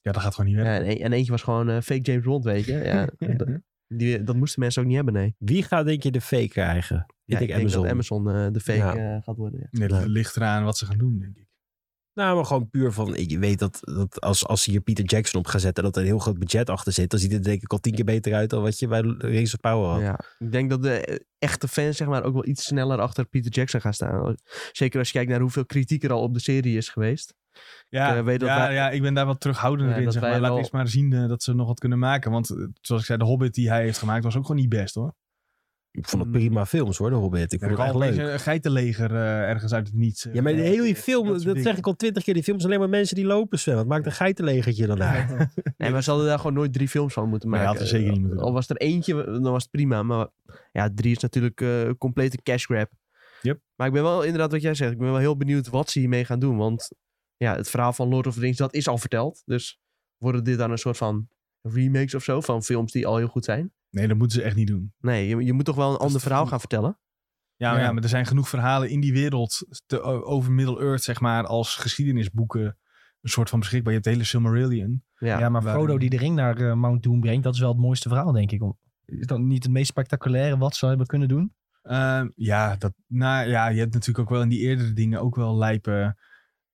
Ja, 0.00 0.12
dat 0.12 0.22
gaat 0.22 0.34
gewoon 0.34 0.50
niet 0.50 0.60
Ja, 0.60 0.64
werken. 0.64 0.86
en, 0.88 0.96
e- 0.96 1.00
en 1.00 1.12
eentje 1.12 1.30
was 1.30 1.42
gewoon 1.42 1.68
eh, 1.68 1.80
fake 1.80 2.00
James 2.00 2.24
Bond, 2.24 2.44
weet 2.44 2.64
je. 2.64 2.72
Ja, 2.72 3.08
die, 3.88 4.22
dat 4.22 4.36
moesten 4.36 4.60
mensen 4.60 4.80
ook 4.82 4.86
niet 4.88 4.96
hebben, 4.96 5.14
nee. 5.14 5.34
Wie 5.38 5.62
gaat 5.62 5.86
denk 5.86 6.02
je 6.02 6.10
de 6.10 6.20
fake 6.20 6.48
krijgen? 6.48 7.06
Ja, 7.24 7.38
ik 7.38 7.46
denk 7.46 7.60
Amazon. 7.60 7.82
dat 7.82 7.90
Amazon 7.92 8.30
eh, 8.30 8.46
de 8.52 8.60
fake 8.60 8.78
Ja. 8.78 8.96
eh, 9.16 9.22
gaat 9.22 9.36
worden. 9.36 9.60
Ja. 9.60 9.78
Nee, 9.78 9.88
dat 9.88 10.06
ligt 10.06 10.36
eraan 10.36 10.64
wat 10.64 10.78
ze 10.78 10.86
gaan 10.86 10.98
doen, 10.98 11.18
denk 11.18 11.36
ik. 11.36 11.46
Nou, 12.14 12.36
maar 12.36 12.44
gewoon 12.44 12.70
puur 12.70 12.92
van, 12.92 13.14
je 13.26 13.38
weet 13.38 13.58
dat, 13.58 13.78
dat 13.80 14.20
als, 14.20 14.46
als 14.46 14.62
ze 14.62 14.70
hier 14.70 14.80
Peter 14.80 15.04
Jackson 15.04 15.40
op 15.40 15.46
gaan 15.46 15.60
zetten, 15.60 15.84
dat 15.84 15.96
er 15.96 16.02
een 16.02 16.08
heel 16.08 16.18
groot 16.18 16.38
budget 16.38 16.70
achter 16.70 16.92
zit, 16.92 17.10
dan 17.10 17.20
ziet 17.20 17.32
het 17.32 17.44
denk 17.44 17.62
ik 17.62 17.72
al 17.72 17.78
tien 17.78 17.94
keer 17.94 18.04
beter 18.04 18.34
uit 18.34 18.50
dan 18.50 18.62
wat 18.62 18.78
je 18.78 18.88
bij 18.88 19.00
Rings 19.18 19.54
of 19.54 19.60
Power 19.60 19.88
had. 19.88 20.00
Ja, 20.00 20.18
ik 20.38 20.52
denk 20.52 20.70
dat 20.70 20.82
de 20.82 21.24
echte 21.38 21.68
fans 21.68 21.96
zeg 21.96 22.08
maar, 22.08 22.24
ook 22.24 22.32
wel 22.32 22.46
iets 22.46 22.64
sneller 22.64 22.98
achter 22.98 23.24
Peter 23.24 23.50
Jackson 23.50 23.80
gaan 23.80 23.94
staan. 23.94 24.34
Zeker 24.72 24.98
als 24.98 25.08
je 25.08 25.14
kijkt 25.14 25.30
naar 25.30 25.40
hoeveel 25.40 25.66
kritiek 25.66 26.04
er 26.04 26.12
al 26.12 26.22
op 26.22 26.34
de 26.34 26.40
serie 26.40 26.76
is 26.76 26.88
geweest. 26.88 27.34
Ja, 27.88 28.10
Ik, 28.12 28.16
eh, 28.18 28.24
weet 28.24 28.40
dat 28.40 28.48
ja, 28.48 28.58
wij- 28.58 28.74
ja, 28.74 28.90
ik 28.90 29.02
ben 29.02 29.14
daar 29.14 29.26
wat 29.26 29.40
terughoudender 29.40 29.96
Ja, 29.96 30.02
in. 30.02 30.12
Zeg 30.12 30.22
maar. 30.22 30.30
Laat 30.30 30.40
wel- 30.40 30.58
eerst 30.58 30.72
maar 30.72 30.88
zien 30.88 31.12
eh, 31.12 31.28
dat 31.28 31.42
ze 31.42 31.54
nog 31.54 31.66
wat 31.66 31.78
kunnen 31.80 31.98
maken. 31.98 32.30
Want 32.30 32.50
eh, 32.50 32.56
zoals 32.80 33.00
ik 33.02 33.06
zei, 33.06 33.18
de 33.18 33.24
Hobbit 33.24 33.54
die 33.54 33.68
hij 33.70 33.82
heeft 33.82 33.98
gemaakt 33.98 34.24
was 34.24 34.36
ook 34.36 34.42
gewoon 34.46 34.60
niet 34.60 34.68
best 34.68 34.94
hoor. 34.94 35.14
Ik 35.90 36.08
vond 36.08 36.22
het 36.22 36.32
prima 36.32 36.66
films 36.66 36.96
hoor, 36.98 37.10
de 37.10 37.16
Hobbit. 37.16 37.52
Ik 37.52 37.60
vond 37.60 37.70
het 37.70 37.80
echt 37.80 37.94
leuk. 37.94 38.18
een 38.18 38.40
geitenleger 38.40 39.10
eh, 39.14 39.48
ergens 39.48 39.72
uit 39.72 39.86
het 39.86 39.96
niets. 39.96 40.28
Ja, 40.32 40.42
maar 40.42 40.52
de 40.52 40.60
hele 40.62 40.96
film, 40.96 41.26
dat 41.44 41.58
zeg 41.58 41.76
ik 41.76 41.86
al 41.86 41.96
twintig 41.96 42.22
keer, 42.24 42.34
die 42.34 42.42
film 42.42 42.56
is 42.56 42.64
alleen 42.64 42.78
maar 42.78 42.88
mensen 42.88 43.16
die 43.16 43.24
lopen 43.24 43.58
zwemmen. 43.58 43.84
Wat 43.86 43.94
maakt 43.94 44.06
een 44.06 44.12
geitenlegertje 44.12 44.86
dan 44.86 45.02
uit? 45.02 45.28
Nee, 45.78 45.90
maar 45.90 46.02
ze 46.02 46.10
hadden 46.10 46.28
daar 46.28 46.38
gewoon 46.38 46.52
nooit 46.54 46.72
drie 46.72 46.88
films 46.88 47.12
van 47.12 47.28
moeten 47.28 47.48
maken. 47.48 47.66
had 47.66 47.80
er 47.80 47.86
zeker 47.86 48.10
niet 48.12 48.20
moeten. 48.20 48.38
Al 48.40 48.52
was 48.52 48.68
er 48.68 48.76
eentje, 48.76 49.24
dan 49.24 49.42
was 49.52 49.62
het 49.62 49.70
prima. 49.70 50.02
Maar 50.02 50.26
ja, 50.72 50.90
drie 50.94 51.12
is 51.16 51.18
natuurlijk 51.22 51.60
eh, 51.60 51.80
een 51.82 51.98
complete 51.98 52.42
cash 52.42 52.64
grab. 52.64 52.90
Yep. 53.42 53.60
Maar 53.76 53.86
ik 53.86 53.92
ben 53.92 54.02
wel 54.02 54.22
inderdaad 54.22 54.52
wat 54.52 54.62
jij 54.62 54.74
zegt. 54.74 54.92
Ik 54.92 54.98
ben 54.98 55.10
wel 55.10 55.18
heel 55.18 55.36
benieuwd 55.36 55.68
wat 55.68 55.90
ze 55.90 55.98
hiermee 55.98 56.24
gaan 56.24 56.38
doen. 56.38 56.56
Want 56.56 56.88
ja, 57.38 57.56
het 57.56 57.70
verhaal 57.70 57.92
van 57.92 58.08
Lord 58.08 58.26
of 58.26 58.34
the 58.34 58.40
Rings, 58.40 58.56
dat 58.58 58.74
is 58.74 58.88
al 58.88 58.98
verteld. 58.98 59.42
Dus 59.44 59.80
worden 60.16 60.44
dit 60.44 60.58
dan 60.58 60.70
een 60.70 60.78
soort 60.78 60.96
van 60.96 61.28
remakes 61.62 62.14
of 62.14 62.22
zo 62.24 62.40
van 62.40 62.62
films 62.62 62.92
die 62.92 63.06
al 63.06 63.16
heel 63.16 63.26
goed 63.28 63.44
zijn? 63.44 63.72
Nee, 63.90 64.08
dat 64.08 64.16
moeten 64.16 64.38
ze 64.40 64.44
echt 64.46 64.56
niet 64.56 64.66
doen. 64.66 64.92
Nee, 64.98 65.28
je, 65.28 65.44
je 65.44 65.52
moet 65.52 65.64
toch 65.64 65.76
wel 65.76 65.90
een 65.90 65.96
ander 65.96 66.20
verhaal 66.20 66.46
gaan 66.46 66.60
vertellen? 66.60 66.98
Ja, 67.56 67.70
maar, 67.70 67.78
Ja. 67.80 67.86
ja, 67.86 67.92
maar 67.92 68.02
er 68.02 68.08
zijn 68.08 68.26
genoeg 68.26 68.48
verhalen 68.48 68.90
in 68.90 69.00
die 69.00 69.12
wereld 69.12 69.66
te, 69.86 70.00
over 70.02 70.52
Middle-earth, 70.52 71.02
zeg 71.02 71.20
maar, 71.20 71.46
als 71.46 71.74
geschiedenisboeken 71.74 72.78
een 73.20 73.30
soort 73.30 73.50
van 73.50 73.58
beschikbaar. 73.58 73.88
Je 73.92 73.98
hebt 73.98 74.04
de 74.04 74.10
hele 74.12 74.24
Silmarillion. 74.24 75.04
Ja, 75.14 75.38
Ja, 75.38 75.48
maar 75.48 75.62
waarin- 75.62 75.82
Frodo 75.82 75.98
die 75.98 76.10
de 76.10 76.16
ring 76.16 76.34
naar 76.34 76.56
eh, 76.60 76.74
Mount 76.74 77.02
Doom 77.02 77.20
brengt, 77.20 77.42
dat 77.44 77.54
is 77.54 77.60
wel 77.60 77.68
het 77.72 77.78
mooiste 77.80 78.08
verhaal, 78.08 78.32
denk 78.32 78.50
ik. 78.52 78.62
Om- 78.62 78.78
Is 79.04 79.26
dat 79.26 79.38
niet 79.38 79.62
het 79.62 79.72
meest 79.72 79.88
spectaculaire 79.88 80.58
wat 80.58 80.76
ze 80.76 80.86
hebben 80.86 81.06
kunnen 81.06 81.28
doen? 81.28 81.54
Ehm, 81.82 82.28
ja, 82.34 82.76
dat, 82.76 82.92
nou, 83.06 83.48
ja, 83.48 83.68
je 83.68 83.78
hebt 83.78 83.92
natuurlijk 83.92 84.18
ook 84.18 84.30
wel 84.34 84.42
in 84.42 84.48
die 84.48 84.60
eerdere 84.60 84.92
dingen 84.92 85.20
ook 85.20 85.36
wel 85.36 85.56
lijpe 85.56 86.16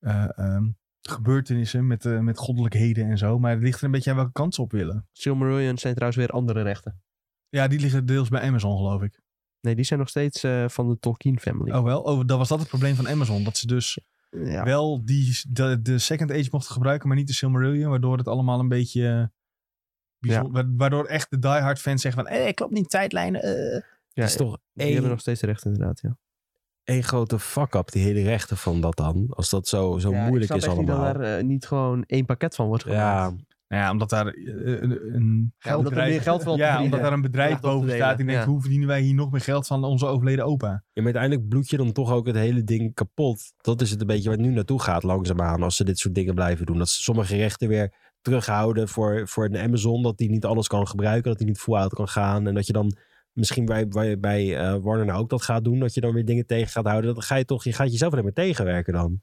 eh, 0.04 0.38
ehm, 0.38 0.70
gebeurtenissen 1.00 1.86
met, 1.86 2.04
eh, 2.04 2.18
met 2.18 2.38
goddelijkheden 2.38 3.08
en 3.10 3.18
zo. 3.18 3.38
Maar 3.38 3.50
het 3.50 3.62
ligt 3.62 3.78
er 3.78 3.84
een 3.84 3.90
beetje 3.90 4.10
aan 4.10 4.16
welke 4.16 4.32
kant 4.32 4.54
ze 4.54 4.62
op 4.62 4.72
willen. 4.72 5.08
Silmarillion 5.12 5.78
zijn 5.78 5.94
trouwens 5.94 6.20
weer 6.20 6.30
andere 6.30 6.62
rechten. 6.62 7.02
Ja, 7.48 7.68
die 7.68 7.80
liggen 7.80 8.06
deels 8.06 8.28
bij 8.28 8.40
Amazon, 8.40 8.76
geloof 8.76 9.02
ik. 9.02 9.20
Nee, 9.60 9.74
die 9.74 9.84
zijn 9.84 9.98
nog 9.98 10.08
steeds 10.08 10.42
eh, 10.42 10.68
van 10.68 10.88
de 10.88 10.98
Tolkien 10.98 11.40
family. 11.40 11.72
Oh 11.72 11.84
wel? 11.84 12.00
Oh, 12.00 12.26
dat 12.26 12.38
was 12.38 12.48
dat 12.48 12.58
het 12.58 12.68
probleem 12.68 12.94
van 12.94 13.08
Amazon. 13.08 13.44
Dat 13.44 13.56
ze 13.56 13.66
dus 13.66 13.98
ja. 14.30 14.64
wel 14.64 15.04
die, 15.04 15.40
de, 15.48 15.82
de 15.82 15.98
Second 15.98 16.30
Age 16.30 16.48
mochten 16.50 16.72
gebruiken, 16.72 17.08
maar 17.08 17.16
niet 17.16 17.26
de 17.26 17.32
Silmarillion. 17.32 17.90
Waardoor 17.90 18.16
het 18.18 18.28
allemaal 18.28 18.60
een 18.60 18.68
beetje... 18.68 19.32
Waardoor 20.76 21.04
echt 21.04 21.30
de 21.30 21.38
diehard 21.38 21.80
fans 21.80 22.02
zeggen 22.02 22.24
van... 22.24 22.32
Eh, 22.32 22.52
klopt 22.52 22.72
niet, 22.72 22.90
tijdlijnen. 22.90 23.42
eh." 23.42 23.82
ja, 24.08 24.22
Het 24.22 24.30
is 24.30 24.36
toch 24.36 24.58
die 24.72 24.92
hebben 24.92 25.10
nog 25.10 25.20
steeds 25.20 25.40
recht 25.40 25.64
inderdaad, 25.64 26.00
ja. 26.00 26.18
Één 26.84 27.02
grote 27.02 27.38
fuck-up, 27.38 27.90
die 27.92 28.02
hele 28.04 28.22
rechten 28.22 28.56
van 28.56 28.80
dat 28.80 28.96
dan. 28.96 29.26
Als 29.30 29.50
dat 29.50 29.68
zo, 29.68 29.98
zo 29.98 30.10
Ja, 30.10 30.22
ik 30.22 30.28
moeilijk 30.28 30.54
is 30.54 30.68
allemaal. 30.68 30.96
dat 31.04 31.14
daar 31.14 31.36
eh, 31.38 31.44
niet 31.44 31.66
gewoon 31.66 32.04
één 32.06 32.24
pakket 32.24 32.54
van 32.54 32.66
wordt 32.66 32.82
gemaakt. 32.82 33.00
ja, 33.00 33.44
Nou 33.68 33.82
ja, 33.82 33.90
omdat 33.90 34.10
daar 34.10 34.26
eh, 34.26 34.34
een, 34.82 35.14
een 35.14 35.52
Ja, 35.58 35.76
omdat 35.76 35.92
er 35.92 36.08
meer 36.08 36.20
geld 36.22 36.42
van 36.42 36.56
Ja, 36.56 36.64
verdienen. 36.64 36.84
omdat 36.84 37.00
daar 37.00 37.12
een 37.12 37.22
bedrijf 37.22 37.60
boven 37.60 37.90
staat 37.90 38.16
die 38.16 38.26
denkt, 38.26 38.42
ja. 38.42 38.48
hoe 38.48 38.60
verdienen 38.60 38.88
wij 38.88 39.00
hier 39.00 39.14
nog 39.14 39.30
meer 39.30 39.40
geld 39.40 39.66
van 39.66 39.84
onze 39.84 40.06
overleden 40.06 40.44
opa? 40.44 40.68
Ja, 40.68 41.02
maar 41.02 41.04
uiteindelijk 41.04 41.48
bloed 41.48 41.70
je 41.70 41.76
dan 41.76 41.92
toch 41.92 42.12
ook 42.12 42.26
het 42.26 42.36
hele 42.36 42.64
ding 42.64 42.94
kapot. 42.94 43.52
Dat 43.60 43.80
is 43.80 43.90
het 43.90 44.00
een 44.00 44.06
beetje 44.06 44.28
waar 44.28 44.38
het 44.38 44.46
nu 44.46 44.52
naartoe 44.52 44.82
gaat 44.82 45.02
langzaamaan. 45.02 45.62
Als 45.62 45.76
ze 45.76 45.84
dit 45.84 45.98
soort 45.98 46.14
dingen 46.14 46.34
blijven 46.34 46.66
doen. 46.66 46.78
Dat 46.78 46.88
ze 46.88 47.02
sommige 47.02 47.36
rechten 47.36 47.68
weer 47.68 47.92
terughouden 48.22 48.88
voor, 48.88 49.28
voor 49.28 49.48
de 49.50 49.60
Amazon. 49.60 50.02
Dat 50.02 50.18
die 50.18 50.30
niet 50.30 50.44
alles 50.44 50.66
kan 50.68 50.86
gebruiken. 50.88 51.28
Dat 51.30 51.38
die 51.38 51.46
niet 51.46 51.58
full 51.58 51.74
out 51.76 51.94
kan 51.94 52.08
gaan. 52.08 52.46
En 52.46 52.54
dat 52.54 52.66
je 52.66 52.72
dan 52.72 52.96
misschien 53.34 53.64
bij, 53.64 53.88
bij, 53.88 54.18
bij 54.18 54.58
eh, 54.58 54.76
Warner 54.82 55.06
nou 55.06 55.18
ook 55.20 55.30
dat 55.30 55.42
gaat 55.42 55.64
doen. 55.64 55.78
Dat 55.78 55.94
je 55.94 56.00
dan 56.00 56.12
weer 56.12 56.24
dingen 56.24 56.46
tegen 56.46 56.68
gaat 56.68 56.86
houden. 56.86 57.14
Dan 57.14 57.22
ga 57.22 57.34
je 57.34 57.44
toch, 57.44 57.64
je 57.64 57.72
gaat 57.72 57.90
jezelf 57.90 58.12
alleen 58.12 58.24
maar 58.24 58.32
tegenwerken 58.32 58.92
dan. 58.92 59.20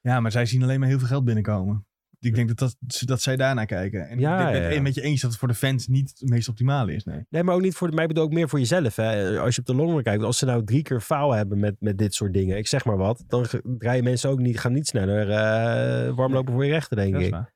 Ja, 0.00 0.20
maar 0.20 0.30
zij 0.32 0.46
zien 0.46 0.62
alleen 0.62 0.80
maar 0.80 0.88
heel 0.88 0.98
veel 0.98 1.08
geld 1.08 1.24
binnenkomen. 1.24 1.86
Ik 2.20 2.34
denk 2.34 2.56
dat, 2.56 2.58
dat, 2.58 3.02
dat 3.04 3.22
zij 3.22 3.36
daarnaar 3.36 3.66
kijken. 3.66 4.08
En 4.08 4.18
Ja, 4.18 4.46
ik 4.46 4.52
ben 4.52 4.60
ja, 4.60 4.66
het 4.66 4.74
ja. 4.74 4.80
met 4.80 4.94
je 4.94 5.00
eens 5.02 5.20
dat 5.20 5.30
het 5.30 5.38
voor 5.38 5.48
de 5.48 5.54
fans 5.54 5.86
niet 5.86 6.14
het 6.18 6.28
meest 6.30 6.48
optimale 6.48 6.94
is. 6.94 7.04
Nee. 7.04 7.24
Nee, 7.28 7.42
maar 7.42 7.54
ook 7.54 7.60
niet 7.60 7.74
voor 7.74 7.88
de, 7.88 7.94
maar 7.94 8.02
ik 8.02 8.08
bedoel 8.08 8.24
ook 8.24 8.32
meer 8.32 8.48
voor 8.48 8.58
jezelf. 8.58 8.96
Hè. 8.96 9.40
Als 9.40 9.54
je 9.54 9.60
op 9.60 9.66
de 9.66 9.74
longen 9.74 10.02
kijkt, 10.02 10.22
als 10.22 10.38
ze 10.38 10.44
nou 10.44 10.64
drie 10.64 10.82
keer 10.82 11.00
faal 11.00 11.32
hebben 11.32 11.58
met, 11.58 11.76
met 11.78 11.98
dit 11.98 12.14
soort 12.14 12.32
dingen, 12.32 12.56
ik 12.56 12.66
zeg 12.66 12.84
maar 12.84 12.96
wat, 12.96 13.24
dan 13.26 13.46
draaien 13.78 14.04
mensen 14.04 14.30
ook 14.30 14.38
niet, 14.38 14.58
gaan 14.58 14.72
niet 14.72 14.86
sneller 14.86 15.30
eh 15.30 16.14
warm 16.14 16.32
lopen 16.32 16.52
voor 16.52 16.64
je 16.64 16.70
rechten, 16.70 16.96
denk 16.96 17.12
Dat 17.12 17.22
ik. 17.22 17.30
waar. 17.30 17.52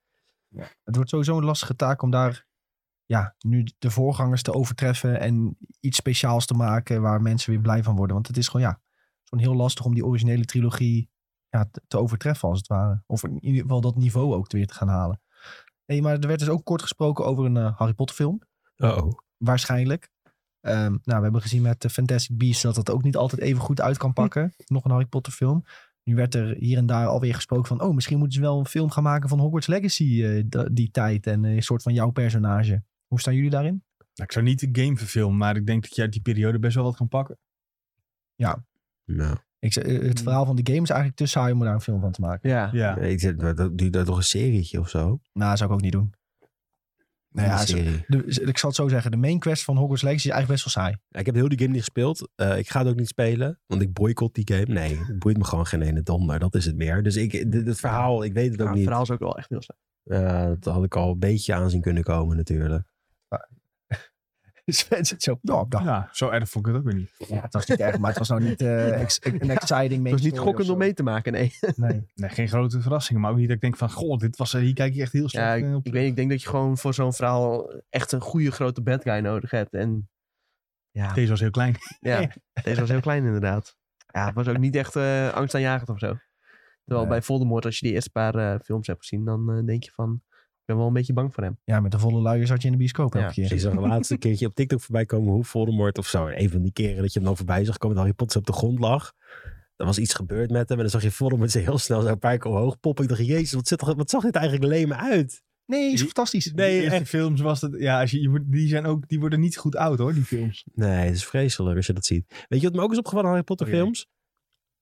Het 0.84 0.94
wordt 0.94 1.10
sowieso 1.10 1.36
een 1.36 1.44
lastige 1.44 1.76
taak 1.76 2.02
om 2.02 2.10
daar 2.10 2.46
ja, 3.06 3.34
nu 3.38 3.66
de 3.78 3.90
voorgangers 3.90 4.42
te 4.42 4.52
overtreffen 4.52 5.20
en 5.20 5.56
iets 5.80 5.96
speciaals 5.96 6.46
te 6.46 6.54
maken 6.54 7.02
waar 7.02 7.22
mensen 7.22 7.50
weer 7.50 7.60
blij 7.60 7.82
van 7.82 7.96
worden. 7.96 8.14
Want 8.14 8.26
het 8.26 8.36
is 8.36 8.48
gewoon 8.48 8.66
ja, 8.66 8.80
gewoon 9.24 9.44
heel 9.44 9.56
lastig 9.56 9.84
om 9.84 9.94
die 9.94 10.06
originele 10.06 10.44
trilogie 10.44 11.10
ja, 11.48 11.68
te, 11.70 11.82
te 11.88 11.98
overtreffen 11.98 12.48
als 12.48 12.58
het 12.58 12.66
ware. 12.66 13.02
Of 13.06 13.24
in 13.24 13.44
ieder 13.44 13.62
geval 13.62 13.80
dat 13.80 13.96
niveau 13.96 14.34
ook 14.34 14.52
weer 14.52 14.66
te 14.66 14.74
gaan 14.74 14.88
halen. 14.88 15.20
Nee, 15.86 16.02
maar 16.02 16.18
er 16.18 16.28
werd 16.28 16.38
dus 16.38 16.48
ook 16.48 16.64
kort 16.64 16.82
gesproken 16.82 17.24
over 17.24 17.44
een 17.44 17.56
eh, 17.56 17.76
Harry 17.76 17.94
Potter 17.94 18.16
film. 18.16 18.42
Oh, 18.76 19.10
Waarschijnlijk. 19.36 20.10
Ehm, 20.60 20.90
nou, 21.02 21.16
we 21.16 21.22
hebben 21.22 21.42
gezien 21.42 21.62
met 21.62 21.80
de 21.80 21.90
Fantastic 21.90 22.38
Beasts 22.38 22.62
dat 22.62 22.74
dat 22.74 22.90
ook 22.90 23.02
niet 23.02 23.16
altijd 23.16 23.40
even 23.40 23.60
goed 23.60 23.80
uit 23.80 23.96
kan 23.96 24.12
pakken. 24.12 24.54
Nog 24.66 24.84
een 24.84 24.90
Harry 24.90 25.06
Potter 25.06 25.32
film. 25.32 25.64
Nu 26.02 26.14
werd 26.14 26.34
er 26.34 26.56
hier 26.56 26.78
en 26.78 26.86
daar 26.86 27.06
alweer 27.06 27.34
gesproken 27.34 27.66
van... 27.66 27.80
oh, 27.80 27.94
misschien 27.94 28.18
moeten 28.18 28.36
ze 28.36 28.44
wel 28.44 28.58
een 28.58 28.66
film 28.66 28.90
gaan 28.90 29.02
maken 29.02 29.28
van 29.28 29.38
Hogwarts 29.38 29.66
Legacy 29.66 30.24
eh, 30.24 30.64
die 30.72 30.90
tijd. 30.90 31.26
En 31.26 31.44
eh, 31.44 31.54
een 31.54 31.62
soort 31.62 31.82
van 31.82 31.94
jouw 31.94 32.10
personage. 32.10 32.82
Hoe 33.06 33.20
staan 33.20 33.34
jullie 33.34 33.50
daarin? 33.50 33.84
Nou, 33.96 34.28
ik 34.28 34.32
zou 34.32 34.44
niet 34.44 34.72
de 34.72 34.82
game 34.82 34.96
verfilmen, 34.96 35.36
maar 35.38 35.56
ik 35.56 35.66
denk 35.66 35.82
dat 35.82 35.94
je 35.96 36.02
uit 36.02 36.12
die 36.12 36.20
periode 36.22 36.58
best 36.58 36.74
wel 36.74 36.84
wat 36.84 36.96
kan 36.96 37.08
pakken. 37.08 37.38
nou. 39.04 39.36
Ik, 39.58 39.72
zeg, 39.72 39.84
eh, 39.84 40.02
het 40.08 40.20
verhaal 40.22 40.44
van 40.46 40.56
de 40.56 40.66
game 40.72 40.82
is 40.82 40.88
eigenlijk 40.90 41.18
te 41.20 41.26
saai 41.26 41.52
om 41.52 41.60
daar 41.60 41.74
een 41.74 41.80
film 41.80 42.00
van 42.00 42.12
te 42.12 42.20
maken. 42.20 42.50
Ja. 42.50 42.68
Ja. 42.72 42.96
Ik 42.96 43.20
zeg, 43.20 43.34
dat- 43.36 43.56
dat- 43.56 43.78
doe 43.78 43.90
daar 43.90 44.04
toch 44.04 44.16
een 44.16 44.22
serietje 44.22 44.80
of 44.80 44.88
zo? 44.88 44.98
Nou, 45.32 45.48
dat 45.50 45.58
zou 45.58 45.70
ik 45.70 45.76
ook 45.76 45.82
niet 45.82 45.92
doen. 45.92 46.12
Nou 47.30 47.48
ja, 47.48 47.56
serie. 47.56 48.04
de, 48.06 48.24
ik 48.24 48.58
zal 48.58 48.68
het 48.68 48.78
zo 48.78 48.88
zeggen. 48.88 49.10
De 49.10 49.16
main 49.16 49.38
quest 49.38 49.64
van 49.64 49.76
Hogwarts 49.76 50.02
Legacy 50.02 50.26
is 50.26 50.32
eigenlijk 50.32 50.62
best 50.62 50.74
wel 50.74 50.84
saai. 50.84 50.98
Ja, 51.08 51.20
ik 51.20 51.26
heb 51.26 51.34
heel 51.34 51.48
die 51.48 51.58
game 51.58 51.70
niet 51.70 51.80
gespeeld. 51.80 52.28
Eh, 52.34 52.58
ik 52.58 52.68
ga 52.68 52.78
het 52.78 52.88
ook 52.88 52.96
niet 52.96 53.08
spelen, 53.08 53.60
want 53.66 53.82
ik 53.82 53.92
boycott 53.92 54.34
die 54.34 54.54
game. 54.56 54.72
Nee, 54.80 54.98
het 54.98 55.18
boeit 55.18 55.36
me 55.36 55.44
gewoon 55.44 55.66
geen 55.66 55.82
ene 55.82 56.02
donder. 56.02 56.38
Dat 56.38 56.54
is 56.54 56.64
het 56.64 56.76
meer. 56.76 57.02
Dus 57.02 57.16
ik, 57.16 57.52
dit, 57.52 57.66
het 57.66 57.78
verhaal, 57.80 58.24
ik 58.24 58.32
weet 58.32 58.50
het 58.50 58.52
ook 58.52 58.58
Nou, 58.58 58.68
het 58.68 58.76
niet. 58.76 58.84
verhaal 58.86 59.02
is 59.02 59.10
ook 59.10 59.18
wel 59.18 59.38
echt 59.38 59.48
heel 59.48 59.62
saai. 59.62 59.78
Eh, 60.22 60.52
dat 60.60 60.74
had 60.74 60.84
ik 60.84 60.96
al 60.96 61.10
een 61.12 61.18
beetje 61.18 61.54
aanzien 61.54 61.80
kunnen 61.80 62.02
komen 62.02 62.36
natuurlijk. 62.36 62.86
Sven 64.66 65.04
zit 65.06 65.22
zo... 65.22 65.38
Ja, 65.42 65.60
ik 65.60 65.70
dacht, 65.70 65.84
ja, 65.84 66.08
zo 66.12 66.28
erg 66.28 66.48
vond 66.48 66.66
ik 66.66 66.72
het 66.72 66.80
ook 66.82 66.88
weer 66.90 66.98
niet. 66.98 67.14
ja, 67.28 67.40
het 67.40 67.52
was 67.52 67.66
niet 67.66 67.80
erg, 67.80 67.98
maar 67.98 68.08
het 68.10 68.18
was 68.18 68.28
nou 68.28 68.42
niet 68.42 68.60
eh, 68.60 69.00
ex- 69.02 69.18
een 69.22 69.50
exciting 69.50 70.02
main 70.02 70.04
Het 70.04 70.12
was 70.12 70.20
niet 70.22 70.38
gokkend 70.38 70.68
om 70.68 70.78
mee 70.78 70.94
te 70.94 71.02
maken, 71.02 71.32
nee. 71.32 71.52
Nee. 71.76 72.06
Nee, 72.14 72.30
geen 72.30 72.48
grote 72.48 72.80
verrassingen, 72.80 73.20
maar 73.22 73.30
ook 73.30 73.36
niet 73.36 73.46
dat 73.46 73.56
ik 73.56 73.62
denk 73.62 73.76
van, 73.76 73.90
goh, 73.90 74.18
dit 74.18 74.36
was, 74.36 74.54
eh, 74.54 74.60
hier 74.60 74.74
kijk 74.74 74.94
je 74.94 75.02
echt 75.02 75.12
heel 75.12 75.28
slecht 75.28 75.46
Ja, 75.46 75.54
ik, 75.54 75.64
eh, 75.64 75.74
op. 75.74 75.86
ik, 75.86 75.92
weet, 75.92 76.06
ik 76.08 76.16
denk 76.16 76.30
dat 76.30 76.42
je 76.42 76.48
gewoon 76.48 76.78
voor 76.78 76.94
zo'n 76.94 77.12
verhaal 77.12 77.72
echt 77.90 78.12
een 78.12 78.20
goede 78.20 78.50
grote 78.50 78.82
bad 78.82 79.02
guy 79.02 79.18
nodig 79.18 79.50
hebt. 79.50 79.74
En 79.74 80.08
ja, 80.90 81.12
Deze 81.12 81.30
was 81.30 81.40
heel 81.40 81.50
klein. 81.50 81.76
ja 82.00 82.30
deze 82.62 82.80
was 82.80 82.88
heel 82.88 83.00
klein 83.00 83.24
inderdaad. 83.24 83.76
Ja, 84.06 84.26
het 84.26 84.34
was 84.34 84.48
ook 84.48 84.58
niet 84.58 84.74
echt 84.74 84.96
eh 84.96 85.32
angstaanjagend 85.32 85.88
of 85.88 85.98
zo. 85.98 86.16
Terwijl 86.84 87.08
bij 87.08 87.22
Voldemort, 87.22 87.64
als 87.64 87.78
je 87.78 87.86
die 87.86 87.94
eerste 87.94 88.10
paar 88.10 88.60
films 88.60 88.86
hebt 88.86 88.98
gezien, 89.00 89.24
dan 89.24 89.66
denk 89.66 89.82
je 89.82 89.90
van, 89.92 90.22
ben 90.66 90.76
wel 90.76 90.86
een 90.86 90.92
beetje 90.92 91.12
bang 91.12 91.34
voor 91.34 91.42
hem. 91.42 91.58
Ja, 91.64 91.80
met 91.80 91.90
de 91.90 91.98
volle 91.98 92.20
luier 92.20 92.46
zat 92.46 92.60
je 92.60 92.66
in 92.66 92.72
de 92.72 92.78
bioscoop 92.78 93.14
elke 93.14 93.26
Ja, 93.26 93.32
keer. 93.32 93.52
Ik 93.52 93.60
zag 93.60 93.72
een 93.72 93.80
laatste 93.80 94.16
keertje 94.24 94.46
op 94.46 94.54
TikTok 94.54 94.80
voorbij 94.80 95.04
komen 95.06 95.32
hoe 95.32 95.44
Voldemort 95.44 95.98
of 95.98 96.06
zo. 96.06 96.26
Een 96.26 96.50
van 96.50 96.62
die 96.62 96.72
keren 96.72 97.02
dat 97.02 97.12
je 97.12 97.18
hem 97.18 97.28
dan 97.28 97.36
voorbij 97.36 97.64
zag 97.64 97.76
komen 97.78 97.96
dat 97.96 98.04
Harry 98.04 98.16
Potter 98.18 98.38
op 98.38 98.46
de 98.46 98.52
grond 98.52 98.78
lag. 98.78 99.12
Er 99.76 99.86
was 99.86 99.98
iets 99.98 100.14
gebeurd 100.14 100.50
met 100.50 100.68
hem 100.68 100.76
en 100.78 100.82
dan 100.84 100.90
zag 100.92 101.02
je 101.02 101.10
Voldemort 101.10 101.50
zich 101.50 101.64
heel 101.64 101.78
snel 101.78 102.02
zo 102.02 102.08
een 102.08 102.18
paar 102.18 102.38
keer 102.38 102.50
omhoog 102.50 102.80
poppen. 102.80 103.04
Ik 103.04 103.10
dacht, 103.10 103.26
jezus, 103.26 103.52
wat, 103.52 103.68
zit 103.68 103.78
toch, 103.78 103.94
wat 103.94 104.10
zag 104.10 104.22
dit 104.22 104.34
eigenlijk 104.34 104.66
leem 104.72 104.92
uit? 104.92 105.42
Nee, 105.66 105.92
is 105.92 106.02
fantastisch. 106.02 106.52
Nee, 106.52 106.80
de 106.80 106.90
echt. 106.90 107.08
films 107.08 107.40
was 107.40 107.60
het, 107.60 107.74
ja, 107.78 108.00
als 108.00 108.10
je, 108.10 108.20
je 108.20 108.28
moet- 108.28 108.52
die, 108.52 108.68
zijn 108.68 108.84
ook, 108.86 109.08
die 109.08 109.20
worden 109.20 109.40
niet 109.40 109.56
goed 109.56 109.76
oud 109.76 109.98
hoor, 109.98 110.14
die 110.14 110.22
films. 110.24 110.64
Nee, 110.74 111.06
het 111.06 111.14
is 111.14 111.24
vreselijk 111.24 111.76
als 111.76 111.86
je 111.86 111.92
dat 111.92 112.04
ziet. 112.04 112.44
Weet 112.48 112.60
je 112.60 112.66
wat 112.66 112.76
me 112.76 112.82
ook 112.82 112.92
is 112.92 112.98
opgevallen 112.98 113.24
aan 113.26 113.30
Harry 113.32 113.46
Potter 113.46 113.66
Oh 113.66 113.72
films? 113.72 114.08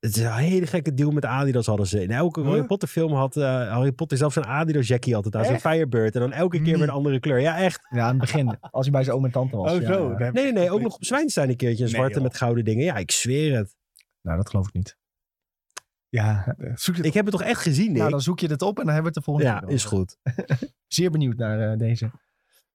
Het 0.04 0.16
is 0.16 0.22
een 0.22 0.32
hele 0.32 0.66
gekke 0.66 0.94
deal 0.94 1.10
met 1.10 1.24
Adidas 1.24 1.66
hadden 1.66 1.86
ze. 1.86 2.02
In 2.02 2.10
elke 2.10 2.40
Huh? 2.40 2.48
Harry 2.48 2.64
Potter 2.66 2.88
film 2.88 3.12
had 3.12 3.36
eh, 3.36 3.44
Harry 3.72 3.92
Potter 3.92 4.18
zelfs 4.18 4.36
een 4.36 4.46
Adidas 4.46 4.88
jackie 4.88 5.16
altijd 5.16 5.36
aan. 5.36 5.44
Zo'n? 5.44 5.60
Firebird. 5.60 6.14
En 6.14 6.20
dan 6.20 6.32
elke 6.32 6.56
keer 6.56 6.66
Nee. 6.66 6.76
met 6.78 6.88
een 6.88 6.94
andere 6.94 7.20
kleur. 7.20 7.40
Ja, 7.40 7.58
echt. 7.58 7.86
Ja, 7.90 8.00
aan 8.02 8.08
het 8.08 8.18
begin. 8.18 8.58
Als 8.60 8.84
hij 8.84 8.92
bij 8.94 9.04
zijn 9.04 9.16
oom 9.16 9.24
en 9.24 9.30
tante 9.30 9.56
was. 9.56 9.72
Oh 9.72 9.80
ja, 9.80 9.92
zo. 9.92 10.10
ja. 10.18 10.30
Nee, 10.30 10.30
nee, 10.44 10.52
nee. 10.52 10.70
Ook 10.70 10.80
nog 10.80 10.94
op 10.94 11.04
Zwijnstein 11.04 11.48
een 11.48 11.56
keertje. 11.56 11.84
Een 11.84 11.90
Nee, 11.90 11.94
zwarte 11.98 12.14
joh. 12.14 12.22
met 12.22 12.36
gouden 12.36 12.64
dingen. 12.64 12.84
Ja, 12.84 12.96
ik 12.96 13.10
zweer 13.10 13.56
het. 13.56 13.76
Nou, 14.22 14.36
dat 14.36 14.48
geloof 14.48 14.66
ik 14.66 14.72
niet. 14.74 14.96
Ja, 16.08 16.54
eh, 16.58 16.70
zoek 16.74 16.96
het 16.96 17.06
Ik 17.06 17.14
heb 17.14 17.24
het 17.24 17.34
toch 17.34 17.42
echt 17.42 17.60
gezien, 17.62 17.88
Nick? 17.88 17.96
Nou, 17.98 18.10
dan 18.10 18.20
zoek 18.20 18.40
je 18.40 18.48
het 18.48 18.62
op 18.62 18.78
en 18.78 18.84
dan 18.84 18.94
hebben 18.94 19.12
we 19.12 19.18
het 19.18 19.26
de 19.26 19.30
volgende 19.32 19.50
ja, 19.50 19.56
keer 19.58 19.66
wel 19.66 19.76
is 19.76 19.84
goed. 19.84 20.16
Zeer 20.96 21.10
benieuwd 21.10 21.36
naar 21.36 21.72
eh, 21.72 21.78
deze. 21.78 22.10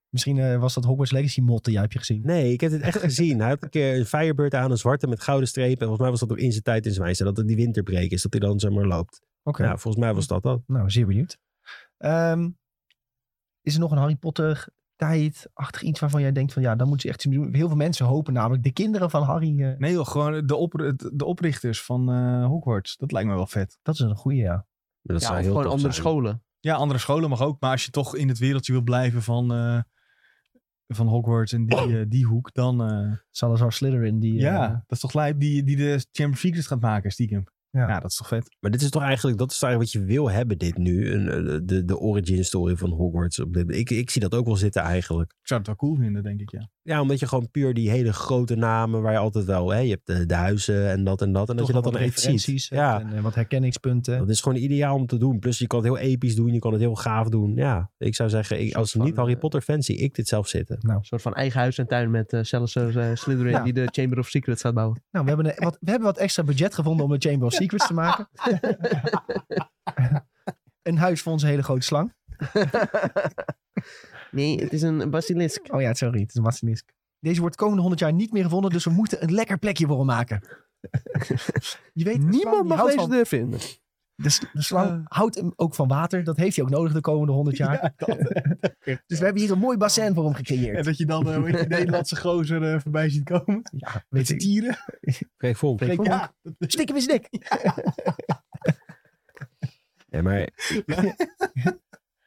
Misschien 0.10 0.38
eh, 0.40 0.60
was 0.60 0.74
dat 0.74 0.84
Hogwarts 0.84 1.12
Legacy 1.12 1.42
mod 1.42 1.64
die 1.64 1.74
jij 1.74 1.82
hebt 1.82 1.98
gezien. 1.98 2.22
Nee, 2.24 2.54
ik 2.54 2.62
heb 2.62 2.72
het 2.72 2.82
echt 2.82 3.00
gezien. 3.10 3.40
Hij 3.40 3.50
had 3.50 3.64
een 3.64 3.70
keer 3.70 3.98
een 4.00 4.06
Firebird 4.06 4.54
aan, 4.54 4.72
een 4.72 4.78
zwarte 4.78 5.08
met 5.08 5.22
gouden 5.22 5.48
strepen. 5.48 5.72
En 5.72 5.78
volgens 5.88 6.00
mij 6.00 6.10
was 6.10 6.20
dat 6.20 6.32
ook 6.32 6.38
in 6.38 6.52
zijn 6.52 6.64
tijd 6.64 6.86
in 6.86 6.92
Zwijnstein. 6.94 7.30
Dat 7.30 7.38
het 7.38 7.48
die 7.48 7.56
winterbreak 7.56 8.10
is, 8.10 8.22
dat 8.22 8.32
hij 8.34 8.42
dan 8.42 8.60
zeg 8.60 8.72
maar 8.72 8.86
loopt. 8.86 9.22
Oké, 9.44 9.64
Ja, 9.64 9.78
volgens 9.78 10.04
mij 10.04 10.14
was 10.14 10.28
dat 10.28 10.44
dat. 10.44 10.62
nou, 10.68 10.90
zeer 10.90 11.06
benieuwd. 11.06 11.38
Ehm, 11.98 12.50
is 13.62 13.74
er 13.74 13.80
nog 13.80 13.92
een 13.92 13.98
Harry 13.98 14.16
Potter 14.16 14.68
tijd-achtig 14.96 15.82
iets 15.82 16.00
waarvan 16.00 16.22
jij 16.22 16.32
denkt 16.32 16.54
van 16.54 16.62
ja, 16.62 16.76
dan 16.76 16.88
moet 16.88 17.02
je 17.02 17.10
echt 17.10 17.32
doen. 17.32 17.54
Heel 17.56 17.68
veel 17.68 17.78
mensen 17.78 18.06
hopen 18.06 18.34
namelijk 18.34 18.64
de 18.64 18.72
kinderen 18.72 19.10
van 19.10 19.24
Harry. 19.24 19.62
eh, 19.62 19.78
Nee 19.78 19.92
joh, 19.92 20.08
gewoon 20.08 20.46
de, 20.48 20.56
op, 20.56 20.72
de 21.14 21.26
oprichters 21.26 21.82
van 21.84 22.12
eh, 22.12 22.46
Hogwarts. 22.46 22.98
Dat 22.98 23.12
lijkt 23.12 23.30
me 23.30 23.36
wel 23.36 23.48
vet. 23.48 23.78
dat 23.82 23.94
is 23.94 24.00
een 24.02 24.16
goede, 24.16 24.38
ja. 24.38 24.66
Ja, 25.02 25.20
zou 25.20 25.34
of 25.38 25.40
heel 25.40 25.48
gewoon 25.50 25.64
andere 25.64 25.80
zijn. 25.82 25.94
scholen. 25.94 26.44
Ja, 26.60 26.76
andere 26.76 27.00
scholen 27.00 27.30
mag 27.30 27.42
ook. 27.42 27.60
Maar 27.60 27.72
als 27.72 27.86
je 27.86 27.92
toch 27.92 28.16
in 28.16 28.28
het 28.28 28.38
wereldje 28.38 28.72
wil 28.72 28.82
blijven 28.82 29.22
van, 29.22 29.54
eh, 29.54 29.80
van 30.96 31.08
Hogwarts 31.08 31.54
en 31.54 31.66
die, 31.66 31.78
eh, 32.00 32.06
die 32.08 32.26
hoek, 32.26 32.54
dan... 32.54 32.84
eh, 32.84 33.12
Salazar 33.32 33.74
Slytherin 33.74 34.20
die... 34.20 34.36
eh, 34.38 34.42
ja, 34.42 34.68
dat 34.68 34.84
is 34.88 35.00
toch 35.00 35.14
lijp. 35.14 35.40
Die, 35.40 35.64
die 35.64 35.76
de 35.76 36.06
Chamber 36.12 36.36
of 36.36 36.40
Secrets 36.40 36.68
gaat 36.68 36.82
maken, 36.82 37.12
stiekem. 37.12 37.44
Ja. 37.72 37.88
Ja. 37.88 38.00
dat 38.00 38.10
is 38.12 38.18
toch 38.18 38.28
vet. 38.28 38.56
Maar 38.60 38.72
dit 38.72 38.82
is 38.82 38.90
toch 38.90 39.02
eigenlijk, 39.02 39.38
dat 39.38 39.52
is 39.52 39.62
eigenlijk 39.62 39.94
wat 39.94 40.02
je 40.02 40.08
wil 40.08 40.30
hebben 40.32 40.58
dit 40.58 40.78
nu. 40.78 41.12
Een, 41.12 41.30
eh, 41.30 41.60
de, 41.64 41.86
de 41.86 42.00
origin 42.00 42.46
story 42.46 42.76
van 42.76 42.90
Hogwarts. 42.90 43.40
Op 43.40 43.54
dit, 43.54 43.76
ik, 43.76 43.90
ik 43.90 44.10
zie 44.10 44.22
dat 44.22 44.36
ook 44.36 44.46
wel 44.46 44.56
zitten 44.56 44.82
eigenlijk. 44.82 45.32
Ik 45.32 45.48
zou 45.48 45.60
het 45.60 45.68
wel 45.70 45.78
cool 45.78 45.96
vinden, 45.96 46.24
denk 46.24 46.40
ik, 46.40 46.52
ja. 46.52 46.70
Ja, 46.82 47.02
omdat 47.02 47.20
je 47.20 47.28
gewoon 47.28 47.52
puur 47.52 47.74
die 47.74 47.90
hele 47.90 48.14
grote 48.14 48.56
namen 48.56 49.02
waar 49.02 49.12
je 49.12 49.18
altijd 49.18 49.46
wel, 49.46 49.70
hè, 49.70 49.80
je 49.80 49.90
hebt 49.90 50.08
de, 50.08 50.26
de 50.26 50.34
huizen 50.34 50.90
en 50.90 51.04
dat 51.04 51.22
en 51.22 51.32
dat. 51.32 51.50
En 51.50 51.56
dat 51.56 51.68
je 51.68 51.74
dat 51.74 51.84
dan 51.84 51.98
echt 51.98 52.20
ziet. 52.20 52.66
Ja, 52.70 53.00
en 53.00 53.14
eh, 53.14 53.22
wat 53.22 53.36
herkenningspunten. 53.36 54.18
dat 54.18 54.30
is 54.30 54.42
gewoon 54.42 54.58
ideaal 54.58 54.96
om 54.96 55.06
te 55.06 55.18
doen. 55.18 55.40
Plus 55.40 55.60
je 55.60 55.68
kan 55.68 55.80
het 55.80 55.88
heel 55.88 55.98
episch 55.98 56.36
doen, 56.36 56.54
je 56.54 56.60
kan 56.60 56.72
het 56.72 56.82
heel 56.82 56.96
gaaf 56.96 57.30
doen. 57.30 57.56
Ja, 57.56 57.92
ik 57.98 58.16
zou 58.16 58.30
zeggen, 58.30 58.62
ik, 58.62 58.74
als 58.74 58.92
van, 58.92 59.06
niet 59.06 59.16
Harry 59.16 59.34
eh, 59.34 59.40
Potter 59.40 59.62
fan 59.62 59.82
zie 59.82 59.98
ik 59.98 60.16
dit 60.16 60.28
zelf 60.28 60.48
zitten. 60.48 60.78
Een 60.82 60.98
soort 61.02 61.22
van 61.22 61.34
eigen 61.34 61.60
huis 61.60 61.78
en 61.78 61.88
tuin 61.88 62.12
met 62.12 62.34
eh 62.34 62.44
Salazar 62.44 62.96
eh, 62.98 63.16
Slytherin 63.16 63.52
Ja. 63.52 63.64
die 63.64 63.74
de 63.74 63.88
Chamber 63.92 64.20
of 64.20 64.28
Secrets 64.28 64.62
gaat 64.62 64.74
bouwen. 64.74 65.04
Nou, 65.12 65.26
we 65.26 65.32
hebben, 65.32 65.50
een, 65.50 65.64
wat, 65.64 65.78
we 65.80 65.90
hebben 65.90 66.08
wat 66.08 66.18
extra 66.18 66.44
budget 66.44 66.76
gevonden 66.76 67.06
om 67.06 67.12
een 67.12 67.22
Chamber 67.22 67.48
of 67.48 67.54
Secrets 67.62 67.88
te 67.88 67.94
maken. 67.94 68.30
een 70.82 70.98
huis 70.98 71.22
voor 71.22 71.32
onze 71.32 71.48
hele 71.48 71.64
grote 71.64 71.82
slang. 71.82 72.14
nee, 74.32 74.62
het 74.62 74.74
is 74.74 74.82
een 74.82 75.10
basilisk. 75.10 75.74
Oh 75.74 75.82
ja, 75.82 75.94
sorry, 75.94 76.20
het 76.20 76.30
is 76.30 76.36
een 76.36 76.44
basilisk. 76.44 76.94
Deze 77.20 77.42
wordt 77.42 77.56
komende 77.56 77.82
100 77.82 78.02
jaar 78.02 78.14
niet 78.14 78.32
meer 78.32 78.44
gevonden, 78.44 78.72
dus 78.72 78.84
we 78.84 78.92
moeten 78.92 79.24
een 79.24 79.34
lekker 79.34 79.58
plekje 79.58 79.88
voor 79.88 79.98
hem 79.98 80.06
maken. 80.06 80.42
Je 81.94 82.04
weet, 82.04 82.24
Niemand 82.24 82.68
mag 82.68 82.86
deze 82.86 83.08
deur 83.08 83.26
vinden. 83.26 83.60
De, 84.22 84.30
slang 84.54 85.06
houdt 85.08 85.36
hem 85.36 85.54
ook 85.56 85.76
van 85.76 85.88
water. 85.88 86.24
Dat 86.24 86.38
heeft 86.38 86.56
hij 86.56 86.66
ook 86.66 86.72
nodig 86.72 86.94
de 86.94 87.02
komende 87.02 87.34
honderd 87.34 87.58
jaar. 87.64 87.74
Ja, 87.74 87.94
dat. 87.96 88.18
Dus 89.08 89.20
we 89.20 89.26
hebben 89.26 89.42
hier 89.42 89.52
een 89.52 89.60
mooi 89.60 89.78
bassin 89.78 90.14
voor 90.14 90.24
hem 90.24 90.34
gecreëerd. 90.34 90.78
En 90.78 90.84
dat 90.84 90.98
je 90.98 91.06
dan 91.06 91.30
eh, 91.30 91.62
je, 91.62 91.68
Nederlandse 91.68 92.16
gozer 92.16 92.74
eh, 92.74 92.80
voorbij 92.80 93.10
ziet 93.10 93.24
komen. 93.24 93.62
Ja, 93.78 93.94
Met 93.94 94.04
weet 94.10 94.28
zijn 94.28 94.40
ik. 94.40 94.46
tieren. 94.46 94.78
Kreeg 95.38 95.58
vol. 95.58 95.78
Freek 95.78 95.96
Vonk. 95.96 96.08
Ja, 96.08 96.34
Stik 96.60 96.88
hem 96.88 96.98
in 96.98 97.04
zijn 97.04 97.22
nek. 97.32 97.48
Ja, 100.10 100.22
maar 100.22 100.50
Nou 100.86 101.14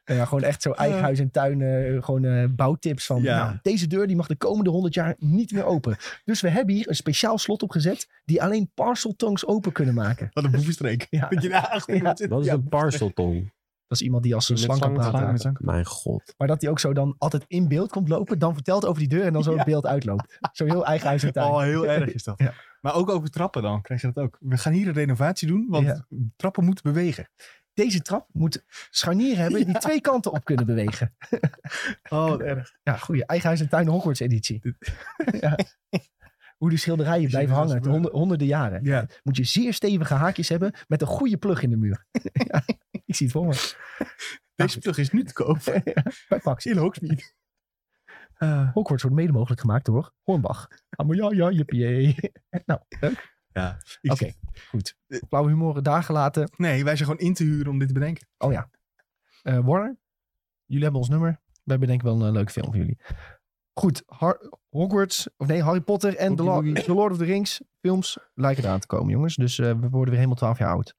ja, 0.05 0.25
gewoon 0.25 0.43
echt 0.43 0.63
zo 0.63 0.71
eigen 0.71 1.01
huis 1.01 1.19
en 1.19 1.31
tuin, 1.31 1.61
eh, 1.63 2.03
gewoon 2.03 2.25
eh, 2.25 2.45
bouwtips 2.51 3.07
van, 3.07 3.23
Ja. 3.23 3.45
nou, 3.45 3.59
deze 3.63 3.87
deur 3.87 4.07
die 4.07 4.17
mag 4.17 4.27
de 4.27 4.37
komende 4.37 4.71
100 4.71 4.95
jaar 4.95 5.15
niet 5.19 5.53
meer 5.53 5.65
open. 5.65 5.97
Dus 6.25 6.41
we 6.41 6.49
hebben 6.49 6.75
hier 6.75 6.89
een 6.89 6.95
speciaal 6.97 7.39
slot 7.39 7.63
opgezet 7.63 8.09
die 8.25 8.43
alleen 8.43 8.71
parcel 8.75 9.15
tongues 9.17 9.47
open 9.47 9.73
kunnen 9.73 9.95
maken. 9.95 10.29
wat 10.33 10.45
een 10.45 10.51
boevenstreek. 10.51 11.07
Ja. 11.11 11.29
Dat 11.29 11.43
je 11.43 11.49
daar 11.49 11.85
Ja. 11.87 12.03
wat 12.29 12.41
is 12.41 12.47
Ja, 12.47 12.53
een 12.53 12.69
parceltong? 12.69 13.53
Dat 13.87 14.01
is 14.01 14.07
iemand 14.07 14.23
die 14.23 14.35
als 14.35 14.49
een 14.49 14.59
slang 14.59 14.81
kan 14.81 14.93
praten. 14.93 15.57
Mijn 15.61 15.85
god. 15.85 16.35
Maar 16.37 16.49
dat 16.49 16.61
hij 16.61 16.71
ook 16.71 16.79
zo 16.79 16.93
dan 16.93 17.15
altijd 17.19 17.45
in 17.47 17.69
beeld 17.69 17.91
komt 17.91 18.09
lopen, 18.09 18.39
dan 18.39 18.55
vertelt 18.55 18.87
over 18.87 18.99
die 18.99 19.09
deur 19.09 19.25
en 19.25 19.33
dan 19.33 19.43
zo 19.43 19.57
het 19.57 19.65
beeld 19.65 19.87
uitloopt. 19.87 20.39
Zo 20.53 20.65
heel 20.65 20.87
eigen 20.87 21.09
huis 21.09 21.23
en 21.23 21.33
tuin. 21.33 21.51
Oh, 21.51 21.61
heel 21.61 21.87
erg 21.87 22.13
is 22.13 22.23
dat. 22.25 22.39
Ja. 22.39 22.53
Maar 22.81 22.95
ook 22.95 23.09
over 23.11 23.31
trappen 23.31 23.63
dan, 23.63 23.83
krijg 23.83 24.01
je 24.01 24.11
dat 24.13 24.25
ook. 24.25 24.37
We 24.41 24.57
gaan 24.57 24.73
hier 24.73 24.87
een 24.87 24.93
renovatie 24.93 25.49
doen, 25.49 25.67
want 25.69 25.87
Ja. 25.87 26.07
trappen 26.37 26.65
moeten 26.65 26.93
bewegen. 26.93 27.29
Deze 27.75 28.03
trap 28.03 28.29
moet 28.33 28.65
scharnieren 28.91 29.43
hebben 29.43 29.65
die 29.67 29.79
twee 29.89 30.01
kanten 30.01 30.33
op 30.33 30.45
kunnen 30.45 30.67
bewegen. 30.67 31.17
Oh, 32.09 32.29
wat 32.29 32.41
erg. 32.53 32.73
Ja, 32.83 32.97
goeie. 32.97 33.27
Eigen 33.27 33.47
huis 33.49 33.61
en 33.61 33.69
tuin 33.69 33.87
Hogwarts 33.89 34.21
editie. 34.21 34.61
ja. 35.41 35.59
Hoe 36.57 36.69
die 36.71 36.79
schilderijen 36.79 37.29
blijven 37.29 37.55
hangen, 37.55 37.87
honder- 37.89 38.13
honderden 38.13 38.47
jaren. 38.47 38.85
Ja. 38.85 39.07
Moet 39.23 39.37
je 39.37 39.45
zeer 39.45 39.75
stevige 39.75 40.15
haakjes 40.15 40.49
hebben 40.49 40.73
met 40.89 41.01
een 41.01 41.07
goede 41.07 41.37
plug 41.37 41.63
in 41.63 41.71
de 41.71 41.77
muur. 41.77 42.07
ja, 42.33 42.63
ik 43.05 43.15
zie 43.15 43.27
het 43.27 43.35
voor 43.37 43.47
me. 43.47 43.75
Deze 44.55 44.79
plug 44.79 44.99
is 44.99 45.11
nu 45.11 45.25
te 45.25 45.33
koop. 45.33 45.59
Bij 46.29 46.41
Pax. 46.43 46.67
In 46.67 46.77
Hogsmeade. 46.77 47.23
Uh, 48.39 48.73
Hogwarts 48.73 49.03
wordt 49.03 49.17
mede 49.17 49.33
mogelijk 49.33 49.61
gemaakt 49.61 49.85
door 49.85 50.15
Hornbach. 50.23 50.69
Ah, 50.91 51.15
ja, 51.15 51.31
ja, 51.33 51.51
jippie. 51.51 52.15
nou, 52.67 52.81
leuk. 53.01 53.32
Ja. 53.53 53.79
Oké, 54.03 54.33
goed. 54.69 54.97
Flauwe 55.29 55.49
humor 55.49 55.83
daar 55.83 56.03
gelaten. 56.03 56.51
Nee, 56.57 56.85
wij 56.85 56.97
zijn 56.97 57.09
gewoon 57.09 57.25
in 57.27 57.35
te 57.35 57.45
huren 57.45 57.73
om 57.73 57.79
dit 57.79 57.89
te 57.89 57.95
bedenken. 57.95 58.29
Oh 58.39 58.53
ja. 58.53 58.71
Eh, 59.43 59.59
Warner, 59.59 59.97
jullie 60.65 60.83
hebben 60.83 61.01
ons 61.01 61.11
nummer. 61.11 61.41
Wij 61.65 61.79
bedenken 61.79 62.07
wel 62.07 62.21
een 62.21 62.27
eh, 62.27 62.33
leuke 62.33 62.53
film 62.53 62.67
voor 62.67 62.77
jullie. 62.77 62.99
Goed, 63.75 64.03
Har- 64.07 64.59
Hogwarts, 64.71 65.29
of 65.37 65.47
nee, 65.47 65.63
Harry 65.63 65.81
Potter 65.81 66.17
en 66.17 66.37
The 66.37 66.93
Lord 66.95 67.13
of 67.13 67.19
the 67.19 67.25
Rings 67.25 67.61
films 67.81 68.19
lijken 68.35 68.65
eraan 68.65 68.81
te 68.81 68.87
komen, 68.87 69.11
jongens. 69.13 69.37
Dus 69.37 69.59
eh, 69.59 69.67
we 69.67 69.89
worden 69.89 70.05
weer 70.05 70.15
helemaal 70.15 70.35
12 70.37 70.59
jaar 70.59 70.69
oud. 70.71 70.95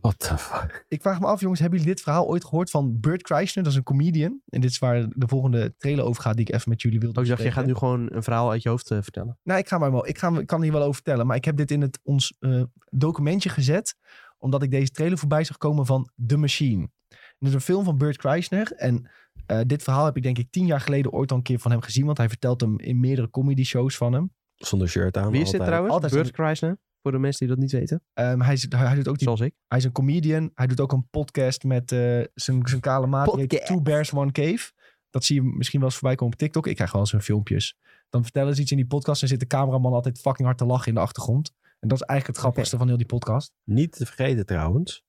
What 0.00 0.18
the 0.18 0.38
fuck? 0.38 0.84
Ik 0.88 1.02
vraag 1.02 1.20
me 1.20 1.26
af, 1.26 1.40
jongens, 1.40 1.60
hebben 1.60 1.78
jullie 1.78 1.94
dit 1.94 2.04
verhaal 2.04 2.26
ooit 2.26 2.44
gehoord 2.44 2.70
van 2.70 3.00
Bert 3.00 3.22
Kreischer? 3.22 3.62
Dat 3.62 3.72
is 3.72 3.78
een 3.78 3.84
comedian. 3.84 4.40
En 4.48 4.60
dit 4.60 4.70
is 4.70 4.78
waar 4.78 5.06
de 5.08 5.28
volgende 5.28 5.74
trailer 5.78 6.04
over 6.04 6.22
gaat, 6.22 6.36
die 6.36 6.46
ik 6.46 6.54
even 6.54 6.70
met 6.70 6.82
jullie 6.82 7.00
wilde 7.00 7.18
Oh, 7.18 7.24
ik 7.24 7.30
dacht, 7.30 7.42
je 7.42 7.50
gaat 7.50 7.66
nu 7.66 7.74
gewoon 7.74 8.12
een 8.12 8.22
verhaal 8.22 8.50
uit 8.50 8.62
je 8.62 8.68
hoofd 8.68 8.90
eh, 8.90 8.98
vertellen. 9.02 9.38
Nou, 9.42 9.58
ik, 9.58 9.68
ga 9.68 9.78
maar 9.78 9.92
wel, 9.92 10.06
ik, 10.08 10.18
ga, 10.18 10.38
ik 10.38 10.46
kan 10.46 10.58
er 10.58 10.64
hier 10.64 10.72
wel 10.72 10.82
over 10.82 10.94
vertellen. 10.94 11.26
Maar 11.26 11.36
ik 11.36 11.44
heb 11.44 11.56
dit 11.56 11.70
in 11.70 11.80
het, 11.80 12.00
ons 12.02 12.36
eh, 12.38 12.62
documentje 12.90 13.48
gezet. 13.48 13.96
Omdat 14.38 14.62
ik 14.62 14.70
deze 14.70 14.90
trailer 14.90 15.18
voorbij 15.18 15.44
zag 15.44 15.56
komen 15.56 15.86
van 15.86 16.10
The 16.26 16.36
Machine. 16.36 16.88
Het 17.08 17.48
is 17.48 17.54
een 17.54 17.60
film 17.60 17.84
van 17.84 17.98
Bert 17.98 18.16
Kreischer. 18.16 18.72
En 18.72 19.10
eh, 19.46 19.60
dit 19.66 19.82
verhaal 19.82 20.04
heb 20.04 20.16
ik 20.16 20.22
denk 20.22 20.38
ik 20.38 20.50
tien 20.50 20.66
jaar 20.66 20.80
geleden 20.80 21.12
ooit 21.12 21.30
al 21.30 21.36
een 21.36 21.42
keer 21.42 21.58
van 21.58 21.70
hem 21.70 21.80
gezien. 21.80 22.06
Want 22.06 22.18
hij 22.18 22.28
vertelt 22.28 22.60
hem 22.60 22.78
in 22.78 23.00
meerdere 23.00 23.30
comedy 23.30 23.64
shows 23.64 23.96
van 23.96 24.12
hem. 24.12 24.32
Zonder 24.54 24.88
shirt 24.88 25.16
aan. 25.16 25.30
Wie 25.30 25.40
is 25.40 25.50
dit 25.50 25.60
altijd. 25.60 25.68
trouwens? 25.68 26.04
Altijd 26.04 26.30
Kreisner? 26.30 26.78
Voor 27.08 27.16
de 27.16 27.22
mensen 27.22 27.46
die 27.46 27.54
dat 27.56 27.64
niet 27.64 27.72
weten. 27.72 28.02
Ehm, 28.14 28.40
hij, 28.40 28.52
is, 28.52 28.66
hij, 28.68 28.86
hij 28.86 28.94
doet 28.94 29.08
ook 29.08 29.16
die, 29.18 29.24
Zoals 29.24 29.40
ik. 29.40 29.54
hij 29.68 29.78
is 29.78 29.84
een 29.84 29.92
comedian. 29.92 30.50
Hij 30.54 30.66
doet 30.66 30.80
ook 30.80 30.92
een 30.92 31.08
podcast 31.10 31.64
met 31.64 31.92
eh, 31.92 31.98
zijn, 32.34 32.68
zijn 32.68 32.80
kale 32.80 33.06
maat. 33.06 33.24
Die 33.26 33.38
heet 33.38 33.48
Podcast. 33.48 33.66
Two 33.66 33.80
Bears, 33.82 34.12
One 34.12 34.32
Cave. 34.32 34.72
Dat 35.10 35.24
zie 35.24 35.34
je 35.36 35.42
misschien 35.42 35.80
wel 35.80 35.88
eens 35.88 35.98
voorbij 35.98 36.16
komen 36.16 36.32
op 36.32 36.38
TikTok. 36.38 36.66
Ik 36.66 36.74
krijg 36.74 36.92
wel 36.92 37.00
eens 37.00 37.12
hun 37.12 37.22
filmpjes. 37.22 37.76
Dan 38.08 38.22
vertellen 38.22 38.54
ze 38.54 38.60
iets 38.60 38.70
in 38.70 38.76
die 38.76 38.86
podcast 38.86 39.22
en 39.22 39.28
zit 39.28 39.40
de 39.40 39.46
cameraman 39.46 39.92
altijd 39.92 40.20
fucking 40.20 40.46
hard 40.46 40.58
te 40.58 40.64
lachen 40.64 40.88
in 40.88 40.94
de 40.94 41.00
achtergrond. 41.00 41.54
En 41.80 41.88
dat 41.88 42.00
is 42.00 42.06
eigenlijk 42.06 42.26
het 42.26 42.36
grappigste 42.46 42.76
van 42.76 42.88
heel 42.88 42.96
die 42.96 43.06
podcast. 43.06 43.52
Niet 43.64 43.92
te 43.92 44.06
vergeten 44.06 44.46
trouwens. 44.46 45.04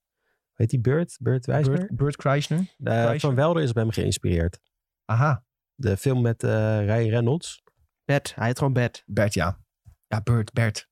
Weet 0.54 0.70
die 0.70 0.80
Bert? 0.80 1.18
Bert 1.22 1.46
Wijsner? 1.46 1.78
Bert, 1.78 1.96
Bert 1.96 2.16
Kreischer. 2.16 2.76
Eh, 2.84 3.14
van 3.18 3.36
Welder 3.36 3.64
is 3.64 3.72
bij 3.72 3.84
hem 3.84 3.92
geïnspireerd. 3.92 4.60
Aha, 5.06 5.44
De 5.76 5.98
film 5.98 6.22
met 6.22 6.44
eh 6.44 6.50
Ryan 6.86 7.10
Reynolds. 7.10 7.64
Bert. 8.06 8.36
Hij 8.36 8.48
heet 8.48 8.58
gewoon 8.58 8.74
Bert. 8.74 9.04
Bert, 9.06 9.34
ja. 9.34 9.60
Ja, 10.08 10.22
Bert, 10.22 10.54
Bert. 10.54 10.88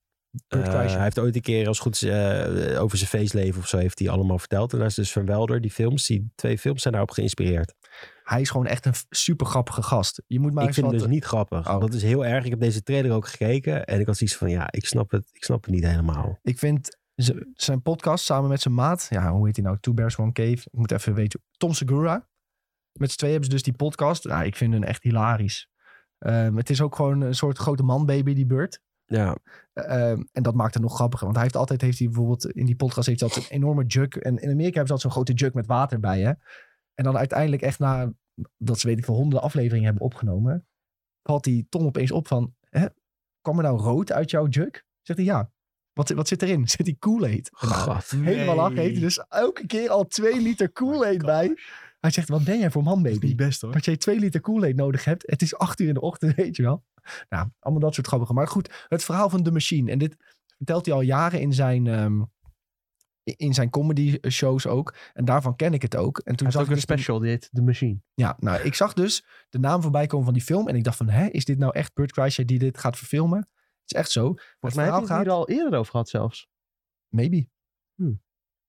Eh, 0.48 0.64
hij 0.74 1.04
heeft 1.04 1.20
ooit 1.20 1.36
een 1.36 1.42
keer 1.42 1.68
als 1.68 1.80
goed 1.80 2.02
eh, 2.02 2.82
over 2.82 2.98
zijn 2.98 3.10
feestleven 3.10 3.62
of 3.62 3.68
zo 3.68 3.78
heeft 3.78 4.00
hij 4.00 4.10
allemaal 4.10 4.40
verteld. 4.40 4.74
En 4.74 4.80
dat 4.80 4.88
is 4.88 4.96
dus 4.96 5.12
van 5.12 5.26
Welder. 5.26 5.62
Die 5.62 5.72
films, 5.72 6.06
die 6.06 6.32
twee 6.36 6.58
films 6.58 6.82
zijn 6.82 6.94
daarop 6.94 7.12
geïnspireerd. 7.12 7.74
Hij 8.24 8.42
is 8.42 8.50
gewoon 8.50 8.66
echt 8.66 8.86
een 8.86 8.94
super 9.10 9.46
grappige 9.46 9.82
gast. 9.82 10.22
Je 10.28 10.40
moet 10.40 10.54
maar 10.54 10.62
ik 10.62 10.68
eens 10.68 10.78
vind 10.78 10.88
wat... 10.88 10.96
het 10.96 11.06
dus 11.06 11.14
niet 11.14 11.26
grappig. 11.26 11.70
Oh. 11.70 11.80
Dat 11.80 11.94
is 11.94 12.04
heel 12.04 12.26
erg. 12.26 12.44
Ik 12.44 12.50
heb 12.50 12.60
deze 12.60 12.84
trailer 12.84 13.12
ook 13.12 13.28
gekeken. 13.28 13.86
En 13.86 14.00
ik 14.00 14.06
had 14.06 14.18
zoiets 14.18 14.36
van, 14.36 14.50
ja, 14.50 14.72
ik 14.72 14.86
snap 14.86 15.12
het, 15.12 15.30
ik 15.34 15.44
snap 15.44 15.64
het 15.64 15.74
niet 15.74 15.86
helemaal. 15.86 16.40
Ik 16.44 16.60
vind 16.60 16.98
zijn 17.54 17.82
podcast 17.82 18.26
samen 18.26 18.50
met 18.50 18.62
zijn 18.62 18.74
maat... 18.74 19.08
Ja, 19.10 19.32
hoe 19.32 19.46
heet 19.46 19.56
hij 19.56 19.66
nou? 19.66 19.78
Two 19.80 19.94
Bears, 19.94 20.18
One 20.18 20.32
Cave. 20.32 20.52
Ik 20.52 20.68
moet 20.72 20.92
even 20.92 21.14
weten. 21.14 21.42
Tom 21.52 21.74
Segura. 21.74 22.28
Met 22.92 23.12
z'n 23.12 23.18
twee 23.18 23.32
hebben 23.32 23.50
ze 23.50 23.56
dus 23.56 23.66
die 23.66 23.76
podcast. 23.76 24.24
Ja, 24.24 24.44
ik 24.44 24.56
vind 24.56 24.74
hem 24.74 24.84
echt 24.84 25.04
hilarisch. 25.04 25.70
Ehm, 26.18 26.56
het 26.56 26.70
is 26.70 26.82
ook 26.82 26.96
gewoon 26.96 27.22
een 27.22 27.36
soort 27.36 27.58
grote 27.58 27.84
manbaby, 27.84 28.34
die 28.34 28.46
Bert. 28.46 28.82
Ja, 29.08 29.38
Ehm, 29.86 30.24
en 30.32 30.44
dat 30.44 30.56
maakt 30.56 30.74
het 30.74 30.84
nog 30.84 30.96
grappiger. 30.96 31.24
Want 31.26 31.36
hij 31.36 31.44
heeft 31.46 31.58
altijd, 31.58 31.82
heeft 31.82 31.98
hij 32.00 32.08
bijvoorbeeld 32.08 32.52
in 32.52 32.66
die 32.66 32.76
podcast 32.76 33.08
heeft 33.08 33.20
hij 33.20 33.30
altijd 33.30 33.50
een 33.50 33.56
enorme 33.56 33.86
jug. 33.86 34.08
En 34.08 34.38
in 34.38 34.50
Amerika 34.50 34.64
hebben 34.64 34.88
ze 34.88 34.94
altijd 34.94 35.02
zo'n 35.02 35.12
grote 35.12 35.34
jug 35.34 35.54
met 35.54 35.66
water 35.66 36.00
bij, 36.00 36.22
hè. 36.22 36.32
En 36.94 37.04
dan 37.04 37.18
uiteindelijk 37.18 37.62
echt 37.62 37.80
na, 37.80 38.14
dat 38.58 38.80
ze 38.80 38.88
weet 38.88 38.98
ik 38.98 39.06
veel, 39.06 39.16
honderden 39.16 39.42
afleveringen 39.42 39.86
hebben 39.86 40.04
opgenomen. 40.04 40.68
Valt 41.24 41.44
die 41.44 41.68
Tom 41.70 41.86
opeens 41.86 42.12
op 42.12 42.28
van, 42.28 42.54
hè, 42.70 42.86
kwam 43.42 43.58
er 43.58 43.64
nou 43.64 43.78
rood 43.80 44.12
uit 44.12 44.32
jouw 44.32 44.48
jug? 44.48 44.84
Zegt 45.02 45.20
hij, 45.20 45.28
ja. 45.28 45.52
Wat, 45.94 46.10
wat 46.10 46.28
zit 46.28 46.42
erin? 46.42 46.68
Zit 46.70 46.86
die 46.86 46.98
Kool-Aid? 47.00 47.52
Nou, 47.62 47.74
God. 47.74 48.10
Helemaal 48.10 48.56
lachen 48.56 48.78
heeft 48.78 48.92
hij 48.92 49.02
dus 49.02 49.26
elke 49.30 49.66
keer 49.66 49.90
al 49.90 50.08
twee 50.08 50.42
liter 50.42 50.70
Kool-Aid 50.72 51.22
bij. 51.22 51.58
Hij 52.00 52.12
zegt, 52.12 52.30
wat 52.30 52.44
ben 52.44 52.60
jij 52.60 52.72
voor 52.72 52.84
man, 52.84 53.04
Dat 53.04 53.06
is 53.12 53.14
baby? 53.14 53.28
niet 53.28 53.36
best 53.36 53.62
hoor. 53.62 53.72
Dat 53.72 53.86
jij 53.86 53.98
twee 53.98 54.20
liter 54.20 54.42
Kool-Aid 54.42 54.76
nodig 54.76 55.04
hebt. 55.04 55.24
Het 55.30 55.42
is 55.42 55.56
acht 55.56 55.80
uur 55.80 55.88
in 55.88 55.94
de 55.94 56.02
ochtend, 56.02 56.36
weet 56.44 56.56
je 56.56 56.64
wel. 56.64 56.84
Nou, 57.30 57.48
allemaal 57.60 57.82
dat 57.84 57.94
soort 57.94 58.08
grappige. 58.08 58.34
Maar 58.34 58.48
goed, 58.48 58.86
het 58.88 59.04
verhaal 59.04 59.30
van 59.30 59.44
The 59.44 59.52
Machine. 59.52 59.92
En 59.92 59.98
dit 59.98 60.16
vertelt 60.58 60.86
hij 60.86 60.96
al 60.96 61.02
jaren 61.02 61.40
in 61.40 61.54
zijn, 61.54 61.88
ehm, 61.88 62.22
in 63.24 63.54
zijn 63.54 63.70
comedy 63.70 64.18
shows 64.30 64.68
ook. 64.68 64.96
En 65.14 65.26
daarvan 65.26 65.56
ken 65.56 65.74
ik 65.74 65.82
het 65.82 65.96
ook. 65.96 66.20
En 66.20 66.36
toen 66.36 66.52
zag 66.52 66.62
ik 66.62 66.68
een 66.68 66.74
dus 66.74 66.86
de- 66.86 66.92
special, 66.94 67.20
die 67.20 67.30
heet 67.30 67.50
The 67.52 67.62
Machine. 67.62 68.02
ja, 68.14 68.36
nou, 68.40 68.62
ik 68.62 68.74
zag 68.74 68.94
dus 68.94 69.26
de 69.50 69.60
naam 69.60 69.82
voorbij 69.82 70.08
komen 70.08 70.26
van 70.26 70.34
die 70.34 70.44
film. 70.44 70.68
En 70.68 70.76
ik 70.76 70.84
dacht 70.84 70.98
van, 70.98 71.10
hè, 71.10 71.26
is 71.28 71.46
dit 71.46 71.58
nou 71.58 71.74
echt 71.74 71.94
Burt 71.94 72.12
Kreischer 72.12 72.46
die 72.46 72.60
dit 72.60 72.78
gaat 72.78 72.98
verfilmen? 72.98 73.38
Het 73.40 73.96
is 73.96 73.98
echt 73.98 74.12
zo. 74.12 74.22
Volgens 74.34 74.74
mij 74.76 74.84
heb 74.86 74.94
je 74.94 75.00
het 75.00 75.10
hier 75.24 75.30
al 75.32 75.50
eerder 75.50 75.80
over 75.80 75.92
gehad 75.92 76.10
zelfs. 76.10 76.48
Maybe. 77.08 77.48
Hmm. 77.96 78.22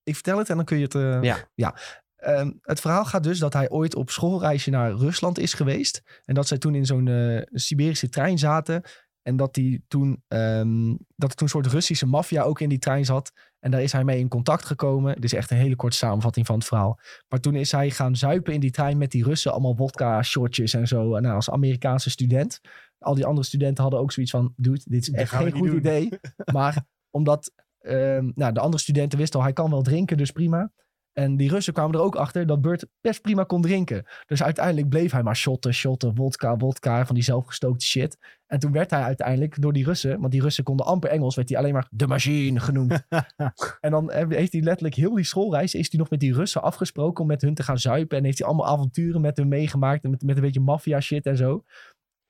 Ik 0.02 0.14
vertel 0.14 0.38
het 0.38 0.50
en 0.50 0.56
dan 0.56 0.64
kun 0.64 0.76
je 0.76 0.84
het... 0.84 0.94
eh, 0.94 1.22
Ja. 1.22 1.48
ja. 1.54 1.76
Ehm, 2.18 2.52
het 2.62 2.80
verhaal 2.80 3.04
gaat 3.04 3.22
dus 3.22 3.38
dat 3.38 3.52
hij 3.52 3.70
ooit 3.70 3.94
op 3.94 4.10
schoolreisje 4.10 4.70
naar 4.70 4.92
Rusland 4.92 5.38
is 5.38 5.54
geweest. 5.54 6.02
En 6.24 6.34
dat 6.34 6.48
zij 6.48 6.58
toen 6.58 6.74
in 6.74 6.86
zo'n 6.86 7.08
eh, 7.08 7.42
Siberische 7.52 8.08
trein 8.08 8.38
zaten. 8.38 8.82
En 9.22 9.36
dat, 9.36 9.54
die 9.54 9.84
toen, 9.88 10.22
ehm, 10.28 10.94
dat 11.16 11.30
er 11.30 11.36
toen 11.36 11.46
een 11.46 11.48
soort 11.48 11.66
Russische 11.66 12.06
maffia 12.06 12.42
ook 12.42 12.60
in 12.60 12.68
die 12.68 12.78
trein 12.78 13.04
zat. 13.04 13.32
En 13.60 13.70
daar 13.70 13.82
is 13.82 13.92
hij 13.92 14.04
mee 14.04 14.18
in 14.18 14.28
contact 14.28 14.64
gekomen. 14.64 15.14
Dit 15.14 15.24
is 15.24 15.32
echt 15.32 15.50
een 15.50 15.56
hele 15.56 15.76
korte 15.76 15.96
samenvatting 15.96 16.46
van 16.46 16.54
het 16.54 16.64
verhaal. 16.64 17.00
Maar 17.28 17.40
toen 17.40 17.54
is 17.54 17.72
hij 17.72 17.90
gaan 17.90 18.16
zuipen 18.16 18.52
in 18.52 18.60
die 18.60 18.70
trein 18.70 18.98
met 18.98 19.10
die 19.10 19.24
Russen. 19.24 19.52
Allemaal 19.52 19.76
vodka 19.76 20.22
shotjes 20.22 20.74
en 20.74 20.88
zo. 20.88 21.14
En 21.14 21.22
nou, 21.22 21.34
als 21.34 21.50
Amerikaanse 21.50 22.10
student. 22.10 22.60
Al 22.98 23.14
die 23.14 23.26
andere 23.26 23.46
studenten 23.46 23.82
hadden 23.82 24.00
ook 24.00 24.12
zoiets 24.12 24.32
van... 24.32 24.52
Dude, 24.56 24.80
dit 24.84 25.02
is 25.02 25.10
echt 25.10 25.30
geen 25.30 25.52
goed 25.52 25.68
doen. 25.68 25.76
idee. 25.76 26.08
Maar 26.52 26.84
omdat 27.10 27.52
ehm, 27.78 28.30
nou, 28.34 28.52
de 28.52 28.60
andere 28.60 28.82
studenten 28.82 29.18
wisten 29.18 29.38
al... 29.38 29.44
hij 29.44 29.54
kan 29.54 29.70
wel 29.70 29.82
drinken, 29.82 30.16
dus 30.16 30.30
prima. 30.30 30.72
En 31.18 31.36
die 31.36 31.50
Russen 31.50 31.72
kwamen 31.72 31.94
er 31.94 32.00
ook 32.00 32.16
achter 32.16 32.46
dat 32.46 32.60
Burt 32.60 32.86
best 33.00 33.20
prima 33.20 33.44
kon 33.44 33.62
drinken. 33.62 34.06
Dus 34.26 34.42
uiteindelijk 34.42 34.88
bleef 34.88 35.12
hij 35.12 35.22
maar 35.22 35.36
shotten, 35.36 35.74
shotten, 35.74 36.14
vodka, 36.14 36.56
vodka, 36.56 37.06
van 37.06 37.14
die 37.14 37.24
zelfgestookte 37.24 37.86
shit. 37.86 38.18
En 38.46 38.58
toen 38.58 38.72
werd 38.72 38.90
hij 38.90 39.02
uiteindelijk 39.02 39.62
door 39.62 39.72
die 39.72 39.84
Russen, 39.84 40.20
want 40.20 40.32
die 40.32 40.40
Russen 40.40 40.64
konden 40.64 40.86
amper 40.86 41.10
Engels, 41.10 41.34
werd 41.34 41.48
hij 41.48 41.58
alleen 41.58 41.72
maar 41.72 41.88
de 41.90 42.06
machine 42.06 42.60
genoemd. 42.60 43.06
en 43.80 43.90
dan 43.90 44.12
heeft 44.12 44.52
hij 44.52 44.62
letterlijk 44.62 44.94
heel 44.94 45.14
die 45.14 45.24
schoolreis, 45.24 45.74
is 45.74 45.90
hij 45.90 45.98
nog 45.98 46.10
met 46.10 46.20
die 46.20 46.34
Russen 46.34 46.62
afgesproken 46.62 47.22
om 47.22 47.28
met 47.28 47.42
hun 47.42 47.54
te 47.54 47.62
gaan 47.62 47.78
zuipen. 47.78 48.18
En 48.18 48.24
heeft 48.24 48.38
hij 48.38 48.46
allemaal 48.46 48.66
avonturen 48.66 49.20
met 49.20 49.36
hun 49.36 49.48
meegemaakt, 49.48 50.04
en 50.04 50.10
met, 50.10 50.22
met 50.22 50.36
een 50.36 50.42
beetje 50.42 50.60
maffia 50.60 51.00
shit 51.00 51.26
en 51.26 51.36
zo. 51.36 51.64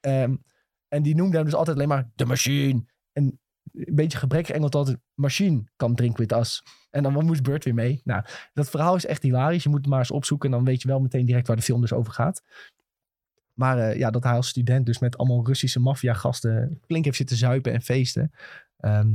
Ehm, 0.00 0.36
en 0.88 1.02
die 1.02 1.14
noemde 1.14 1.36
hem 1.36 1.44
dus 1.44 1.54
altijd 1.54 1.76
alleen 1.76 1.88
maar 1.88 2.10
de 2.14 2.26
machine. 2.26 2.84
En 3.12 3.40
een 3.72 3.94
beetje 3.94 4.18
gebrekkig 4.18 4.54
Engels 4.54 4.70
altijd, 4.70 4.98
machine 5.14 5.64
come 5.76 5.94
drink 5.94 6.16
with 6.16 6.32
us. 6.32 6.62
En 6.90 7.02
dan 7.02 7.24
moest 7.24 7.42
Burt 7.42 7.64
weer 7.64 7.74
mee. 7.74 8.00
Nou, 8.04 8.24
dat 8.54 8.70
verhaal 8.70 8.94
is 8.94 9.06
echt 9.06 9.22
hilarisch. 9.22 9.62
Je 9.62 9.68
moet 9.68 9.80
het 9.80 9.88
maar 9.88 9.98
eens 9.98 10.10
opzoeken. 10.10 10.50
En 10.50 10.56
dan 10.56 10.64
weet 10.64 10.82
je 10.82 10.88
wel 10.88 11.00
meteen 11.00 11.24
direct 11.24 11.46
waar 11.46 11.56
de 11.56 11.62
film 11.62 11.80
dus 11.80 11.92
over 11.92 12.12
gaat. 12.12 12.42
Maar 13.54 13.78
eh, 13.78 13.98
ja, 13.98 14.10
dat 14.10 14.24
hij 14.24 14.32
als 14.32 14.48
student 14.48 14.86
dus 14.86 14.98
met 14.98 15.18
allemaal 15.18 15.46
Russische 15.46 15.80
maffiagasten 15.80 16.80
flink 16.86 17.04
heeft 17.04 17.16
zitten 17.16 17.36
zuipen 17.36 17.72
en 17.72 17.82
feesten. 17.82 18.30
Ehm, 18.76 19.14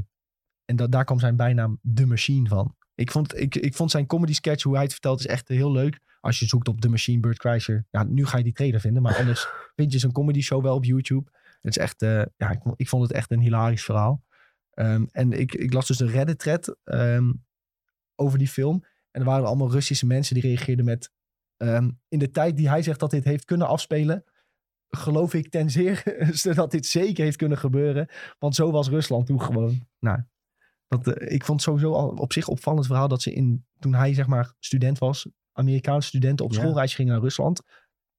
en 0.65 0.75
dat, 0.75 0.91
daar 0.91 1.05
kwam 1.05 1.19
zijn 1.19 1.35
bijnaam 1.35 1.79
The 1.93 2.05
Machine 2.05 2.47
van. 2.49 2.75
Ik 2.95 3.11
vond, 3.11 3.37
ik, 3.37 3.55
ik 3.55 3.75
vond 3.75 3.91
zijn 3.91 4.05
comedy 4.05 4.33
sketch, 4.33 4.63
hoe 4.63 4.73
hij 4.73 4.83
het 4.83 4.91
vertelt, 4.91 5.19
is 5.19 5.27
echt 5.27 5.47
heel 5.47 5.71
leuk. 5.71 5.99
Als 6.21 6.39
je 6.39 6.45
zoekt 6.45 6.67
op 6.67 6.81
The 6.81 6.89
Machine 6.89 7.19
Bird 7.19 7.37
Crasher. 7.37 7.85
Ja, 7.91 8.03
nu 8.03 8.25
ga 8.25 8.37
je 8.37 8.43
die 8.43 8.53
trailer 8.53 8.79
vinden. 8.79 9.01
Maar 9.01 9.17
anders 9.17 9.47
vind 9.75 9.91
je 9.91 9.99
zijn 9.99 10.11
comedy 10.11 10.41
show 10.41 10.63
wel 10.63 10.75
op 10.75 10.83
YouTube. 10.83 11.29
Het 11.61 11.77
is 11.77 11.77
echt, 11.77 12.01
eh, 12.01 12.21
ja, 12.37 12.49
ik, 12.49 12.59
ik 12.75 12.89
vond 12.89 13.03
het 13.03 13.11
echt 13.11 13.31
een 13.31 13.39
hilarisch 13.39 13.83
verhaal. 13.83 14.23
Ehm, 14.73 15.05
en 15.11 15.31
ik, 15.31 15.53
ik 15.53 15.73
las 15.73 15.87
dus 15.87 15.99
een 15.99 16.07
Reddit-thread 16.09 16.77
ehm, 16.83 17.33
over 18.15 18.37
die 18.37 18.47
film. 18.47 18.83
En 19.11 19.21
er 19.21 19.27
waren 19.27 19.45
allemaal 19.47 19.71
Russische 19.71 20.05
mensen 20.05 20.33
die 20.33 20.43
reageerden 20.43 20.85
met... 20.85 21.11
ehm, 21.57 21.91
in 22.07 22.19
de 22.19 22.29
tijd 22.31 22.57
die 22.57 22.69
hij 22.69 22.81
zegt 22.83 22.99
dat 22.99 23.11
dit 23.11 23.23
heeft 23.23 23.45
kunnen 23.45 23.67
afspelen... 23.67 24.23
geloof 24.89 25.33
ik 25.33 25.49
ten 25.49 25.69
zeerste 25.71 26.53
dat 26.61 26.71
dit 26.71 26.85
zeker 26.85 27.23
heeft 27.23 27.37
kunnen 27.37 27.57
gebeuren. 27.57 28.09
Want 28.39 28.55
zo 28.55 28.71
was 28.71 28.89
Rusland 28.89 29.25
toen 29.25 29.41
gewoon. 29.41 29.87
Nou, 29.99 30.23
dat, 30.87 31.07
eh, 31.07 31.33
ik 31.33 31.45
vond 31.45 31.59
het 31.59 31.69
sowieso 31.69 31.93
al 31.93 32.09
op 32.09 32.33
zich 32.33 32.47
opvallend 32.47 32.85
verhaal... 32.85 33.07
dat 33.07 33.21
ze 33.21 33.33
in, 33.33 33.65
toen 33.79 33.93
hij 33.93 34.13
zeg 34.13 34.27
maar 34.27 34.53
student 34.59 34.97
was... 34.97 35.27
Amerikaanse 35.51 36.07
studenten 36.07 36.45
op 36.45 36.51
Ja. 36.51 36.59
schoolreis 36.59 36.95
gingen 36.95 37.11
naar 37.13 37.21
Rusland. 37.21 37.61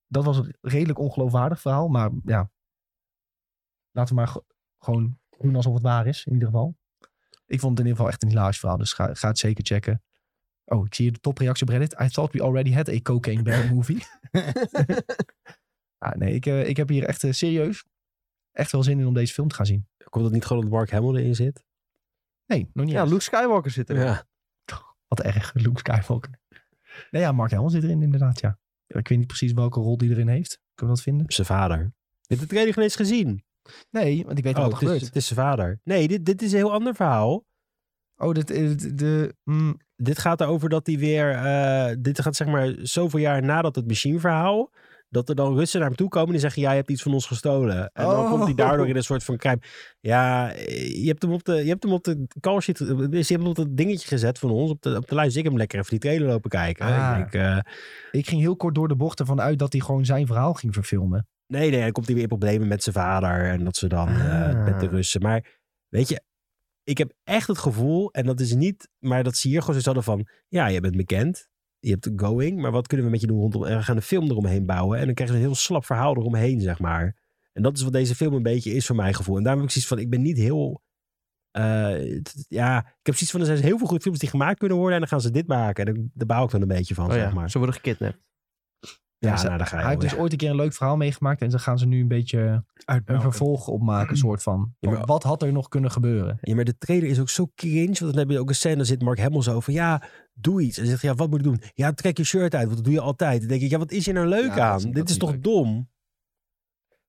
Dat 0.07 0.25
was 0.25 0.39
een 0.39 0.57
redelijk 0.61 0.99
ongeloofwaardig 0.99 1.61
verhaal. 1.61 1.89
Maar 1.89 2.11
ja, 2.25 2.51
laten 3.91 4.15
we 4.15 4.21
maar 4.21 4.29
ge- 4.31 4.45
gewoon 4.79 5.19
doen 5.39 5.57
alsof 5.57 5.75
het 5.75 5.83
waar 5.83 6.07
is, 6.07 6.25
in 6.27 6.33
ieder 6.33 6.49
geval. 6.49 6.77
Ik 7.47 7.61
vond 7.61 7.79
het 7.79 7.87
in 7.87 7.93
ieder 7.93 7.97
geval 7.97 8.09
echt 8.09 8.23
een 8.23 8.29
hilarisch 8.29 8.59
verhaal, 8.59 8.79
dus 8.79 8.93
ga, 8.93 9.15
ga 9.15 9.29
het 9.29 9.39
zeker 9.39 9.65
checken. 9.65 10.03
Oh, 10.65 10.87
ik 10.87 10.95
zie 10.95 11.05
hier 11.05 11.15
de 11.15 11.21
topreactie 11.21 11.67
op 11.67 11.73
Reddit. 11.73 11.93
I 12.01 12.09
thought 12.09 12.33
we 12.33 12.43
already 12.43 12.73
had 12.73 12.89
a 12.89 13.01
cocaine 13.01 13.43
bear 13.43 13.67
movie. 13.75 14.03
ah, 15.99 16.13
nee, 16.15 16.35
ik, 16.35 16.47
eh, 16.47 16.69
ik 16.69 16.77
heb 16.77 16.89
hier 16.89 17.05
echt 17.05 17.25
eh, 17.25 17.33
serieus 17.33 17.85
echt 18.53 18.73
wel 18.73 18.83
zin 18.83 18.99
in 19.01 19.07
om 19.07 19.15
deze 19.15 19.33
film 19.33 19.49
te 19.49 19.55
gaan 19.55 19.67
zien. 19.67 19.89
Komt 20.09 20.25
het 20.25 20.35
niet 20.35 20.45
gewoon 20.45 20.63
dat 20.63 20.73
Mark 20.73 20.91
Hamill 20.91 21.17
erin 21.17 21.35
zit? 21.35 21.65
Nee, 22.47 22.71
nog 22.73 22.85
niet 22.85 22.95
Ja, 22.95 23.01
eens. 23.01 23.11
Luke 23.11 23.23
Skywalker 23.23 23.71
zit 23.71 23.89
er. 23.91 23.97
Ja. 23.97 24.27
Wat 25.09 25.21
erg, 25.21 25.55
Luke 25.55 25.79
Skywalker. 25.79 26.41
Nee, 27.11 27.23
ja, 27.23 27.33
Mark 27.33 27.51
Hamill 27.51 27.71
zit 27.71 27.83
erin 27.83 28.03
inderdaad, 28.03 28.41
ja. 28.41 28.59
Ik 28.87 29.09
weet 29.09 29.19
niet 29.19 29.27
precies 29.27 29.53
welke 29.53 29.81
rol 29.81 29.97
die 29.97 30.11
erin 30.11 30.29
heeft. 30.29 30.61
Kunnen 30.75 30.95
we 30.97 31.03
dat 31.03 31.13
vinden? 31.13 31.33
Zijn 31.33 31.47
vader. 31.47 31.79
Je 31.79 32.27
hebt 32.27 32.41
de 32.41 32.47
trailer 32.47 32.73
geen 32.75 32.83
eens 32.83 32.97
gezien. 32.97 33.45
Nee, 33.91 34.25
want 34.27 34.39
ik 34.39 34.45
weet 34.45 34.57
Oh, 34.59 34.63
wat 34.63 34.71
er 34.71 34.73
het 34.73 34.83
is, 34.83 34.89
gebeurt. 34.89 35.07
het 35.07 35.17
is 35.17 35.27
zijn 35.27 35.39
vader. 35.39 35.81
Nee, 35.85 36.09
dit, 36.09 36.25
dit 36.25 36.43
is 36.43 36.51
een 36.53 36.59
heel 36.59 36.73
ander 36.73 36.95
verhaal. 36.95 37.45
Oh, 38.17 38.33
dit, 38.33 38.51
eh, 38.51 38.71
de, 38.95 39.35
mm, 39.45 39.77
Dit 39.97 40.19
gaat 40.19 40.41
erover 40.41 40.69
dat 40.69 40.87
hij 40.87 40.99
weer... 40.99 41.31
eh, 41.33 41.95
dit 41.99 42.21
gaat 42.21 42.37
zeg 42.37 42.47
maar 42.49 42.75
zoveel 42.83 43.21
jaar 43.21 43.43
nadat 43.43 43.75
het 43.75 43.87
machine 43.87 44.19
verhaal... 44.21 44.71
Dat 45.09 45.29
er 45.29 45.35
dan 45.35 45.57
Russen 45.57 45.79
naar 45.81 45.89
hem 45.89 45.97
toe 45.99 46.09
komen 46.09 46.27
en 46.27 46.33
die 46.33 46.41
zeggen... 46.43 46.63
Jij 46.63 46.75
hebt 46.77 46.91
iets 46.91 47.03
van 47.03 47.13
ons 47.13 47.27
gestolen. 47.27 47.91
En 47.93 48.05
dan 48.05 48.25
Oh. 48.25 48.31
komt 48.31 48.45
hij 48.45 48.55
daardoor 48.55 48.89
in 48.89 48.97
een 48.97 49.03
soort 49.03 49.25
van 49.25 49.37
crime. 49.37 49.59
Ja, 50.01 50.53
eh, 50.53 51.03
je 51.03 51.07
hebt 51.09 51.23
hem 51.23 51.33
op 51.33 51.45
de, 51.45 51.53
je 51.55 51.69
hebt 51.69 51.83
hem 51.83 51.93
op 51.93 52.05
de 52.05 52.27
call 52.41 52.61
sheet... 52.61 52.79
Dus 52.79 53.29
je 53.29 53.35
hebt 53.35 53.43
hem 53.43 53.47
op 53.47 53.55
dat 53.55 53.77
dingetje 53.77 54.09
gezet 54.09 54.39
van 54.39 54.51
ons 54.51 54.71
op 54.71 54.83
de, 54.83 54.97
op 54.97 55.09
de 55.09 55.15
lijst. 55.15 55.31
Ik 55.37 55.43
heb 55.43 55.51
hem 55.53 55.57
lekker 55.61 55.79
even 55.79 55.91
die 55.91 55.99
trailer 55.99 56.29
lopen 56.29 56.51
kijken. 56.51 56.87
Ah. 56.87 57.19
Ik 57.19 57.33
denk, 57.33 57.65
ik 58.11 58.29
ging 58.29 58.41
heel 58.41 58.57
kort 58.57 58.75
door 58.75 58.89
de 58.89 58.97
bocht 58.97 59.21
ervan 59.21 59.41
uit 59.41 59.59
dat 59.59 59.73
hij 59.73 59.81
gewoon 59.83 60.05
zijn 60.05 60.27
verhaal 60.27 60.55
ging 60.55 60.75
verfilmen. 60.75 61.27
Nee, 61.47 61.71
nee, 61.71 61.81
dan 61.81 61.93
komt 61.93 62.05
hij 62.07 62.15
weer 62.15 62.23
in 62.25 62.29
problemen 62.31 62.69
met 62.69 62.83
zijn 62.83 62.95
vader. 62.95 63.45
En 63.51 63.65
dat 63.65 63.77
ze 63.77 63.87
dan 63.89 64.09
eh, 64.09 64.49
Ah. 64.49 64.65
met 64.65 64.81
de 64.81 64.87
Russen. 64.89 65.23
Maar 65.23 65.61
weet 65.89 66.09
je, 66.09 66.23
ik 66.83 66.99
heb 66.99 67.13
echt 67.25 67.47
het 67.47 67.59
gevoel, 67.59 68.11
en 68.13 68.27
dat 68.27 68.41
is 68.41 68.55
niet, 68.55 68.89
maar 68.99 69.25
dat 69.25 69.37
zie 69.37 69.53
je 69.53 69.61
gewoon 69.61 69.81
zo 69.81 69.85
hadden 69.85 70.05
van, 70.05 70.27
ja, 70.49 70.67
je 70.67 70.81
bent 70.81 70.97
bekend. 70.97 71.49
Je 71.79 71.91
hebt 71.91 72.11
going, 72.17 72.61
maar 72.61 72.71
wat 72.71 72.87
kunnen 72.87 73.07
we 73.07 73.13
met 73.13 73.21
je 73.21 73.27
doen 73.27 73.39
rondom? 73.41 73.65
En 73.65 73.77
we 73.77 73.83
gaan 73.83 73.97
een 73.97 74.03
film 74.03 74.31
eromheen 74.31 74.67
bouwen. 74.67 74.99
En 74.99 75.05
dan 75.05 75.15
krijg 75.15 75.31
je 75.31 75.37
een 75.37 75.43
heel 75.43 75.55
slap 75.55 75.85
verhaal 75.85 76.17
eromheen, 76.17 76.61
zeg 76.61 76.79
maar. 76.79 77.17
En 77.53 77.63
dat 77.63 77.77
is 77.77 77.83
wat 77.83 77.93
deze 77.93 78.15
film 78.15 78.35
een 78.35 78.43
beetje 78.43 78.73
is 78.73 78.87
voor 78.87 78.97
mijn 78.97 79.15
gevoel. 79.15 79.37
En 79.37 79.43
daarom 79.43 79.61
heb 79.63 79.71
ik 79.71 79.75
zoiets 79.75 79.93
van, 79.95 80.03
ik 80.05 80.11
ben 80.11 80.23
niet 80.23 80.39
heel... 80.39 80.83
eh, 81.51 82.21
ja, 82.49 82.79
ik 82.79 83.07
heb 83.07 83.15
zoiets 83.15 83.31
van, 83.31 83.41
er 83.41 83.47
zijn 83.47 83.59
heel 83.59 83.79
veel 83.79 83.87
goede 83.87 84.03
films 84.03 84.19
die 84.19 84.29
gemaakt 84.29 84.59
kunnen 84.59 84.77
worden. 84.77 84.95
En 84.95 85.01
dan 85.01 85.09
gaan 85.09 85.21
ze 85.21 85.31
dit 85.31 85.47
maken. 85.47 85.87
En 85.87 85.95
daar- 85.95 86.05
daar 86.15 86.27
bouw 86.27 86.45
ik 86.45 86.51
dan 86.51 86.61
een 86.63 86.69
beetje 86.69 86.95
van, 86.95 87.07
Oh 87.07 87.13
zeg 87.13 87.23
ja, 87.23 87.35
maar. 87.35 87.51
ze 87.51 87.59
worden 87.59 87.77
gekidnapt. 87.77 88.19
Ja, 89.31 89.37
ze- 89.37 89.47
nou, 89.47 89.59
daar 89.59 89.67
ga 89.67 89.77
je 89.77 89.83
hij 89.83 89.91
heeft 89.91 90.03
dus 90.11 90.17
ooit 90.19 90.33
een 90.33 90.39
keer 90.39 90.51
een 90.51 90.57
leuk 90.57 90.73
verhaal 90.73 90.97
meegemaakt. 90.97 91.43
En 91.43 91.51
dan 91.51 91.61
gaan 91.61 91.79
ze 91.79 91.87
nu 91.87 92.01
een 92.01 92.09
beetje 92.09 92.65
een 92.85 93.21
vervolg 93.21 93.69
opmaken, 93.69 94.17
soort 94.17 94.43
van. 94.43 94.75
Ja, 94.79 94.91
maar- 94.91 95.05
Wat 95.07 95.23
had 95.23 95.43
er 95.43 95.53
nog 95.53 95.69
kunnen 95.69 95.91
gebeuren? 95.91 96.39
Ja, 96.41 96.55
maar 96.55 96.65
de 96.65 96.79
trailer 96.79 97.09
is 97.09 97.21
ook 97.21 97.29
zo 97.29 97.51
cringe. 97.55 97.87
Want 97.87 97.99
dan 97.99 98.17
heb 98.19 98.31
je 98.31 98.39
ook 98.39 98.49
een 98.49 98.55
scène, 98.55 98.77
dan 98.77 98.85
zit 98.87 99.03
Mark 99.03 99.19
Hamill 99.19 99.43
zo 99.43 99.61
van... 99.61 99.75
Ja, 99.75 100.03
doe 100.33 100.63
iets. 100.63 100.79
En 100.79 100.87
zegt 100.87 101.03
ja, 101.03 101.15
wat 101.15 101.31
moet 101.31 101.39
ik 101.39 101.45
doen? 101.45 101.61
Ja, 101.75 101.93
trek 101.93 102.17
je 102.17 102.25
shirt 102.25 102.55
uit, 102.55 102.65
want 102.65 102.77
dat 102.77 102.85
doe 102.85 102.95
je 102.95 103.01
altijd. 103.01 103.39
Dan 103.41 103.49
denk 103.49 103.63
ik, 103.63 103.71
ja, 103.71 103.79
wat 103.79 103.91
is 103.93 104.05
hier 104.05 104.15
nou 104.15 104.27
leuk 104.27 104.55
Ja, 104.55 104.71
aan? 104.71 104.77
is- 104.77 104.85
Dit 104.85 105.05
is 105.05 105.11
is 105.11 105.19
toch 105.19 105.31
leuk. 105.31 105.43
dom? 105.43 105.93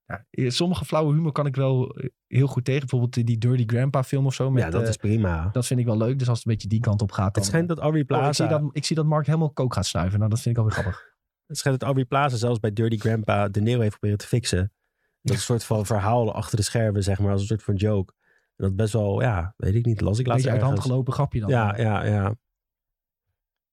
Ja, 0.08 0.26
eh, 0.30 0.50
sommige 0.50 0.86
flauwe 0.86 1.14
humor 1.14 1.32
kan 1.32 1.46
ik 1.46 1.56
wel 1.56 1.90
eh, 1.96 2.10
heel 2.28 2.48
goed 2.48 2.66
tegen. 2.66 2.80
Bijvoorbeeld 2.80 3.26
die- 3.28 3.38
Dirty 3.38 3.64
Grandpa 3.66 4.04
film 4.04 4.26
of 4.26 4.34
zo. 4.34 4.52
Met, 4.52 4.64
ja, 4.64 4.70
dat 4.70 4.82
eh, 4.84 4.90
is 4.90 4.98
prima. 4.98 5.50
dat 5.52 5.66
vind 5.66 5.80
ik 5.80 5.86
wel 5.86 5.98
leuk. 5.98 6.20
Dus 6.20 6.28
als 6.30 6.38
het 6.38 6.48
een 6.48 6.54
beetje 6.54 6.68
die 6.68 6.80
kant 6.80 7.02
op 7.02 7.12
gaat. 7.12 7.34
Dan, 7.34 7.44
het 7.44 7.46
schijnt 7.52 7.68
dat 7.68 7.80
Aubrey 7.80 8.02
Oh, 8.08 8.18
ik, 8.18 8.24
zie 8.36 8.46
Plaza... 8.46 8.62
dat, 8.62 8.70
ik 8.76 8.86
zie 8.86 8.96
dat 8.96 9.06
Mark 9.06 9.26
helemaal 9.26 9.52
kook 9.52 9.74
gaat 9.74 9.86
snuiven. 9.86 10.18
Nou, 10.20 10.30
dat 10.32 10.40
vind 10.42 10.58
ik 10.58 10.64
alweer 10.64 10.78
grappig. 10.80 11.14
Het 11.46 11.58
schijnt 11.58 11.80
dat 11.80 11.88
Aubrey 11.88 12.06
Plaza 12.08 12.38
zelfs 12.38 12.60
bij 12.60 12.74
Dirty 12.74 12.98
Grandpa 12.98 13.48
de 13.48 13.62
Nero 13.62 13.80
heeft 13.82 13.92
proberen 13.92 14.18
te 14.18 14.28
fixen. 14.28 14.74
Dat 15.22 15.34
is 15.34 15.40
een 15.40 15.46
soort 15.46 15.64
van 15.64 15.86
verhaal 15.86 16.34
achter 16.34 16.58
de 16.58 16.64
schermen, 16.64 17.04
zeg 17.04 17.20
maar. 17.20 17.32
Als 17.32 17.42
een 17.42 17.48
soort 17.48 17.64
van 17.64 17.76
joke. 17.76 18.14
En 18.56 18.66
dat 18.66 18.76
best 18.76 18.94
wel, 18.94 19.22
ja, 19.22 19.54
weet 19.58 19.76
ik 19.76 19.86
niet. 19.86 20.02
Las 20.02 20.20
ik 20.20 20.28
laatst 20.28 20.44
beetje 20.44 20.60
uit 20.60 20.68
de 20.70 20.76
hand 20.76 20.88
gelopen 20.88 21.14
grapje 21.14 21.40
dan. 21.40 21.50
Ja, 21.50 21.78
ja, 21.78 22.06
ja. 22.06 22.36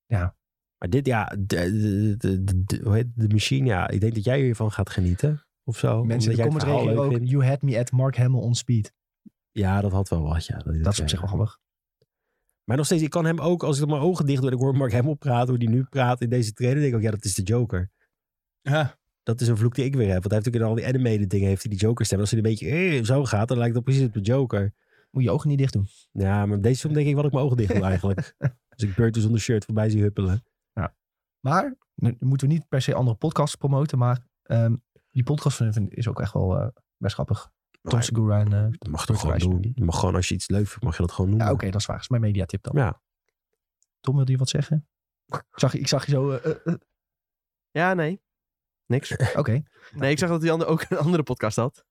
Ja. 0.07 0.37
Maar 0.79 0.91
dit, 0.91 1.07
ja, 1.07 1.37
de, 1.39 2.17
de, 2.19 2.45
de, 2.45 2.81
hoe 2.83 2.95
heet 2.95 3.07
de 3.15 3.29
machine, 3.29 3.67
ja. 3.67 3.89
Ik 3.89 4.01
denk 4.01 4.15
dat 4.15 4.25
jij 4.25 4.41
hiervan 4.41 4.73
gaat 4.73 4.91
genieten. 4.91 5.47
Of 5.65 5.79
zo. 5.79 6.05
Mensen 6.05 6.31
in 6.31 6.37
de 6.37 6.43
comments 6.43 6.65
verhaal 6.65 6.83
reageren 6.83 7.05
leuk 7.05 7.13
ook. 7.13 7.19
vindt. 7.19 7.33
You 7.33 7.51
had 7.51 7.63
me 7.63 7.79
at 7.79 7.93
Mark 7.93 8.17
Hamill 8.17 8.41
on 8.41 8.55
speed. 8.55 8.93
Ja, 9.51 9.81
dat 9.81 9.93
had 9.93 10.09
wel 10.09 10.23
wat, 10.23 10.47
ja. 10.47 10.57
Dat, 10.57 10.83
Dat 10.83 10.93
is 10.93 11.01
op 11.01 11.09
zich 11.09 11.21
wel 11.21 11.29
grappig. 11.29 11.61
Maar 12.65 12.77
nog 12.77 12.87
steeds, 12.87 13.03
ik 13.03 13.11
kan 13.11 13.25
hem 13.25 13.39
ook, 13.39 13.63
als 13.63 13.81
ik 13.81 13.87
mijn 13.87 14.01
ogen 14.01 14.27
dicht 14.27 14.41
doe 14.41 14.51
en 14.51 14.57
ik 14.57 14.63
hoor 14.63 14.77
Mark 14.77 14.93
Hamill 14.93 15.15
praten, 15.15 15.49
hoe 15.49 15.59
die 15.59 15.69
nu 15.69 15.83
praat 15.83 16.21
in 16.21 16.29
deze 16.29 16.53
trailer, 16.53 16.81
denk 16.81 16.93
ik 16.93 16.99
ook, 16.99 17.05
ja, 17.05 17.11
dat 17.11 17.25
is 17.25 17.35
de 17.35 17.43
Joker. 17.43 17.91
Ja. 18.61 19.01
Dat 19.23 19.41
is 19.41 19.49
een 19.49 19.57
vloek 19.57 19.75
die 19.75 19.85
ik 19.85 19.95
weer 19.95 20.13
heb. 20.13 20.23
Want 20.23 20.31
hij 20.31 20.35
heeft 20.35 20.49
ook 20.49 20.63
in 20.63 20.63
al 20.63 20.75
die 20.75 20.87
animated 20.87 21.31
dingen, 21.31 21.49
heeft 21.49 21.63
hij 21.63 21.71
die 21.71 21.81
Joker 21.81 22.07
stem. 22.07 22.21
Als 22.21 22.31
hij 22.31 22.39
een 22.39 22.45
beetje 22.45 22.69
eh, 22.69 23.05
zo 23.05 23.25
gaat, 23.25 23.49
dan 23.49 23.59
lijkt 23.59 23.75
dat 23.75 23.85
precies 23.85 24.07
op 24.07 24.13
de 24.13 24.21
Joker. 24.21 24.73
Moet 25.11 25.23
je 25.23 25.31
ogen 25.31 25.49
niet 25.49 25.59
dicht 25.59 25.73
doen. 25.73 25.87
Ja, 26.13 26.47
maar 26.47 26.61
deze 26.61 26.81
film 26.81 26.95
denk 26.95 27.07
ik 27.07 27.15
wat 27.15 27.25
ik 27.25 27.33
mijn 27.33 27.45
ogen 27.45 27.57
dicht 27.57 27.75
doe 27.75 27.85
eigenlijk. 27.85 28.35
Als 28.75 28.83
ik 28.83 28.95
Burton 28.95 29.23
zonder 29.23 29.41
shirt 29.41 29.65
voorbij 29.65 29.91
zie 29.91 30.03
huppelen. 30.03 30.45
Maar, 31.43 31.77
nu 31.95 32.17
moeten 32.21 32.49
we 32.49 32.53
niet 32.53 32.69
per 32.69 32.83
se 32.83 32.95
andere 32.95 33.17
podcasts 33.17 33.57
promoten. 33.57 33.99
Maar 33.99 34.27
ehm, 34.43 34.77
die 35.11 35.23
podcast 35.23 35.61
ik 35.61 35.95
is 35.95 36.09
ook 36.09 36.21
echt 36.21 36.33
wel 36.33 36.59
eh, 36.59 36.69
best 36.97 37.15
grappig. 37.15 37.53
Tom 37.83 38.03
Segura 38.03 38.39
en... 38.41 38.53
eh, 38.53 38.67
dat 38.71 38.89
mag 38.89 39.01
je 39.01 39.07
toch 39.07 39.21
gewoon 39.21 39.39
doen. 39.39 39.73
Je 39.75 39.85
mag 39.85 39.99
gewoon, 39.99 40.15
als 40.15 40.29
je 40.29 40.35
iets 40.35 40.49
leuk 40.49 40.67
vindt, 40.67 40.85
mag 40.85 40.97
je 40.97 41.03
dat 41.03 41.13
gewoon 41.13 41.29
noemen. 41.31 41.47
ja, 41.49 41.53
oké, 41.53 41.71
dat 41.71 41.81
is 41.81 41.87
waar. 41.87 41.97
Dat 41.97 42.05
is 42.05 42.11
mijn 42.11 42.23
mediatip 42.23 42.63
dan. 42.63 42.77
Ja. 42.77 43.01
Tom, 44.01 44.17
wilde 44.17 44.33
je 44.33 44.39
wat 44.39 44.49
zeggen? 44.49 44.89
Ik 45.27 45.43
zag, 45.51 45.75
ik 45.75 45.89
zag 45.89 46.05
je 46.07 46.11
zo... 46.13 46.31
eh, 46.31 46.51
eh, 46.51 46.57
eh, 46.67 46.75
Ja, 47.71 47.95
nee. 47.95 48.23
Niks. 48.87 49.17
Oké. 49.41 49.63
Nee, 49.95 50.11
ik 50.11 50.19
zag 50.19 50.29
dat 50.29 50.43
hij 50.43 50.51
ander- 50.51 50.67
ook 50.67 50.85
een 50.89 50.97
andere 50.99 51.23
podcast 51.23 51.57
had. 51.57 51.85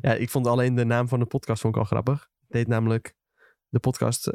Ja, 0.00 0.12
ik 0.14 0.30
vond 0.30 0.46
alleen 0.46 0.74
de 0.74 0.84
naam 0.84 1.08
van 1.08 1.18
de 1.18 1.26
podcast 1.26 1.60
vond 1.60 1.74
ik 1.74 1.80
al 1.80 1.86
grappig. 1.86 2.30
Het 2.40 2.50
deed 2.50 2.66
namelijk 2.66 3.14
de 3.68 3.78
podcast 3.78 4.26
eh, 4.26 4.34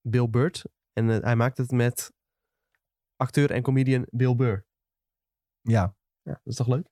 Bill 0.00 0.28
Bird. 0.30 0.64
En 0.92 1.10
eh, 1.10 1.20
hij 1.22 1.36
maakte 1.36 1.62
het 1.62 1.70
met 1.70 2.12
acteur 3.16 3.50
en 3.50 3.62
comedian 3.62 4.06
Bill 4.10 4.36
Burr. 4.36 4.66
Ja, 5.60 5.94
Ja, 6.22 6.32
dat 6.32 6.40
is 6.44 6.54
toch 6.56 6.66
leuk? 6.68 6.86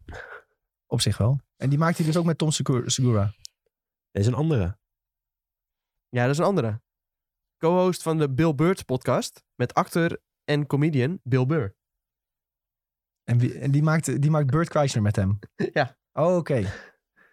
op 0.86 1.00
zich 1.00 1.18
wel. 1.18 1.40
En 1.56 1.68
die 1.68 1.78
maakt 1.78 1.96
hij 1.96 2.06
dus 2.06 2.16
ook 2.16 2.24
met 2.24 2.38
Tom 2.38 2.50
Segura. 2.50 2.88
Segura. 2.88 3.32
Er 4.10 4.20
is 4.20 4.26
een 4.26 4.34
andere. 4.34 4.78
Ja, 6.08 6.22
dat 6.22 6.30
is 6.30 6.38
een 6.38 6.44
andere. 6.44 6.80
Co-host 7.58 8.02
van 8.02 8.18
de 8.18 8.30
Bill 8.30 8.54
Bird 8.54 8.84
podcast 8.84 9.44
met 9.54 9.74
acteur 9.74 10.20
en 10.44 10.66
comedian 10.66 11.20
Bill 11.22 11.46
Burr. 11.46 11.76
En, 13.24 13.38
wie, 13.38 13.58
en 13.58 13.70
die, 13.70 13.82
maakt, 13.82 14.22
die 14.22 14.30
maakt 14.30 14.50
Bert 14.50 14.68
Kreischer 14.68 15.02
met 15.02 15.16
hem. 15.16 15.38
Ja. 15.72 15.96
Oh, 16.12 16.36
oké. 16.36 16.62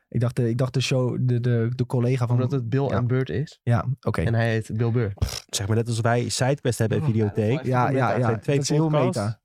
Ik 0.10 0.20
dacht, 0.20 0.36
de, 0.36 0.50
ik 0.50 0.58
dacht 0.58 0.74
de 0.74 0.82
show, 0.82 1.18
de, 1.22 1.40
de, 1.40 1.72
de 1.76 1.86
collega 1.86 2.28
van... 2.28 2.36
Omdat 2.36 2.52
het 2.52 2.70
Bill 2.70 2.84
ja. 2.84 2.96
en 2.96 3.08
Bird 3.08 3.30
is. 3.30 3.60
Ja, 3.64 3.86
oké. 4.02 4.22
En 4.22 4.34
hij 4.34 4.50
heet 4.50 4.78
Bill 4.78 4.92
Burr. 4.92 5.14
Zeg 5.50 5.68
maar 5.68 5.76
net 5.76 5.88
als 5.88 6.00
wij 6.00 6.30
SideQuest 6.30 6.78
hebben 6.78 6.98
in 6.98 7.04
Oh, 7.04 7.10
Videotheek. 7.10 7.64
Ja, 7.64 7.90
ja, 7.90 8.16
ja. 8.16 8.26
zijn 8.26 8.40
twee 8.40 8.56
dat 8.56 8.64
is 8.64 8.70
heel 8.70 8.90
meta. 8.90 9.42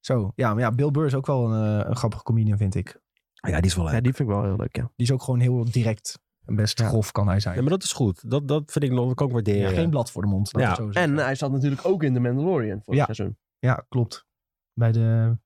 Zo, 0.00 0.32
ja, 0.34 0.54
maar 0.54 0.62
ja, 0.62 0.70
Bill 0.70 0.90
Burr 0.90 1.06
is 1.06 1.14
ook 1.14 1.26
wel 1.26 1.52
een, 1.52 1.80
eh, 1.80 1.88
een 1.88 1.96
grappige 1.96 2.22
comedian, 2.22 2.58
vind 2.58 2.74
ik. 2.74 3.00
Ja, 3.32 3.56
die 3.56 3.70
is 3.70 3.74
wel 3.74 3.84
leuk. 3.84 3.94
Ja, 3.94 4.00
die 4.00 4.14
vind 4.14 4.28
ik 4.28 4.34
wel 4.34 4.44
heel 4.44 4.56
leuk, 4.56 4.76
ja. 4.76 4.82
Die 4.96 5.06
is 5.06 5.12
ook 5.12 5.22
gewoon 5.22 5.40
heel 5.40 5.64
direct. 5.64 6.18
Best 6.46 6.78
Ja. 6.78 6.88
grof 6.88 7.12
kan 7.12 7.28
hij 7.28 7.40
zijn. 7.40 7.54
Ja, 7.54 7.60
maar 7.60 7.70
dat 7.70 7.82
is 7.82 7.92
goed. 7.92 8.30
Dat, 8.30 8.48
dat 8.48 8.72
vind 8.72 8.84
ik 8.84 8.90
nog, 8.90 9.06
dat 9.06 9.14
kan 9.14 9.26
ik 9.26 9.32
waarderen. 9.32 9.60
Ja, 9.70 9.76
geen 9.76 9.90
blad 9.90 10.10
voor 10.10 10.22
de 10.22 10.28
mond. 10.28 10.50
Ja. 10.52 10.74
zo. 10.74 10.88
En 10.90 11.16
hij 11.16 11.34
zat 11.34 11.50
natuurlijk 11.52 11.84
ook 11.86 12.02
in 12.02 12.14
The 12.14 12.20
Mandalorian 12.20 12.80
vorig 12.84 12.98
Ja. 13.00 13.04
seizoen. 13.04 13.38
Ja, 13.58 13.84
klopt. 13.88 14.24
Bij 14.72 14.92
de 14.92 15.36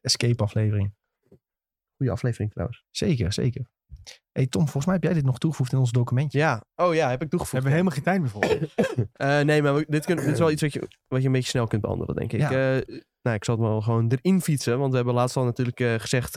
Escape 0.00 0.42
aflevering. 0.42 0.94
Goeie 1.96 2.12
aflevering 2.12 2.50
trouwens. 2.50 2.84
Zeker, 2.90 3.32
zeker. 3.32 3.66
hey 4.32 4.46
Tom, 4.46 4.62
volgens 4.62 4.84
mij 4.84 4.94
heb 4.94 5.04
jij 5.04 5.12
dit 5.14 5.24
nog 5.24 5.38
toegevoegd 5.38 5.72
in 5.72 5.78
ons 5.78 5.90
documentje. 5.90 6.38
Ja, 6.38 6.64
oh 6.76 6.94
ja, 6.94 7.04
heb 7.10 7.22
ik 7.22 7.30
We 7.30 7.36
toegevoegd. 7.36 7.52
hebben 7.52 7.70
helemaal 7.70 7.92
geen 7.92 8.02
tijd 8.02 8.20
meer 8.20 8.30
voor. 8.30 8.44
Eh, 9.12 9.40
nee, 9.40 9.62
maar 9.62 9.74
we- 9.74 9.86
dit, 9.88 10.04
kun, 10.04 10.16
dit 10.16 10.24
is 10.26 10.38
wel 10.38 10.50
iets 10.50 10.62
wat 10.62 10.72
je, 10.72 10.88
wat 11.08 11.20
je 11.20 11.26
een 11.26 11.32
beetje 11.32 11.48
snel 11.48 11.66
kunt 11.66 11.82
behandelen, 11.82 12.14
denk 12.16 12.32
ik. 12.32 12.40
Ja. 12.40 12.50
Eh, 12.80 12.96
nou, 13.22 13.36
ik 13.36 13.44
zal 13.44 13.54
het 13.56 13.64
wel 13.64 13.80
gewoon 13.80 14.08
erin 14.20 14.40
fietsen. 14.40 14.78
Want 14.78 14.90
we 14.90 14.96
hebben 14.96 15.14
laatst 15.14 15.36
al 15.36 15.44
natuurlijk 15.44 15.80
eh, 15.80 15.94
gezegd... 15.98 16.36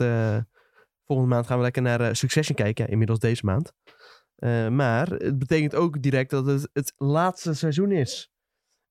volgende 1.06 1.34
maand 1.34 1.46
gaan 1.46 1.56
we 1.56 1.62
lekker 1.62 1.82
naar 1.82 2.00
eh, 2.00 2.12
Succession 2.12 2.56
kijken. 2.56 2.84
Ja, 2.84 2.90
inmiddels 2.90 3.18
deze 3.18 3.44
maand. 3.44 3.72
Eh, 4.36 4.68
maar 4.68 5.08
het 5.08 5.38
betekent 5.38 5.74
ook 5.74 6.02
direct 6.02 6.30
dat 6.30 6.46
het 6.46 6.68
het 6.72 6.92
laatste 6.96 7.54
seizoen 7.54 7.92
is. 7.92 8.30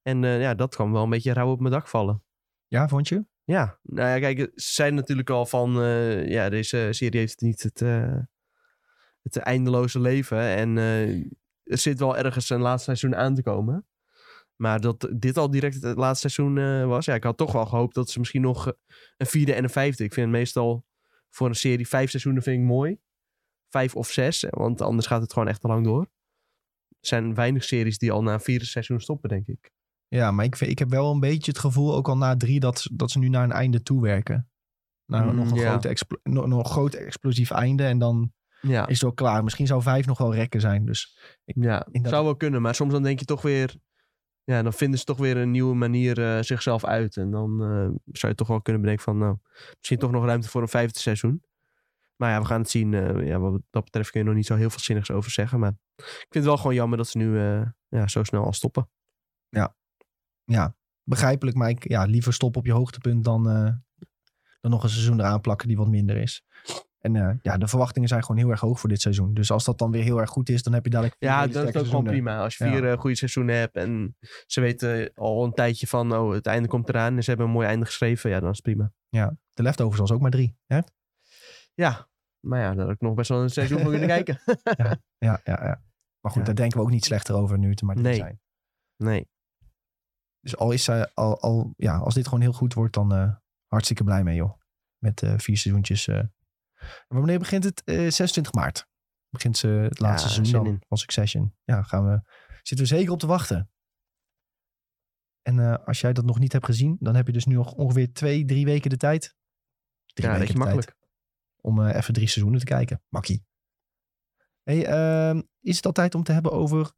En 0.02 0.24
eh, 0.24 0.42
ja, 0.42 0.56
dat 0.56 0.76
kwam 0.76 0.92
wel 0.92 1.04
een 1.04 1.10
beetje 1.10 1.34
rauw 1.34 1.52
op 1.52 1.60
mijn 1.60 1.74
dak 1.74 1.88
vallen. 1.88 2.24
Ja, 2.68 2.88
vond 2.88 3.08
je? 3.08 3.26
Ja, 3.44 3.80
nou 3.82 4.10
ja, 4.10 4.20
kijk, 4.20 4.40
ze 4.56 4.74
zeiden 4.74 5.00
natuurlijk 5.00 5.30
al 5.30 5.46
van, 5.46 5.72
ja, 6.28 6.50
deze 6.50 6.88
serie 6.92 7.20
heeft 7.20 7.42
niet 7.42 7.64
het, 7.64 7.80
het 9.22 9.38
eindeloze 9.38 10.00
leven. 10.00 10.40
En 10.40 10.78
er 11.64 11.78
zit 11.78 12.00
wel 12.00 12.18
ergens 12.18 12.50
een 12.50 12.62
laatste 12.62 12.96
seizoen 12.96 13.20
aan 13.20 13.36
te 13.36 13.44
komen. 13.44 13.88
Maar 14.56 14.82
dat 14.82 15.10
dit 15.16 15.38
al 15.38 15.50
direct 15.50 15.84
het 15.84 15.98
laatste 15.98 16.30
seizoen 16.30 16.88
was, 16.88 17.06
ja, 17.06 17.14
ik 17.14 17.24
had 17.24 17.38
toch 17.38 17.52
wel 17.52 17.66
gehoopt 17.66 17.96
dat 17.96 18.10
ze 18.10 18.20
misschien 18.20 18.42
nog 18.42 18.74
een 19.18 19.28
vierde 19.28 19.54
en 19.54 19.64
een 19.64 19.70
vijfde. 19.70 20.04
Ik 20.04 20.14
vind 20.14 20.32
meestal 20.32 20.86
voor 21.36 21.48
een 21.48 21.56
serie 21.56 21.88
vijf 21.88 22.10
seizoenen 22.10 22.44
vind 22.44 22.60
ik 22.62 22.66
mooi. 22.68 22.98
Vijf 23.70 23.96
of 23.96 24.12
zes, 24.12 24.46
want 24.50 24.82
anders 24.82 25.08
gaat 25.08 25.22
het 25.22 25.34
gewoon 25.34 25.48
echt 25.48 25.62
te 25.62 25.68
lang 25.68 25.84
door. 25.84 26.02
Er 27.00 27.08
zijn 27.08 27.34
weinig 27.34 27.64
series 27.64 27.98
die 27.98 28.12
al 28.12 28.24
na 28.24 28.34
een 28.34 28.40
vierde 28.40 28.66
seizoen 28.66 29.00
stoppen, 29.00 29.30
denk 29.30 29.48
ik. 29.48 29.72
Ja, 30.08 30.32
maar 30.32 30.46
ik, 30.46 30.56
vind- 30.56 30.72
ik 30.72 30.80
heb 30.80 30.90
wel 30.90 31.12
een 31.12 31.20
beetje 31.20 31.52
het 31.52 31.60
gevoel, 31.60 31.96
ook 31.96 32.08
al 32.08 32.18
na 32.18 32.36
drie, 32.38 32.60
dat, 32.60 32.88
dat 32.94 33.12
ze 33.12 33.20
nu 33.20 33.30
naar 33.30 33.44
een 33.44 33.52
einde 33.52 33.82
toe 33.82 34.02
werken. 34.02 34.50
Naar 35.06 35.26
Mm, 35.26 35.36
nog, 35.36 35.52
een 35.52 35.58
ja. 35.58 35.70
grote 35.70 35.88
explo- 35.88 36.20
nog, 36.24 36.46
nog 36.48 36.60
een 36.60 36.66
groot 36.72 36.94
explosief 36.94 37.52
einde 37.52 37.84
en 37.86 37.98
dan 38.00 38.34
Ja, 38.62 38.82
is 38.88 38.94
het 38.94 39.02
wel 39.02 39.14
klaar. 39.14 39.44
Misschien 39.44 39.68
zou 39.68 39.82
vijf 39.82 40.06
nog 40.06 40.18
wel 40.18 40.34
rekken 40.34 40.62
zijn. 40.62 40.86
Dus 40.86 41.20
ja 41.46 41.88
dat- 41.92 42.10
zou 42.10 42.24
wel 42.24 42.36
kunnen. 42.36 42.62
Maar 42.62 42.76
soms 42.76 42.92
dan 42.92 43.04
denk 43.04 43.20
je 43.20 43.26
toch 43.26 43.42
weer... 43.42 43.76
Ja, 44.46 44.64
dan 44.64 44.74
vinden 44.74 45.00
ze 45.00 45.06
toch 45.06 45.18
weer 45.18 45.38
een 45.38 45.52
nieuwe 45.52 45.76
manier 45.76 46.24
eh, 46.24 46.44
zichzelf 46.44 46.86
uit. 46.86 47.18
En 47.18 47.32
dan 47.32 47.64
eh, 47.64 47.90
zou 48.12 48.32
je 48.32 48.36
toch 48.36 48.48
wel 48.48 48.62
kunnen 48.62 48.82
bedenken 48.82 49.06
van... 49.06 49.18
Nou, 49.18 49.38
misschien 49.78 49.98
toch 49.98 50.12
nog 50.12 50.26
ruimte 50.26 50.50
voor 50.50 50.62
een 50.62 50.68
vijfde 50.68 51.00
seizoen. 51.00 51.44
Maar 52.16 52.32
ja, 52.32 52.40
we 52.40 52.46
gaan 52.46 52.62
het 52.62 52.70
zien. 52.70 52.94
eh, 52.94 53.28
ja, 53.28 53.40
wat 53.40 53.62
dat 53.70 53.84
betreft 53.84 54.10
kun 54.10 54.20
je 54.20 54.26
nog 54.26 54.36
niet 54.36 54.46
zo 54.46 54.56
heel 54.56 54.70
veel 54.70 54.80
zinnigs 54.80 55.12
over 55.12 55.32
zeggen. 55.32 55.60
Maar 55.60 55.72
ik 55.96 56.06
vind 56.30 56.34
het 56.34 56.44
wel 56.44 56.58
gewoon 56.58 56.76
jammer 56.76 56.98
dat 56.98 57.08
ze 57.08 57.18
nu 57.18 57.40
ja, 57.88 58.08
zo 58.08 58.24
snel 58.24 58.44
al 58.44 58.54
stoppen. 58.54 58.90
ja, 60.44 60.76
begrijpelijk. 61.04 61.58
Maar 61.58 61.70
ik, 61.70 61.90
ja, 61.90 62.04
liever 62.04 62.34
stop 62.34 62.58
op 62.58 62.66
je 62.66 62.72
hoogtepunt 62.72 63.24
dan, 63.24 63.44
dan 64.62 64.72
nog 64.72 64.84
een 64.84 64.90
seizoen 64.90 65.20
eraan 65.20 65.42
plakken 65.42 65.68
die 65.68 65.78
wat 65.78 65.88
minder 65.88 66.18
is. 66.18 66.44
En 67.06 67.16
eh, 67.16 67.36
ja, 67.42 67.58
de 67.58 67.68
verwachtingen 67.68 68.08
zijn 68.10 68.22
gewoon 68.22 68.38
heel 68.38 68.50
erg 68.50 68.60
hoog 68.60 68.80
voor 68.80 68.90
dit 68.90 69.02
seizoen. 69.02 69.34
Dus 69.34 69.52
als 69.52 69.64
dat 69.64 69.78
dan 69.78 69.92
weer 69.92 70.04
heel 70.04 70.20
erg 70.20 70.30
goed 70.30 70.50
is, 70.50 70.64
dan 70.64 70.74
heb 70.74 70.84
je 70.84 70.90
dadelijk... 70.90 71.16
Ja, 71.20 71.48
dat 71.48 71.68
is 71.68 71.76
ook 71.76 71.86
gewoon 71.86 72.04
prima. 72.04 72.40
Als 72.40 72.58
je 72.58 72.66
Ja. 72.66 72.72
vier 72.72 72.92
eh, 72.92 72.98
goede 73.00 73.16
seizoenen 73.16 73.56
hebt 73.56 73.76
en 73.76 74.18
ze 74.46 74.62
weten 74.62 75.12
al 75.14 75.44
een 75.44 75.54
tijdje 75.54 75.88
van... 75.88 76.16
Oh, 76.16 76.34
het 76.34 76.46
einde 76.46 76.68
komt 76.68 76.90
eraan 76.90 77.16
en 77.16 77.24
ze 77.24 77.30
hebben 77.30 77.48
een 77.48 77.54
mooi 77.54 77.68
einde 77.68 77.86
geschreven. 77.86 78.30
Ja, 78.30 78.40
dan 78.40 78.50
is 78.50 78.56
het 78.64 78.66
prima. 78.66 78.92
De 79.54 79.64
leftovers 79.64 80.00
was 80.00 80.12
ook 80.12 80.22
maar 80.22 80.32
drie. 80.32 80.58
Hè? 80.66 80.80
Ja, 81.74 82.08
maar 82.40 82.60
ja, 82.60 82.74
daar 82.74 82.86
heb 82.86 82.96
ik 82.96 83.02
nog 83.02 83.14
best 83.14 83.30
wel 83.30 83.42
een 83.42 83.50
seizoen 83.50 83.80
voor 83.80 83.90
kunnen 83.92 84.08
kijken. 84.08 84.40
Ja, 85.18 85.40
ja, 85.44 85.64
ja. 85.64 85.82
Maar 86.20 86.32
goed, 86.32 86.40
Ja. 86.42 86.46
daar 86.46 86.56
denken 86.56 86.78
we 86.78 86.84
ook 86.84 86.92
niet 86.92 87.06
slechter 87.06 87.36
over 87.36 87.58
nu 87.58 87.76
te 87.76 87.86
maar 87.86 87.96
Nee. 87.96 88.16
zijn. 88.16 88.40
Nee. 88.98 89.28
Dus 90.40 90.58
al 90.58 90.72
is 90.72 90.84
zij, 90.84 91.12
al, 91.14 91.40
al, 91.42 91.74
ja, 91.78 91.98
als 91.98 92.14
dit 92.14 92.26
gewoon 92.26 92.42
heel 92.42 92.54
goed 92.54 92.74
wordt, 92.74 92.94
dan 92.94 93.14
eh, 93.14 93.36
hartstikke 93.68 94.04
blij 94.04 94.24
mee, 94.24 94.36
joh. 94.36 94.60
Met 94.98 95.22
eh, 95.24 95.34
vier 95.38 95.58
seizoentjes. 95.58 96.08
Eh. 96.86 96.92
En 97.08 97.18
wanneer 97.18 97.40
begint 97.40 97.64
het? 97.64 97.84
Eh 97.84 97.96
26 97.96 98.54
maart. 98.54 98.88
Begint 99.30 99.58
ze 99.58 99.68
het 99.68 100.00
laatste 100.00 100.28
Ja, 100.28 100.34
seizoen 100.34 100.82
van 100.88 100.98
Succession. 100.98 101.56
Ja, 101.64 101.84
gaan 101.84 102.06
we, 102.06 102.22
zitten 102.62 102.88
we 102.88 102.96
zeker 102.96 103.12
op 103.12 103.20
te 103.20 103.28
wachten. 103.28 103.70
En 105.42 105.60
eh, 105.60 105.86
als 105.86 106.02
jij 106.02 106.14
dat 106.14 106.26
nog 106.26 106.40
niet 106.40 106.52
hebt 106.52 106.66
gezien, 106.66 106.98
dan 107.00 107.16
heb 107.16 107.28
je 107.28 107.34
dus 107.34 107.46
nu 107.46 107.56
nog 107.56 107.74
ongeveer 107.74 108.14
twee, 108.14 108.46
drie 108.46 108.66
weken 108.66 108.90
de 108.90 108.98
tijd. 108.98 109.36
Drie 110.06 110.28
Ja, 110.30 110.34
weken 110.38 110.46
tijd 110.56 110.58
makkelijk. 110.58 110.96
om 111.62 111.82
eh, 111.86 111.96
even 111.96 112.14
drie 112.14 112.28
seizoenen 112.28 112.60
te 112.60 112.66
kijken. 112.66 113.04
Makkie. 113.10 113.46
Hey, 114.64 114.86
ehm, 114.86 115.42
is 115.62 115.76
het 115.76 115.86
al 115.86 115.92
tijd 115.92 116.16
om 116.16 116.24
te 116.24 116.32
hebben 116.32 116.52
over 116.52 116.92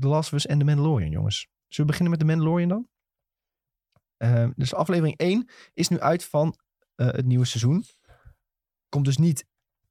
The 0.00 0.06
Last 0.08 0.28
of 0.32 0.34
Us 0.38 0.46
en 0.46 0.58
The 0.58 0.64
Mandalorian, 0.64 1.10
jongens? 1.10 1.38
Zullen 1.68 1.90
we 1.90 1.98
beginnen 1.98 2.10
met 2.10 2.18
The 2.20 2.26
Mandalorian 2.26 2.68
dan? 2.68 2.88
Ehm, 4.16 4.52
dus 4.56 4.74
aflevering 4.74 5.18
1 5.18 5.48
is 5.74 5.88
nu 5.88 6.00
uit 6.00 6.24
van 6.24 6.58
eh, 6.94 7.06
het 7.06 7.24
nieuwe 7.26 7.44
seizoen. 7.44 7.84
Komt 8.88 9.04
dus 9.04 9.16
niet 9.16 9.46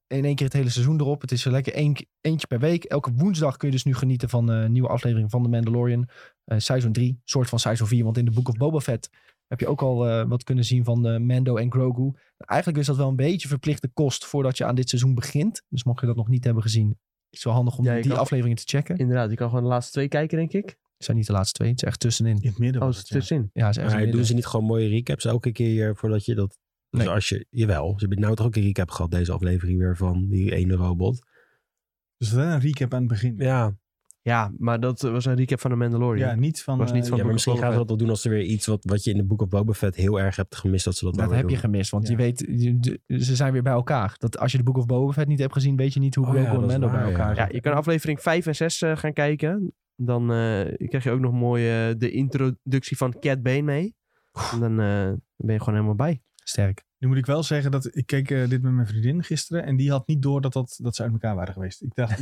in 0.08 0.26
één 0.26 0.36
keer 0.36 0.46
het 0.46 0.56
hele 0.56 0.70
seizoen 0.70 1.00
erop. 1.00 1.22
Het 1.22 1.32
is 1.32 1.46
er 1.46 1.52
lekker 1.52 1.74
één, 1.74 1.96
eentje 2.22 2.48
per 2.48 2.60
week. 2.60 2.84
Elke 2.84 3.12
woensdag 3.14 3.58
kun 3.58 3.68
je 3.68 3.74
dus 3.74 3.84
nu 3.84 3.96
genieten 3.96 4.30
van 4.30 4.52
eh, 4.52 4.62
een 4.62 4.72
nieuwe 4.72 4.88
aflevering 4.88 5.30
van 5.32 5.44
The 5.44 5.50
Mandalorian. 5.50 6.08
Eh 6.46 6.58
seizoen 6.60 6.92
3, 6.92 7.20
soort 7.24 7.50
van 7.50 7.60
seizoen 7.60 7.88
4. 7.88 8.04
Want 8.04 8.18
in 8.18 8.26
de 8.26 8.32
Book 8.32 8.48
of 8.50 8.56
Boba 8.58 8.80
Fett 8.80 9.10
heb 9.48 9.60
je 9.60 9.68
ook 9.68 9.82
al 9.82 10.08
eh, 10.10 10.28
wat 10.28 10.44
kunnen 10.44 10.64
zien 10.66 10.84
van 10.84 11.08
eh, 11.08 11.20
Mando 11.20 11.56
en 11.56 11.72
Grogu. 11.72 12.12
Eigenlijk 12.38 12.80
is 12.82 12.86
dat 12.88 12.98
wel 12.98 13.10
een 13.10 13.16
beetje 13.16 13.48
verplichte 13.48 13.88
kost 13.88 14.26
voordat 14.26 14.58
je 14.58 14.66
aan 14.66 14.76
dit 14.76 14.90
seizoen 14.90 15.16
begint. 15.16 15.64
Dus 15.70 15.84
mocht 15.84 16.00
je 16.00 16.06
dat 16.06 16.16
nog 16.16 16.28
niet 16.28 16.44
hebben 16.44 16.64
gezien, 16.64 16.90
is 16.90 16.96
het 17.30 17.44
wel 17.44 17.54
handig 17.54 17.78
om 17.78 17.86
Ja, 17.86 17.94
je 17.94 18.02
die 18.02 18.12
kan- 18.12 18.20
afleveringen 18.20 18.58
te 18.58 18.64
checken. 18.66 18.98
Inderdaad, 18.98 19.30
je 19.30 19.36
kan 19.36 19.48
gewoon 19.50 19.64
de 19.64 19.70
laatste 19.70 19.92
twee 19.92 20.08
kijken, 20.08 20.38
denk 20.38 20.54
ik. 20.54 20.66
Het 20.66 21.06
zijn 21.06 21.18
niet 21.18 21.28
de 21.28 21.34
laatste 21.34 21.54
dat... 26.90 27.00
Dus 27.00 27.04
Nee. 27.06 27.10
als 27.16 27.30
je, 27.30 27.46
jawel, 27.50 27.94
ze 27.94 28.06
hebben 28.06 28.20
nou 28.20 28.36
toch 28.36 28.46
ook 28.46 28.56
een 28.56 28.64
recap 28.64 28.90
gehad, 28.92 29.12
deze 29.12 29.32
aflevering 29.32 29.80
weer 29.80 29.98
van 29.98 30.28
die 30.30 30.56
ene 30.56 30.76
robot. 30.76 31.26
Dus 32.18 32.30
dat 32.30 32.40
is 32.46 32.54
een 32.54 32.60
recap 32.60 32.94
aan 32.94 33.00
het 33.00 33.08
begin. 33.10 33.36
Ja, 33.38 33.76
Ja, 34.22 34.52
maar 34.58 34.80
dat 34.80 35.02
was 35.02 35.26
een 35.26 35.36
recap 35.36 35.60
van 35.60 35.72
de 35.72 35.78
Mandalorian. 35.78 36.30
Ja, 36.30 36.36
niet 36.36 36.64
van... 36.64 36.78
Was 36.78 36.92
niet 36.92 37.04
eh, 37.04 37.10
van 37.10 37.18
ja 37.18 37.24
maar 37.24 37.34
misschien 37.34 37.58
gaan 37.58 37.72
ze 37.72 37.78
dat 37.78 37.88
wel 37.88 37.98
doen 37.98 38.10
als 38.10 38.24
er 38.26 38.30
weer 38.32 38.42
iets 38.44 38.66
wat, 38.66 38.84
wat 38.86 39.04
je 39.04 39.12
in 39.12 39.18
de 39.18 39.24
Book 39.24 39.42
of 39.42 39.48
Boba 39.48 39.74
Fett 39.74 39.96
heel 39.96 40.20
erg 40.20 40.36
hebt 40.36 40.56
gemist, 40.56 40.86
dat 40.86 40.96
ze 40.96 41.06
dat, 41.06 41.14
Dat 41.14 41.24
wel 41.24 41.32
weer 41.34 41.42
heb 41.42 41.50
je 41.50 41.58
gemist, 41.58 41.92
want 41.92 42.04
Ja. 42.08 42.12
je 42.12 42.18
weet, 42.18 42.40
je- 42.40 43.00
ze 43.24 43.36
zijn 43.36 43.54
weer 43.54 43.64
bij 43.64 43.74
elkaar. 43.74 44.16
Dat 44.18 44.38
als 44.38 44.52
je 44.52 44.58
de 44.58 44.64
Book 44.64 44.78
of 44.78 44.86
Boba 44.86 45.12
Fett 45.12 45.28
niet 45.28 45.40
hebt 45.40 45.54
gezien, 45.54 45.76
weet 45.76 45.94
je 45.94 46.00
niet 46.00 46.16
hoe 46.16 46.26
Oh 46.26 46.32
Grogu 46.32 46.46
ja, 46.48 46.54
en 46.54 46.60
dat 46.60 46.70
Mando 46.70 46.90
bij 46.90 47.02
elkaar 47.02 47.36
ja. 47.36 47.42
Ja, 47.44 47.50
je 47.52 47.62
kan 47.62 47.74
aflevering 47.74 48.22
5 48.22 48.46
en 48.46 48.56
6 48.56 48.82
eh, 48.82 48.98
gaan 48.98 49.14
kijken. 49.14 49.74
Dan 49.96 50.22
eh, 50.32 50.88
krijg 50.88 51.04
je 51.04 51.12
ook 51.12 51.20
nog 51.20 51.34
mooi 51.34 51.70
eh, 51.90 51.96
de 51.98 52.12
introductie 52.12 52.98
van 52.98 53.20
Cat 53.20 53.42
Bane 53.44 53.62
mee. 53.62 53.96
En 54.52 54.60
dan 54.60 54.72
eh, 54.80 55.12
ben 55.36 55.54
je 55.54 55.60
gewoon 55.60 55.74
helemaal 55.74 55.96
bij. 55.96 56.22
Sterk. 56.50 56.86
Nu 56.98 57.08
moet 57.08 57.18
ik 57.18 57.26
wel 57.26 57.44
zeggen 57.44 57.72
dat 57.72 57.96
ik 57.96 58.06
keek 58.06 58.32
eh, 58.32 58.50
dit 58.50 58.62
met 58.62 58.72
mijn 58.72 58.88
vriendin 58.88 59.24
gisteren 59.24 59.64
en 59.64 59.76
die 59.76 59.92
had 59.92 60.08
niet 60.08 60.22
door 60.22 60.42
dat, 60.42 60.54
dat, 60.54 60.80
dat 60.82 60.96
ze 60.96 61.04
uit 61.04 61.12
elkaar 61.12 61.36
waren 61.36 61.54
geweest. 61.54 61.82
Ik 61.82 61.96
dacht, 61.96 62.20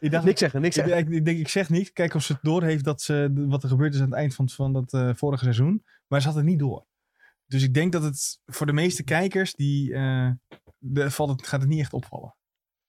ik 0.00 0.10
dacht 0.10 0.24
Niks 0.24 0.38
zeggen, 0.40 0.60
niks 0.60 0.76
ik, 0.76 0.84
zeggen. 0.84 1.06
ik, 1.06 1.08
ik 1.12 1.24
denk, 1.24 1.38
ik 1.38 1.48
zeg 1.48 1.70
niet. 1.70 1.92
Kijk 1.92 2.14
of 2.14 2.22
ze 2.22 2.32
het 2.32 2.42
door 2.42 2.62
heeft 2.62 2.84
dat 2.84 3.02
ze, 3.02 3.32
wat 3.34 3.62
er 3.62 3.68
gebeurd 3.68 3.94
is 3.94 4.00
aan 4.00 4.06
het 4.06 4.14
eind 4.14 4.34
van, 4.34 4.48
van 4.48 4.72
dat 4.72 4.92
eh, 4.92 5.10
vorige 5.14 5.42
seizoen. 5.44 5.84
Maar 6.06 6.20
ze 6.20 6.26
had 6.26 6.36
het 6.36 6.44
niet 6.44 6.58
door. 6.58 6.86
Dus 7.46 7.62
ik 7.62 7.74
denk 7.74 7.92
dat 7.92 8.02
het 8.02 8.40
voor 8.46 8.66
de 8.66 8.72
meeste 8.72 9.02
kijkers, 9.04 9.54
die, 9.54 9.94
eh, 9.94 10.30
de, 10.78 11.10
valt 11.10 11.30
het, 11.30 11.46
gaat 11.46 11.60
het 11.60 11.68
niet 11.68 11.80
echt 11.80 11.92
opvallen. 11.92 12.36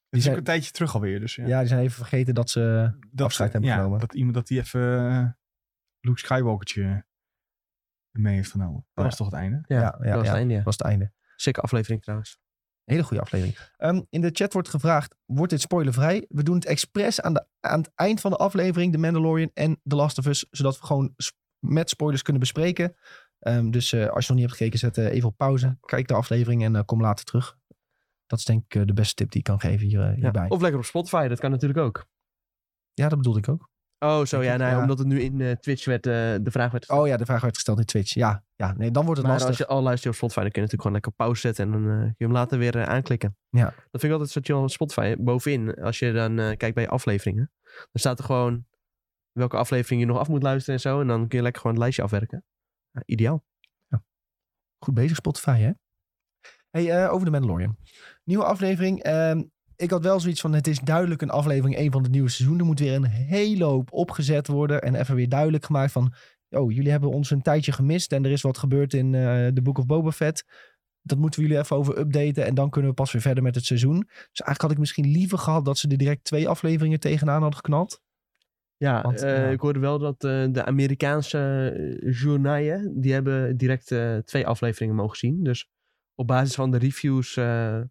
Het 0.09 0.19
is 0.19 0.21
zijn- 0.21 0.33
ook 0.33 0.39
een 0.39 0.45
tijdje 0.45 0.71
terug 0.71 0.93
alweer. 0.93 1.19
Dus 1.19 1.35
ja. 1.35 1.47
Ja, 1.47 1.59
die 1.59 1.67
zijn 1.67 1.81
even 1.81 1.95
vergeten 1.95 2.33
dat 2.33 2.49
ze... 2.49 2.91
dat, 3.11 3.25
afscheid 3.25 3.51
hebben 3.51 3.69
ja, 3.69 3.75
genomen. 3.75 3.99
Dat 3.99 4.13
iemand 4.13 4.35
dat 4.35 4.47
die 4.47 4.59
even 4.59 5.37
Luke 5.99 6.19
Skywalkertje 6.19 7.05
mee 8.17 8.35
heeft 8.35 8.51
genomen. 8.51 8.73
Dat 8.93 9.03
Ja. 9.03 9.03
was 9.03 9.15
toch 9.15 9.25
het 9.27 9.35
einde? 9.35 9.63
Ja, 9.67 9.75
ja, 9.75 9.81
ja, 9.81 9.89
dat 9.91 9.99
was 10.01 10.11
ja. 10.13 10.17
het 10.19 10.27
einde. 10.27 10.49
ja. 10.51 10.55
Dat 10.55 10.65
was 10.65 10.77
het 10.77 10.87
einde. 10.87 11.11
Sikke 11.35 11.61
aflevering 11.61 12.01
trouwens. 12.01 12.39
Hele 12.83 13.03
goede 13.03 13.21
aflevering. 13.23 13.57
Ehm, 13.77 14.01
in 14.09 14.21
de 14.21 14.29
chat 14.33 14.53
wordt 14.53 14.69
gevraagd, 14.69 15.15
wordt 15.25 15.51
dit 15.51 15.61
spoilervrij? 15.61 16.25
We 16.29 16.43
doen 16.43 16.55
het 16.55 16.65
expres 16.65 17.21
aan, 17.21 17.33
de, 17.33 17.45
aan 17.59 17.79
het 17.79 17.91
eind 17.95 18.21
van 18.21 18.31
de 18.31 18.37
aflevering, 18.37 18.91
The 18.91 18.97
Mandalorian 18.97 19.51
en 19.53 19.79
The 19.83 19.95
Last 19.95 20.17
of 20.17 20.25
Us, 20.25 20.45
zodat 20.51 20.79
we 20.79 20.85
gewoon 20.85 21.13
sp- 21.17 21.37
met 21.59 21.89
spoilers 21.89 22.21
kunnen 22.21 22.41
bespreken. 22.41 22.95
Ehm, 23.39 23.69
dus 23.69 23.93
eh, 23.93 24.07
als 24.07 24.25
je 24.25 24.31
nog 24.33 24.41
niet 24.41 24.45
hebt 24.49 24.57
gekeken, 24.57 24.79
zet 24.79 24.97
eh, 24.97 25.05
even 25.05 25.27
op 25.29 25.37
pauze. 25.37 25.77
Kijk 25.81 26.07
de 26.07 26.13
aflevering 26.13 26.63
en 26.63 26.75
eh, 26.75 26.81
kom 26.85 27.01
later 27.01 27.25
terug. 27.25 27.57
Dat 28.27 28.39
is 28.39 28.45
denk 28.45 28.73
ik 28.73 28.87
de 28.87 28.93
beste 28.93 29.13
tip 29.15 29.29
die 29.31 29.39
ik 29.39 29.45
kan 29.45 29.59
geven 29.59 29.87
hier, 29.87 30.01
eh, 30.01 30.07
Ja. 30.07 30.13
hierbij. 30.15 30.49
Of 30.49 30.61
lekker 30.61 30.79
op 30.79 30.85
Spotify, 30.85 31.27
dat 31.27 31.39
kan 31.39 31.51
natuurlijk 31.51 31.79
ook. 31.79 32.05
Ja, 32.93 33.09
dat 33.09 33.17
bedoelde 33.17 33.39
ik 33.39 33.49
ook. 33.49 33.69
Oh, 33.99 34.25
zo 34.25 34.43
ja, 34.43 34.57
nou, 34.57 34.71
ja. 34.71 34.81
omdat 34.81 34.97
het 34.97 35.07
nu 35.07 35.21
in 35.21 35.41
eh, 35.41 35.51
Twitch 35.51 35.85
werd, 35.85 36.07
eh, 36.07 36.13
de 36.13 36.51
vraag 36.51 36.71
werd 36.71 36.85
gesteld. 36.85 36.99
Oh 37.01 37.07
ja, 37.07 37.17
de 37.17 37.25
vraag 37.25 37.41
werd 37.41 37.55
gesteld 37.55 37.79
in 37.79 37.85
Twitch. 37.85 38.13
Ja, 38.13 38.43
ja 38.55 38.73
nee, 38.77 38.91
dan 38.91 39.05
wordt 39.05 39.19
het 39.19 39.29
maar 39.29 39.39
lastig. 39.39 39.57
als 39.57 39.67
je 39.67 39.75
al 39.75 39.81
luistert 39.81 40.13
op 40.13 40.17
Spotify, 40.17 40.41
dan 40.41 40.51
kun 40.51 40.61
je 40.61 40.67
natuurlijk 40.67 40.81
gewoon 40.81 40.93
lekker 40.93 41.11
pauze 41.11 41.41
zetten 41.41 41.65
en 41.65 41.71
dan 41.71 41.91
eh, 41.91 41.99
kun 41.99 42.15
je 42.17 42.25
hem 42.25 42.31
later 42.31 42.57
weer 42.57 42.77
eh, 42.77 42.83
aanklikken. 42.83 43.37
Ja. 43.49 43.63
Dat 43.65 44.01
vind 44.01 44.03
ik 44.03 44.11
altijd 44.11 44.29
zo 44.29 44.39
chill 44.43 44.55
op 44.55 44.69
Spotify. 44.69 45.15
Bovenin, 45.19 45.75
als 45.75 45.99
je 45.99 46.11
dan 46.11 46.39
eh, 46.39 46.57
kijkt 46.57 46.75
bij 46.75 46.83
je 46.83 46.89
afleveringen, 46.89 47.51
dan 47.63 47.87
staat 47.93 48.19
er 48.19 48.25
gewoon 48.25 48.65
welke 49.31 49.57
aflevering 49.57 50.01
je 50.01 50.07
nog 50.07 50.17
af 50.17 50.27
moet 50.27 50.43
luisteren 50.43 50.75
en 50.75 50.81
zo. 50.81 51.01
En 51.01 51.07
dan 51.07 51.27
kun 51.27 51.37
je 51.37 51.43
lekker 51.43 51.61
gewoon 51.61 51.75
het 51.75 51.83
lijstje 51.83 52.03
afwerken. 52.03 52.43
Ja, 52.91 53.01
ideaal. 53.05 53.43
Goed 54.79 54.93
bezig, 54.93 55.15
Spotify, 55.15 55.59
hè? 55.59 55.71
Hey, 56.69 57.03
eh, 57.03 57.13
over 57.13 57.25
de 57.25 57.31
Mandalorian. 57.31 57.77
Nieuwe 58.23 58.43
aflevering. 58.43 59.03
Ehm, 59.03 59.43
ik 59.75 59.89
had 59.89 60.03
wel 60.03 60.19
zoiets 60.19 60.41
van, 60.41 60.53
het 60.53 60.67
is 60.67 60.79
duidelijk 60.79 61.21
een 61.21 61.29
aflevering, 61.29 61.77
een 61.77 61.91
van 61.91 62.03
het 62.03 62.11
nieuwe 62.11 62.29
seizoen. 62.29 62.59
Er 62.59 62.65
moet 62.65 62.79
weer 62.79 62.93
een 62.93 63.05
hele 63.05 63.63
hoop 63.63 63.93
opgezet 63.93 64.47
worden. 64.47 64.81
En 64.81 64.95
even 64.95 65.15
weer 65.15 65.29
duidelijk 65.29 65.65
gemaakt 65.65 65.91
van, 65.91 66.13
oh, 66.49 66.71
jullie 66.71 66.91
hebben 66.91 67.09
ons 67.09 67.29
een 67.29 67.41
tijdje 67.41 67.71
gemist. 67.71 68.11
En 68.11 68.25
er 68.25 68.31
is 68.31 68.41
wat 68.41 68.57
gebeurd 68.57 68.93
in 68.93 69.11
de 69.11 69.51
The 69.53 69.61
Book 69.61 69.77
of 69.77 69.85
Boba 69.85 70.11
Fett. 70.11 70.45
Dat 71.01 71.17
moeten 71.17 71.39
we 71.39 71.45
jullie 71.47 71.61
even 71.61 71.75
over 71.75 71.99
updaten. 71.99 72.45
En 72.45 72.55
dan 72.55 72.69
kunnen 72.69 72.89
we 72.89 72.95
pas 72.95 73.11
weer 73.11 73.21
verder 73.21 73.43
met 73.43 73.55
het 73.55 73.65
seizoen. 73.65 73.99
Dus 73.99 74.17
eigenlijk 74.41 74.61
had 74.61 74.71
ik 74.71 74.77
misschien 74.77 75.07
liever 75.07 75.37
gehad 75.37 75.65
dat 75.65 75.77
ze 75.77 75.87
er 75.87 75.97
direct 75.97 76.23
twee 76.23 76.49
afleveringen 76.49 76.99
tegenaan 76.99 77.41
hadden 77.41 77.55
geknald. 77.55 78.01
Ja, 78.77 79.01
Want, 79.01 79.21
eh, 79.21 79.37
ja. 79.37 79.49
ik 79.49 79.59
hoorde 79.59 79.79
wel 79.79 79.99
dat 79.99 80.23
eh, 80.23 80.45
de 80.51 80.65
Amerikaanse 80.65 81.73
uh, 81.77 82.19
journaaien, 82.21 83.01
die 83.01 83.13
hebben 83.13 83.57
direct 83.57 83.91
eh, 83.91 84.17
twee 84.17 84.47
afleveringen 84.47 84.95
mogen 84.95 85.17
zien. 85.17 85.43
Dus 85.43 85.69
op 86.15 86.27
basis 86.27 86.55
van 86.55 86.71
de 86.71 86.77
reviews 86.77 87.37
eh, 87.37 87.81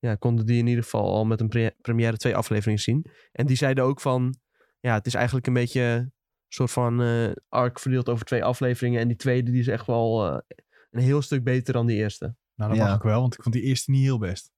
ja, 0.00 0.14
konden 0.14 0.46
die 0.46 0.58
in 0.58 0.66
ieder 0.66 0.82
geval 0.84 1.12
al 1.14 1.24
met 1.24 1.40
een 1.40 1.48
pre- 1.48 1.74
première 1.80 2.16
twee 2.16 2.36
afleveringen 2.36 2.80
zien. 2.82 3.06
En 3.32 3.46
die 3.46 3.56
zeiden 3.56 3.84
ook 3.84 4.00
van, 4.00 4.34
ja, 4.80 4.94
het 4.94 5.06
is 5.06 5.14
eigenlijk 5.14 5.46
een 5.46 5.52
beetje 5.52 6.12
soort 6.48 6.70
van 6.70 7.02
eh, 7.02 7.30
arc 7.48 7.78
verdeeld 7.80 8.08
over 8.08 8.24
twee 8.24 8.44
afleveringen. 8.44 9.00
En 9.00 9.08
die 9.08 9.16
tweede 9.16 9.50
die 9.50 9.60
is 9.60 9.68
echt 9.68 9.86
wel 9.86 10.26
eh, 10.26 10.38
een 10.90 11.02
heel 11.02 11.22
stuk 11.22 11.44
beter 11.44 11.72
dan 11.72 11.86
die 11.86 11.96
eerste. 11.96 12.34
Nou, 12.54 12.70
dat 12.70 12.80
Ja. 12.80 12.86
mag 12.86 12.96
ik 12.96 13.02
wel, 13.02 13.20
want 13.20 13.34
ik 13.34 13.42
vond 13.42 13.54
die 13.54 13.64
eerste 13.64 13.90
niet 13.90 14.02
heel 14.02 14.18
best. 14.18 14.50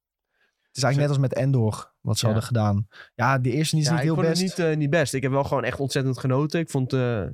Het 0.62 0.76
is 0.76 0.82
eigenlijk 0.82 1.12
net 1.12 1.22
als 1.22 1.32
met 1.32 1.44
Endor, 1.44 1.94
wat 2.00 2.18
ze 2.18 2.26
Ja. 2.26 2.32
hadden 2.32 2.48
gedaan. 2.48 2.86
Ja, 3.14 3.38
de 3.38 3.50
eerste 3.50 3.76
is 3.76 3.84
ja, 3.84 3.90
niet 3.90 3.98
ik 3.98 4.04
heel 4.04 4.14
vond 4.14 4.26
best. 4.26 4.40
het 4.40 4.56
niet, 4.58 4.66
eh, 4.66 4.76
niet 4.76 4.90
best. 4.90 5.14
Ik 5.14 5.22
heb 5.22 5.30
wel 5.32 5.44
gewoon 5.44 5.64
echt 5.64 5.80
ontzettend 5.80 6.18
genoten. 6.18 6.60
Ik 6.60 6.70
vond, 6.70 6.92
eh, 6.92 7.24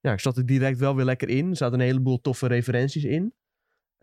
ja, 0.00 0.12
ik 0.12 0.20
zat 0.20 0.36
er 0.36 0.46
direct 0.46 0.78
wel 0.78 0.96
weer 0.96 1.04
lekker 1.04 1.28
in. 1.28 1.50
Er 1.50 1.56
zaten 1.56 1.80
een 1.80 1.86
heleboel 1.86 2.20
toffe 2.20 2.46
referenties 2.46 3.04
in. 3.04 3.34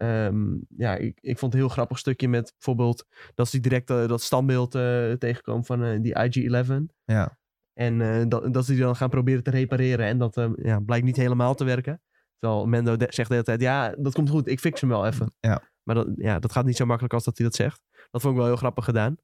Ehm, 0.02 0.58
ja, 0.78 0.96
ik, 0.96 1.18
ik 1.22 1.38
vond 1.40 1.42
het 1.42 1.54
een 1.54 1.68
heel 1.68 1.76
grappig 1.76 1.98
stukje 1.98 2.28
met 2.28 2.52
bijvoorbeeld 2.54 3.06
dat 3.36 3.48
ze 3.48 3.60
direct 3.60 3.90
eh, 3.90 4.08
dat 4.08 4.22
standbeeld 4.22 4.76
eh, 4.76 5.12
tegenkomen 5.12 5.66
van 5.66 5.84
eh, 5.84 6.02
die 6.02 6.16
IG-11. 6.16 6.74
Ja. 7.06 7.38
En 7.74 8.30
dat, 8.30 8.54
dat 8.54 8.66
ze 8.66 8.72
die 8.72 8.82
dan 8.82 8.96
gaan 8.96 9.10
proberen 9.10 9.44
te 9.44 9.50
repareren. 9.52 10.06
En 10.06 10.18
dat 10.18 10.38
eh, 10.38 10.50
ja, 10.56 10.80
blijkt 10.80 11.06
niet 11.06 11.16
helemaal 11.16 11.56
te 11.56 11.64
werken. 11.64 12.02
Terwijl 12.40 12.66
Mendo 12.66 12.96
de- 12.98 13.08
zegt 13.10 13.28
de 13.28 13.34
hele 13.34 13.46
tijd, 13.46 13.62
ja, 13.62 13.96
dat 13.98 14.14
komt 14.14 14.30
goed. 14.30 14.48
Ik 14.48 14.60
fix 14.60 14.82
hem 14.82 14.90
wel 14.90 15.06
even. 15.06 15.34
Ja. 15.40 15.62
Maar 15.84 15.96
dat, 15.96 16.08
ja, 16.16 16.40
dat 16.40 16.52
gaat 16.52 16.66
niet 16.66 16.76
zo 16.78 16.86
makkelijk 16.86 17.14
als 17.14 17.24
dat 17.24 17.38
hij 17.38 17.46
dat 17.46 17.56
zegt. 17.56 17.82
Dat 18.12 18.22
vond 18.22 18.34
ik 18.34 18.40
wel 18.40 18.50
heel 18.50 18.58
grappig 18.60 18.86
gedaan. 18.86 19.16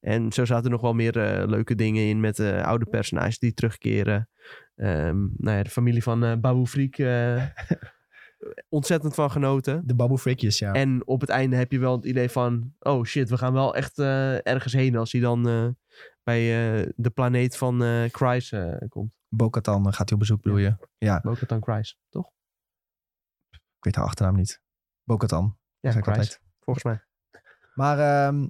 En 0.00 0.32
zo 0.32 0.44
zaten 0.44 0.64
er 0.64 0.70
nog 0.70 0.80
wel 0.80 0.94
meer 0.94 1.12
leuke 1.46 1.74
dingen 1.74 2.02
in 2.08 2.20
met 2.20 2.40
oude 2.40 2.84
personages 2.86 3.38
die 3.38 3.54
terugkeren. 3.54 4.28
Ehm, 4.76 5.18
nou 5.36 5.56
ja, 5.56 5.62
de 5.62 5.70
familie 5.70 6.02
van 6.02 6.40
Babu 6.40 6.66
Friek. 6.66 6.96
ontzettend 8.68 9.14
van 9.14 9.30
genoten. 9.30 9.86
De 9.86 9.94
Babu 9.94 10.18
Frickjes, 10.18 10.58
ja. 10.58 10.72
En 10.72 11.06
op 11.06 11.20
het 11.20 11.30
einde 11.30 11.56
heb 11.56 11.72
je 11.72 11.78
wel 11.78 11.96
het 11.96 12.04
idee 12.04 12.30
van... 12.30 12.74
Oh 12.78 13.04
shit, 13.04 13.30
we 13.30 13.36
gaan 13.38 13.52
wel 13.52 13.74
echt 13.74 13.98
eh, 13.98 14.46
ergens 14.46 14.72
heen 14.72 14.96
als 14.96 15.12
hij 15.12 15.20
dan 15.20 15.48
eh, 15.48 15.68
bij 16.22 16.40
eh, 16.80 16.88
de 16.96 17.10
planeet 17.10 17.56
van 17.56 17.78
Kryze 18.10 18.58
eh, 18.58 18.88
komt. 18.88 19.12
Bo-Katan 19.28 19.84
gaat 19.84 20.08
hij 20.08 20.12
op 20.12 20.18
bezoek, 20.18 20.42
bedoel 20.42 20.58
je? 20.58 20.76
Ja, 20.98 21.20
Bo-Katan 21.20 21.60
Kryze, 21.60 21.94
toch? 22.08 22.30
ik 23.50 23.86
weet 23.86 23.94
haar 23.94 24.04
achternaam 24.04 24.36
niet. 24.36 24.62
Bo-Katan, 25.04 25.58
Ja, 25.80 25.94
altijd. 25.94 26.40
volgens 26.60 26.84
mij. 26.84 27.04
Maar 27.74 27.98
ehm, 27.98 28.48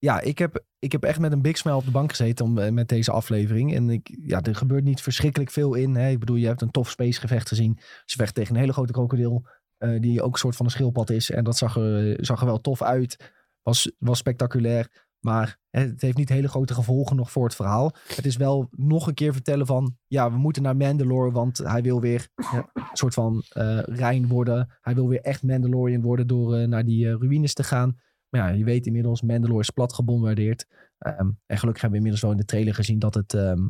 ja, 0.00 0.20
ik 0.20 0.38
heb, 0.38 0.64
ik 0.78 0.92
heb 0.92 1.04
echt 1.04 1.18
met 1.18 1.32
een 1.32 1.42
big 1.42 1.56
smile 1.56 1.76
op 1.76 1.84
de 1.84 1.90
bank 1.90 2.10
gezeten 2.10 2.44
om, 2.44 2.58
eh, 2.58 2.72
met 2.72 2.88
deze 2.88 3.10
aflevering. 3.10 3.74
En 3.74 3.90
ik, 3.90 4.16
ja, 4.22 4.40
er 4.42 4.54
gebeurt 4.54 4.84
niet 4.84 5.00
verschrikkelijk 5.00 5.50
veel 5.50 5.74
in. 5.74 5.94
Hè. 5.94 6.10
Ik 6.10 6.18
bedoel, 6.18 6.36
je 6.36 6.46
hebt 6.46 6.62
een 6.62 6.70
tof 6.70 6.90
spacegevecht 6.90 7.48
gezien. 7.48 7.78
Ze 8.04 8.16
vecht 8.16 8.34
tegen 8.34 8.54
een 8.54 8.60
hele 8.60 8.72
grote 8.72 8.92
krokodil. 8.92 9.46
eh, 9.76 10.00
die 10.00 10.22
ook 10.22 10.32
een 10.32 10.38
soort 10.38 10.56
van 10.56 10.64
een 10.66 10.72
schildpad 10.72 11.10
is. 11.10 11.30
En 11.30 11.44
dat 11.44 11.56
zag 11.56 11.76
er, 11.76 12.16
zag 12.24 12.40
er 12.40 12.46
wel 12.46 12.60
tof 12.60 12.82
uit. 12.82 13.32
Was, 13.62 13.92
was 13.98 14.18
spectaculair. 14.18 15.08
Maar 15.20 15.58
het 15.70 16.00
heeft 16.00 16.16
niet 16.16 16.28
hele 16.28 16.48
grote 16.48 16.74
gevolgen 16.74 17.16
nog 17.16 17.30
voor 17.30 17.44
het 17.44 17.54
verhaal. 17.54 17.94
Het 18.14 18.26
is 18.26 18.36
wel 18.36 18.68
nog 18.70 19.06
een 19.06 19.14
keer 19.14 19.32
vertellen 19.32 19.66
van... 19.66 19.96
Ja, 20.06 20.30
we 20.32 20.38
moeten 20.38 20.62
naar 20.62 20.76
Mandalore. 20.76 21.30
Want 21.30 21.58
hij 21.58 21.82
wil 21.82 22.00
weer 22.00 22.28
ja, 22.36 22.70
een 22.74 22.82
soort 22.92 23.14
van 23.14 23.42
eh 23.48 23.78
rein 23.82 24.26
worden. 24.28 24.78
Hij 24.80 24.94
wil 24.94 25.08
weer 25.08 25.20
echt 25.20 25.42
Mandalorian 25.42 26.02
worden 26.02 26.26
door 26.26 26.56
eh, 26.56 26.68
naar 26.68 26.84
die 26.84 27.06
eh, 27.08 27.14
ruïnes 27.18 27.54
te 27.54 27.62
gaan. 27.64 27.96
Maar 28.30 28.40
ja, 28.40 28.48
je 28.56 28.64
weet 28.64 28.86
inmiddels, 28.86 29.22
Mandalore 29.22 29.60
is 29.60 29.70
plat 29.70 29.92
gebombardeerd. 29.92 30.66
Ehm, 30.98 31.30
en 31.46 31.58
gelukkig 31.58 31.82
hebben 31.82 31.90
we 31.90 31.96
inmiddels 31.96 32.20
wel 32.20 32.30
in 32.30 32.36
de 32.36 32.44
trailer 32.44 32.74
gezien 32.74 32.98
dat, 32.98 33.14
het, 33.14 33.34
ehm, 33.34 33.68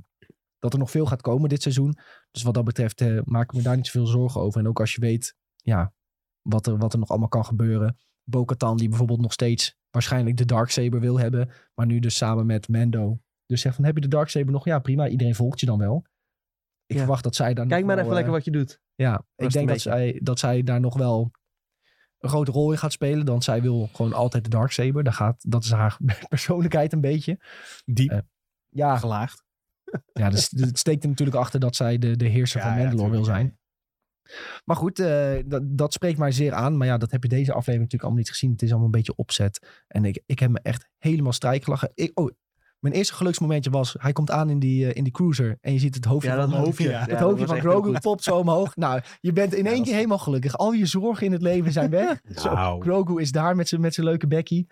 dat 0.59 0.73
er 0.73 0.79
nog 0.79 0.91
veel 0.91 1.07
gaat 1.07 1.23
komen 1.23 1.49
dit 1.49 1.63
seizoen. 1.63 1.99
Dus 2.31 2.43
wat 2.43 2.55
dat 2.55 2.65
betreft 2.65 3.01
eh, 3.01 3.21
maak 3.25 3.51
ik 3.51 3.57
me 3.57 3.63
daar 3.63 3.77
niet 3.77 3.87
zoveel 3.87 4.07
zorgen 4.07 4.41
over. 4.41 4.61
En 4.61 4.69
ook 4.69 4.81
als 4.81 4.95
je 4.95 5.01
weet 5.01 5.37
ja, 5.57 5.93
wat, 6.43 6.67
er, 6.67 6.79
wat 6.79 6.93
er 6.93 6.99
nog 6.99 7.09
allemaal 7.09 7.29
kan 7.29 7.45
gebeuren. 7.45 7.99
Bo-Katan 8.25 8.77
die 8.77 8.89
bijvoorbeeld 8.89 9.21
nog 9.21 9.33
steeds 9.33 9.77
waarschijnlijk 9.91 10.37
de 10.37 10.45
Darksaber 10.45 11.01
wil 11.01 11.19
hebben. 11.19 11.51
Maar 11.75 11.87
nu 11.87 11.99
dus 11.99 12.17
samen 12.17 12.47
met 12.47 12.69
Mando. 12.69 13.21
Dus 13.47 13.61
zegt 13.61 13.75
van, 13.77 13.85
heb 13.85 13.95
je 13.95 14.01
de 14.01 14.09
Darksaber 14.09 14.53
nog? 14.53 14.65
Ja, 14.65 14.79
prima. 14.79 15.09
Iedereen 15.09 15.35
volgt 15.35 15.61
je 15.61 15.67
dan 15.67 15.79
wel. 15.79 16.05
Ik 16.87 16.97
Ja. 16.97 17.03
verwacht 17.03 17.23
dat 17.23 17.35
zij 17.35 17.55
daar 17.55 17.67
Kijk 17.67 17.85
maar 17.85 17.95
wel, 17.97 18.05
even 18.05 18.15
lekker 18.15 18.33
eh, 18.33 18.39
wat 18.39 18.45
je 18.45 18.51
doet. 18.51 18.81
ja, 18.95 19.11
Rust 19.13 19.27
ik 19.37 19.51
denk 19.51 19.69
dat 19.69 19.81
zij, 19.81 20.21
dat 20.23 20.39
zij 20.39 20.63
daar 20.63 20.81
nog 20.81 20.97
wel 20.97 21.31
een 22.21 22.29
grote 22.29 22.51
rol 22.51 22.73
in 22.73 22.79
gaat 22.79 22.93
spelen. 22.93 23.27
Dan 23.27 23.43
zij 23.43 23.63
wil 23.63 23.89
gewoon 23.93 24.13
altijd 24.13 24.45
de 24.45 24.51
Darksaber. 24.51 25.05
Daar 25.05 25.13
gaat, 25.13 25.51
dat 25.51 25.65
is 25.65 25.71
haar 25.71 25.97
persoonlijkheid 26.29 26.93
een 26.93 27.01
beetje. 27.01 27.39
Diep 27.85 28.11
Eh, 28.11 28.19
Ja, 28.69 28.97
gelaagd. 28.97 29.45
ja 30.13 30.31
dus, 30.31 30.51
het 30.57 30.79
steekt 30.79 31.03
er 31.03 31.09
natuurlijk 31.09 31.39
achter 31.39 31.61
dat 31.61 31.77
zij 31.77 31.99
de, 31.99 32.17
de 32.17 32.29
heerser 32.29 32.61
Ja, 32.61 32.67
van 32.67 32.77
ja, 32.77 32.83
Mandalore 32.85 33.11
wil 33.11 33.25
zijn. 33.25 33.59
Maar 34.65 34.77
goed, 34.77 34.99
eh, 34.99 35.39
dat, 35.47 35.63
dat 35.65 35.93
spreekt 35.93 36.19
mij 36.19 36.33
zeer 36.33 36.53
aan. 36.53 36.77
Maar 36.77 36.87
ja, 36.87 36.99
dat 36.99 37.11
heb 37.11 37.23
je 37.23 37.29
deze 37.29 37.51
aflevering 37.53 37.81
natuurlijk 37.83 38.03
allemaal 38.03 38.21
niet 38.21 38.31
gezien. 38.31 38.51
Het 38.51 38.63
is 38.63 38.69
allemaal 38.69 38.87
een 38.87 38.93
beetje 38.95 39.17
opzet. 39.17 39.85
En 39.87 40.05
ik, 40.05 40.23
ik 40.27 40.39
heb 40.39 40.51
me 40.51 40.61
echt 40.63 40.89
helemaal 40.99 41.33
strijk 41.33 41.65
gelachen. 41.65 41.91
Ik, 41.95 42.19
oh, 42.19 42.31
mijn 42.81 42.95
eerste 42.95 43.15
geluksmomentje 43.15 43.71
was... 43.71 43.97
Hij 43.99 44.13
komt 44.13 44.31
aan 44.31 44.51
in 44.51 44.59
die, 44.59 44.87
eh, 44.87 44.97
in 44.97 45.05
die 45.05 45.13
cruiser. 45.13 45.59
En 45.61 45.73
je 45.73 45.79
ziet 45.79 45.95
het 45.95 46.05
hoofdje 46.05 46.31
Ja, 46.31 46.37
van, 46.41 46.51
dat 46.51 46.65
hoofdje. 46.65 46.89
ja. 46.89 47.05
het 47.09 47.19
hoofdje 47.21 47.47
van 47.47 47.55
heel 47.57 47.71
Grogu 47.71 47.99
popt 48.01 48.23
zo 48.25 48.37
omhoog. 48.39 48.77
Nou, 48.77 49.01
je 49.21 49.33
bent 49.33 49.55
in 49.55 49.67
één 49.67 49.83
keer 49.83 49.95
helemaal 49.95 50.19
gelukkig. 50.19 50.57
Al 50.57 50.73
je 50.73 50.87
zorgen 50.87 51.27
in 51.27 51.33
het 51.33 51.43
leven 51.43 51.73
zijn 51.73 51.91
weg. 51.91 52.21
Zo, 52.35 52.53
Nou. 52.55 52.83
Grogu 52.83 53.21
is 53.21 53.33
daar 53.33 53.57
met 53.57 53.69
zijn 53.69 53.81
met 53.81 53.95
zijn 53.95 54.07
leuke 54.07 54.27
bekkie. 54.27 54.67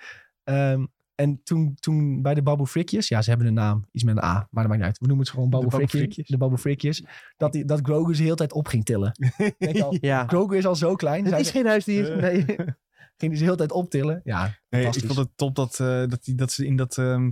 Ehm, 0.44 0.84
en 1.14 1.40
toen, 1.44 1.74
toen 1.80 2.22
bij 2.22 2.34
de 2.34 2.42
Babu 2.42 2.66
Frikjes, 2.66 3.08
ja, 3.08 3.22
ze 3.22 3.28
hebben 3.30 3.46
een 3.48 3.54
naam, 3.54 3.84
iets 3.92 4.04
met 4.04 4.16
een 4.16 4.22
A, 4.22 4.32
maar 4.32 4.46
dat 4.50 4.66
maakt 4.66 4.74
niet 4.76 4.82
uit. 4.82 4.98
We 4.98 5.06
noemen 5.06 5.24
het 5.24 5.34
gewoon 5.34 5.50
Babu 5.50 5.64
De 5.64 5.70
Babu 5.70 5.86
Frikjes. 5.86 6.02
Frikjes. 6.14 6.28
De 6.28 6.36
Babu 6.36 6.56
Frikjes. 6.56 7.04
Dat, 7.36 7.52
die, 7.52 7.64
dat 7.64 7.80
Grogu 7.82 8.10
ze 8.12 8.16
de 8.18 8.22
hele 8.24 8.36
tijd 8.36 8.52
op 8.52 8.66
ging 8.66 8.84
tillen. 8.84 9.12
Denk 9.58 9.80
al, 9.80 9.96
Ja, 10.00 10.26
Grogu 10.26 10.56
is 10.56 10.66
al 10.66 10.74
zo 10.76 10.94
klein. 10.94 11.24
het 11.24 11.40
is 11.40 11.50
geen 11.50 11.66
huisdier. 11.66 12.12
Eh. 12.12 12.22
nee, 12.22 12.44
ging 13.18 13.30
hij 13.32 13.34
ze 13.34 13.38
de 13.38 13.44
hele 13.44 13.56
tijd 13.56 13.72
optillen. 13.72 14.20
Ja, 14.24 14.54
Nee, 14.70 14.86
ik 14.86 15.04
vond 15.06 15.18
het 15.18 15.28
top 15.36 15.54
dat, 15.54 15.80
eh, 15.80 15.86
dat, 16.06 16.24
die, 16.24 16.34
dat 16.34 16.52
ze 16.52 16.66
in 16.66 16.76
dat... 16.76 16.98
ehm, 16.98 17.30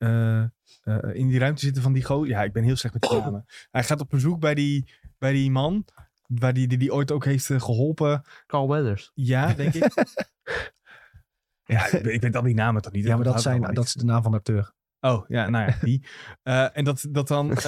eh, 0.00 0.42
eh, 0.42 0.48
in 1.12 1.26
die 1.28 1.38
ruimte 1.38 1.60
zitten 1.60 1.82
van 1.82 1.92
die 1.92 2.04
go. 2.04 2.26
Ja, 2.26 2.42
ik 2.42 2.52
ben 2.52 2.62
heel 2.62 2.76
slecht 2.76 2.94
met 2.94 3.02
die 3.10 3.18
namen. 3.20 3.44
Hij 3.70 3.84
gaat 3.84 4.00
op 4.00 4.10
bezoek 4.10 4.40
bij 4.40 4.54
die, 4.54 4.90
bij 5.18 5.32
die 5.32 5.50
man. 5.50 5.84
Waar 6.26 6.52
die, 6.52 6.68
die, 6.68 6.78
die 6.78 6.92
ooit 6.94 7.10
ook 7.10 7.24
heeft 7.24 7.50
eh, 7.50 7.60
geholpen. 7.60 8.22
Carl 8.46 8.68
Weathers. 8.68 9.10
Ja, 9.14 9.54
denk 9.54 9.74
ik. 9.74 9.92
ja, 11.64 11.84
ik, 11.84 11.90
weet- 11.90 12.06
ik 12.06 12.20
weet 12.20 12.36
al 12.36 12.42
die 12.42 12.54
namen 12.54 12.82
toch 12.82 12.92
niet. 12.92 13.04
ja, 13.04 13.14
maar 13.16 13.24
dat, 13.24 13.42
zijn, 13.42 13.74
dat 13.74 13.84
is 13.84 13.92
de 13.92 14.04
naam 14.04 14.22
van 14.22 14.30
de 14.30 14.36
acteur. 14.36 14.72
Oh, 15.00 15.28
ja, 15.28 15.48
nou 15.48 15.70
ja, 15.70 15.76
die. 15.82 16.04
En 16.72 16.84
dat, 16.84 17.06
dat 17.10 17.28
dan 17.28 17.48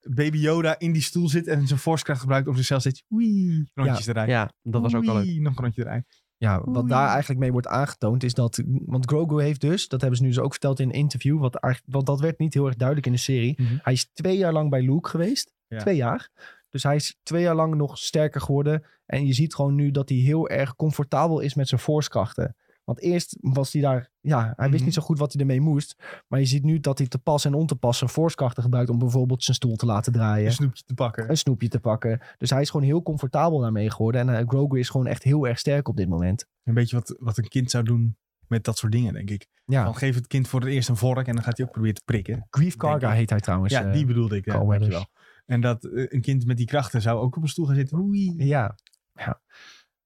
Baby 0.00 0.38
Yoda 0.38 0.78
in 0.78 0.92
die 0.92 1.02
stoel 1.02 1.28
zit 1.28 1.46
en 1.46 1.66
zijn 1.66 1.78
forcekracht 1.80 2.20
gebruikt 2.20 2.48
om 2.48 2.56
zichzelf 2.56 2.80
steeds... 2.80 3.04
Wee, 3.08 3.70
rondjes 3.74 4.06
eruit. 4.06 4.28
Ja, 4.28 4.52
dat 4.62 4.82
was 4.82 4.94
ook 4.94 5.06
al 5.06 5.14
leuk. 5.14 5.40
Nog 5.40 5.56
een 5.56 5.62
rondje 5.62 5.82
eruit. 5.82 6.24
Ja, 6.38 6.62
wat 6.64 6.88
daar 6.88 7.08
eigenlijk 7.08 7.40
mee 7.40 7.52
wordt 7.52 7.66
aangetoond 7.66 8.22
is 8.22 8.34
dat... 8.34 8.62
Want 8.66 9.06
Grogu 9.06 9.42
heeft 9.42 9.60
dus, 9.60 9.88
dat 9.88 10.00
hebben 10.00 10.18
ze 10.18 10.24
nu 10.24 10.30
dus 10.30 10.38
ook 10.38 10.50
verteld 10.50 10.80
in 10.80 10.88
een 10.88 10.94
interview... 10.94 11.38
Wat 11.40 11.80
want 11.86 12.06
dat 12.06 12.20
werd 12.20 12.38
niet 12.38 12.54
heel 12.54 12.66
erg 12.66 12.76
duidelijk 12.76 13.06
in 13.06 13.12
de 13.12 13.18
serie. 13.18 13.54
Mhm. 13.62 13.76
Hij 13.82 13.92
is 13.92 14.10
twee 14.12 14.36
jaar 14.36 14.52
lang 14.52 14.70
bij 14.70 14.82
Luke 14.82 15.08
geweest. 15.08 15.52
Ja. 15.68 15.78
Twee 15.78 15.96
jaar. 15.96 16.30
Dus 16.70 16.82
hij 16.82 16.96
is 16.96 17.18
twee 17.22 17.42
jaar 17.42 17.54
lang 17.54 17.74
nog 17.74 17.98
sterker 17.98 18.40
geworden. 18.40 18.84
En 19.06 19.26
je 19.26 19.32
ziet 19.32 19.54
gewoon 19.54 19.74
nu 19.74 19.90
dat 19.90 20.08
hij 20.08 20.18
heel 20.18 20.48
erg 20.48 20.76
comfortabel 20.76 21.40
is 21.40 21.54
met 21.54 21.68
zijn 21.68 21.80
forcekrachten. 21.80 22.56
Want 22.86 23.00
eerst 23.00 23.36
was 23.40 23.72
hij 23.72 23.82
daar... 23.82 24.10
Ja, 24.20 24.52
hij 24.56 24.66
wist 24.66 24.74
Mhm. 24.74 24.84
niet 24.84 24.94
zo 24.94 25.02
goed 25.02 25.18
wat 25.18 25.32
hij 25.32 25.40
ermee 25.40 25.60
moest. 25.60 26.02
Maar 26.28 26.40
je 26.40 26.46
ziet 26.46 26.62
nu 26.62 26.80
dat 26.80 26.98
hij 26.98 27.06
te 27.06 27.18
pas 27.18 27.44
en 27.44 27.54
on 27.54 27.66
te 27.66 27.76
pas 27.76 27.98
zijn 27.98 28.10
gebruikt... 28.54 28.90
om 28.90 28.98
bijvoorbeeld 28.98 29.44
zijn 29.44 29.56
stoel 29.56 29.76
te 29.76 29.86
laten 29.86 30.12
draaien. 30.12 30.46
Een 30.46 30.52
snoepje 30.52 30.82
te 30.82 30.94
pakken. 30.94 31.30
Een 31.30 31.36
snoepje 31.36 31.68
te 31.68 31.80
pakken. 31.80 32.20
Dus 32.38 32.50
hij 32.50 32.60
is 32.60 32.70
gewoon 32.70 32.86
heel 32.86 33.02
comfortabel 33.02 33.58
daarmee 33.58 33.90
geworden. 33.90 34.20
En 34.28 34.36
eh, 34.38 34.48
Grogu 34.48 34.78
is 34.78 34.88
gewoon 34.88 35.06
echt 35.06 35.22
heel 35.22 35.46
erg 35.46 35.58
sterk 35.58 35.88
op 35.88 35.96
dit 35.96 36.08
moment. 36.08 36.46
Een 36.64 36.74
beetje 36.74 36.96
wat, 36.96 37.16
wat 37.18 37.38
een 37.38 37.48
kind 37.48 37.70
zou 37.70 37.84
doen 37.84 38.16
met 38.48 38.64
dat 38.64 38.78
soort 38.78 38.92
dingen, 38.92 39.12
denk 39.12 39.30
ik. 39.30 39.46
Ja, 39.64 39.84
Dan 39.84 39.96
geef 39.96 40.14
het 40.14 40.26
kind 40.26 40.48
voor 40.48 40.60
het 40.60 40.68
eerst 40.68 40.88
een 40.88 40.96
vork 40.96 41.26
en 41.26 41.34
dan 41.34 41.44
gaat 41.44 41.56
hij 41.56 41.66
ook 41.66 41.72
proberen 41.72 41.96
te 41.96 42.02
prikken. 42.04 42.46
Grief 42.50 42.76
Karga 42.76 43.10
heet 43.10 43.30
hij 43.30 43.40
trouwens. 43.40 43.72
ja, 43.72 43.84
eh, 43.86 43.92
die 43.92 44.06
bedoelde 44.06 44.36
ik. 44.36 44.44
Ja, 44.44 44.52
Weathers. 44.52 44.78
dankjewel. 44.78 45.06
En 45.46 45.60
dat 45.60 45.84
eh, 45.84 46.04
een 46.08 46.20
kind 46.20 46.46
met 46.46 46.56
die 46.56 46.66
krachten 46.66 47.02
zou 47.02 47.18
ook 47.20 47.36
op 47.36 47.42
een 47.42 47.48
stoel 47.48 47.66
gaan 47.66 47.74
zitten. 47.74 47.98
Oei. 47.98 48.34
Ja, 48.36 48.76
ja. 49.12 49.40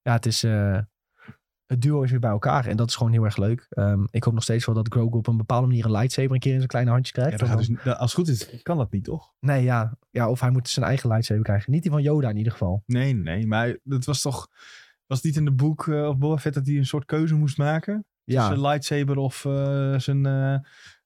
ja 0.01 0.13
het 0.13 0.25
is... 0.25 0.45
het 1.71 1.81
duo 1.81 2.01
is 2.01 2.11
weer 2.11 2.19
bij 2.19 2.29
elkaar 2.29 2.65
en 2.65 2.77
dat 2.77 2.87
is 2.89 2.95
gewoon 2.95 3.11
heel 3.11 3.23
erg 3.23 3.37
leuk. 3.37 3.65
Ehm, 3.69 4.03
ik 4.09 4.23
hoop 4.23 4.33
nog 4.33 4.43
steeds 4.43 4.65
wel 4.65 4.75
dat 4.75 4.87
Grogu 4.93 5.17
op 5.17 5.27
een 5.27 5.37
bepaalde 5.37 5.67
manier 5.67 5.85
een 5.85 5.91
lightsaber 5.91 6.31
een 6.33 6.39
keer 6.39 6.51
in 6.51 6.57
zijn 6.57 6.69
kleine 6.69 6.91
handje 6.91 7.11
Ja, 7.21 7.27
krijgt. 7.29 7.47
dan- 7.47 7.57
dus, 7.83 7.85
als 7.97 8.15
het 8.15 8.27
goed 8.27 8.27
is, 8.27 8.61
kan 8.61 8.77
dat 8.77 8.91
niet, 8.91 9.03
toch? 9.03 9.33
Nee, 9.39 9.63
ja. 9.63 9.97
ja. 10.09 10.29
Of 10.29 10.39
hij 10.39 10.49
moet 10.49 10.69
zijn 10.69 10.85
eigen 10.85 11.09
lightsaber 11.09 11.43
krijgen. 11.43 11.71
Niet 11.71 11.81
die 11.81 11.91
van 11.91 12.01
Yoda 12.01 12.29
in 12.29 12.37
ieder 12.37 12.51
geval. 12.51 12.83
Nee, 12.85 13.13
nee. 13.15 13.47
Maar 13.47 13.77
dat 13.83 14.05
was 14.05 14.21
toch... 14.21 14.47
Was 15.05 15.17
het 15.17 15.23
niet 15.25 15.35
in 15.37 15.45
de 15.45 15.51
boek 15.53 15.87
eh, 15.87 16.07
of 16.07 16.17
Boba 16.17 16.37
Fett 16.37 16.55
dat 16.55 16.65
hij 16.65 16.75
een 16.75 16.85
soort 16.85 17.05
keuze 17.05 17.35
moest 17.35 17.57
maken? 17.57 18.05
Ja, 18.23 18.45
Zijn 18.47 18.61
lightsaber 18.61 19.17
of 19.17 19.45
eh, 19.45 19.97
zijn... 19.99 20.25
eh 20.25 20.55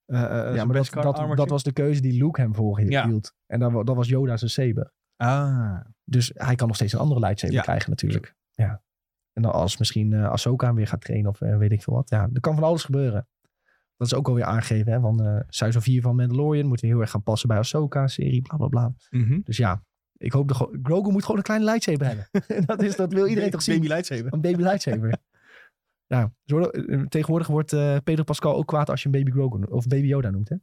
ja 0.06 0.66
maar 0.66 0.76
dat, 0.76 0.90
dat, 0.94 1.38
dat 1.38 1.50
was 1.50 1.64
de 1.64 1.72
keuze 1.74 2.02
die 2.02 2.24
Luke 2.24 2.42
hem 2.42 2.56
voorhield. 2.56 2.92
Ja. 2.92 3.10
En 3.46 3.60
dat, 3.60 3.86
dat 3.86 3.96
was 3.96 4.08
Yoda 4.08 4.38
zijn 4.38 4.52
saber. 4.52 4.92
Ah. 5.16 5.80
Dus 6.04 6.32
hij 6.34 6.56
kan 6.56 6.68
nog 6.68 6.76
steeds 6.76 6.94
een 6.94 7.00
andere 7.00 7.20
lightsaber 7.20 7.56
Ja. 7.56 7.62
krijgen 7.62 7.90
natuurlijk. 7.90 8.36
Ja. 8.52 8.82
En 9.36 9.42
dan 9.42 9.52
als 9.52 9.78
misschien 9.78 10.14
eh 10.14 10.30
Ahsoka 10.30 10.66
hem 10.68 10.76
weer 10.76 10.88
gaat 10.88 11.02
trainen 11.02 11.30
of 11.30 11.42
eh, 11.42 11.58
weet 11.58 11.72
ik 11.72 11.84
veel 11.84 11.94
wat. 11.94 12.10
Ja, 12.10 12.30
er 12.34 12.40
kan 12.40 12.56
van 12.56 12.64
alles 12.64 12.84
gebeuren. 12.84 13.28
Dat 13.98 14.08
is 14.08 14.14
ook 14.14 14.28
alweer 14.28 14.44
aangegeven. 14.44 14.92
Hè? 14.92 15.00
Want 15.00 15.22
eh 15.22 15.40
seizoen 15.48 15.82
4 15.82 16.02
van 16.02 16.16
Mandalorian 16.16 16.68
moet 16.68 16.82
weer 16.82 16.92
heel 16.92 17.02
erg 17.02 17.10
gaan 17.10 17.24
passen 17.24 17.48
bij 17.48 17.58
Ahsoka-serie. 17.58 18.42
Bla 18.42 18.58
bla 18.58 18.68
bla. 18.68 18.94
Mhm. 19.10 19.40
Dus 19.44 19.58
ja, 19.58 19.84
ik 20.18 20.32
hoop 20.32 20.48
dat 20.48 20.70
Grogu 20.84 21.12
moet 21.12 21.22
gewoon 21.22 21.38
een 21.38 21.44
kleine 21.44 21.66
lightsaber 21.66 22.08
hebben. 22.08 22.28
dat, 22.66 22.82
is, 22.82 22.96
dat 22.96 23.14
wil 23.14 23.28
iedereen 23.28 23.50
toch 23.50 23.62
zien. 23.62 23.76
Baby 23.76 23.88
lightsaber. 23.88 24.34
Een 24.34 24.42
baby 24.42 24.62
lightsaber. 24.62 25.18
ja, 26.16 26.34
eh, 26.46 27.02
tegenwoordig 27.02 27.48
wordt 27.48 27.74
eh, 27.74 27.98
Pedro 28.04 28.24
Pascal 28.24 28.56
ook 28.56 28.68
kwaad 28.68 28.90
als 28.90 29.02
je 29.02 29.06
een 29.06 29.24
baby 29.24 29.32
Grogu 29.32 29.64
of 29.64 29.88
baby 29.88 30.08
Yoda 30.08 30.30
noemt. 30.30 30.50
Hè? 30.50 30.56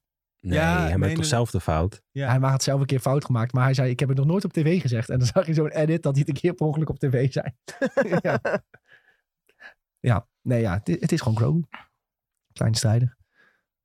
Nee, 0.43 0.59
Ja, 0.59 0.86
hij 0.86 0.98
maakt 0.98 1.14
toch 1.14 1.24
zelf 1.24 1.51
de 1.51 1.60
fout? 1.60 2.02
Ja. 2.10 2.39
Hij 2.39 2.51
had 2.51 2.62
zelf 2.62 2.81
een 2.81 2.86
keer 2.86 3.01
fout 3.01 3.24
gemaakt, 3.24 3.52
maar 3.52 3.64
hij 3.64 3.74
zei: 3.74 3.90
Ik 3.90 4.01
heb 4.01 4.09
het 4.09 4.19
nog 4.19 4.27
nooit 4.27 4.44
op 4.44 4.52
tv 4.52 4.81
gezegd. 4.81 5.09
En 5.09 5.19
dan 5.19 5.27
zag 5.27 5.47
je 5.47 5.55
zo'n 5.55 5.70
edit 5.70 6.02
dat 6.02 6.12
hij 6.12 6.24
het 6.27 6.28
een 6.28 6.40
keer 6.40 6.55
per 6.55 6.66
ongeluk 6.66 6.89
op 6.89 6.98
tv 6.98 7.32
zei. 7.32 7.47
ja. 8.23 8.40
ja, 10.01 10.27
nee, 10.43 10.60
ja, 10.60 10.81
het, 10.85 11.01
het 11.01 11.12
is 11.12 11.20
gewoon 11.20 11.36
Grogu. 11.36 11.62
Klein 12.52 12.74
strijder. 12.74 13.16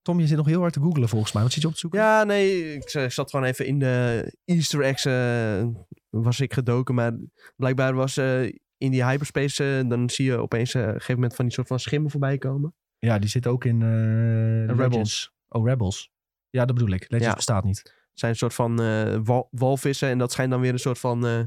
Tom, 0.01 0.19
je 0.19 0.27
zit 0.27 0.37
nog 0.37 0.45
heel 0.45 0.59
hard 0.59 0.73
te 0.73 0.79
googlen 0.79 1.09
volgens 1.09 1.31
mij. 1.31 1.43
Wat 1.43 1.51
zit 1.51 1.61
je 1.61 1.67
op 1.67 1.73
te 1.73 1.79
zoeken? 1.79 1.99
Ja, 1.99 2.23
nee, 2.23 2.73
ik 2.73 2.89
zat 3.11 3.29
gewoon 3.29 3.45
even 3.45 3.65
in 3.65 3.79
de 3.79 4.33
Easter 4.45 4.81
eggs 4.81 5.05
eh, 5.05 5.67
was 6.09 6.39
ik 6.39 6.53
gedoken. 6.53 6.95
Maar 6.95 7.11
blijkbaar 7.55 7.93
was 7.93 8.17
eh, 8.17 8.43
in 8.77 8.91
die 8.91 9.05
hyperspace, 9.05 9.77
eh, 9.77 9.89
dan 9.89 10.09
zie 10.09 10.25
je 10.25 10.37
opeens 10.37 10.75
op 10.75 10.81
een 10.81 10.87
gegeven 10.91 11.13
moment 11.13 11.35
van 11.35 11.45
die 11.45 11.53
soort 11.53 11.67
van 11.67 11.79
schimmen 11.79 12.11
voorbij 12.11 12.37
komen. 12.37 12.75
Ja, 12.99 13.19
die 13.19 13.29
zit 13.29 13.47
ook 13.47 13.65
in 13.65 13.81
eh, 13.81 14.65
Rebels. 14.65 14.77
Legends. 14.77 15.33
Oh, 15.47 15.67
Rebels. 15.67 16.11
Ja, 16.49 16.65
dat 16.65 16.75
bedoel 16.75 16.93
ik. 16.93 17.01
Legends 17.01 17.25
Ja. 17.25 17.33
bestaat 17.33 17.63
niet. 17.63 17.77
Het 17.77 18.19
zijn 18.25 18.31
een 18.31 18.37
soort 18.37 18.53
van 18.53 18.81
eh, 18.81 19.19
wal- 19.23 19.47
walvissen 19.51 20.09
en 20.09 20.17
dat 20.17 20.31
schijnt 20.31 20.51
dan 20.51 20.61
weer 20.61 20.73
een 20.73 20.79
soort 20.79 20.99
van 20.99 21.25
eh, 21.27 21.39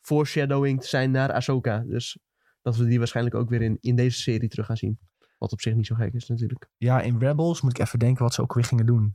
foreshadowing 0.00 0.80
te 0.80 0.86
zijn 0.88 1.10
naar 1.10 1.32
Ahsoka. 1.32 1.78
Dus 1.86 2.18
dat 2.62 2.76
we 2.76 2.84
die 2.84 2.98
waarschijnlijk 2.98 3.36
ook 3.36 3.48
weer 3.48 3.62
in, 3.62 3.78
in 3.80 3.96
deze 3.96 4.18
serie 4.20 4.48
terug 4.48 4.66
gaan 4.66 4.76
zien. 4.76 4.98
Wat 5.38 5.52
op 5.52 5.60
zich 5.60 5.74
niet 5.74 5.86
zo 5.86 5.94
gek 5.94 6.12
is 6.12 6.28
natuurlijk. 6.28 6.68
Ja, 6.76 7.00
in 7.00 7.18
Rebels 7.18 7.60
moet 7.60 7.78
ik 7.78 7.86
even 7.86 7.98
denken 7.98 8.22
wat 8.22 8.34
ze 8.34 8.42
ook 8.42 8.54
weer 8.54 8.64
gingen 8.64 8.86
doen. 8.86 9.14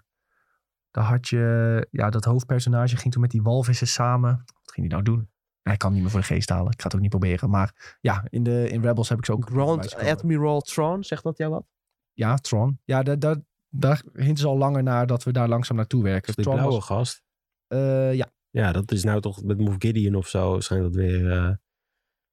Daar 0.92 1.04
had 1.04 1.28
je... 1.28 1.88
Ja, 1.92 2.10
dat 2.10 2.26
hoofdpersonage 2.26 2.98
ging 2.98 3.14
toen 3.14 3.22
met 3.22 3.32
die 3.32 3.42
walvissen 3.42 3.88
samen. 3.88 4.32
Wat 4.46 4.72
ging 4.74 4.88
hij 4.88 5.00
nou 5.02 5.04
doen? 5.04 5.30
Ik 5.64 5.78
kan 5.78 5.94
niet 5.94 6.02
meer 6.02 6.12
voor 6.12 6.20
de 6.20 6.26
geest 6.26 6.50
halen. 6.50 6.72
Ik 6.72 6.80
ga 6.80 6.84
het 6.86 6.96
ook 6.96 7.02
niet 7.02 7.10
proberen. 7.10 7.50
Maar 7.50 7.98
ja, 8.02 8.26
in, 8.30 8.44
de, 8.44 8.70
in 8.70 8.82
Rebels 8.82 9.10
heb 9.10 9.18
ik 9.18 9.26
ze 9.26 9.32
ook... 9.32 9.44
voorbij 9.48 9.64
Grand 9.64 9.84
zien 9.90 10.00
komen. 10.00 10.14
Admiral 10.14 10.62
Thrawn, 10.62 11.02
zegt 11.02 11.24
dat 11.24 11.38
jou 11.38 11.52
wat? 11.52 11.66
Ja, 12.14 12.36
Tron. 12.36 12.80
Ja, 12.84 13.04
daar, 13.04 13.20
daar, 13.20 13.38
daar 13.72 14.02
hinten 14.14 14.38
ze 14.38 14.48
al 14.48 14.58
langer 14.58 14.84
naar 14.84 15.08
dat 15.08 15.24
we 15.24 15.32
daar 15.32 15.48
langzaam 15.50 15.76
naartoe 15.78 16.04
werken. 16.04 16.34
Tron 16.36 16.54
blauwe 16.54 16.74
was- 16.74 16.86
gast. 16.86 17.24
eh, 17.68 18.14
ja, 18.14 18.32
Ja, 18.50 18.72
dat 18.72 18.92
is 18.92 19.04
nou 19.04 19.22
toch 19.22 19.44
met 19.44 19.58
Moff 19.60 19.76
Gideon 19.80 20.16
of 20.16 20.28
zo. 20.28 20.60
Schijnt 20.60 20.84
dat 20.84 20.96
weer... 20.96 21.32
eh, 21.32 21.50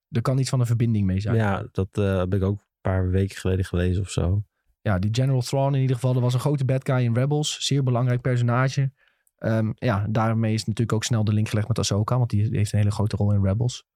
er 0.08 0.22
kan 0.22 0.38
iets 0.38 0.50
van 0.50 0.60
een 0.60 0.66
verbinding 0.66 1.06
mee 1.06 1.20
zijn. 1.20 1.36
ja, 1.36 1.68
dat 1.72 1.88
eh, 1.92 2.16
heb 2.18 2.34
ik 2.34 2.42
ook 2.42 2.58
een 2.58 2.66
paar 2.80 3.10
weken 3.10 3.36
geleden 3.36 3.64
gelezen 3.64 4.02
of 4.02 4.10
zo. 4.10 4.42
Ja, 4.80 4.98
die 4.98 5.14
General 5.14 5.40
Thrawn 5.40 5.74
in 5.74 5.80
ieder 5.80 5.96
geval, 5.96 6.12
dat 6.12 6.22
was 6.22 6.34
een 6.34 6.40
grote 6.40 6.64
bad 6.64 6.84
guy 6.88 6.96
in 7.04 7.14
Rebels. 7.14 7.66
Zeer 7.66 7.82
belangrijk 7.82 8.20
personage. 8.20 8.92
Ehm, 9.38 9.72
ja, 9.74 10.06
daarmee 10.10 10.54
is 10.54 10.64
natuurlijk 10.64 10.92
ook 10.92 11.04
snel 11.04 11.24
de 11.24 11.32
link 11.32 11.48
gelegd 11.48 11.68
met 11.68 11.78
Ahsoka, 11.78 12.18
want 12.18 12.30
die 12.30 12.48
heeft 12.56 12.72
een 12.72 12.78
hele 12.78 12.90
grote 12.90 13.16
rol 13.16 13.32
in 13.32 13.44
Rebels. 13.44 13.86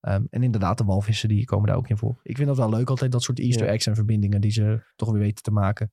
Ehm, 0.00 0.24
en 0.30 0.42
inderdaad, 0.42 0.78
de 0.78 0.84
walvissen 0.84 1.28
die 1.28 1.44
komen 1.44 1.66
daar 1.66 1.76
ook 1.76 1.88
in 1.88 1.96
voor. 1.96 2.20
Ik 2.22 2.36
vind 2.36 2.48
dat 2.48 2.56
wel 2.56 2.70
leuk 2.70 2.88
altijd, 2.90 3.12
dat 3.12 3.22
soort 3.22 3.38
easter 3.38 3.66
Ja. 3.66 3.72
eggs 3.72 3.86
en 3.86 3.94
verbindingen 3.94 4.40
die 4.40 4.50
ze 4.50 4.82
toch 4.96 5.10
weer 5.10 5.20
weten 5.20 5.42
te 5.42 5.50
maken. 5.50 5.92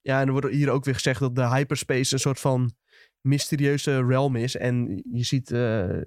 Ja, 0.00 0.20
en 0.20 0.26
er 0.26 0.32
wordt 0.32 0.48
hier 0.50 0.70
ook 0.70 0.84
weer 0.84 0.94
gezegd 0.94 1.20
dat 1.20 1.34
de 1.34 1.48
hyperspace 1.48 2.14
een 2.14 2.20
soort 2.20 2.40
van 2.40 2.72
mysterieuze 3.20 4.04
realm 4.04 4.36
is. 4.36 4.56
En 4.56 5.02
je 5.12 5.24
ziet 5.24 5.50
eh, 5.50 6.00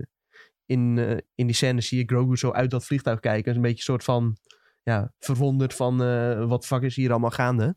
in, 0.66 0.98
eh, 0.98 1.18
in 1.36 1.46
die 1.46 1.56
scène 1.56 1.82
zie 1.82 1.98
je 1.98 2.06
Grogu 2.06 2.38
zo 2.38 2.52
uit 2.52 2.72
dat 2.72 2.86
vliegtuig 2.86 3.20
kijken. 3.20 3.50
Is 3.50 3.56
een 3.56 3.62
beetje 3.62 3.78
een 3.78 3.84
soort 3.84 4.04
van 4.04 4.38
ja, 4.84 5.14
verwonderd 5.20 5.74
van 5.74 6.04
eh, 6.04 6.46
wat 6.48 6.66
fuck 6.66 6.82
is 6.82 6.96
hier 6.96 7.12
allemaal 7.12 7.32
gaande. 7.32 7.76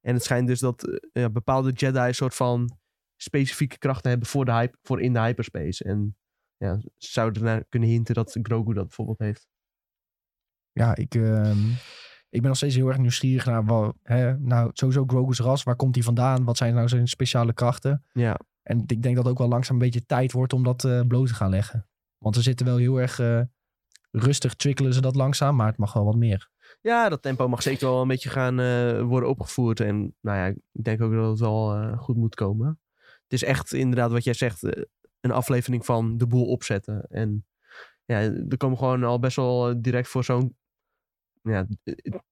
En 0.00 0.14
het 0.14 0.24
schijnt 0.24 0.46
dus 0.46 0.60
dat 0.60 1.00
ja, 1.12 1.30
bepaalde 1.30 1.72
Jedi 1.72 1.98
een 2.06 2.14
soort 2.14 2.34
van 2.34 2.78
specifieke 3.16 3.78
krachten 3.78 4.10
hebben 4.10 4.28
voor, 4.28 4.44
de 4.44 4.52
hype, 4.52 4.78
voor 4.82 5.00
in 5.00 5.12
de 5.12 5.20
hyperspace. 5.20 5.84
En 5.84 6.16
ja, 6.58 6.80
zouden 6.96 7.42
naar 7.42 7.64
kunnen 7.68 7.88
hinten 7.88 8.14
dat 8.14 8.38
Grogu 8.42 8.72
dat 8.72 8.84
bijvoorbeeld 8.84 9.18
heeft. 9.18 9.48
Ja, 10.72 10.96
ik, 10.96 11.14
ehm, 11.14 11.68
ik 12.28 12.40
ben 12.40 12.48
nog 12.48 12.56
steeds 12.56 12.74
heel 12.74 12.88
erg 12.88 12.98
nieuwsgierig 12.98 13.46
naar, 13.46 13.64
wat, 13.64 13.96
hè, 14.02 14.38
nou, 14.38 14.70
sowieso 14.72 15.04
Grogu's 15.06 15.38
ras. 15.38 15.62
Waar 15.62 15.76
komt 15.76 15.94
hij 15.94 16.04
vandaan? 16.04 16.44
Wat 16.44 16.56
zijn 16.56 16.74
nou 16.74 16.88
zijn 16.88 17.08
speciale 17.08 17.52
krachten? 17.52 18.04
Ja, 18.12 18.40
En 18.62 18.82
ik 18.86 19.02
denk 19.02 19.16
dat 19.16 19.24
het 19.24 19.32
ook 19.32 19.38
wel 19.38 19.48
langzaam 19.48 19.76
een 19.76 19.82
beetje 19.82 20.06
tijd 20.06 20.32
wordt 20.32 20.52
om 20.52 20.64
dat 20.64 20.84
eh, 20.84 21.00
bloot 21.00 21.26
te 21.26 21.34
gaan 21.34 21.50
leggen. 21.50 21.88
Want 22.18 22.36
we 22.36 22.42
zitten 22.42 22.66
wel 22.66 22.76
heel 22.76 23.00
erg 23.00 23.18
eh, 23.18 23.40
rustig, 24.10 24.54
trickelen 24.54 24.94
ze 24.94 25.00
dat 25.00 25.16
langzaam, 25.16 25.56
maar 25.56 25.66
het 25.66 25.76
mag 25.76 25.92
wel 25.92 26.04
wat 26.04 26.16
meer. 26.16 26.50
Ja, 26.80 27.08
dat 27.08 27.22
tempo 27.22 27.48
mag 27.48 27.62
zeker 27.62 27.86
wel 27.86 28.02
een 28.02 28.08
beetje 28.08 28.28
gaan 28.28 28.60
eh, 28.60 29.02
worden 29.02 29.28
opgevoerd. 29.28 29.80
En 29.80 30.16
nou 30.20 30.38
ja, 30.38 30.46
ik 30.46 30.84
denk 30.84 31.02
ook 31.02 31.12
dat 31.12 31.30
het 31.30 31.40
wel 31.40 31.96
goed 31.96 32.16
moet 32.16 32.34
komen. 32.34 32.80
Het 33.22 33.32
is 33.32 33.44
echt 33.44 33.72
inderdaad 33.72 34.10
wat 34.10 34.24
jij 34.24 34.34
zegt, 34.34 34.62
een 35.20 35.30
aflevering 35.30 35.84
van 35.84 36.16
de 36.18 36.26
boel 36.26 36.46
opzetten. 36.46 37.02
En 37.02 37.46
ja, 38.04 38.20
er 38.20 38.56
komen 38.56 38.78
gewoon 38.78 39.04
al 39.04 39.18
best 39.18 39.36
wel 39.36 39.68
eh, 39.68 39.74
direct 39.78 40.08
voor 40.08 40.24
zo'n... 40.24 40.56
Ja, 41.42 41.66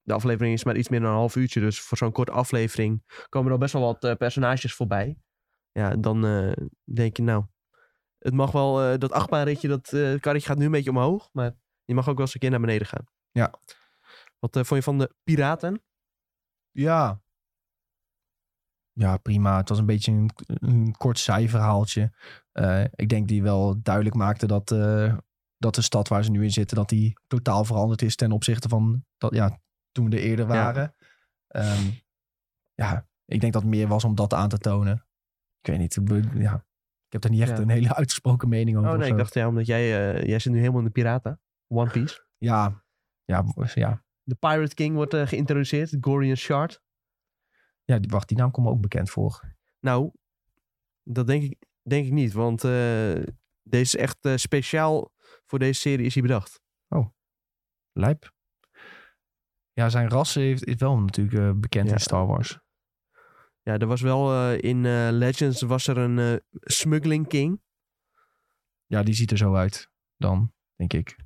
de 0.03 0.13
aflevering 0.13 0.55
is 0.55 0.65
maar 0.65 0.77
iets 0.77 0.89
meer 0.89 1.01
dan 1.01 1.11
een 1.11 1.17
half 1.17 1.37
uurtje. 1.37 1.61
Dus 1.61 1.81
voor 1.81 1.99
zo'n 1.99 2.13
korte 2.13 2.33
aflevering 2.33 3.03
komen 3.29 3.47
er 3.47 3.53
al 3.53 3.61
best 3.61 3.73
wel 3.73 3.83
wat 3.83 4.05
eh, 4.05 4.15
personages 4.15 4.75
voorbij. 4.75 5.19
Ja, 5.73 5.97
dan 5.97 6.27
eh, 6.27 6.53
denk 6.85 7.17
je 7.17 7.23
nou... 7.23 7.45
Het 8.19 8.35
mag 8.35 8.53
wel, 8.53 8.83
eh, 8.83 8.99
dat 8.99 9.13
achtbaanritje, 9.13 9.69
dat 9.69 9.93
eh 9.93 10.21
karretje 10.21 10.49
gaat 10.49 10.59
nu 10.59 10.65
een 10.65 10.71
beetje 10.71 10.91
omhoog. 10.91 11.29
Maar 11.33 11.55
je 11.85 11.95
mag 11.95 12.09
ook 12.09 12.17
wel 12.17 12.25
eens 12.25 12.35
een 12.35 12.41
keer 12.41 12.51
naar 12.51 12.61
beneden 12.61 12.87
gaan. 12.87 13.07
Ja. 13.31 13.55
Wat 14.39 14.57
eh, 14.57 14.65
vond 14.65 14.79
je 14.79 14.83
van 14.83 14.99
de 14.99 15.15
piraten? 15.25 15.83
Ja. 16.71 17.21
Ja, 18.93 19.17
prima. 19.17 19.57
Het 19.57 19.69
was 19.69 19.79
een 19.79 19.87
beetje 19.87 20.13
een, 20.13 20.31
een 20.47 20.95
kort 20.97 21.19
zijverhaaltje. 21.19 22.13
Eh 22.57 22.85
ik 22.95 23.09
denk 23.09 23.29
die 23.29 23.43
wel 23.43 23.83
duidelijk 23.83 24.15
maakte 24.17 24.47
dat, 24.47 24.71
eh, 24.71 25.17
dat 25.57 25.75
de 25.75 25.83
stad 25.83 26.09
waar 26.09 26.25
ze 26.25 26.31
nu 26.31 26.43
in 26.45 26.51
zitten, 26.53 26.77
dat 26.77 26.89
die 26.89 27.19
totaal 27.27 27.65
veranderd 27.65 28.03
is 28.03 28.17
ten 28.17 28.33
opzichte 28.33 28.69
van 28.69 29.05
dat, 29.19 29.35
ja, 29.35 29.61
toen 29.93 30.11
we 30.11 30.17
er 30.17 30.23
eerder 30.23 30.47
waren. 30.47 30.95
Ja. 31.49 31.75
ja, 32.75 33.09
ik 33.25 33.41
denk 33.41 33.53
dat 33.53 33.63
het 33.63 33.71
meer 33.71 33.89
was 33.89 34.05
om 34.05 34.15
dat 34.15 34.35
aan 34.35 34.49
te 34.49 34.59
tonen. 34.59 35.07
Ik 35.61 35.71
weet 35.71 35.79
niet. 35.79 35.99
Ja, 36.35 36.55
ik 37.07 37.13
heb 37.13 37.21
daar 37.23 37.31
niet 37.31 37.41
echt 37.41 37.51
Ja. 37.51 37.59
een 37.59 37.69
hele 37.69 37.95
uitgesproken 38.01 38.49
mening 38.49 38.77
over. 38.77 38.91
Oh 38.91 38.97
nee, 38.99 39.11
ik 39.11 39.17
dacht 39.17 39.35
ja, 39.35 39.49
omdat 39.49 39.67
jij, 39.67 40.15
eh, 40.15 40.23
jij 40.29 40.39
zit 40.39 40.53
nu 40.53 40.59
helemaal 40.59 40.79
in 40.81 40.87
de 40.87 40.93
piraten. 40.93 41.41
One 41.67 41.91
Piece. 41.91 42.25
Ja, 42.37 42.85
ja, 43.25 43.45
ja. 43.75 44.05
De 44.23 44.35
Pirate 44.35 44.75
King 44.75 44.95
wordt 44.95 45.15
eh, 45.15 45.27
geïntroduceerd. 45.27 45.97
Gorian 46.01 46.37
Shard. 46.37 46.83
ja 47.85 47.99
die, 47.99 48.11
wacht, 48.11 48.29
die 48.29 48.37
naam 48.37 48.51
komt 48.51 48.67
me 48.67 48.73
ook 48.73 48.81
bekend 48.81 49.11
voor. 49.11 49.55
Nou, 49.81 50.11
dat 51.03 51.27
denk 51.27 51.43
ik, 51.43 51.57
denk 51.89 52.07
ik 52.07 52.13
niet. 52.13 52.33
Want 52.33 52.65
eh, 52.65 52.71
deze 53.63 53.97
is 53.97 53.97
echt 53.97 54.17
eh, 54.25 54.37
speciaal 54.37 55.13
voor 55.47 55.59
deze 55.59 55.81
serie 55.81 56.07
is 56.07 56.15
hij 56.15 56.23
bedacht. 56.23 56.61
Lijp. 57.93 58.35
Ja, 59.73 59.89
zijn 59.89 60.09
ras 60.09 60.35
heeft, 60.35 60.65
is 60.65 60.75
wel 60.75 60.99
natuurlijk 60.99 61.37
eh, 61.39 61.51
bekend 61.61 61.87
Ja. 61.87 61.93
in 61.93 62.01
Star 62.01 62.27
Wars. 62.27 62.59
Ja, 63.63 63.79
er 63.79 63.87
was 63.87 64.01
wel 64.01 64.53
in 64.53 65.11
Legends 65.11 65.63
was 65.63 65.87
er 65.87 65.99
een 65.99 66.43
Smuggling 66.51 67.27
King. 67.29 67.63
Ja, 68.87 69.03
die 69.03 69.15
ziet 69.15 69.31
er 69.31 69.37
zo 69.37 69.55
uit 69.55 69.91
dan, 70.17 70.53
denk 70.75 70.93
ik. 70.93 71.17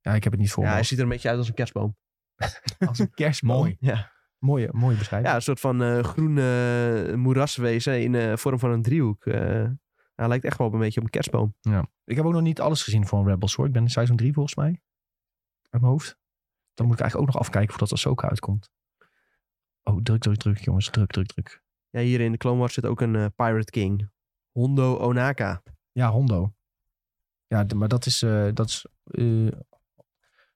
Ja, 0.00 0.14
ik 0.14 0.22
heb 0.24 0.32
het 0.32 0.40
niet 0.40 0.50
voor 0.52 0.62
Ja, 0.62 0.68
me. 0.68 0.74
hij 0.74 0.84
ziet 0.84 0.98
er 0.98 1.04
een 1.04 1.10
beetje 1.10 1.28
uit 1.28 1.38
als 1.38 1.48
een 1.48 1.54
kerstboom. 1.54 1.96
Als 2.88 2.98
een 2.98 3.10
kerstboom. 3.10 3.56
Mooi. 3.56 3.76
Ja, 3.80 4.12
Mooie, 4.38 4.68
mooie 4.72 4.96
beschrijving. 4.96 5.28
ja 5.30 5.36
een 5.36 5.42
soort 5.42 5.60
van 5.60 5.82
eh 5.82 6.02
groen 6.04 6.38
eh, 6.38 7.14
moeraswezen 7.14 8.02
in 8.02 8.12
de 8.12 8.38
vorm 8.38 8.58
van 8.58 8.70
een 8.70 8.82
driehoek. 8.82 9.26
Eh, 9.26 9.68
hij 10.20 10.28
lijkt 10.28 10.44
echt 10.44 10.58
wel 10.58 10.66
op 10.66 10.72
een 10.72 10.78
beetje 10.78 10.98
op 11.00 11.04
een 11.06 11.12
kerstboom. 11.12 11.54
Ik 12.04 12.16
heb 12.16 12.24
ook 12.24 12.32
nog 12.32 12.42
niet 12.42 12.60
alles 12.60 12.82
gezien 12.82 13.06
van 13.06 13.26
Rebels 13.26 13.54
hoor. 13.54 13.66
Ik 13.66 13.72
ben 13.72 13.82
in 13.82 13.90
seizoen 13.90 14.16
3 14.16 14.32
volgens 14.32 14.54
mij. 14.54 14.82
Uit 15.70 15.82
mijn 15.82 15.92
hoofd. 15.92 16.18
Dan 16.74 16.86
moet 16.86 16.94
ik 16.94 17.00
eigenlijk 17.00 17.30
ook 17.30 17.34
nog 17.34 17.44
afkijken 17.44 17.70
voordat 17.70 17.92
Ahsoka 17.92 18.28
uitkomt. 18.28 18.70
Oh, 19.82 19.96
druk, 20.02 20.20
druk, 20.20 20.36
druk 20.36 20.58
jongens. 20.58 20.90
Druk, 20.90 21.10
druk, 21.10 21.26
druk. 21.26 21.62
Ja, 21.90 22.00
hier 22.00 22.20
in 22.20 22.32
de 22.32 22.38
Clone 22.38 22.58
Wars 22.58 22.74
zit 22.74 22.86
ook 22.86 23.00
een 23.00 23.16
eh, 23.16 23.26
Pirate 23.36 23.70
King. 23.70 24.10
Hondo 24.50 24.96
Onaka. 24.98 25.62
Ja, 25.92 26.10
Hondo. 26.10 26.54
Ja, 27.46 27.66
d- 27.66 27.74
maar 27.74 27.88
dat 27.88 28.06
is... 28.06 28.22
eh, 28.22 28.48
dat 28.54 28.68
is 28.68 28.86
eh, 29.04 29.48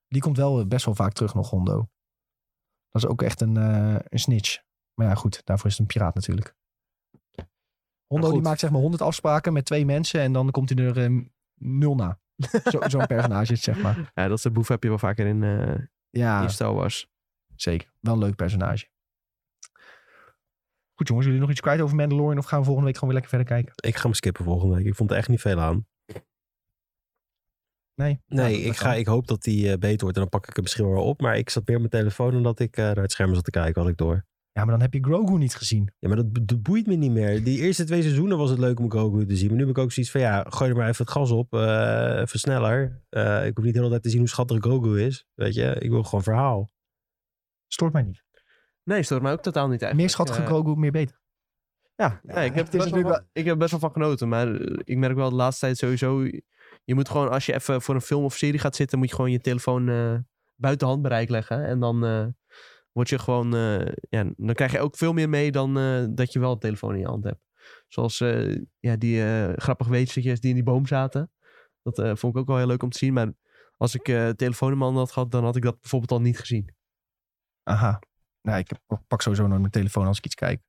die 0.08 0.20
komt 0.22 0.36
wel 0.36 0.66
best 0.66 0.84
wel 0.84 0.94
vaak 0.94 1.12
terug 1.12 1.34
nog, 1.34 1.50
Hondo. 1.50 1.88
Dat 2.90 3.02
is 3.02 3.06
ook 3.08 3.22
echt 3.22 3.40
een, 3.40 3.56
eh, 3.56 3.96
een 4.04 4.18
snitch. 4.18 4.62
Maar 4.94 5.06
ja, 5.06 5.14
goed. 5.14 5.40
Daarvoor 5.44 5.66
is 5.66 5.72
het 5.72 5.80
een 5.80 5.86
piraat 5.94 6.14
natuurlijk. 6.14 6.56
Hondo 8.14 8.32
die 8.32 8.40
maakt 8.48 8.60
zeg 8.60 8.70
maar 8.70 8.80
honderd 8.80 9.02
afspraken 9.02 9.52
met 9.52 9.64
twee 9.64 9.84
mensen. 9.84 10.20
En 10.20 10.32
dan 10.32 10.50
komt 10.50 10.68
hij 10.68 10.84
er 10.86 10.98
eh, 11.04 11.20
nul 11.54 11.94
na. 11.94 12.18
Zo- 12.72 12.88
Zo'n 12.88 13.06
personage 13.06 13.42
is 13.42 13.48
het, 13.48 13.74
zeg 13.76 13.82
maar. 13.82 14.12
Ja, 14.14 14.28
dat 14.28 14.40
soort 14.40 14.54
boef 14.54 14.68
heb 14.68 14.82
je 14.82 14.88
wel 14.88 14.98
vaker 14.98 15.26
in, 15.26 15.42
eh, 15.42 15.74
Ja, 16.10 16.42
in 16.42 16.50
Star 16.50 16.74
Wars. 16.74 17.06
zeker. 17.56 17.92
Wel 18.00 18.12
een 18.14 18.18
leuk 18.20 18.36
personage. 18.36 18.86
Goed 20.94 21.08
jongens, 21.08 21.26
jullie 21.26 21.40
nog 21.40 21.50
iets 21.50 21.60
kwijt 21.60 21.80
over 21.80 21.96
Mandalorian? 21.96 22.38
Of 22.38 22.44
gaan 22.44 22.58
we 22.58 22.64
volgende 22.64 22.88
week 22.90 22.98
gewoon 22.98 23.14
weer 23.14 23.20
lekker 23.22 23.38
verder 23.38 23.56
kijken? 23.62 23.88
Ik 23.88 23.96
ga 23.96 24.02
hem 24.02 24.14
skippen 24.14 24.44
volgende 24.44 24.76
week. 24.76 24.86
Ik 24.86 24.94
vond 24.94 25.10
er 25.10 25.16
echt 25.16 25.28
niet 25.28 25.40
veel 25.40 25.60
aan. 25.60 25.86
Nee? 27.94 28.20
Nee, 28.26 28.60
ik, 28.60 28.76
ga, 28.76 28.88
kan. 28.90 28.98
ik 28.98 29.06
hoop 29.06 29.26
dat 29.26 29.42
die 29.42 29.70
eh, 29.72 29.78
beter 29.78 30.00
wordt 30.00 30.16
en 30.16 30.20
dan 30.22 30.28
pak 30.30 30.46
ik 30.46 30.54
het 30.54 30.62
misschien 30.62 30.88
wel 30.90 31.04
op. 31.04 31.20
Maar 31.20 31.36
ik 31.36 31.50
zat 31.50 31.66
meer 31.66 31.76
op 31.76 31.82
mijn 31.90 32.02
telefoon 32.02 32.34
omdat 32.36 32.60
ik 32.60 32.76
eh, 32.76 32.84
naar 32.84 32.96
het 32.96 33.12
scherm 33.12 33.34
zat 33.34 33.44
te 33.44 33.50
kijken, 33.50 33.80
had 33.82 33.90
ik 33.90 33.96
door. 33.96 34.24
Ja, 34.56 34.62
maar 34.64 34.70
dan 34.72 34.80
heb 34.80 34.92
je 34.94 35.02
Grogu 35.04 35.38
niet 35.38 35.54
gezien. 35.54 35.92
Ja, 35.98 36.08
maar 36.08 36.16
dat, 36.16 36.32
bo- 36.32 36.44
dat 36.44 36.62
boeit 36.62 36.86
me 36.86 36.94
niet 36.94 37.10
meer. 37.10 37.44
Die 37.44 37.58
eerste 37.60 37.84
twee 37.84 38.02
seizoenen 38.02 38.38
was 38.38 38.50
het 38.50 38.58
leuk 38.58 38.78
om 38.80 38.90
Grogu 38.90 39.26
te 39.26 39.36
zien. 39.36 39.46
Maar 39.46 39.56
nu 39.56 39.60
heb 39.66 39.70
ik 39.76 39.78
ook 39.82 39.92
zoiets 39.92 40.12
van, 40.12 40.20
ja, 40.20 40.44
gooi 40.48 40.70
er 40.70 40.76
maar 40.76 40.88
even 40.88 41.04
het 41.04 41.14
gas 41.14 41.30
op. 41.30 41.52
eh, 41.52 42.18
even 42.20 42.38
sneller. 42.38 43.02
Eh, 43.08 43.46
ik 43.46 43.56
hoef 43.56 43.64
niet 43.64 43.72
de 43.74 43.78
hele 43.78 43.90
tijd 43.90 44.02
te 44.02 44.08
zien 44.10 44.18
hoe 44.18 44.28
schattig 44.28 44.58
Grogu 44.60 45.00
is. 45.02 45.26
Weet 45.34 45.54
je, 45.54 45.76
ik 45.78 45.90
wil 45.90 46.02
gewoon 46.02 46.22
verhaal. 46.24 46.70
Stoort 47.66 47.92
mij 47.92 48.02
niet. 48.02 48.22
Nee, 48.82 49.02
stoort 49.02 49.22
mij 49.22 49.32
ook 49.32 49.42
totaal 49.42 49.68
niet 49.68 49.82
eigenlijk. 49.82 50.00
Meer 50.00 50.10
schattige 50.10 50.40
Eh, 50.40 50.46
Grogu, 50.46 50.76
meer 50.76 50.92
beter. 50.92 51.20
Ja, 51.96 52.20
ja, 52.26 52.34
ik, 52.40 52.54
heb 52.54 52.70
best 52.70 52.90
wel 52.90 53.02
van- 53.02 53.26
ik 53.32 53.44
heb 53.44 53.58
best 53.58 53.70
wel 53.70 53.80
van 53.80 53.92
genoten. 53.92 54.28
Maar 54.28 54.48
ik 54.84 54.96
merk 54.96 55.14
wel 55.16 55.30
de 55.30 55.36
laatste 55.36 55.64
tijd 55.66 55.78
sowieso... 55.78 56.22
Je 56.84 56.94
moet 56.94 57.08
gewoon, 57.08 57.30
als 57.30 57.46
je 57.46 57.54
even 57.54 57.82
voor 57.82 57.94
een 57.94 58.00
film 58.00 58.24
of 58.24 58.36
serie 58.36 58.58
gaat 58.60 58.76
zitten... 58.76 58.98
moet 58.98 59.08
je 59.08 59.14
gewoon 59.14 59.30
je 59.30 59.40
telefoon 59.40 59.88
eh, 59.88 60.14
buiten 60.54 60.86
handbereik 60.86 61.28
leggen. 61.28 61.64
En 61.64 61.80
dan 61.80 62.04
eh, 62.04 62.26
word 62.94 63.08
je 63.08 63.18
gewoon... 63.18 63.54
eh, 63.54 63.92
ja, 64.08 64.32
dan 64.36 64.54
krijg 64.54 64.72
je 64.72 64.80
ook 64.80 64.96
veel 64.96 65.12
meer 65.12 65.28
mee 65.28 65.50
dan 65.50 65.78
eh, 65.78 66.04
dat 66.10 66.32
je 66.32 66.38
wel 66.38 66.52
een 66.52 66.58
telefoon 66.58 66.94
in 66.94 67.00
je 67.00 67.06
hand 67.06 67.24
hebt. 67.24 67.40
Zoals 67.88 68.20
eh, 68.20 68.56
ja, 68.78 68.96
die 68.96 69.22
grappige 69.56 69.90
weetjes 69.90 70.40
die 70.40 70.48
in 70.48 70.54
die 70.54 70.64
boom 70.64 70.86
zaten. 70.86 71.30
Dat 71.82 72.18
vond 72.18 72.34
ik 72.34 72.40
ook 72.40 72.46
wel 72.46 72.56
heel 72.56 72.66
leuk 72.66 72.82
om 72.82 72.90
te 72.90 72.98
zien. 72.98 73.12
Maar 73.12 73.32
als 73.76 73.94
ik 73.94 74.04
telefoon 74.36 74.72
in 74.72 74.78
mijn 74.78 74.90
hand 74.90 74.96
had 74.96 75.12
gehad... 75.12 75.30
dan 75.30 75.44
had 75.44 75.56
ik 75.56 75.62
dat 75.62 75.80
bijvoorbeeld 75.80 76.12
al 76.12 76.20
niet 76.20 76.38
gezien. 76.38 76.74
Aha. 77.62 77.98
Nou, 78.42 78.58
ik 78.58 78.70
pak 79.06 79.22
sowieso 79.22 79.46
nooit 79.46 79.60
mijn 79.60 79.72
telefoon 79.72 80.06
als 80.06 80.18
ik 80.18 80.24
iets 80.24 80.34
kijk. 80.34 80.62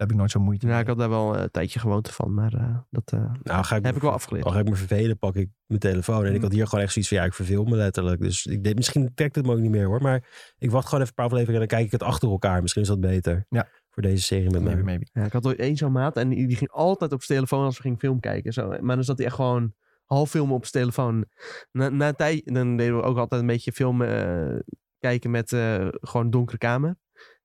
Heb 0.00 0.10
ik 0.10 0.16
nooit 0.16 0.30
zo 0.30 0.40
moeite 0.40 0.66
Ja, 0.66 0.72
mee. 0.72 0.80
ik 0.82 0.86
had 0.88 0.98
daar 0.98 1.08
wel 1.08 1.36
eh, 1.36 1.42
een 1.42 1.50
tijdje 1.50 1.78
gewoonte 1.78 2.12
van. 2.12 2.34
Maar 2.34 2.52
eh, 2.54 2.76
dat 2.90 3.12
eh, 3.12 3.20
Nou, 3.42 3.64
ga 3.64 3.76
ik 3.76 3.82
heb 3.84 3.92
me 3.92 3.96
ik 3.96 4.02
wel 4.02 4.12
afgeleerd. 4.12 4.44
Al 4.44 4.52
ga 4.52 4.58
ik 4.58 4.68
me 4.68 4.74
vervelen, 4.76 5.18
pak 5.18 5.34
ik 5.34 5.48
mijn 5.66 5.80
telefoon. 5.80 6.24
En 6.24 6.30
ik 6.30 6.36
Mm. 6.36 6.42
had 6.42 6.52
hier 6.52 6.66
gewoon 6.66 6.84
echt 6.84 6.92
zoiets 6.92 7.10
van, 7.10 7.20
ja, 7.20 7.24
ik 7.24 7.34
verveel 7.34 7.64
me 7.64 7.76
letterlijk. 7.76 8.20
Dus 8.20 8.46
ik 8.46 8.64
deed, 8.64 8.74
misschien 8.76 9.14
trekt 9.14 9.34
het 9.36 9.46
me 9.46 9.52
ook 9.52 9.58
niet 9.58 9.70
meer 9.70 9.86
hoor. 9.86 10.02
Maar 10.02 10.52
ik 10.58 10.70
wacht 10.70 10.84
gewoon 10.84 11.00
even 11.00 11.08
een 11.08 11.14
paar 11.14 11.24
afleveringen 11.24 11.60
en 11.62 11.68
dan 11.68 11.76
kijk 11.78 11.86
ik 11.92 12.00
het 12.00 12.02
achter 12.08 12.28
elkaar. 12.30 12.60
Misschien 12.60 12.82
is 12.82 12.88
dat 12.88 13.00
beter. 13.00 13.46
Ja. 13.48 13.68
Voor 13.90 14.02
deze 14.02 14.22
serie 14.22 14.50
met 14.50 14.62
Maybe, 14.62 14.74
mij. 14.74 14.84
maybe. 14.84 15.06
Ja, 15.12 15.24
ik 15.24 15.32
had 15.32 15.46
ooit 15.46 15.58
één 15.58 15.76
zo'n 15.76 15.92
maat 15.92 16.16
en 16.16 16.28
die 16.28 16.46
die 16.46 16.56
ging 16.56 16.70
altijd 16.70 17.12
op 17.12 17.22
zijn 17.22 17.38
telefoon 17.38 17.64
als 17.64 17.76
we 17.76 17.82
gingen 17.82 17.98
film 17.98 18.20
kijken. 18.20 18.52
Zo. 18.52 18.68
Maar 18.80 18.94
dan 18.96 19.04
zat 19.04 19.16
hij 19.18 19.26
echt 19.26 19.34
gewoon 19.34 19.74
half 20.04 20.30
filmen 20.30 20.54
op 20.54 20.66
zijn 20.66 20.82
telefoon. 20.84 21.24
Na, 21.72 21.88
na 21.88 22.08
een 22.08 22.14
tijd, 22.16 22.54
dan 22.54 22.76
deden 22.76 22.96
we 22.96 23.02
ook 23.02 23.18
altijd 23.18 23.40
een 23.40 23.46
beetje 23.46 23.72
film 23.72 24.02
eh, 24.02 24.54
kijken 24.98 25.30
met 25.30 25.52
eh, 25.52 25.88
gewoon 25.90 26.30
donkere 26.30 26.58
kamer. 26.58 26.96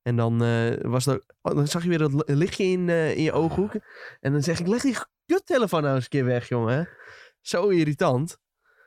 En 0.06 0.16
dan, 0.16 0.44
eh, 0.44 0.72
was 0.82 1.06
er, 1.06 1.24
oh, 1.42 1.56
dan 1.56 1.68
zag 1.68 1.84
je 1.84 1.90
weer 1.90 1.98
dat 1.98 2.14
li- 2.14 2.36
lichtje 2.36 2.64
in, 2.64 2.90
eh, 2.90 3.16
in 3.18 3.24
je 3.24 3.32
ooghoek. 3.32 3.72
En 4.20 4.32
dan 4.32 4.44
zeg 4.44 4.60
ik, 4.60 4.68
leg 4.68 4.82
die 4.82 4.96
kuttelefoon 5.26 5.82
nou 5.82 5.96
eens 5.96 6.04
een 6.04 6.10
keer 6.10 6.26
weg, 6.26 6.48
jongen. 6.50 6.90
Zo 7.42 7.68
irritant. 7.70 8.38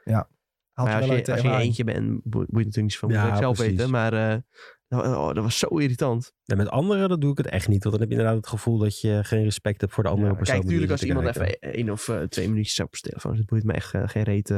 Haalt 0.05 0.28
Maar 0.74 1.05
je 1.05 1.11
als 1.11 1.20
je, 1.27 1.32
als 1.32 1.40
je 1.40 1.51
eentje 1.51 1.85
bent, 1.85 2.20
boe- 2.24 2.47
boeit 2.49 2.65
natuurlijk 2.66 2.93
niet. 2.95 3.03
Moet 3.03 3.11
je 3.11 3.16
Ja, 3.16 3.36
zelf 3.36 3.57
precies. 3.57 3.77
weten. 3.77 3.90
Maar 3.90 4.12
eh, 4.12 4.99
oh, 4.99 5.27
dat 5.35 5.43
was 5.45 5.59
zo 5.59 5.66
irritant. 5.66 6.32
En 6.45 6.57
met 6.57 6.69
anderen, 6.69 7.09
dat 7.09 7.20
doe 7.20 7.31
ik 7.31 7.39
het 7.39 7.47
echt 7.47 7.69
niet. 7.69 7.82
Want 7.85 7.95
dan 7.99 8.01
heb 8.03 8.09
je 8.12 8.16
inderdaad 8.19 8.36
het 8.43 8.47
gevoel 8.53 8.78
dat 8.78 9.01
je 9.01 9.20
geen 9.24 9.43
respect 9.43 9.81
hebt 9.81 9.93
voor 9.93 10.03
de 10.03 10.09
andere 10.09 10.31
Ja, 10.31 10.36
persoon. 10.36 10.55
kijk, 10.55 10.65
natuurlijk 10.66 10.93
als 10.93 11.03
iemand 11.05 11.24
kijken. 11.24 11.43
even 11.61 11.73
één 11.74 11.90
of 11.90 12.11
twee 12.28 12.49
minuutjes 12.49 12.81
op 12.81 12.97
zijn 12.97 13.12
telefoon 13.12 13.36
zit, 13.36 13.47
boeit 13.47 13.65
me 13.65 13.73
echt 13.73 13.95
geen 14.05 14.23
reet. 14.23 14.53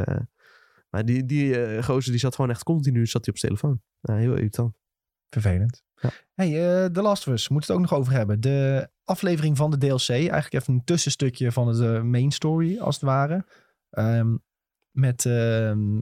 maar 0.90 1.04
die, 1.04 1.24
die 1.24 1.82
gozer 1.82 2.10
die 2.10 2.20
zat 2.20 2.34
gewoon 2.34 2.50
echt 2.50 2.62
continu 2.62 3.06
zat 3.06 3.24
hij 3.24 3.34
op 3.34 3.38
zijn 3.40 3.52
telefoon. 3.54 3.82
Ja, 4.00 4.14
heel 4.14 4.34
irritant. 4.34 4.74
Vervelend. 5.28 5.82
Ja. 6.00 6.10
Hey, 6.34 6.48
eh 6.84 6.90
The 6.90 7.02
Last 7.02 7.26
of 7.26 7.32
Us, 7.32 7.48
moeten 7.48 7.70
we 7.70 7.76
het 7.76 7.84
ook 7.84 7.90
nog 7.90 8.00
over 8.00 8.12
hebben. 8.18 8.40
De 8.40 8.90
aflevering 9.04 9.56
van 9.56 9.70
de 9.70 9.76
DLC, 9.78 10.08
eigenlijk 10.08 10.52
even 10.52 10.74
een 10.74 10.84
tussenstukje 10.84 11.52
van 11.52 11.72
de 11.72 11.94
eh, 11.94 12.02
main 12.02 12.30
story, 12.30 12.78
als 12.78 12.94
het 12.94 13.04
ware. 13.04 13.46
Ehm, 13.90 14.36
met 14.90 15.24
ehm, 15.26 16.00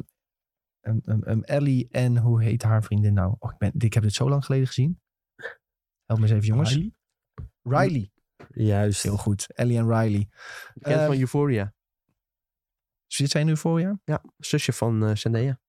um, 0.80 1.00
um, 1.04 1.22
um, 1.26 1.42
Ellie 1.42 1.88
en 1.90 2.16
hoe 2.16 2.42
heet 2.42 2.62
haar 2.62 2.82
vriendin 2.82 3.14
nou? 3.14 3.34
Oh, 3.38 3.50
ik, 3.52 3.58
ben, 3.58 3.72
ik 3.78 3.94
heb 3.94 4.02
dit 4.02 4.12
zo 4.14 4.28
lang 4.28 4.44
geleden 4.44 4.66
gezien. 4.66 5.00
Help 6.04 6.20
me 6.20 6.26
eens 6.26 6.34
even, 6.34 6.46
jongens. 6.46 6.74
Riley? 6.74 6.92
Riley. 7.62 8.12
Juist. 8.48 9.02
Heel 9.02 9.16
goed. 9.16 9.52
Ellie 9.54 9.78
en 9.78 9.84
Riley. 9.88 10.28
Bekend 10.74 11.00
Eh, 11.00 11.06
van 11.06 11.18
Euphoria. 11.18 11.74
Zit 13.06 13.30
zij 13.30 13.44
nu 13.44 13.56
voor 13.56 13.80
je? 13.80 13.98
Ja, 14.04 14.22
zusje 14.36 14.72
van 14.72 15.04
eh 15.06 15.14
Zendaya. 15.14 15.60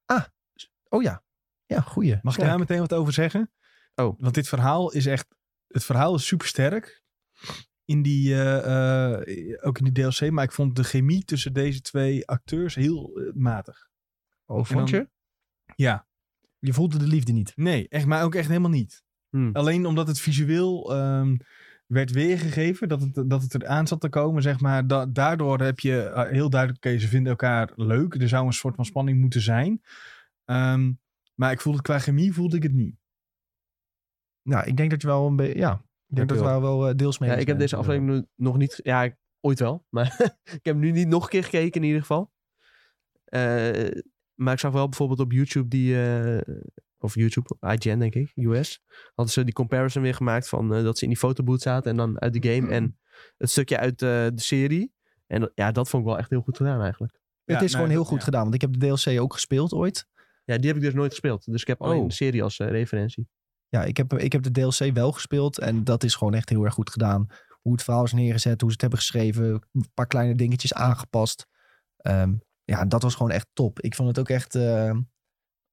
Oh 0.89 1.01
ja. 1.01 1.23
Ja, 1.65 1.81
goeie. 1.81 2.19
Mag 2.21 2.37
ik 2.37 2.43
daar 2.43 2.59
meteen 2.59 2.79
wat 2.79 2.93
over 2.93 3.13
zeggen? 3.13 3.51
Oh. 3.99 4.19
Want 4.19 4.33
dit 4.33 4.47
verhaal 4.47 4.91
is 4.91 5.05
echt... 5.05 5.27
Het 5.67 5.83
verhaal 5.83 6.15
is 6.15 6.25
super 6.27 6.47
sterk. 6.47 7.03
In 7.85 8.01
die, 8.01 8.33
eh, 8.33 9.13
eh, 9.13 9.57
ook 9.61 9.77
in 9.77 9.83
die 9.93 9.93
DLC. 9.93 10.31
Maar 10.31 10.43
ik 10.43 10.51
vond 10.51 10.75
de 10.75 10.83
chemie 10.83 11.25
tussen 11.25 11.53
deze 11.53 11.81
twee 11.81 12.27
acteurs 12.27 12.75
heel 12.75 13.19
eh, 13.19 13.33
matig. 13.33 13.89
Oh, 14.45 14.65
vond 14.65 14.89
dan- 14.89 14.99
je? 14.99 15.09
Ja. 15.75 16.07
Je 16.59 16.73
voelde 16.73 16.97
de 16.97 17.07
liefde 17.07 17.31
niet. 17.31 17.51
Nee, 17.55 17.87
echt, 17.89 18.05
maar 18.05 18.23
ook 18.23 18.35
echt 18.35 18.47
helemaal 18.47 18.69
niet. 18.69 19.03
Hmm. 19.29 19.49
Alleen 19.53 19.85
omdat 19.85 20.07
het 20.07 20.19
visueel 20.19 20.93
ehm, 20.95 21.37
werd 21.85 22.11
weergegeven, 22.11 22.87
dat 22.87 23.01
het, 23.01 23.29
dat 23.29 23.41
het 23.41 23.53
eraan 23.55 23.87
zat 23.87 24.01
te 24.01 24.09
komen, 24.09 24.41
zeg 24.41 24.59
maar. 24.59 24.87
Da- 24.87 25.05
daardoor 25.05 25.61
heb 25.61 25.79
je 25.79 26.27
heel 26.29 26.49
duidelijk, 26.49 26.85
oké, 26.85 26.97
ze 26.99 27.07
vinden 27.07 27.29
elkaar 27.31 27.71
leuk. 27.75 28.13
Er 28.21 28.29
zou 28.29 28.45
een 28.45 28.53
soort 28.53 28.75
van 28.75 28.85
spanning 28.85 29.19
moeten 29.21 29.41
zijn. 29.41 29.81
Ehm, 30.45 30.91
maar 31.35 31.51
ik 31.51 31.61
voelde 31.61 31.81
qua 31.81 31.99
chemie 31.99 32.33
voelde 32.33 32.55
ik 32.55 32.63
het 32.63 32.73
niet. 32.73 32.98
Nou, 34.49 34.67
ik 34.67 34.77
denk 34.77 34.89
dat 34.89 35.01
je 35.01 35.07
wel 35.07 35.27
een 35.27 35.35
beetje... 35.35 35.57
Ja, 35.59 35.73
ik 36.07 36.15
denk 36.15 36.29
dat 36.29 36.37
we 36.37 36.43
daar 36.43 36.61
wel 36.61 36.87
eh, 36.89 36.95
deels 36.95 37.17
mee 37.19 37.29
Ja, 37.29 37.35
ik 37.35 37.47
heb 37.47 37.59
deze 37.59 37.75
aflevering 37.75 38.09
nu- 38.11 38.25
nog 38.35 38.57
niet... 38.57 38.79
Ja, 38.83 39.03
ik- 39.03 39.17
ooit 39.39 39.59
wel. 39.59 39.85
Maar 39.95 40.35
ik 40.43 40.59
heb 40.65 40.75
nu 40.75 40.91
niet 40.91 41.07
nog 41.07 41.23
een 41.23 41.29
keer 41.29 41.43
gekeken 41.43 41.81
in 41.81 41.87
ieder 41.87 42.01
geval. 42.01 42.31
Eh, 43.25 44.01
maar 44.33 44.53
ik 44.53 44.59
zag 44.59 44.71
wel 44.71 44.85
bijvoorbeeld 44.89 45.19
op 45.19 45.31
YouTube 45.31 45.67
die... 45.67 46.03
eh, 46.03 46.55
of 47.01 47.15
YouTube, 47.15 47.55
IGN 47.59 47.97
denk 47.99 48.15
ik, 48.15 48.31
US. 48.35 48.81
Hadden 49.15 49.33
ze 49.33 49.43
die 49.43 49.53
comparison 49.53 50.01
weer 50.01 50.13
gemaakt 50.15 50.49
van 50.49 50.73
eh, 50.75 50.83
dat 50.83 50.97
ze 50.97 51.03
in 51.03 51.09
die 51.09 51.17
fotoboot 51.19 51.61
zaten. 51.61 51.91
En 51.91 51.97
dan 51.97 52.21
uit 52.21 52.41
de 52.41 52.49
game 52.53 52.69
en 52.71 52.99
het 53.37 53.49
stukje 53.49 53.77
uit 53.77 54.01
eh, 54.01 54.09
de 54.09 54.31
serie. 54.41 54.93
En 55.27 55.39
dat- 55.39 55.51
ja, 55.55 55.71
dat 55.71 55.89
vond 55.89 56.03
ik 56.03 56.09
wel 56.09 56.17
echt 56.17 56.29
heel 56.29 56.41
goed 56.41 56.57
gedaan 56.57 56.81
eigenlijk. 56.81 57.19
Het 57.45 57.61
is 57.61 57.73
gewoon 57.73 57.89
heel 57.89 57.97
dat- 57.97 58.07
goed 58.07 58.17
ja. 58.17 58.23
gedaan. 58.23 58.41
Want 58.41 58.53
ik 58.55 58.61
heb 58.61 58.73
de 58.73 58.79
DLC 58.79 59.19
ook 59.19 59.33
gespeeld 59.33 59.73
ooit. 59.73 60.07
Ja, 60.45 60.57
die 60.57 60.67
heb 60.67 60.75
ik 60.75 60.81
dus 60.81 60.93
nooit 60.93 61.11
gespeeld. 61.11 61.45
Dus 61.51 61.61
ik 61.61 61.67
heb 61.67 61.81
alleen 61.81 61.99
Oh. 62.01 62.07
de 62.07 62.13
serie 62.13 62.43
als 62.43 62.59
eh, 62.59 62.69
referentie. 62.69 63.27
Ja, 63.69 63.83
ik 63.83 63.97
heb, 63.97 64.13
ik 64.13 64.31
heb 64.31 64.43
de 64.43 64.51
DLC 64.51 64.93
wel 64.93 65.11
gespeeld. 65.11 65.59
En 65.59 65.83
dat 65.83 66.03
is 66.03 66.15
gewoon 66.15 66.33
echt 66.33 66.49
heel 66.49 66.63
erg 66.63 66.73
goed 66.73 66.89
gedaan. 66.89 67.27
Hoe 67.61 67.71
het 67.71 67.83
verhaal 67.83 68.03
is 68.03 68.13
neergezet, 68.13 68.61
hoe 68.61 68.69
ze 68.69 68.73
het 68.73 68.81
hebben 68.81 68.99
geschreven. 68.99 69.45
Een 69.71 69.91
paar 69.93 70.07
kleine 70.07 70.35
dingetjes 70.35 70.73
aangepast. 70.73 71.47
Ehm, 71.97 72.33
ja, 72.63 72.85
dat 72.85 73.01
was 73.01 73.15
gewoon 73.15 73.31
echt 73.31 73.47
top. 73.53 73.79
Ik 73.79 73.95
vond 73.95 74.07
het 74.07 74.19
ook 74.19 74.29
echt... 74.29 74.55
eh, 74.55 74.91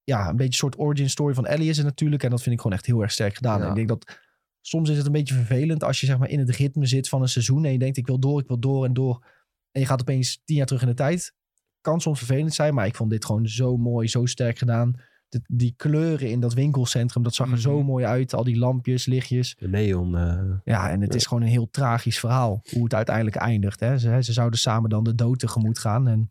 ja, 0.03 0.29
een 0.29 0.37
beetje 0.37 0.45
een 0.45 0.53
soort 0.53 0.79
origin 0.79 1.11
story 1.11 1.35
van 1.35 1.47
Ellie 1.47 1.69
is 1.69 1.77
het 1.77 1.87
natuurlijk. 1.87 2.23
En 2.23 2.31
dat 2.31 2.43
vind 2.43 2.55
ik 2.55 2.61
gewoon 2.61 2.77
echt 2.77 2.87
heel 2.87 3.03
erg 3.03 3.13
sterk 3.13 3.35
gedaan. 3.35 3.61
Ja. 3.61 3.69
Ik 3.69 3.75
denk 3.75 3.89
dat... 3.89 4.19
Soms 4.61 4.91
is 4.91 4.97
het 4.97 5.07
een 5.07 5.13
beetje 5.13 5.35
vervelend 5.35 5.85
als 5.85 6.01
je 6.01 6.07
zeg 6.07 6.19
maar 6.19 6.29
in 6.29 6.39
het 6.39 6.51
ritme 6.51 6.87
zit 6.87 7.09
van 7.09 7.23
een 7.23 7.29
seizoen. 7.29 7.65
En 7.65 7.73
je 7.73 7.79
denkt 7.79 7.97
ik 7.97 8.07
wil 8.07 8.19
door, 8.19 8.41
ik 8.41 8.49
wil 8.49 8.59
door 8.59 8.85
en 8.85 8.93
door. 8.93 9.27
En 9.71 9.81
je 9.81 9.87
gaat 9.87 10.01
opeens 10.01 10.41
tien 10.45 10.57
jaar 10.57 10.67
terug 10.67 10.83
in 10.83 10.89
de 10.89 10.95
tijd. 10.95 11.35
Kan 11.81 12.01
soms 12.01 12.19
vervelend 12.19 12.55
zijn, 12.55 12.75
maar 12.75 12.87
ik 12.87 12.97
vond 12.97 13.11
dit 13.11 13.25
gewoon 13.25 13.49
zo 13.49 13.77
mooi, 13.77 14.09
zo 14.09 14.25
sterk 14.27 14.59
gedaan. 14.59 15.01
De- 15.29 15.41
die 15.47 15.75
kleuren 15.77 16.31
in 16.31 16.41
dat 16.41 16.55
winkelcentrum, 16.55 17.23
dat 17.23 17.35
zag 17.35 17.51
er 17.51 17.61
zo 17.61 17.77
Mhm. 17.77 17.87
mooi 17.87 18.05
uit. 18.05 18.35
Al 18.35 18.45
die 18.45 18.57
lampjes, 18.59 19.07
lichtjes. 19.07 19.55
De 19.59 19.69
neon. 19.69 20.17
eh, 20.17 20.43
Ja, 20.65 20.91
en 20.91 21.01
het 21.01 21.15
is 21.15 21.27
gewoon 21.27 21.43
een 21.43 21.49
heel 21.49 21.71
tragisch 21.71 22.19
verhaal. 22.19 22.61
Hoe 22.73 22.85
het 22.85 22.95
uiteindelijk 22.95 23.37
eindigt. 23.37 23.81
Hè. 23.81 23.99
Ze, 23.99 24.19
ze 24.23 24.33
zouden 24.33 24.59
samen 24.59 24.91
dan 24.91 25.05
de 25.05 25.15
dood 25.15 25.39
tegemoet 25.39 25.79
gaan. 25.79 26.09
En 26.09 26.31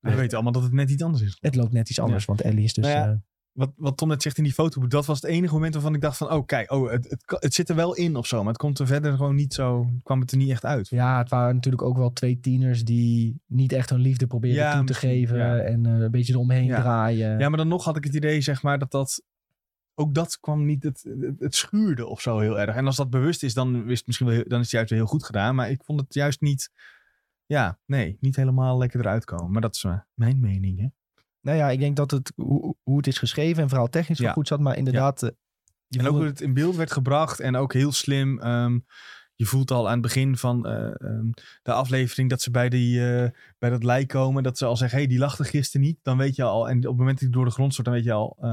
We 0.00 0.14
weten 0.14 0.34
allemaal 0.34 0.52
dat 0.52 0.62
het 0.62 0.72
net 0.72 0.90
iets 0.90 1.02
anders 1.02 1.22
is. 1.22 1.36
het 1.40 1.54
loopt 1.54 1.72
net 1.72 1.88
iets 1.90 2.00
anders, 2.00 2.24
want 2.24 2.40
Ellie 2.40 2.64
is 2.64 2.72
dus... 2.74 2.84
Nou 2.84 2.96
ja, 2.98 3.10
eh, 3.10 3.16
Wat, 3.52 3.72
wat 3.76 3.96
Tom 3.96 4.08
net 4.08 4.22
zegt 4.22 4.38
in 4.38 4.44
die 4.44 4.52
foto, 4.52 4.86
dat 4.86 5.06
was 5.06 5.20
het 5.20 5.30
enige 5.30 5.52
moment 5.52 5.74
waarvan 5.74 5.94
ik 5.94 6.00
dacht 6.00 6.16
van, 6.16 6.30
oh 6.32 6.46
kijk, 6.46 6.72
oh, 6.72 6.90
het, 6.90 7.10
het, 7.10 7.22
het 7.26 7.54
zit 7.54 7.68
er 7.68 7.74
wel 7.76 7.94
in 7.94 8.16
of 8.16 8.26
zo. 8.26 8.38
Maar 8.38 8.52
het 8.52 8.56
komt 8.62 8.78
er 8.78 8.86
verder 8.86 9.16
gewoon 9.16 9.34
niet 9.34 9.54
zo, 9.54 9.90
kwam 10.02 10.20
het 10.20 10.30
er 10.30 10.36
niet 10.36 10.50
echt 10.50 10.64
uit. 10.64 10.88
ja, 10.88 11.18
het 11.18 11.28
waren 11.28 11.54
natuurlijk 11.54 11.82
ook 11.82 11.96
wel 11.96 12.12
twee 12.12 12.40
tieners 12.40 12.84
die 12.84 13.40
niet 13.46 13.72
echt 13.72 13.90
hun 13.90 14.00
liefde 14.00 14.26
probeerden 14.26 14.62
Ja, 14.62 14.76
toe 14.76 14.86
te 14.86 14.94
geven. 14.94 15.36
ja. 15.36 15.58
En 15.58 15.86
eh, 15.86 15.92
een 15.92 16.10
beetje 16.10 16.32
eromheen 16.32 16.64
Ja. 16.64 16.80
draaien. 16.80 17.38
Ja, 17.38 17.48
maar 17.48 17.58
dan 17.58 17.68
nog 17.68 17.84
had 17.84 17.96
ik 17.96 18.04
het 18.04 18.14
idee, 18.14 18.40
zeg 18.40 18.62
maar, 18.62 18.78
dat 18.78 18.90
dat... 18.90 19.22
Ook 19.94 20.14
dat 20.14 20.38
kwam 20.40 20.64
niet... 20.64 20.82
Het, 20.82 21.10
het, 21.38 21.54
schuurde 21.54 22.06
of 22.06 22.20
zo 22.20 22.38
heel 22.38 22.60
erg. 22.60 22.74
En 22.76 22.86
als 22.86 22.96
dat 22.96 23.10
bewust 23.10 23.42
is, 23.42 23.54
dan, 23.54 23.88
is 23.90 23.98
het 23.98 24.06
misschien 24.06 24.26
wel 24.26 24.42
dan 24.46 24.58
is 24.58 24.64
het 24.64 24.70
juist 24.70 24.90
heel 24.90 25.06
goed 25.06 25.24
gedaan. 25.24 25.54
Maar 25.54 25.70
ik 25.70 25.84
vond 25.84 26.00
het 26.00 26.14
juist 26.14 26.40
niet... 26.40 26.70
Ja, 27.46 27.78
nee, 27.86 28.16
niet 28.20 28.36
helemaal 28.36 28.78
lekker 28.78 29.00
eruit 29.00 29.24
komen. 29.24 29.52
Maar 29.52 29.60
dat 29.60 29.74
is 29.74 29.84
eh, 29.84 29.98
mijn 30.14 30.40
mening, 30.40 30.78
hè. 30.78 30.86
Nou 31.40 31.56
ja, 31.56 31.70
ik 31.70 31.78
denk 31.78 31.96
dat 31.96 32.10
het, 32.10 32.32
hoe, 32.36 32.74
hoe 32.82 32.96
het 32.96 33.06
is 33.06 33.18
geschreven 33.18 33.62
en 33.62 33.68
vooral 33.68 33.88
technisch 33.88 34.18
wel 34.18 34.28
Ja. 34.28 34.32
goed 34.34 34.48
zat. 34.48 34.60
Maar 34.60 34.76
inderdaad, 34.76 35.22
eh, 35.22 35.30
je 35.86 35.98
En 35.98 36.04
ook 36.04 36.10
voelde- 36.10 36.24
hoe 36.24 36.32
het 36.34 36.40
in 36.40 36.54
beeld 36.54 36.76
werd 36.76 36.92
gebracht. 36.92 37.40
En 37.40 37.56
ook 37.56 37.72
heel 37.72 37.92
slim. 37.92 38.40
ehm, 38.40 38.78
je 39.34 39.46
voelt 39.46 39.70
al 39.70 39.86
aan 39.86 39.92
het 39.92 40.02
begin 40.02 40.36
van 40.36 40.66
eh, 40.66 40.84
ehm, 40.84 41.30
de 41.62 41.72
aflevering 41.72 42.30
dat 42.30 42.42
ze 42.42 42.50
bij, 42.50 42.68
die, 42.68 43.12
eh, 43.14 43.30
bij 43.58 43.70
dat 43.70 43.84
lijk 43.84 44.08
komen. 44.08 44.42
Dat 44.42 44.58
ze 44.58 44.64
al 44.64 44.76
zeggen, 44.76 44.98
hé, 44.98 45.04
hey, 45.04 45.12
die 45.12 45.22
lachte 45.22 45.44
gisteren 45.44 45.86
niet. 45.86 45.98
Dan 46.02 46.16
weet 46.18 46.36
je 46.36 46.42
al. 46.42 46.68
En 46.68 46.76
op 46.76 46.82
het 46.82 46.96
moment 46.96 47.10
dat 47.10 47.18
die 47.28 47.30
door 47.36 47.44
de 47.44 47.50
grond 47.50 47.72
stort, 47.72 47.86
dan 47.86 47.96
weet 47.96 48.04
je 48.04 48.12
al. 48.12 48.36
eh, 48.40 48.50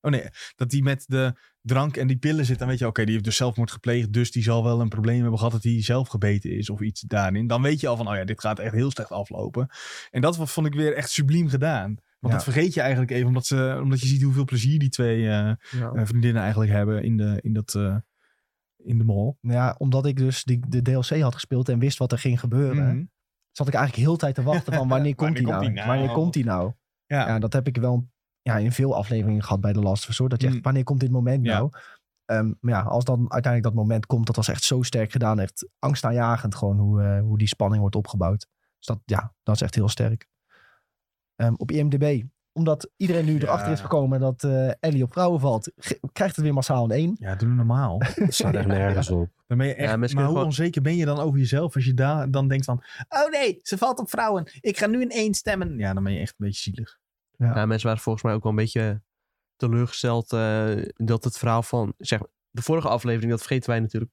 oh 0.00 0.10
nee, 0.10 0.24
dat 0.56 0.70
die 0.70 0.82
met 0.82 1.04
de 1.06 1.32
drank 1.62 1.96
en 1.96 2.06
die 2.06 2.16
pillen 2.18 2.44
zit. 2.44 2.58
Dan 2.58 2.68
weet 2.68 2.78
je, 2.78 2.86
oké, 2.86 3.02
die 3.04 3.12
heeft 3.12 3.24
dus 3.24 3.36
zelfmoord 3.36 3.70
gepleegd. 3.70 4.12
Dus 4.12 4.30
die 4.32 4.42
zal 4.42 4.64
wel 4.64 4.80
een 4.80 4.88
probleem 4.88 5.20
hebben 5.20 5.38
gehad 5.38 5.52
dat 5.52 5.62
hij 5.62 5.82
zelf 5.82 6.08
gebeten 6.08 6.50
is. 6.56 6.70
Of 6.70 6.80
iets 6.80 7.00
daarin. 7.00 7.46
Dan 7.46 7.62
weet 7.62 7.80
je 7.80 7.88
al 7.88 7.96
van, 7.96 8.08
oh 8.08 8.14
ja, 8.16 8.24
dit 8.24 8.40
gaat 8.40 8.58
echt 8.58 8.74
heel 8.74 8.90
slecht 8.90 9.10
aflopen. 9.10 9.68
En 10.10 10.20
dat 10.20 10.36
vond 10.50 10.66
ik 10.66 10.74
weer 10.74 10.94
echt 10.94 11.10
subliem 11.10 11.48
gedaan. 11.48 11.96
Want 12.20 12.34
dat 12.34 12.42
vergeet 12.44 12.74
je 12.74 12.80
eigenlijk 12.80 13.10
even, 13.10 13.26
omdat, 13.26 13.46
ze, 13.46 13.78
omdat 13.82 14.00
je 14.00 14.06
ziet 14.06 14.22
hoeveel 14.22 14.44
plezier 14.44 14.78
die 14.78 14.88
twee 14.88 15.28
eh, 15.28 15.50
eh, 15.50 15.56
vriendinnen 15.92 16.42
eigenlijk 16.42 16.72
hebben 16.72 17.02
in 17.02 17.16
de, 17.16 17.38
in 17.42 17.52
dat, 17.52 17.74
eh, 17.74 17.96
in 18.76 18.98
de 18.98 19.04
mall. 19.04 19.34
nou 19.40 19.56
ja, 19.56 19.74
omdat 19.78 20.06
ik 20.06 20.16
dus 20.16 20.44
die, 20.44 20.60
de 20.68 20.82
DLC 20.82 21.20
had 21.20 21.34
gespeeld 21.34 21.68
en 21.68 21.78
wist 21.78 21.98
wat 21.98 22.12
er 22.12 22.18
ging 22.18 22.40
gebeuren. 22.40 22.94
Mhm. 22.96 23.04
Zat 23.50 23.68
ik 23.68 23.74
eigenlijk 23.74 24.06
heel 24.06 24.16
tijd 24.16 24.34
te 24.34 24.42
wachten 24.42 24.72
van 24.72 24.88
wanneer 24.94 25.14
komt 25.14 25.38
Wanneer 25.38 25.42
die 25.42 25.52
komt 25.52 25.60
nou? 25.60 25.74
die 25.74 25.84
nou? 25.84 25.88
Wanneer 25.98 26.14
komt 26.14 26.32
die 26.32 26.44
nou? 26.44 26.72
Ja. 27.06 27.26
Ja, 27.28 27.38
dat 27.38 27.52
heb 27.52 27.66
ik 27.66 27.76
wel 27.76 28.08
ja, 28.42 28.56
in 28.56 28.72
veel 28.72 28.96
afleveringen 28.96 29.42
gehad 29.42 29.60
bij 29.60 29.72
de 29.72 29.80
Last 29.80 30.02
of 30.02 30.08
Us. 30.08 30.28
Dat 30.28 30.40
je 30.40 30.46
echt, 30.46 30.56
Mm. 30.56 30.62
wanneer 30.62 30.84
komt 30.84 31.00
dit 31.00 31.10
moment 31.10 31.44
Ja. 31.46 31.58
nou? 31.58 31.70
Ehm, 32.24 32.52
maar 32.60 32.74
ja, 32.74 32.80
als 32.80 33.04
dan 33.04 33.18
uiteindelijk 33.32 33.74
dat 33.74 33.84
moment 33.84 34.06
komt, 34.06 34.26
dat 34.26 34.36
was 34.36 34.48
echt 34.48 34.62
zo 34.62 34.82
sterk 34.82 35.12
gedaan. 35.12 35.40
Echt 35.40 35.68
angstaanjagend 35.78 36.54
gewoon 36.54 36.78
hoe, 36.78 37.18
hoe 37.20 37.38
die 37.38 37.48
spanning 37.48 37.80
wordt 37.80 37.96
opgebouwd. 37.96 38.46
Dus 38.76 38.86
dat, 38.86 39.00
ja, 39.04 39.34
dat 39.42 39.54
is 39.54 39.60
echt 39.62 39.74
heel 39.74 39.88
sterk. 39.88 40.28
Ehm, 41.40 41.54
op 41.56 41.70
IMDb, 41.70 42.22
omdat 42.52 42.90
iedereen 42.96 43.24
nu 43.24 43.34
Ja. 43.34 43.40
erachter 43.40 43.72
is 43.72 43.80
gekomen 43.80 44.20
dat 44.20 44.44
eh, 44.44 44.70
Ellie 44.80 45.02
op 45.02 45.12
vrouwen 45.12 45.40
valt, 45.40 45.72
krijgt 46.12 46.36
het 46.36 46.44
weer 46.44 46.54
massaal 46.54 46.84
een 46.84 46.90
1. 46.90 47.16
Ja, 47.18 47.34
doe 47.34 47.48
normaal. 47.48 47.98
Dat 48.16 48.34
slaat 48.34 48.54
echt 48.54 48.66
nergens 48.66 49.10
op. 49.10 49.28
Dan 49.46 49.58
ben 49.58 49.66
je 49.66 49.74
echt, 49.74 49.90
Ja, 49.90 49.96
maar 49.96 50.08
hoe 50.10 50.18
gewoon- 50.24 50.44
onzeker 50.44 50.82
ben 50.82 50.96
je 50.96 51.04
dan 51.04 51.18
over 51.18 51.38
jezelf 51.38 51.74
als 51.74 51.84
je 51.84 51.94
daar 51.94 52.30
dan 52.30 52.48
denkt 52.48 52.64
van... 52.64 52.82
Oh 53.08 53.30
nee, 53.30 53.58
ze 53.62 53.78
valt 53.78 53.98
op 53.98 54.10
vrouwen. 54.10 54.44
Ik 54.60 54.78
ga 54.78 54.86
nu 54.86 55.00
in 55.00 55.10
één 55.10 55.34
stemmen. 55.34 55.78
Ja, 55.78 55.94
dan 55.94 56.02
ben 56.04 56.12
je 56.12 56.18
echt 56.20 56.30
een 56.38 56.46
beetje 56.46 56.60
zielig. 56.60 56.98
Ja, 57.36 57.66
mensen 57.66 57.86
waren 57.86 58.02
volgens 58.02 58.24
mij 58.24 58.34
ook 58.34 58.42
wel 58.42 58.52
een 58.52 58.58
beetje 58.58 59.02
teleurgesteld 59.56 60.32
eh, 60.32 60.68
dat 60.94 61.24
het 61.24 61.38
verhaal 61.38 61.62
van, 61.62 61.94
zeg 61.98 62.20
de 62.50 62.62
vorige 62.62 62.88
aflevering, 62.88 63.30
dat 63.30 63.40
vergeten 63.40 63.70
wij 63.70 63.80
natuurlijk 63.80 64.12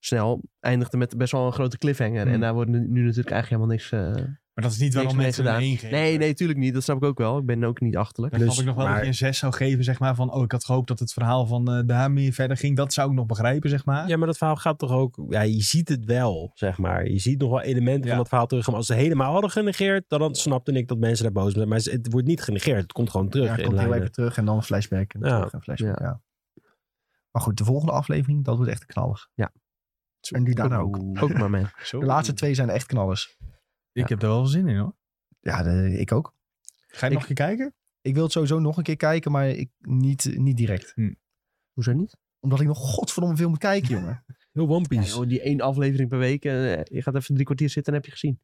snel, 0.00 0.42
eindigde 0.60 0.96
met 0.96 1.16
best 1.16 1.32
wel 1.32 1.46
een 1.46 1.52
grote 1.52 1.78
cliffhanger. 1.78 2.22
Hmm. 2.22 2.32
En 2.32 2.40
daar 2.40 2.54
wordt 2.54 2.70
nu, 2.70 2.78
nu 2.78 3.02
natuurlijk 3.04 3.30
eigenlijk 3.30 3.48
helemaal 3.62 3.66
niks... 3.66 3.92
eh, 3.92 4.24
Maar 4.56 4.64
dat 4.64 4.74
is 4.74 4.80
niet 4.80 4.94
waarom 4.94 5.16
mensen 5.16 5.46
een 5.46 5.52
gedaan. 5.54 5.68
geven. 5.70 5.90
Nee, 5.90 6.18
nee, 6.18 6.34
tuurlijk 6.34 6.58
niet. 6.58 6.74
Dat 6.74 6.82
snap 6.82 6.96
ik 6.96 7.02
ook 7.04 7.18
wel. 7.18 7.38
Ik 7.38 7.46
ben 7.46 7.64
ook 7.64 7.80
niet 7.80 7.96
achterlijk. 7.96 8.32
Dan 8.36 8.42
Dus, 8.44 8.52
snap 8.54 8.60
ik 8.64 8.66
nog 8.68 8.76
wel 8.76 8.84
maar- 8.86 8.94
dat 8.94 9.02
je 9.04 9.08
een 9.10 9.16
6 9.16 9.38
zou 9.38 9.52
geven, 9.52 9.84
zeg 9.84 9.98
maar. 9.98 10.14
Van, 10.14 10.32
oh, 10.32 10.42
ik 10.42 10.52
had 10.52 10.64
gehoopt 10.64 10.88
dat 10.88 10.98
het 10.98 11.12
verhaal 11.12 11.46
van 11.46 11.72
eh 11.72 11.80
daar 11.86 12.10
meer 12.10 12.32
verder 12.32 12.56
ging. 12.56 12.76
Dat 12.76 12.92
zou 12.92 13.10
ik 13.10 13.16
nog 13.16 13.26
begrijpen, 13.26 13.70
zeg 13.70 13.84
maar. 13.84 14.08
Ja, 14.08 14.16
maar 14.16 14.26
dat 14.26 14.36
verhaal 14.38 14.56
gaat 14.56 14.78
toch 14.78 14.90
ook... 14.90 15.24
Ja, 15.28 15.40
je 15.40 15.62
ziet 15.62 15.88
het 15.88 16.04
wel, 16.04 16.50
zeg 16.54 16.78
maar. 16.78 17.08
Je 17.08 17.18
ziet 17.18 17.40
nog 17.40 17.50
wel 17.50 17.60
elementen 17.60 18.02
Ja. 18.04 18.08
van 18.08 18.16
dat 18.18 18.28
verhaal 18.28 18.46
terug. 18.46 18.66
Maar 18.66 18.76
als 18.76 18.86
ze 18.86 18.94
helemaal 18.94 19.32
hadden 19.32 19.50
genegeerd, 19.50 20.04
dan 20.08 20.20
had- 20.20 20.36
snapte 20.38 20.72
ik 20.72 20.88
dat 20.88 20.98
mensen 20.98 21.24
daar 21.24 21.32
boos 21.42 21.52
zijn. 21.52 21.68
Maar 21.68 21.78
het 21.78 22.12
wordt 22.12 22.26
niet 22.26 22.42
genegeerd. 22.42 22.82
Het 22.82 22.92
komt 22.92 23.10
gewoon 23.10 23.28
terug 23.28 23.46
Ja, 23.48 23.56
in 23.56 23.64
komt 23.64 23.78
heel 23.80 23.94
even 23.94 24.12
terug 24.12 24.36
en 24.36 24.44
dan 24.44 24.56
een 24.56 24.62
flashback. 24.62 25.12
En 25.12 25.20
Ja. 25.20 25.36
terug 25.36 25.52
en 25.52 25.62
flashback, 25.62 25.98
Ja. 25.98 26.06
ja. 26.06 26.20
Maar 27.30 27.42
goed, 27.42 27.56
de 27.58 27.64
volgende 27.64 27.92
aflevering, 27.92 28.44
dat 28.44 28.56
wordt 28.56 28.70
echt 28.70 28.86
knallig. 28.86 29.28
Ja. 29.34 29.52
En 30.30 30.44
die 30.44 30.54
daarna 30.54 30.76
ook. 30.78 30.96
Ook 31.20 31.32
maar, 31.32 31.50
man. 31.50 31.68
De 31.90 31.96
laatste 32.04 32.32
twee 32.34 32.54
zijn 32.54 32.68
echt 32.68 32.86
knallers. 32.86 33.36
Ik 34.02 34.08
heb 34.08 34.22
er 34.22 34.28
wel 34.28 34.46
zin 34.46 34.68
in, 34.68 34.76
hoor. 34.76 34.96
Ja, 35.40 35.62
de- 35.62 35.98
ik 35.98 36.12
ook. 36.12 36.34
Ga 36.86 37.06
je 37.06 37.12
Ik- 37.12 37.18
nog 37.18 37.28
een 37.28 37.34
keer 37.34 37.46
kijken? 37.46 37.74
Ik 38.00 38.14
wil 38.14 38.22
het 38.22 38.32
sowieso 38.32 38.58
nog 38.58 38.76
een 38.76 38.82
keer 38.82 38.96
kijken, 38.96 39.30
maar 39.32 39.48
ik, 39.48 39.70
niet, 39.78 40.36
niet 40.38 40.56
direct. 40.56 40.94
Hoezo 41.72 41.92
niet? 41.92 42.16
Omdat 42.40 42.60
ik 42.60 42.66
nog 42.66 42.78
godverdomme 42.78 43.36
veel 43.36 43.48
moet 43.48 43.58
kijken, 43.58 43.88
jongen. 43.88 44.24
Heel 44.52 44.68
One 44.68 44.80
Ja, 44.80 44.86
Piece. 44.88 45.16
joh, 45.16 45.28
die 45.28 45.40
één 45.40 45.60
aflevering 45.60 46.08
per 46.08 46.18
week. 46.18 46.44
eh, 46.44 46.82
je 46.84 47.02
gaat 47.02 47.14
even 47.14 47.34
drie 47.34 47.44
kwartier 47.46 47.70
zitten 47.70 47.92
en 47.92 47.98
heb 47.98 48.08
je 48.08 48.12
gezien. 48.12 48.40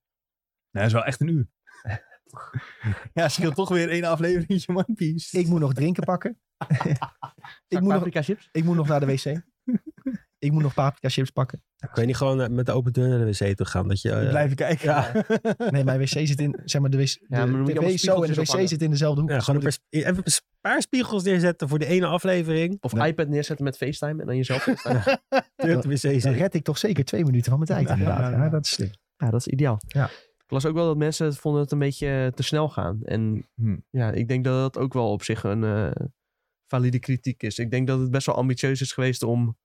Nee, 0.70 0.82
dat 0.82 0.86
is 0.86 0.92
wel 0.92 1.04
echt 1.04 1.20
een 1.20 1.28
uur. 1.28 1.48
ja, 3.14 3.28
scheelt 3.28 3.54
toch 3.54 3.68
weer 3.68 3.88
één 3.90 4.04
aflevering 4.04 4.68
One 4.68 4.94
Piece. 4.94 5.38
Ik 5.38 5.46
moet 5.46 5.60
nog 5.60 5.72
drinken 5.74 6.04
pakken. 6.04 6.40
ik, 7.68 7.80
moet 7.80 7.92
nog, 7.92 8.26
ik 8.52 8.64
moet 8.64 8.76
nog 8.76 8.88
naar 8.88 9.00
de 9.00 9.06
wc. 9.06 9.42
Ik 10.42 10.52
moet 10.52 10.62
nog 10.62 10.74
paprika 10.74 11.08
chips 11.08 11.30
pakken. 11.30 11.62
Kun 11.92 12.00
je 12.02 12.06
niet 12.06 12.16
gewoon 12.16 12.40
eh, 12.40 12.48
met 12.48 12.66
de 12.66 12.72
open 12.72 12.92
deur 12.92 13.08
naar 13.08 13.18
de 13.18 13.24
wc 13.24 13.56
toe 13.56 13.66
gaan? 13.66 13.88
Dat 13.88 14.00
je, 14.00 14.10
eh, 14.12 14.28
Blijven 14.28 14.56
kijken. 14.56 14.88
Ja. 14.88 15.12
Nee, 15.70 15.84
mijn 15.84 15.98
wc 16.00 16.06
zit 16.08 16.40
in, 16.40 16.60
zeg 16.64 16.80
maar, 16.80 16.90
de, 16.90 16.96
wc, 16.96 17.18
de 17.28 17.46
maar 17.46 17.64
tv 17.64 17.80
is 17.82 18.00
zo 18.00 18.22
en 18.22 18.28
de 18.28 18.34
wc 18.34 18.40
ophangen. 18.40 18.68
zit 18.68 18.82
in 18.82 18.90
dezelfde 18.90 19.20
hoek. 19.20 19.30
ja, 19.30 19.36
Dus 19.36 19.44
gewoon 19.44 19.64
een 19.64 19.72
even 19.90 20.16
een 20.16 20.32
paar 20.60 20.82
spiegels 20.82 21.22
neerzetten 21.22 21.68
voor 21.68 21.78
de 21.78 21.86
ene 21.86 22.06
aflevering. 22.06 22.76
Of 22.80 22.92
Nee. 22.92 23.08
iPad 23.08 23.28
neerzetten 23.28 23.64
met 23.64 23.76
FaceTime 23.76 24.20
en 24.20 24.26
dan 24.26 24.36
jezelf 24.36 24.62
FaceTime. 24.68 25.18
De 25.56 25.88
wc 25.88 26.02
ik- 26.02 26.22
dan 26.22 26.32
red 26.32 26.54
ik 26.54 26.64
toch 26.64 26.78
zeker 26.78 27.04
twee 27.04 27.24
minuten 27.24 27.50
van 27.50 27.58
mijn 27.66 27.70
tijd, 27.70 27.88
Ja, 27.88 27.92
inderdaad. 28.02 28.30
ja, 28.32 28.36
Ja, 28.38 28.44
ja. 28.44 28.50
dat 28.50 28.64
is 28.64 28.70
slim. 28.70 28.90
Ja, 29.16 29.30
dat 29.30 29.40
is 29.40 29.46
ideaal. 29.46 29.80
Ja. 29.86 30.04
Ik 30.44 30.50
las 30.50 30.66
ook 30.66 30.74
wel 30.74 30.86
dat 30.86 30.96
mensen 30.96 31.26
het 31.26 31.36
vonden 31.38 31.62
het 31.62 31.72
een 31.72 31.78
beetje 31.78 32.08
eh, 32.08 32.26
te 32.26 32.42
snel 32.42 32.68
gaan. 32.68 32.98
En 33.02 33.46
Hm. 33.54 33.76
ja, 33.90 34.10
ik 34.10 34.28
denk 34.28 34.44
dat 34.44 34.72
dat 34.74 34.82
ook 34.82 34.92
wel 34.92 35.10
op 35.12 35.22
zich 35.22 35.44
een 35.44 35.64
eh, 35.64 35.90
valide 36.66 36.98
kritiek 36.98 37.42
is. 37.42 37.58
Ik 37.58 37.70
denk 37.70 37.86
dat 37.86 38.00
het 38.00 38.10
best 38.10 38.26
wel 38.26 38.34
ambitieus 38.36 38.80
is 38.80 38.92
geweest 38.92 39.22
om 39.22 39.56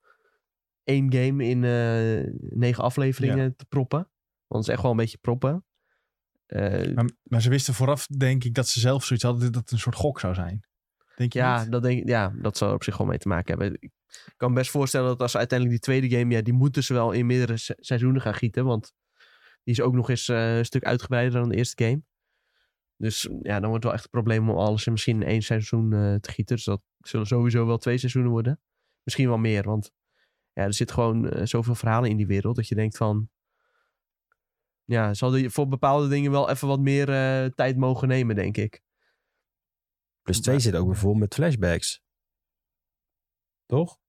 één 0.87 1.13
game 1.13 1.43
in 1.45 1.63
eh, 1.63 2.33
negen 2.57 2.83
afleveringen 2.83 3.55
te 3.55 3.65
proppen. 3.65 4.09
Want 4.47 4.63
het 4.63 4.67
is 4.67 4.73
echt 4.73 4.81
wel 4.81 4.91
een 4.91 4.97
beetje 4.97 5.17
proppen. 5.17 5.65
Eh, 6.45 6.93
Maar, 6.93 7.09
maar 7.23 7.41
ze 7.41 7.49
wisten 7.49 7.73
vooraf, 7.73 8.07
denk 8.07 8.43
ik, 8.43 8.53
dat 8.53 8.67
ze 8.67 8.79
zelf 8.79 9.05
zoiets 9.05 9.25
hadden 9.25 9.51
dat 9.51 9.61
het 9.61 9.71
een 9.71 9.79
soort 9.79 9.95
gok 9.95 10.19
zou 10.19 10.33
zijn. 10.33 10.65
Denk 11.15 11.33
je 11.33 11.39
ja, 11.39 11.61
niet? 11.61 11.71
dat 11.71 11.83
denk, 11.83 12.07
ja, 12.07 12.33
dat 12.35 12.57
zou 12.57 12.69
er 12.69 12.75
op 12.75 12.83
zich 12.83 12.97
wel 12.97 13.07
mee 13.07 13.17
te 13.17 13.27
maken 13.27 13.57
hebben. 13.59 13.77
Ik 13.81 13.91
kan 14.37 14.49
me 14.49 14.55
best 14.55 14.71
voorstellen 14.71 15.07
dat 15.07 15.21
als 15.21 15.31
ze 15.31 15.37
uiteindelijk 15.37 15.83
die 15.83 15.93
tweede 15.93 16.17
game... 16.17 16.33
Ja, 16.33 16.41
die 16.41 16.53
moeten 16.53 16.83
ze 16.83 16.93
wel 16.93 17.11
in 17.11 17.25
meerdere 17.25 17.57
se- 17.57 17.77
seizoenen 17.79 18.21
gaan 18.21 18.33
gieten. 18.33 18.65
Want 18.65 18.93
die 19.63 19.73
is 19.73 19.81
ook 19.81 19.93
nog 19.93 20.09
eens 20.09 20.29
eh, 20.29 20.57
een 20.57 20.65
stuk 20.65 20.83
uitgebreider 20.83 21.39
dan 21.39 21.49
de 21.49 21.55
eerste 21.55 21.83
game. 21.83 22.01
Dus 22.97 23.29
ja, 23.41 23.59
dan 23.59 23.69
wordt 23.69 23.73
het 23.73 23.83
wel 23.83 23.93
echt 23.93 24.03
een 24.03 24.09
probleem 24.09 24.49
om 24.49 24.57
alles 24.57 24.85
in 24.85 24.91
misschien 24.91 25.21
in 25.21 25.27
één 25.27 25.41
seizoen 25.41 25.89
te 26.21 26.31
gieten. 26.31 26.55
Dus 26.55 26.65
dat 26.65 26.81
zullen 26.99 27.25
sowieso 27.27 27.65
wel 27.65 27.77
twee 27.77 27.97
seizoenen 27.97 28.31
worden. 28.31 28.59
Misschien 29.03 29.27
wel 29.27 29.37
meer, 29.37 29.63
want 29.63 29.91
ja, 30.57 30.63
er 30.63 30.73
zit 30.73 30.91
gewoon 30.91 31.29
eh, 31.29 31.45
zoveel 31.45 31.75
verhalen 31.75 32.09
in 32.09 32.17
die 32.17 32.27
wereld... 32.27 32.55
dat 32.55 32.67
je 32.67 32.75
denkt 32.75 32.97
van... 32.97 33.29
Ja, 34.83 35.13
zal 35.13 35.29
die 35.31 35.49
voor 35.49 35.67
bepaalde 35.67 36.07
dingen 36.07 36.31
wel 36.31 36.49
even 36.49 36.67
wat 36.67 36.79
meer 36.79 37.09
eh, 37.09 37.45
tijd 37.45 37.77
mogen 37.77 38.07
nemen, 38.07 38.35
denk 38.35 38.57
ik. 38.57 38.83
Plus 40.21 40.41
twee 40.41 40.59
zit 40.59 40.75
ook 40.75 40.95
vol 40.95 41.13
met 41.13 41.33
flashbacks. 41.33 42.03
Toch? 43.65 43.99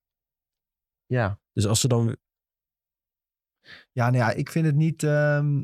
Ja, 1.06 1.40
Dus 1.52 1.66
als 1.66 1.80
ze 1.80 1.88
dan... 1.88 2.16
Ja, 3.92 4.10
nou 4.10 4.16
ja, 4.16 4.30
ik 4.30 4.50
vind 4.50 4.66
het 4.66 4.74
niet... 4.76 5.02
ehm, 5.02 5.62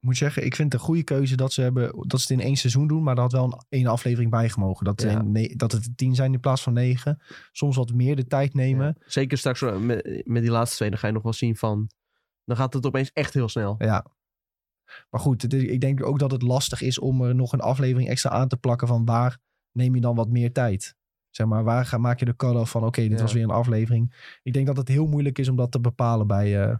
ik 0.00 0.06
moet 0.06 0.16
zeggen, 0.16 0.44
ik 0.44 0.54
vind 0.56 0.72
het 0.72 0.80
een 0.80 0.86
goede 0.86 1.02
keuze 1.02 1.36
dat 1.36 1.52
ze, 1.52 1.60
hebben, 1.60 1.92
dat 2.08 2.20
ze 2.20 2.32
het 2.32 2.40
in 2.40 2.46
één 2.46 2.56
seizoen 2.56 2.86
doen. 2.86 3.02
Maar 3.02 3.14
er 3.14 3.20
had 3.20 3.32
wel 3.32 3.44
een 3.44 3.60
één 3.68 3.86
aflevering 3.86 4.30
bij 4.30 4.48
gemogen. 4.48 4.84
Dat, 4.84 5.02
Ja. 5.02 5.22
dat 5.56 5.72
het 5.72 5.96
tien 5.96 6.14
zijn 6.14 6.32
in 6.32 6.40
plaats 6.40 6.62
van 6.62 6.72
negen. 6.72 7.22
Soms 7.52 7.76
wat 7.76 7.92
meer 7.92 8.16
de 8.16 8.26
tijd 8.26 8.54
nemen. 8.54 8.86
Ja. 8.86 9.04
Zeker 9.06 9.38
straks 9.38 9.62
eh, 9.62 9.76
met, 9.76 10.22
met 10.26 10.42
die 10.42 10.50
laatste 10.50 10.76
twee, 10.76 10.90
dan 10.90 10.98
ga 10.98 11.06
je 11.06 11.12
nog 11.12 11.22
wel 11.22 11.32
zien 11.32 11.56
van... 11.56 11.90
Dan 12.44 12.56
gaat 12.56 12.74
het 12.74 12.86
opeens 12.86 13.10
echt 13.12 13.34
heel 13.34 13.48
snel. 13.48 13.74
Ja. 13.78 14.06
Maar 15.10 15.20
goed, 15.20 15.42
het 15.42 15.52
ik 15.52 15.80
denk 15.80 16.06
ook 16.06 16.18
dat 16.18 16.30
het 16.30 16.42
lastig 16.42 16.80
is 16.82 16.98
om 16.98 17.22
er 17.22 17.34
nog 17.34 17.52
een 17.52 17.60
aflevering 17.60 18.08
extra 18.08 18.30
aan 18.30 18.48
te 18.48 18.56
plakken 18.56 18.88
van 18.88 19.04
waar 19.04 19.38
neem 19.72 19.94
je 19.94 20.00
dan 20.00 20.14
wat 20.16 20.28
meer 20.28 20.52
tijd? 20.52 20.94
Zeg 21.30 21.46
maar, 21.46 21.64
waar 21.64 21.86
ga, 21.86 21.98
maak 21.98 22.18
je 22.18 22.24
de 22.24 22.36
cut-off 22.36 22.70
van 22.70 22.84
oké, 22.84 23.00
dit 23.00 23.10
Ja. 23.10 23.20
was 23.22 23.32
weer 23.32 23.42
een 23.42 23.50
aflevering. 23.50 24.38
Ik 24.42 24.52
denk 24.52 24.66
dat 24.66 24.76
het 24.76 24.88
heel 24.88 25.06
moeilijk 25.06 25.38
is 25.38 25.48
om 25.48 25.56
dat 25.56 25.70
te 25.72 25.80
bepalen 25.80 26.26
bij, 26.26 26.62
eh 26.62 26.76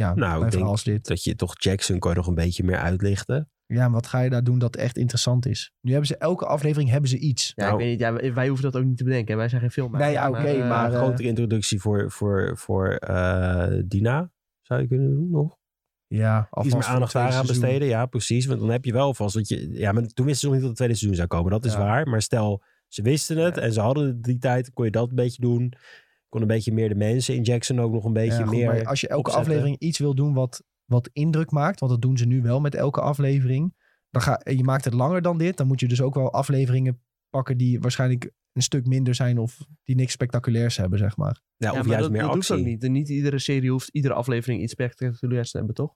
ja, 0.00 0.14
Nou, 0.14 0.44
ik 0.44 0.50
denk 0.50 0.64
als 0.64 0.84
dit. 0.84 1.06
Dat 1.06 1.24
je 1.24 1.34
toch 1.34 1.54
Jackson 1.58 1.98
kan 1.98 2.10
je 2.10 2.16
nog 2.16 2.26
een 2.26 2.34
beetje 2.34 2.64
meer 2.64 2.78
uitlichten. 2.78 3.50
Ja, 3.66 3.84
en 3.84 3.92
wat 3.92 4.06
ga 4.06 4.20
je 4.20 4.30
daar 4.30 4.44
doen 4.44 4.58
dat 4.58 4.76
echt 4.76 4.96
interessant 4.96 5.46
is? 5.46 5.72
Nu 5.80 5.90
hebben 5.90 6.08
ze 6.08 6.16
elke 6.16 6.46
aflevering 6.46 6.90
hebben 6.90 7.10
ze 7.10 7.18
iets. 7.18 7.52
Ja, 7.56 7.64
Nou. 7.64 7.74
ik 7.76 7.80
weet 7.84 7.90
niet, 7.90 8.00
ja, 8.00 8.32
wij- 8.34 8.48
hoeven 8.48 8.70
dat 8.72 8.80
ook 8.82 8.88
niet 8.88 8.96
te 8.96 9.04
bedenken. 9.04 9.36
Wij 9.36 9.48
zijn 9.48 9.60
geen 9.60 9.70
film. 9.70 9.92
Nee, 9.92 10.12
ja, 10.12 10.28
oké, 10.28 10.38
eh, 10.38 10.68
maar, 10.68 10.86
een 10.86 10.92
eh, 10.92 10.98
grotere 10.98 11.28
introductie 11.28 11.80
voor, 11.80 12.10
voor, 12.10 12.52
voor 12.58 12.88
eh, 12.94 13.80
Dina 13.84 14.30
zou 14.60 14.80
je 14.80 14.86
kunnen 14.88 15.10
doen 15.10 15.30
nog. 15.30 15.58
Ja, 16.06 16.48
Iets 16.62 16.74
meer 16.74 16.84
aandacht 16.84 17.12
daaraan 17.12 17.46
besteden. 17.46 17.88
Ja, 17.88 18.06
precies. 18.06 18.46
Want 18.46 18.60
dan 18.60 18.70
heb 18.70 18.84
je 18.84 18.92
wel 18.92 19.14
vast. 19.14 19.34
Dat 19.34 19.48
je, 19.48 19.72
ja, 19.72 19.92
maar 19.92 20.06
toen 20.06 20.26
wisten 20.26 20.40
ze 20.40 20.44
nog 20.46 20.52
niet 20.54 20.60
dat 20.60 20.68
het 20.70 20.76
tweede 20.76 20.94
seizoen 20.94 21.16
zou 21.16 21.28
komen. 21.28 21.50
Dat 21.50 21.64
is 21.64 21.72
Ja. 21.72 21.78
waar. 21.78 22.08
Maar 22.08 22.22
stel, 22.22 22.62
ze 22.88 23.02
wisten 23.02 23.36
het 23.36 23.56
en 23.56 23.72
ze 23.72 23.80
hadden 23.80 24.20
die 24.22 24.38
tijd. 24.38 24.72
Kon 24.72 24.84
je 24.84 24.90
dat 24.90 25.08
een 25.08 25.14
beetje 25.14 25.42
doen. 25.42 25.72
Kon 26.30 26.40
een 26.40 26.46
beetje 26.46 26.72
meer 26.72 26.88
de 26.88 26.94
mensen 26.94 27.34
in 27.34 27.42
Jackson 27.42 27.80
ook 27.80 27.92
nog 27.92 28.04
een 28.04 28.12
beetje 28.12 28.38
Ja, 28.38 28.44
goed, 28.46 28.56
meer. 28.56 28.66
maar 28.66 28.84
als 28.86 29.00
je 29.00 29.08
elke 29.08 29.20
opzetten. 29.28 29.50
aflevering 29.50 29.78
iets 29.80 29.98
wil 29.98 30.14
doen 30.14 30.34
wat, 30.34 30.64
wat 30.84 31.10
indruk 31.12 31.50
maakt, 31.50 31.80
want 31.80 31.92
dat 31.92 32.02
doen 32.02 32.18
ze 32.18 32.26
nu 32.26 32.42
wel 32.42 32.60
met 32.60 32.74
elke 32.74 33.00
aflevering, 33.00 33.74
dan 34.10 34.22
ga, 34.22 34.40
je 34.44 34.64
maakt 34.64 34.84
het 34.84 34.94
langer 34.94 35.22
dan 35.22 35.38
dit, 35.38 35.56
dan 35.56 35.66
moet 35.66 35.80
je 35.80 35.88
dus 35.88 36.00
ook 36.00 36.14
wel 36.14 36.32
afleveringen 36.32 37.02
pakken 37.30 37.56
die 37.56 37.80
waarschijnlijk 37.80 38.30
een 38.52 38.62
stuk 38.62 38.86
minder 38.86 39.14
zijn 39.14 39.38
of 39.38 39.66
die 39.84 39.94
niks 39.96 40.12
spectaculairs 40.12 40.76
hebben, 40.76 40.98
zeg 40.98 41.16
maar. 41.16 41.42
ja, 41.56 41.66
Ja, 41.66 41.70
of 41.70 41.76
maar 41.78 41.86
juist 41.86 42.02
dat, 42.02 42.10
meer 42.12 42.20
dat 42.22 42.30
actie. 42.30 42.56
doet 42.56 42.64
ook 42.64 42.70
niet. 42.72 42.82
En 42.84 42.92
niet 42.92 43.08
iedere 43.08 43.38
serie 43.38 43.70
hoeft 43.70 43.88
iedere 43.88 44.14
aflevering 44.14 44.62
iets 44.62 44.72
spectaculairs 44.72 45.50
te 45.50 45.56
hebben, 45.56 45.74
toch? 45.74 45.94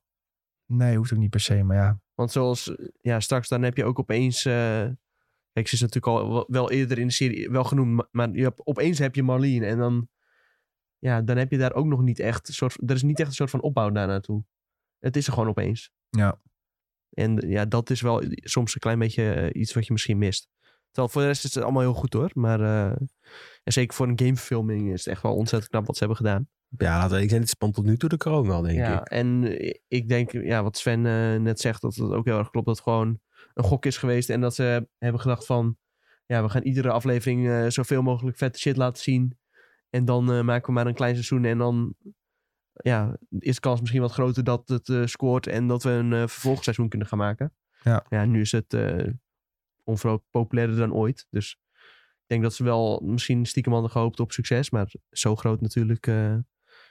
Nee, 0.66 0.97
hoeft 0.97 1.12
ook 1.12 1.19
niet 1.19 1.31
per 1.31 1.40
se, 1.40 1.62
maar 1.62 1.77
ja. 1.77 2.01
Want 2.15 2.31
zoals, 2.32 2.74
ja, 3.01 3.20
straks 3.20 3.48
dan 3.48 3.62
heb 3.62 3.77
je 3.77 3.85
ook 3.85 3.98
opeens... 3.98 4.44
eh 4.44 4.86
kijk, 5.52 5.69
ze 5.69 5.74
is 5.74 5.81
natuurlijk 5.81 6.06
al 6.06 6.44
wel- 6.48 6.70
eerder 6.70 6.98
in 6.98 7.06
de 7.06 7.12
serie 7.12 7.51
wel 7.51 7.65
genoemd. 7.65 7.94
ma- 7.94 8.09
Maar 8.11 8.31
je 8.31 8.43
hebt, 8.43 8.66
opeens 8.66 8.98
heb 8.98 9.15
je 9.15 9.23
Marlene 9.23 9.66
en 9.66 9.78
dan... 9.78 10.09
Ja, 11.05 11.22
dan 11.22 11.36
heb 11.36 11.51
je 11.51 11.59
daar 11.59 11.74
ook 11.74 11.86
nog 11.86 12.02
niet 12.02 12.18
echt... 12.18 12.48
een 12.48 12.55
Soort, 12.55 12.76
er 12.86 12.94
is 12.94 13.02
niet 13.02 13.18
echt 13.18 13.28
een 13.28 13.35
soort 13.35 13.51
van 13.51 13.62
opbouw 13.62 13.90
daar 13.90 14.06
naartoe. 14.06 14.44
Het 14.98 15.16
is 15.16 15.26
er 15.26 15.32
gewoon 15.32 15.48
opeens. 15.48 15.93
Ja. 16.10 16.40
En 17.10 17.48
ja, 17.48 17.64
dat 17.64 17.90
is 17.90 18.01
wel 18.01 18.22
soms 18.31 18.74
een 18.74 18.81
klein 18.81 18.98
beetje 18.98 19.32
eh, 19.32 19.60
iets 19.60 19.74
wat 19.74 19.86
je 19.86 19.93
misschien 19.93 20.18
mist. 20.18 20.48
Terwijl 20.90 21.09
voor 21.09 21.22
de 21.22 21.26
rest 21.26 21.44
is 21.44 21.55
het 21.55 21.62
allemaal 21.62 21.82
heel 21.82 21.94
goed 21.94 22.12
hoor. 22.12 22.31
Maar 22.35 22.60
eh, 22.60 22.97
en 23.62 23.72
zeker 23.72 23.94
voor 23.94 24.09
een 24.09 24.18
gameverfilming 24.18 24.93
is 24.93 25.05
het 25.05 25.14
echt 25.14 25.22
wel 25.22 25.35
ontzettend 25.35 25.70
knap 25.70 25.86
wat 25.86 25.97
ze 25.97 26.05
hebben 26.05 26.24
gedaan. 26.26 26.48
Ja, 26.68 26.98
laten 26.98 27.16
we, 27.16 27.22
ik 27.22 27.28
denk 27.28 27.40
het 27.40 27.51
spant 27.51 27.74
tot 27.74 27.85
nu 27.85 27.97
toe 27.97 28.09
de 28.09 28.16
kroon 28.16 28.47
wel, 28.47 28.62
denk 28.62 28.78
ja, 28.78 29.01
ik. 29.01 29.09
en 29.09 29.44
eh, 29.44 29.74
ik 29.89 30.09
denk, 30.09 30.32
ja, 30.32 30.62
wat 30.62 30.76
Sven 30.76 31.02
net 31.43 31.60
zegt, 31.60 31.81
dat 31.81 31.94
het 31.94 32.10
ook 32.10 32.24
heel 32.24 32.39
erg 32.39 32.51
klopt. 32.51 32.66
Dat 32.66 32.76
het 32.76 32.85
gewoon 32.85 33.20
een 33.55 33.64
gok 33.64 33.86
is 33.86 33.97
geweest. 33.97 34.31
En 34.31 34.40
dat 34.40 34.55
ze 34.55 34.89
hebben 34.98 35.20
gedacht 35.20 35.47
van, 35.47 35.76
ja, 36.26 36.43
we 36.43 36.48
gaan 36.48 36.62
iedere 36.62 36.90
aflevering 36.90 37.72
zoveel 37.72 38.02
mogelijk 38.02 38.36
vette 38.36 38.59
shit 38.59 38.76
laten 38.76 39.02
zien. 39.02 39.39
En 39.95 40.05
dan 40.05 40.33
eh, 40.33 40.41
maken 40.43 40.66
we 40.66 40.73
maar 40.73 40.87
een 40.87 40.95
klein 40.95 41.15
seizoen. 41.15 41.45
En 41.45 41.59
dan 41.59 41.95
ja, 42.73 43.16
is 43.39 43.55
de 43.55 43.61
kans 43.61 43.81
misschien 43.81 44.01
wat 44.01 44.12
groter 44.12 44.45
dat 44.45 44.69
het 44.69 44.89
eh, 44.89 45.07
scoort. 45.07 45.47
En 45.47 45.66
dat 45.66 45.83
we 45.83 45.91
een 45.91 46.12
eh, 46.12 46.19
vervolgseizoen 46.19 46.89
kunnen 46.89 47.09
gaan 47.09 47.19
maken. 47.19 47.53
Ja. 47.83 48.05
ja 48.09 48.25
nu 48.25 48.41
is 48.41 48.53
het 48.53 48.75
eh 48.75 49.09
onverhoopt 49.83 50.25
populairder 50.31 50.77
dan 50.77 50.93
ooit. 50.93 51.27
Dus 51.31 51.59
Ik 52.16 52.25
denk 52.27 52.43
dat 52.43 52.55
ze 52.55 52.65
wel 52.65 53.01
misschien 53.05 53.47
stiekem 53.47 53.73
hadden 53.73 53.91
gehoopt 53.91 54.21
op 54.21 54.33
succes. 54.33 54.71
Maar 54.71 54.95
zo 55.11 55.37
groot 55.37 55.61
natuurlijk. 55.61 56.07
eh, 56.07 56.37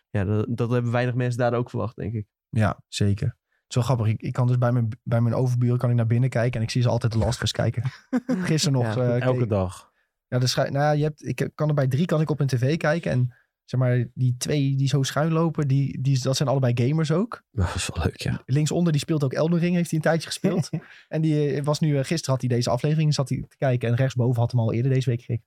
ja, 0.09 0.23
dat, 0.23 0.45
dat 0.49 0.71
hebben 0.71 0.91
weinig 0.91 1.15
mensen 1.15 1.39
daar 1.39 1.53
ook 1.53 1.69
verwacht, 1.69 1.95
denk 1.95 2.13
ik. 2.13 2.27
Ja, 2.49 2.81
zeker. 2.87 3.27
Het 3.27 3.65
is 3.67 3.75
wel 3.75 3.83
grappig. 3.83 4.07
Ik, 4.07 4.21
ik 4.21 4.33
kan 4.33 4.47
dus 4.47 4.57
bij 4.57 4.71
mijn, 4.71 4.87
bij 5.03 5.21
mijn 5.21 5.35
overburen 5.35 5.77
kan 5.77 5.89
ik 5.89 5.95
naar 5.95 6.07
binnen 6.07 6.29
kijken 6.29 6.59
en 6.59 6.65
ik 6.65 6.71
zie 6.71 6.81
ze 6.81 6.89
altijd 6.89 7.11
de 7.11 7.17
Last 7.17 7.51
kijken. 7.51 7.83
Gisteren 8.49 8.77
nog. 8.79 8.95
Ja, 8.95 9.01
eh, 9.15 9.21
Elke 9.21 9.39
keek- 9.39 9.49
dag. 9.49 9.91
Ja, 10.33 10.39
de 10.39 10.47
schij- 10.47 10.69
nou 10.69 10.97
je 10.97 11.03
hebt, 11.03 11.25
ik 11.27 11.49
kan 11.55 11.67
er 11.67 11.73
bij 11.73 11.87
drie 11.87 12.05
kan 12.05 12.21
ik 12.21 12.29
op 12.29 12.39
een 12.39 12.47
tv 12.47 12.77
kijken 12.77 13.11
en 13.11 13.33
zeg 13.63 13.79
maar 13.79 14.05
die 14.13 14.35
twee 14.37 14.75
die 14.75 14.87
zo 14.87 15.03
schuin 15.03 15.31
lopen, 15.31 15.67
die, 15.67 16.01
die, 16.01 16.19
dat 16.21 16.37
zijn 16.37 16.49
allebei 16.49 16.73
gamers 16.87 17.11
ook. 17.11 17.43
Dat 17.51 17.75
is 17.75 17.89
wel 17.93 18.03
leuk, 18.05 18.21
ja. 18.21 18.41
Linksonder 18.45 18.91
die 18.91 19.01
speelt 19.01 19.23
ook 19.23 19.33
Elden 19.33 19.59
Ring, 19.59 19.75
heeft 19.75 19.89
hij 19.89 19.99
een 19.99 20.05
tijdje 20.05 20.27
gespeeld. 20.27 20.69
en 21.07 21.21
die 21.21 21.49
eh, 21.53 21.63
was 21.63 21.79
nu, 21.79 21.97
eh, 21.97 22.03
gisteren 22.03 22.31
had 22.31 22.39
hij 22.41 22.49
deze 22.49 22.69
aflevering 22.69 23.13
zat 23.13 23.29
hij 23.29 23.45
te 23.49 23.57
kijken 23.57 23.89
en 23.89 23.95
rechtsboven 23.95 24.41
had 24.41 24.51
hem 24.51 24.59
al 24.59 24.73
eerder 24.73 24.91
deze 24.93 25.09
week 25.09 25.19
gekeken. 25.19 25.43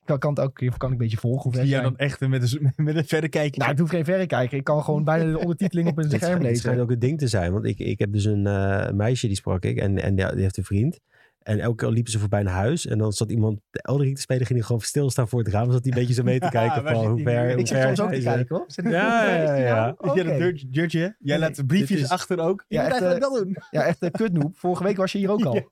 Ik 0.00 0.06
kan, 0.06 0.34
kan 0.34 0.44
het 0.44 0.54
keer 0.54 0.76
kan 0.76 0.88
ik 0.88 0.94
een 0.94 1.00
beetje 1.02 1.16
volgen. 1.16 1.52
Ze 1.52 1.66
jij 1.66 1.82
dan 1.82 1.96
echt 1.96 2.20
met 2.20 2.52
een, 2.52 2.72
met 2.84 2.96
een 2.96 3.04
verre 3.06 3.28
kijkje. 3.28 3.60
Nou, 3.60 3.72
ik 3.72 3.78
hoef 3.78 3.90
geen 3.90 4.04
verre 4.04 4.26
kijken. 4.26 4.58
Ik 4.58 4.64
kan 4.64 4.82
gewoon 4.82 5.04
bijna 5.04 5.30
de 5.32 5.38
ondertiteling 5.38 5.88
op 5.88 5.96
een 5.98 6.02
Het 6.04 6.12
scherm 6.12 6.24
schijnt- 6.24 6.46
Het 6.46 6.56
schijnt 6.58 6.76
lezen. 6.78 6.90
ook 6.90 6.94
een 7.02 7.08
ding 7.08 7.18
te 7.18 7.28
zijn. 7.28 7.52
Want 7.52 7.64
ik, 7.64 7.78
ik 7.78 7.98
heb 7.98 8.12
dus 8.12 8.24
een 8.24 8.46
eh, 8.46 8.90
meisje 8.92 9.26
die 9.26 9.36
sprak 9.36 9.64
ik. 9.64 9.76
En, 9.78 10.02
en 10.02 10.14
die, 10.14 10.26
die 10.32 10.42
heeft 10.42 10.56
een 10.56 10.64
vriend. 10.64 11.00
En 11.46 11.60
elke 11.60 11.76
keer 11.84 11.88
liepen 11.94 12.12
ze 12.12 12.18
voorbij 12.18 12.40
een 12.40 12.46
huis. 12.46 12.86
En 12.86 12.98
dan 12.98 13.12
zat 13.12 13.30
iemand 13.30 13.60
de 13.70 13.82
Eldering 13.82 14.14
te 14.14 14.20
spelen. 14.20 14.46
Ging 14.46 14.58
hij 14.58 14.66
gewoon 14.68 14.82
stilstaan 14.82 15.28
voor 15.28 15.38
het 15.38 15.48
raam. 15.48 15.72
Zat 15.72 15.84
hij 15.84 15.92
een 15.92 15.98
beetje 15.98 16.14
zo 16.14 16.22
mee 16.22 16.38
te 16.38 16.48
kijken. 16.60 16.82
waar 16.82 16.94
van 16.94 17.06
hoe 17.06 17.22
ver, 17.22 17.44
Ik 17.44 17.50
hoe 17.50 17.60
Ik 17.60 17.66
zit 17.66 17.76
ver 17.78 17.86
soms 17.96 18.00
ook 18.00 18.14
te 18.14 18.20
kijken 18.22 18.56
hoor. 18.56 18.64
Zit 18.66 18.84
ik- 18.84 18.90
Ja, 18.90 19.24
ja, 19.34 19.54
ja. 19.54 19.96
jij 20.14 20.24
deurtje- 20.38 20.68
deurtje? 20.70 20.98
Jij 20.98 21.14
Nee, 21.18 21.38
laat 21.38 21.56
de 21.56 21.66
briefjes 21.66 22.00
is- 22.00 22.08
achter 22.10 22.38
ook. 22.38 22.64
Ja, 22.68 22.80
Ja, 22.82 22.86
echt, 22.88 23.02
echt, 23.02 23.14
eh, 23.14 23.20
dat 23.20 23.34
doen. 23.34 23.56
Ja, 23.70 23.82
echt 23.82 24.02
een 24.02 24.10
kutnoep. 24.10 24.58
Vorige 24.58 24.82
week 24.84 24.96
was 24.96 25.12
je 25.12 25.18
hier 25.18 25.30
ook 25.30 25.44
al. 25.44 25.68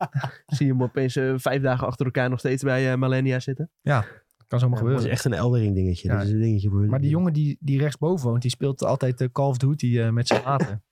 Zie 0.47 0.67
je 0.67 0.73
hem 0.73 0.83
opeens 0.83 1.17
eh, 1.17 1.33
vijf 1.37 1.63
dagen 1.63 1.87
achter 1.87 2.05
elkaar 2.07 2.31
nog 2.31 2.39
steeds 2.39 2.63
bij 2.63 2.91
eh 2.93 2.99
Millennia 2.99 3.41
zitten. 3.41 3.71
Kan 3.83 4.59
zomaar 4.61 4.61
Ja, 4.61 4.69
Dat 4.69 4.71
is 4.73 4.79
gebeuren. 4.79 5.11
echt 5.11 5.25
een 5.25 5.33
Eldering 5.33 5.75
dingetje. 5.75 6.09
Ja. 6.09 6.17
Dat 6.17 6.27
is 6.27 6.33
een 6.33 6.41
dingetje 6.41 6.69
voor 6.71 6.85
Maar 6.87 7.01
die 7.01 7.11
jongen 7.11 7.33
die, 7.33 7.57
die 7.61 7.79
rechtsboven 7.79 8.29
woont, 8.29 8.43
die 8.43 8.51
speelt 8.51 8.85
altijd 8.85 9.21
eh, 9.21 9.29
Call 9.33 9.47
of 9.49 9.57
Duty 9.57 9.99
eh, 9.99 10.11
met 10.11 10.27
zijn 10.27 10.43
maten. 10.45 10.83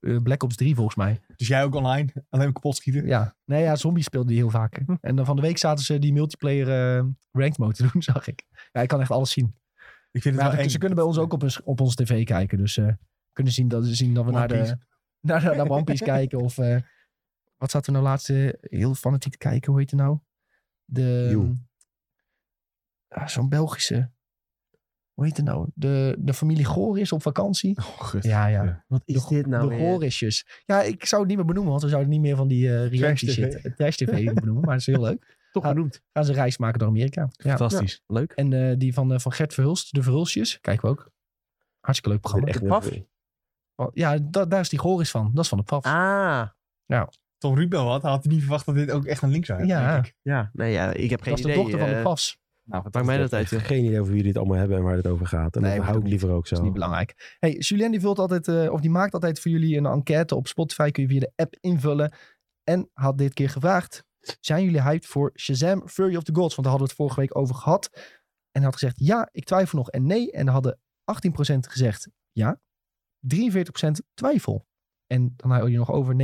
Eh, 0.00 0.22
Black 0.22 0.42
Ops 0.42 0.56
3 0.56 0.74
volgens 0.74 0.96
mij. 0.96 1.20
Dus 1.36 1.48
jij 1.48 1.64
ook 1.64 1.74
online? 1.74 2.12
Alleen 2.28 2.52
kapot 2.52 2.76
schieten? 2.76 3.06
Ja, 3.06 3.36
nee, 3.44 3.62
ja, 3.62 3.76
zombies 3.76 4.04
speelde 4.04 4.28
die 4.28 4.36
heel 4.36 4.50
vaak. 4.50 4.80
En 5.00 5.16
dan 5.16 5.24
van 5.24 5.36
de 5.36 5.42
week 5.42 5.58
zaten 5.58 5.84
ze 5.84 5.98
die 5.98 6.12
multiplayer 6.12 6.96
eh, 6.98 7.04
ranked 7.32 7.58
mode 7.58 7.74
te 7.74 7.88
doen, 7.92 8.02
zag 8.12 8.26
ik. 8.26 8.44
Ja, 8.72 8.80
ik 8.80 8.88
kan 8.88 9.00
echt 9.00 9.10
alles 9.10 9.30
zien. 9.30 9.54
Ik 10.10 10.22
vind 10.22 10.34
het 10.34 10.44
wel 10.44 10.60
ja, 10.62 10.68
ze 10.68 10.78
kunnen 10.78 10.96
bij 10.96 11.06
ons 11.06 11.18
ook 11.18 11.32
op, 11.32 11.42
een, 11.42 11.52
op 11.64 11.80
onze 11.80 11.96
tv 11.96 12.24
kijken. 12.24 12.58
Dus 12.58 12.76
eh 12.76 12.92
kunnen 13.32 13.52
zien 13.52 13.68
dat, 13.68 13.84
zien 13.86 14.14
dat 14.14 14.24
we 14.24 14.30
naar 14.30 14.48
de, 14.48 14.78
naar, 15.20 15.56
naar 15.56 15.68
One 15.68 15.84
Piece 15.84 16.04
kijken. 16.04 16.40
Of 16.40 16.56
wat 17.56 17.70
zaten 17.70 17.92
we 17.92 17.98
nou 17.98 18.04
laatst 18.04 18.28
heel 18.60 18.94
fanatiek 18.94 19.32
te 19.32 19.38
kijken? 19.38 19.70
Hoe 19.70 19.80
heet 19.80 19.90
het 19.90 20.00
nou? 20.00 20.18
De, 20.84 21.52
ah, 23.08 23.26
Zo'n 23.26 23.48
Belgische... 23.48 24.13
Hoe 25.14 25.24
heet 25.24 25.36
het 25.36 25.46
nou? 25.46 25.68
De, 25.74 26.16
de 26.18 26.34
familie 26.34 26.64
Goor 26.64 26.98
is 26.98 27.12
op 27.12 27.22
vakantie. 27.22 27.76
Oh, 27.76 28.00
gut. 28.00 28.24
Ja, 28.24 28.46
ja. 28.46 28.84
Wat 28.88 29.02
is 29.04 29.26
dit 29.26 29.46
nou 29.46 29.68
de 29.68 29.76
weer? 29.76 29.78
Gorisjes. 29.92 30.62
Ja, 30.64 30.82
ik 30.82 31.04
zou 31.04 31.20
het 31.20 31.28
niet 31.30 31.38
meer 31.38 31.46
benoemen, 31.46 31.70
want 31.70 31.82
we 31.84 31.88
zouden 31.88 32.10
niet 32.10 32.20
meer 32.20 32.36
van 32.36 32.48
die 32.48 32.66
eh 32.68 32.72
reality 32.74 32.98
Trash 33.24 33.34
shit, 33.34 33.54
eh, 33.54 33.72
trash 33.72 33.96
tv 33.96 34.32
benoemen. 34.32 34.62
Maar 34.64 34.70
het 34.72 34.80
is 34.80 34.86
heel 34.86 35.00
leuk. 35.04 35.36
Toch 35.52 35.66
genoemd. 35.66 36.02
Gaan 36.12 36.24
ze 36.24 36.30
een 36.30 36.36
reis 36.36 36.58
maken 36.58 36.78
door 36.78 36.88
Amerika. 36.88 37.28
Ja. 37.30 37.56
Fantastisch. 37.56 38.02
Leuk. 38.06 38.32
En 38.32 38.52
eh, 38.52 38.74
die 38.78 38.94
van, 38.94 39.12
eh, 39.12 39.18
van 39.18 39.32
Gert 39.32 39.54
Verhulst, 39.54 39.94
de 39.94 40.02
Verhulstjes, 40.02 40.60
kijken 40.60 40.84
we 40.84 40.90
ook. 40.90 41.10
Hartstikke 41.80 42.10
leuk 42.12 42.20
programma. 42.20 42.46
Echt 42.48 42.66
paf? 42.66 42.90
Oh, 43.74 43.88
Ja, 43.92 44.18
da- 44.22 44.44
daar 44.44 44.60
is 44.60 44.68
die 44.68 44.78
Goris 44.78 45.10
van. 45.10 45.30
Dat 45.34 45.42
is 45.44 45.48
van 45.50 45.58
de 45.58 45.64
PAF. 45.64 45.84
Ah, 45.84 46.48
Tom 47.38 47.54
Ruben 47.54 47.80
had, 47.80 48.02
had 48.02 48.24
hij 48.24 48.32
niet 48.32 48.42
verwacht 48.42 48.66
dat 48.66 48.74
dit 48.74 48.90
ook 48.90 49.04
echt 49.04 49.22
een 49.22 49.30
link 49.30 49.44
zou 49.44 49.58
hebben. 49.58 49.76
Ja. 49.76 49.92
denk 49.92 50.06
ik. 50.06 50.14
ja. 50.22 50.50
Nee, 50.52 50.72
ja, 50.72 50.92
ik 50.92 51.10
heb 51.10 51.22
geen 51.22 51.30
dat 51.34 51.38
is 51.38 51.44
de 51.44 51.50
idee. 51.52 51.62
dochter 51.62 51.78
van 51.80 51.88
de 51.88 51.94
eh, 51.94 52.02
Nou, 52.64 52.82
Maakt 52.92 53.06
mij 53.06 53.18
dat 53.18 53.32
uit. 53.32 53.44
Ik 53.44 53.50
heb 53.50 53.60
joh. 53.60 53.68
geen 53.68 53.84
idee 53.84 54.00
over 54.00 54.06
wie 54.06 54.16
jullie 54.16 54.28
het 54.28 54.38
allemaal 54.38 54.58
hebben 54.58 54.76
en 54.76 54.82
waar 54.82 54.96
het 54.96 55.06
over 55.06 55.26
gaat. 55.26 55.56
En 55.56 55.62
Nee, 55.62 55.76
dat 55.76 55.84
hou 55.86 55.98
ik 55.98 56.06
liever 56.06 56.30
ook 56.30 56.42
Dat 56.42 56.52
is 56.52 56.58
zo. 56.58 56.64
niet 56.64 56.72
belangrijk. 56.72 57.36
Hey, 57.38 57.50
Julien 57.58 57.90
die 57.90 58.00
vult 58.00 58.18
altijd, 58.18 58.48
eh, 58.48 58.72
of 58.72 58.80
die 58.80 58.90
maakt 58.90 59.14
altijd 59.14 59.40
voor 59.40 59.50
jullie 59.50 59.76
een 59.76 59.86
enquête 59.86 60.34
op 60.34 60.46
Spotify. 60.46 60.90
Kun 60.90 61.02
je 61.02 61.08
via 61.08 61.20
de 61.20 61.32
app 61.36 61.56
invullen. 61.60 62.12
En 62.64 62.90
had 62.92 63.18
dit 63.18 63.34
keer 63.34 63.48
gevraagd. 63.50 64.04
Zijn 64.40 64.64
jullie 64.64 64.82
hyped 64.82 65.06
voor 65.06 65.30
Shazam 65.34 65.88
Fury 65.88 66.16
of 66.16 66.22
the 66.22 66.34
Gods? 66.34 66.54
Want 66.54 66.66
daar 66.68 66.78
hadden 66.78 66.78
we 66.86 66.92
het 66.92 66.94
vorige 67.02 67.20
week 67.20 67.36
over 67.38 67.54
gehad. 67.54 67.90
En 67.94 68.60
hij 68.60 68.62
had 68.64 68.72
gezegd 68.72 68.98
ja, 68.98 69.28
ik 69.32 69.44
twijfel 69.44 69.78
nog 69.78 69.90
en 69.90 70.06
nee. 70.06 70.32
En 70.32 70.48
hadden 70.48 70.78
18% 71.54 71.58
gezegd 71.68 72.08
ja. 72.32 72.60
43% 73.34 74.02
twijfel. 74.14 74.66
En 75.14 75.34
dan 75.36 75.50
hou 75.50 75.70
je 75.70 75.76
nog 75.76 75.90
over 75.92 76.14
39% 76.14 76.16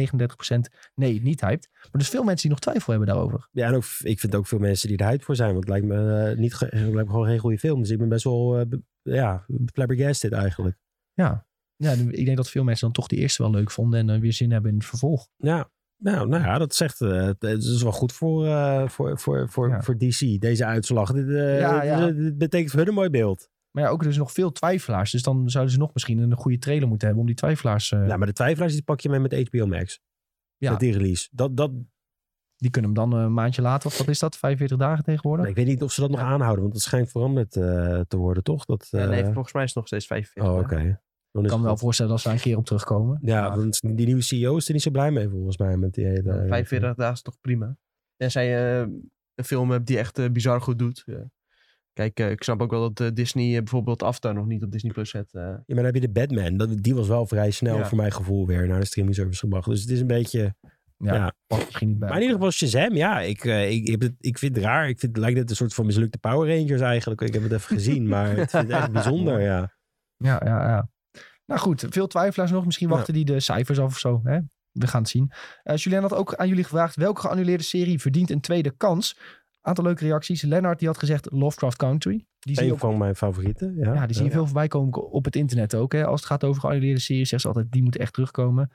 nee, 0.94 1.22
niet 1.22 1.40
hyped. 1.40 1.68
Maar 1.72 1.90
dus 1.92 2.08
veel 2.08 2.22
mensen 2.24 2.42
die 2.42 2.50
nog 2.50 2.58
twijfel 2.58 2.92
hebben 2.92 3.08
daarover. 3.14 3.48
Ja, 3.52 3.66
en 3.66 3.74
ook, 3.74 3.84
ik 3.98 4.20
vind 4.20 4.34
ook 4.34 4.46
veel 4.46 4.58
mensen 4.58 4.88
die 4.88 4.96
er 4.96 5.06
hyped 5.06 5.24
voor 5.24 5.36
zijn. 5.36 5.52
Want 5.52 5.60
het 5.60 5.68
lijkt 5.68 5.86
me, 5.86 6.24
eh, 6.30 6.36
niet, 6.38 6.58
het 6.60 6.72
lijkt 6.72 6.94
me 6.94 7.10
gewoon 7.10 7.26
geen 7.26 7.38
goede 7.38 7.58
film. 7.58 7.80
Dus 7.80 7.90
ik 7.90 7.98
ben 7.98 8.08
best 8.08 8.24
wel 8.24 8.60
uh, 8.60 8.64
ja, 9.02 9.46
flabbergasted 9.72 10.32
eigenlijk. 10.32 10.76
Ja. 11.12 11.46
ja, 11.76 11.92
ik 11.92 12.24
denk 12.24 12.36
dat 12.36 12.50
veel 12.50 12.64
mensen 12.64 12.84
dan 12.84 12.94
toch 12.94 13.06
die 13.06 13.18
eerste 13.18 13.42
wel 13.42 13.50
leuk 13.52 13.70
vonden. 13.70 14.00
En 14.00 14.10
eh, 14.14 14.20
weer 14.20 14.32
zin 14.32 14.50
hebben 14.52 14.70
in 14.70 14.76
het 14.76 14.86
vervolg. 14.86 15.28
Ja, 15.36 15.70
nou, 16.02 16.28
nou 16.28 16.42
ja, 16.42 16.58
dat 16.58 16.74
zegt, 16.74 17.00
eh, 17.00 17.26
het 17.38 17.42
is 17.64 17.82
wel 17.82 17.92
goed 17.92 18.12
voor, 18.12 18.46
eh, 18.46 18.88
voor, 18.88 19.18
voor, 19.18 19.48
voor, 19.48 19.68
Ja. 19.68 19.82
voor 19.82 19.96
DC, 19.98 20.40
deze 20.40 20.64
uitslag. 20.64 21.12
Dit, 21.12 21.28
eh, 21.28 21.58
Ja, 21.60 21.82
ja. 21.82 22.06
dit- 22.06 22.16
dit 22.16 22.38
betekent 22.38 22.70
voor 22.70 22.78
hun 22.78 22.88
een 22.88 22.94
mooi 22.94 23.10
beeld. 23.10 23.48
Maar 23.70 23.84
ja, 23.84 23.90
ook 23.90 24.02
dus 24.02 24.16
nog 24.16 24.32
veel 24.32 24.52
twijfelaars. 24.52 25.10
Dus 25.10 25.22
dan 25.22 25.50
zouden 25.50 25.72
ze 25.72 25.78
nog 25.78 25.92
misschien 25.92 26.18
een 26.18 26.36
goede 26.36 26.58
trailer 26.58 26.88
moeten 26.88 27.06
hebben 27.06 27.24
om 27.24 27.30
die 27.30 27.38
twijfelaars... 27.40 27.92
eh, 27.92 28.06
Ja, 28.06 28.16
maar 28.16 28.26
de 28.26 28.32
twijfelaars 28.32 28.72
die 28.72 28.82
pak 28.82 29.00
je 29.00 29.08
mee 29.08 29.20
met 29.20 29.48
HBO 29.48 29.66
Max. 29.66 30.00
Ja. 30.56 30.70
Met 30.70 30.80
die 30.80 30.92
release. 30.92 31.28
Dat, 31.32 31.56
dat, 31.56 31.70
Die 32.56 32.70
kunnen 32.70 32.90
hem 32.94 33.10
dan 33.10 33.18
een 33.20 33.32
maandje 33.32 33.62
later, 33.62 33.86
of 33.90 33.98
wat 33.98 34.08
is 34.08 34.18
dat, 34.18 34.36
45 34.36 34.78
dagen 34.78 35.04
tegenwoordig? 35.04 35.46
ik 35.46 35.54
weet 35.54 35.66
niet 35.66 35.82
of 35.82 35.92
ze 35.92 36.00
dat 36.00 36.10
nog 36.10 36.20
aanhouden, 36.20 36.62
want 36.62 36.74
het 36.74 36.82
schijnt 36.82 37.10
veranderd 37.10 37.56
eh, 37.56 38.00
te 38.00 38.16
worden, 38.16 38.42
toch? 38.42 38.64
Dat, 38.64 38.88
Ja, 38.90 39.04
nee, 39.06 39.22
eh, 39.22 39.32
volgens 39.32 39.52
mij 39.54 39.62
is 39.62 39.68
het 39.68 39.78
nog 39.78 39.86
steeds 39.86 40.06
45. 40.06 40.52
oh, 40.52 40.58
oké. 40.58 40.76
Dan 40.76 41.42
Ik 41.42 41.48
is 41.48 41.50
kan 41.50 41.60
me 41.60 41.66
het 41.68 41.74
wel 41.74 41.76
voorstellen 41.76 42.10
dat 42.10 42.20
ze 42.20 42.26
daar 42.28 42.36
een 42.36 42.42
keer 42.42 42.56
op 42.56 42.64
terugkomen. 42.66 43.18
Ja, 43.22 43.48
Maar- 43.48 43.58
want 43.58 43.80
die 43.80 44.06
nieuwe 44.06 44.22
CEO 44.22 44.56
is 44.56 44.66
er 44.66 44.72
niet 44.72 44.82
zo 44.82 44.90
blij 44.90 45.10
mee 45.10 45.28
volgens 45.28 45.58
mij 45.58 45.76
met 45.76 45.94
die 45.94 46.04
hele... 46.06 46.44
45 46.48 46.94
dagen 46.94 47.14
is 47.14 47.22
toch 47.22 47.40
prima. 47.40 47.76
Tenzij 48.16 48.48
je 48.48 48.84
eh, 48.86 48.92
een 49.34 49.44
film 49.44 49.70
hebt 49.70 49.86
die 49.86 49.98
echt 49.98 50.18
eh, 50.18 50.30
bizar 50.30 50.60
goed 50.60 50.78
doet. 50.78 51.02
Ja. 51.06 51.30
Kijk, 51.92 52.20
eh, 52.20 52.30
ik 52.30 52.42
snap 52.42 52.60
ook 52.62 52.70
wel 52.70 52.92
dat 52.92 53.06
eh, 53.08 53.14
Disney 53.14 53.46
eh, 53.50 53.56
bijvoorbeeld 53.58 54.02
Avatar 54.02 54.34
nog 54.34 54.46
niet 54.46 54.62
op 54.62 54.70
Disney 54.72 54.92
Plus 54.92 55.10
zet. 55.10 55.32
eh. 55.34 55.42
Ja, 55.42 55.48
maar 55.66 55.74
dan 55.74 55.84
heb 55.84 55.94
je 55.94 56.00
de 56.00 56.10
Batman. 56.10 56.56
Dat, 56.56 56.82
die 56.82 56.94
was 56.94 57.08
wel 57.08 57.26
vrij 57.26 57.50
snel 57.50 57.76
Ja. 57.78 57.86
voor 57.86 57.96
mijn 57.98 58.12
gevoel 58.12 58.46
weer 58.46 58.68
naar 58.68 58.80
de 58.80 58.86
streaming 58.86 59.16
service 59.16 59.38
gebracht. 59.38 59.68
Dus 59.68 59.80
het 59.80 59.90
is 59.90 60.00
een 60.00 60.06
beetje... 60.06 60.54
Ja, 60.96 61.14
Ja. 61.14 61.32
past 61.46 61.64
misschien 61.66 61.88
niet 61.88 61.98
bij. 61.98 62.08
Maar 62.08 62.16
in 62.16 62.22
ieder 62.22 62.36
geval 62.36 62.52
Shazam, 62.52 62.94
ja. 62.94 63.20
Ik, 63.20 63.44
eh, 63.44 63.70
ik, 63.70 63.82
ik, 63.82 63.88
heb 63.90 64.00
het, 64.00 64.14
ik 64.20 64.38
vind 64.38 64.56
het 64.56 64.64
raar. 64.64 64.88
Ik 64.88 64.98
vind 64.98 65.12
het 65.12 65.20
lijkt 65.24 65.38
net 65.38 65.50
een 65.50 65.56
soort 65.56 65.74
van 65.74 65.86
mislukte 65.86 66.18
Power 66.18 66.56
Rangers 66.58 66.80
eigenlijk. 66.80 67.20
Ik 67.20 67.34
heb 67.34 67.42
het 67.42 67.52
even 67.52 67.76
gezien, 67.76 68.08
maar 68.14 68.36
het 68.36 68.50
vind 68.50 68.62
het 68.68 68.70
echt 68.82 68.92
bijzonder, 68.92 69.40
ja. 69.40 69.74
Ja, 70.16 70.40
ja, 70.44 70.68
ja. 70.68 70.88
Nou 71.46 71.60
goed, 71.60 71.86
veel 71.90 72.06
twijfelaars 72.06 72.50
nog. 72.50 72.64
Misschien 72.64 72.88
Ja. 72.88 72.94
wachten 72.94 73.14
die 73.14 73.24
de 73.24 73.40
cijfers 73.40 73.78
af 73.78 73.86
of 73.86 73.98
zo. 73.98 74.20
Hè? 74.24 74.38
We 74.72 74.86
gaan 74.86 75.00
het 75.00 75.10
zien. 75.10 75.32
Eh 75.62 75.76
Julien 75.76 76.00
had 76.02 76.14
ook 76.14 76.34
aan 76.34 76.48
jullie 76.48 76.64
gevraagd... 76.64 76.96
welke 76.96 77.20
geannuleerde 77.20 77.64
serie 77.64 78.00
verdient 78.00 78.30
een 78.30 78.40
tweede 78.40 78.70
kans? 78.76 79.18
Aantal 79.62 79.84
leuke 79.84 80.04
reacties. 80.04 80.42
Lennart 80.42 80.78
die 80.78 80.88
had 80.88 80.98
gezegd 80.98 81.28
Lovecraft 81.32 81.76
Country. 81.76 82.24
Die 82.38 82.54
zie 82.56 82.66
Een 82.66 82.72
ook 82.72 82.78
van 82.78 82.98
mijn 82.98 83.16
favorieten, 83.16 83.74
ja. 83.76 83.94
Ja, 83.94 84.06
die 84.06 84.16
zie 84.16 84.24
je 84.24 84.30
veel 84.30 84.44
voorbij 84.44 84.68
komen 84.68 85.10
op 85.10 85.24
het 85.24 85.36
internet 85.36 85.74
ook. 85.74 85.92
Hè. 85.92 86.04
Als 86.06 86.20
het 86.20 86.28
gaat 86.28 86.44
over 86.44 86.60
geannuleerde 86.60 87.00
series, 87.00 87.28
zeggen 87.28 87.50
ze 87.50 87.56
altijd, 87.56 87.72
die 87.72 87.82
moet 87.82 87.96
echt 87.96 88.12
terugkomen. 88.12 88.70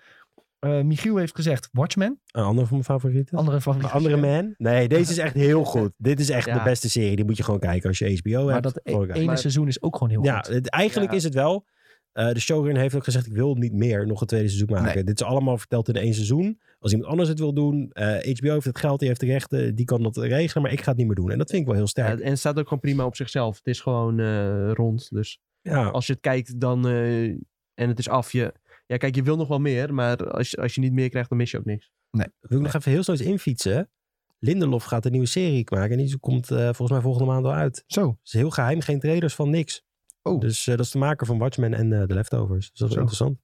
Eh 0.59 0.81
Michiel 0.81 1.15
heeft 1.17 1.35
gezegd 1.35 1.69
Watchmen. 1.71 2.19
Een 2.31 2.43
ander 2.43 2.63
van 2.63 2.71
mijn 2.73 2.83
favorieten. 2.83 3.37
Andere 3.37 3.61
favoriet. 3.61 3.91
andere 3.91 4.17
man? 4.17 4.53
Nee, 4.57 4.87
deze 4.87 5.11
is 5.11 5.17
echt 5.17 5.33
heel 5.33 5.63
goed. 5.63 5.91
Dit 5.97 6.19
is 6.19 6.29
echt 6.29 6.45
Ja. 6.45 6.57
de 6.57 6.63
beste 6.63 6.89
serie. 6.89 7.15
Die 7.15 7.25
moet 7.25 7.37
je 7.37 7.43
gewoon 7.43 7.59
kijken 7.59 7.87
als 7.89 7.97
je 7.97 8.17
HBO 8.23 8.43
Maar 8.43 8.51
hebt. 8.53 8.63
dat 8.63 8.75
e- 8.77 8.79
Gewoon 8.83 8.99
kijken. 8.99 9.15
ene 9.21 9.25
Maar- 9.25 9.37
seizoen 9.37 9.67
is 9.67 9.81
ook 9.81 9.93
gewoon 9.97 10.09
heel 10.09 10.23
Ja, 10.23 10.37
goed. 10.37 10.53
het, 10.53 10.69
eigenlijk 10.69 11.11
Ja. 11.11 11.17
is 11.17 11.23
het 11.23 11.33
wel. 11.33 11.65
Eh, 12.15 12.31
de 12.31 12.39
showrunner 12.39 12.81
heeft 12.81 12.95
ook 12.95 13.03
gezegd: 13.03 13.25
ik 13.25 13.33
wil 13.33 13.55
niet 13.55 13.73
meer 13.73 14.07
nog 14.07 14.21
een 14.21 14.27
tweede 14.27 14.47
seizoen 14.47 14.69
maken. 14.75 14.95
Nee. 14.95 15.03
Dit 15.03 15.19
is 15.19 15.25
allemaal 15.25 15.57
verteld 15.57 15.87
in 15.87 15.95
één 15.95 16.13
seizoen. 16.13 16.59
Als 16.79 16.91
iemand 16.91 17.09
anders 17.09 17.29
het 17.29 17.39
wil 17.39 17.53
doen, 17.53 17.89
eh, 17.91 18.07
HBO 18.37 18.51
heeft 18.53 18.65
het 18.65 18.79
geld, 18.79 18.99
die 18.99 19.07
heeft 19.07 19.19
de 19.19 19.25
rechten, 19.25 19.75
die 19.75 19.85
kan 19.85 20.03
dat 20.03 20.17
regelen, 20.17 20.63
maar 20.63 20.71
ik 20.71 20.81
ga 20.81 20.89
het 20.89 20.97
niet 20.97 21.07
meer 21.07 21.15
doen. 21.15 21.31
En 21.31 21.37
dat 21.37 21.49
vind 21.49 21.61
ik 21.61 21.67
wel 21.67 21.75
heel 21.75 21.83
Ja, 21.83 21.89
sterk. 21.89 22.19
en 22.19 22.29
het 22.29 22.39
staat 22.39 22.57
ook 22.59 22.63
gewoon 22.67 22.79
prima 22.79 23.05
op 23.05 23.15
zichzelf. 23.15 23.57
Het 23.57 23.67
is 23.67 23.79
gewoon 23.81 24.19
eh, 24.19 24.71
rond. 24.71 25.07
Dus 25.11 25.39
Ja, 25.61 25.87
als 25.87 26.05
je 26.07 26.13
het 26.13 26.21
kijkt 26.21 26.59
dan, 26.59 26.87
eh, 26.87 27.23
en 27.73 27.87
het 27.89 27.99
is 27.99 28.09
af. 28.09 28.31
Je, 28.31 28.53
ja, 28.85 28.97
kijk, 28.97 29.15
je 29.15 29.23
wil 29.23 29.35
nog 29.37 29.47
wel 29.47 29.59
meer. 29.59 29.93
Maar 29.93 30.31
als 30.31 30.49
je, 30.49 30.57
als 30.57 30.75
je 30.75 30.81
niet 30.81 30.93
meer 30.93 31.09
krijgt, 31.09 31.29
dan 31.29 31.37
mis 31.37 31.51
je 31.51 31.57
ook 31.57 31.65
niks. 31.65 31.91
wil 32.39 32.57
ik 32.57 32.63
nog 32.63 32.73
even 32.73 32.91
heel 32.91 33.03
snel 33.03 33.15
eens 33.17 33.25
infietsen. 33.25 33.89
Lindelof 34.39 34.83
gaat 34.83 35.05
een 35.05 35.11
nieuwe 35.11 35.27
serie 35.27 35.65
maken 35.69 35.99
en 35.99 36.05
die 36.05 36.17
komt 36.19 36.51
eh, 36.51 36.57
volgens 36.63 36.89
mij 36.91 37.01
volgende 37.01 37.27
maand 37.31 37.45
al 37.45 37.53
uit. 37.53 37.83
Zo. 37.87 38.07
Het 38.07 38.17
is 38.23 38.33
heel 38.33 38.49
geheim, 38.49 38.81
geen 38.81 38.99
trailers 38.99 39.35
van 39.35 39.49
niks. 39.49 39.83
Oh. 40.27 40.39
Dus 40.39 40.67
eh, 40.67 40.75
dat 40.75 40.85
is 40.85 40.91
de 40.91 40.97
maker 40.97 41.25
van 41.27 41.37
Watchmen 41.37 41.73
en 41.73 41.93
eh 41.93 42.03
The 42.07 42.13
Leftovers. 42.13 42.69
Dus 42.69 42.79
dat 42.79 42.87
is 42.87 42.93
Zo. 42.93 42.99
interessant. 42.99 43.37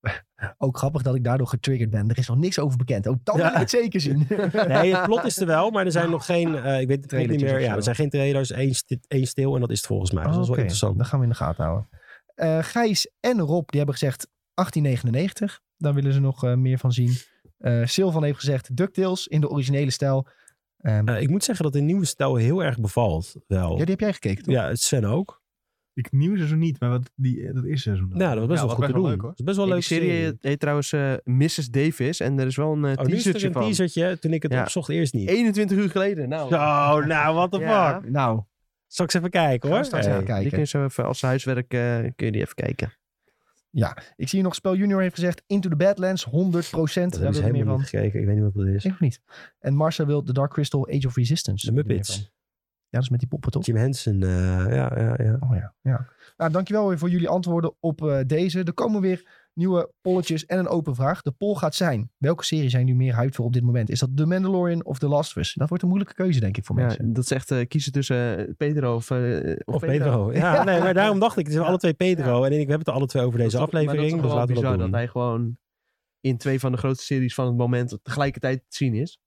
Ook 0.58 0.78
grappig 0.78 1.02
dat 1.02 1.14
ik 1.14 1.24
daardoor 1.24 1.46
getriggerd 1.46 1.90
ben. 1.90 2.08
Er 2.08 2.18
is 2.18 2.28
nog 2.28 2.36
niks 2.38 2.58
over 2.58 2.76
bekend. 2.78 3.06
Ook 3.08 3.24
dan 3.24 3.36
Ja. 3.36 3.42
wil 3.42 3.52
ik 3.52 3.58
het 3.58 3.70
zeker 3.70 4.00
zien. 4.00 4.26
Nee, 4.68 4.94
het 4.96 5.02
plot 5.04 5.24
is 5.24 5.38
er 5.38 5.46
wel, 5.46 5.70
maar 5.70 5.84
er 5.84 5.92
zijn 5.92 6.10
nog 6.10 6.24
geen, 6.24 6.54
eh, 6.56 6.80
ik 6.80 6.88
weet 6.88 7.10
het 7.10 7.28
niet 7.30 7.40
meer. 7.42 7.60
Ja, 7.60 7.76
er 7.76 7.82
zijn 7.82 7.96
geen 7.96 8.10
trailers, 8.10 8.52
sti- 8.78 9.00
één 9.08 9.26
stil 9.26 9.54
en 9.54 9.60
dat 9.60 9.70
is 9.70 9.76
het 9.78 9.86
volgens 9.86 10.10
mij. 10.10 10.22
Dus 10.24 10.32
dat 10.32 10.42
is 10.42 10.48
wel 10.48 10.56
interessant. 10.58 10.98
Dat 10.98 11.06
gaan 11.06 11.18
we 11.18 11.24
in 11.24 11.30
de 11.30 11.36
gaten 11.36 11.64
houden. 11.64 11.88
Eh, 12.34 12.58
Gijs 12.62 13.10
en 13.20 13.38
Rob, 13.40 13.68
die 13.68 13.76
hebben 13.78 13.94
gezegd 13.98 14.28
1899. 14.54 15.60
Daar 15.76 15.94
willen 15.94 16.12
ze 16.12 16.20
nog 16.20 16.44
eh, 16.44 16.54
meer 16.54 16.78
van 16.78 16.92
zien. 16.92 17.12
Eh 17.58 17.86
Silvan 17.86 18.24
heeft 18.24 18.38
gezegd 18.38 18.76
DuckTales 18.76 19.26
in 19.26 19.40
de 19.40 19.48
originele 19.48 19.90
stijl. 19.90 20.26
Ehm, 20.78 21.08
Eh, 21.08 21.20
ik 21.20 21.28
moet 21.30 21.44
zeggen 21.44 21.64
dat 21.64 21.72
de 21.72 21.80
nieuwe 21.80 22.04
stijl 22.04 22.36
heel 22.36 22.64
erg 22.64 22.78
bevalt. 22.80 23.34
Wel. 23.46 23.70
ja, 23.70 23.76
die 23.76 23.90
heb 23.90 24.00
jij 24.00 24.12
gekeken, 24.12 24.44
toch? 24.44 24.54
Ja, 24.54 24.74
Sven 24.74 25.04
ook. 25.04 25.39
Ik 26.00 26.12
nieuwe 26.12 26.36
seizoen 26.36 26.58
niet, 26.58 26.80
maar 26.80 26.90
wat 26.90 27.10
die, 27.14 27.52
dat 27.52 27.64
eerste 27.64 27.82
seizoen. 27.82 28.08
dan. 28.08 28.18
Nou, 28.18 28.30
dat 28.30 28.38
was 28.38 28.48
best 28.48 28.60
Ja, 28.60 28.66
wel 28.66 28.74
goed 28.76 28.86
te 28.86 28.92
doen. 28.92 29.02
leuk, 29.10 29.20
hoor. 29.20 29.30
Dat 29.30 29.38
is 29.38 29.44
best 29.44 29.56
wel 29.56 29.66
Ja, 29.66 29.72
leuk. 29.72 29.88
die 29.88 29.98
serie 29.98 30.38
heet 30.40 30.60
trouwens 30.60 30.92
eh, 30.92 31.12
Mrs. 31.24 31.70
Davis. 31.70 32.20
En 32.20 32.38
er 32.38 32.46
is 32.46 32.56
wel 32.56 32.72
een 32.72 32.84
eh 32.84 32.90
Oh, 32.90 32.90
is 32.90 32.98
er 32.98 33.06
teasertje 33.10 33.46
een 33.46 33.52
van. 33.52 33.62
teasertje. 33.62 34.18
Toen 34.18 34.32
ik 34.32 34.42
het 34.42 34.52
Ja. 34.52 34.62
opzocht 34.62 34.88
eerst 34.88 35.14
niet. 35.14 35.28
21 35.28 35.76
uur 35.78 35.90
geleden. 35.90 36.28
Nou, 36.28 36.48
Zo, 36.48 36.56
nou, 37.06 37.34
what 37.34 37.50
the 37.52 37.58
Ja. 37.58 38.00
fuck. 38.00 38.10
Nou, 38.10 38.40
Zal 38.86 39.04
ik 39.06 39.12
eens 39.14 39.22
even 39.22 39.30
kijken 39.30 39.70
hoor. 39.70 39.84
straks 39.84 40.04
Hey. 40.04 40.14
even 40.14 40.24
kijken. 40.26 40.42
die 40.42 40.50
kun 40.52 40.60
je 40.60 40.66
zo 40.66 40.84
even 40.84 41.04
als 41.04 41.22
huiswerk 41.22 41.72
eh, 41.74 41.96
kun 42.16 42.26
je 42.26 42.32
die 42.32 42.40
even 42.40 42.54
kijken. 42.54 42.92
ik 44.16 44.28
zie 44.28 44.38
hier 44.38 44.42
nog 44.42 44.54
Spel 44.54 44.74
Junior 44.76 45.00
heeft 45.00 45.14
gezegd 45.14 45.42
Into 45.46 45.68
the 45.68 45.76
Badlands, 45.76 46.24
100 46.24 46.70
procent. 46.70 47.12
Dat 47.12 47.20
Daar 47.20 47.32
hebben 47.32 47.32
wil 47.32 47.32
ze 47.32 47.38
ik 47.38 47.44
meer 47.44 47.52
helemaal 47.54 47.72
van. 47.74 47.80
niet 47.80 47.88
gekeken. 47.90 48.20
Ik 48.20 48.26
weet 48.26 48.34
niet 48.34 48.44
wat 48.54 48.66
dat 48.66 48.74
is. 48.74 48.84
Ik 48.84 48.90
nog 48.90 49.00
niet. 49.00 49.20
En 49.58 49.74
Marcel 49.74 50.06
wil 50.06 50.22
The 50.22 50.32
Dark 50.32 50.50
Crystal 50.52 50.88
Age 50.88 51.06
of 51.06 51.16
Resistance. 51.16 51.66
De 51.66 51.72
Muppets. 51.72 52.30
Ja, 52.90 52.96
dat 52.98 53.02
is 53.02 53.08
met 53.10 53.20
die 53.20 53.28
poppen, 53.28 53.50
toch? 53.50 53.66
Jim 53.66 53.76
Henson. 53.76 54.22
eh, 54.22 54.28
ja, 54.74 54.92
ja, 54.96 55.14
ja. 55.22 55.36
Oh 55.40 55.54
ja, 55.54 55.74
ja. 55.80 56.08
Nou, 56.36 56.52
dankjewel 56.52 56.88
weer 56.88 56.98
voor 56.98 57.10
jullie 57.10 57.28
antwoorden 57.28 57.74
op 57.80 58.02
eh, 58.04 58.18
deze. 58.26 58.62
Er 58.62 58.72
komen 58.74 59.00
weer 59.00 59.48
nieuwe 59.54 59.92
polletjes 60.00 60.46
en 60.46 60.58
een 60.58 60.68
open 60.68 60.94
vraag. 60.94 61.22
De 61.22 61.30
poll 61.30 61.54
gaat 61.54 61.74
zijn, 61.74 62.10
welke 62.18 62.44
serie 62.44 62.68
zijn 62.68 62.86
nu 62.86 62.94
meer 62.94 63.16
hyped 63.16 63.34
voor 63.34 63.44
op 63.44 63.52
dit 63.52 63.62
moment? 63.62 63.90
Is 63.90 63.98
dat 64.00 64.08
The 64.16 64.26
Mandalorian 64.26 64.84
of 64.84 64.98
The 64.98 65.08
Last 65.08 65.30
of 65.30 65.36
Us? 65.36 65.54
Dat 65.54 65.68
wordt 65.68 65.82
een 65.82 65.88
moeilijke 65.88 66.14
keuze, 66.16 66.40
denk 66.40 66.56
ik, 66.56 66.64
voor 66.64 66.76
Ja, 66.78 66.82
mensen. 66.86 67.12
dat 67.12 67.24
is 67.24 67.30
echt 67.30 67.50
eh, 67.50 67.66
kiezen 67.68 67.92
tussen 67.92 68.54
Pedro 68.56 68.94
of, 68.94 69.10
of, 69.10 69.18
Of 69.64 69.80
Pedro. 69.80 70.32
Ja, 70.32 70.64
nee, 70.64 70.80
maar 70.80 70.94
daarom 70.94 71.18
dacht 71.18 71.36
ik, 71.36 71.44
het 71.44 71.54
zijn 71.54 71.66
alle 71.66 71.78
twee 71.78 71.94
Pedro. 71.94 72.44
En 72.44 72.50
ik, 72.50 72.50
we 72.50 72.58
hebben 72.58 72.78
het 72.78 72.88
er 72.88 72.92
alle 72.94 73.06
twee 73.06 73.22
over 73.24 73.38
deze 73.38 73.56
Dat 73.56 73.66
is 73.66 73.72
toch- 73.72 73.80
aflevering. 73.80 74.22
Dus 74.22 74.32
laten 74.32 74.54
we 74.54 74.60
dat 74.60 74.70
doen. 74.72 74.80
dat 74.82 74.90
hij 74.90 75.08
gewoon 75.08 75.56
in 76.20 76.36
twee 76.38 76.60
van 76.60 76.72
de 76.72 76.78
grootste 76.78 77.04
series 77.04 77.34
van 77.34 77.46
het 77.46 77.56
moment 77.56 77.98
tegelijkertijd 78.02 78.58
te 78.58 78.76
zien 78.76 78.94
is. 78.94 79.18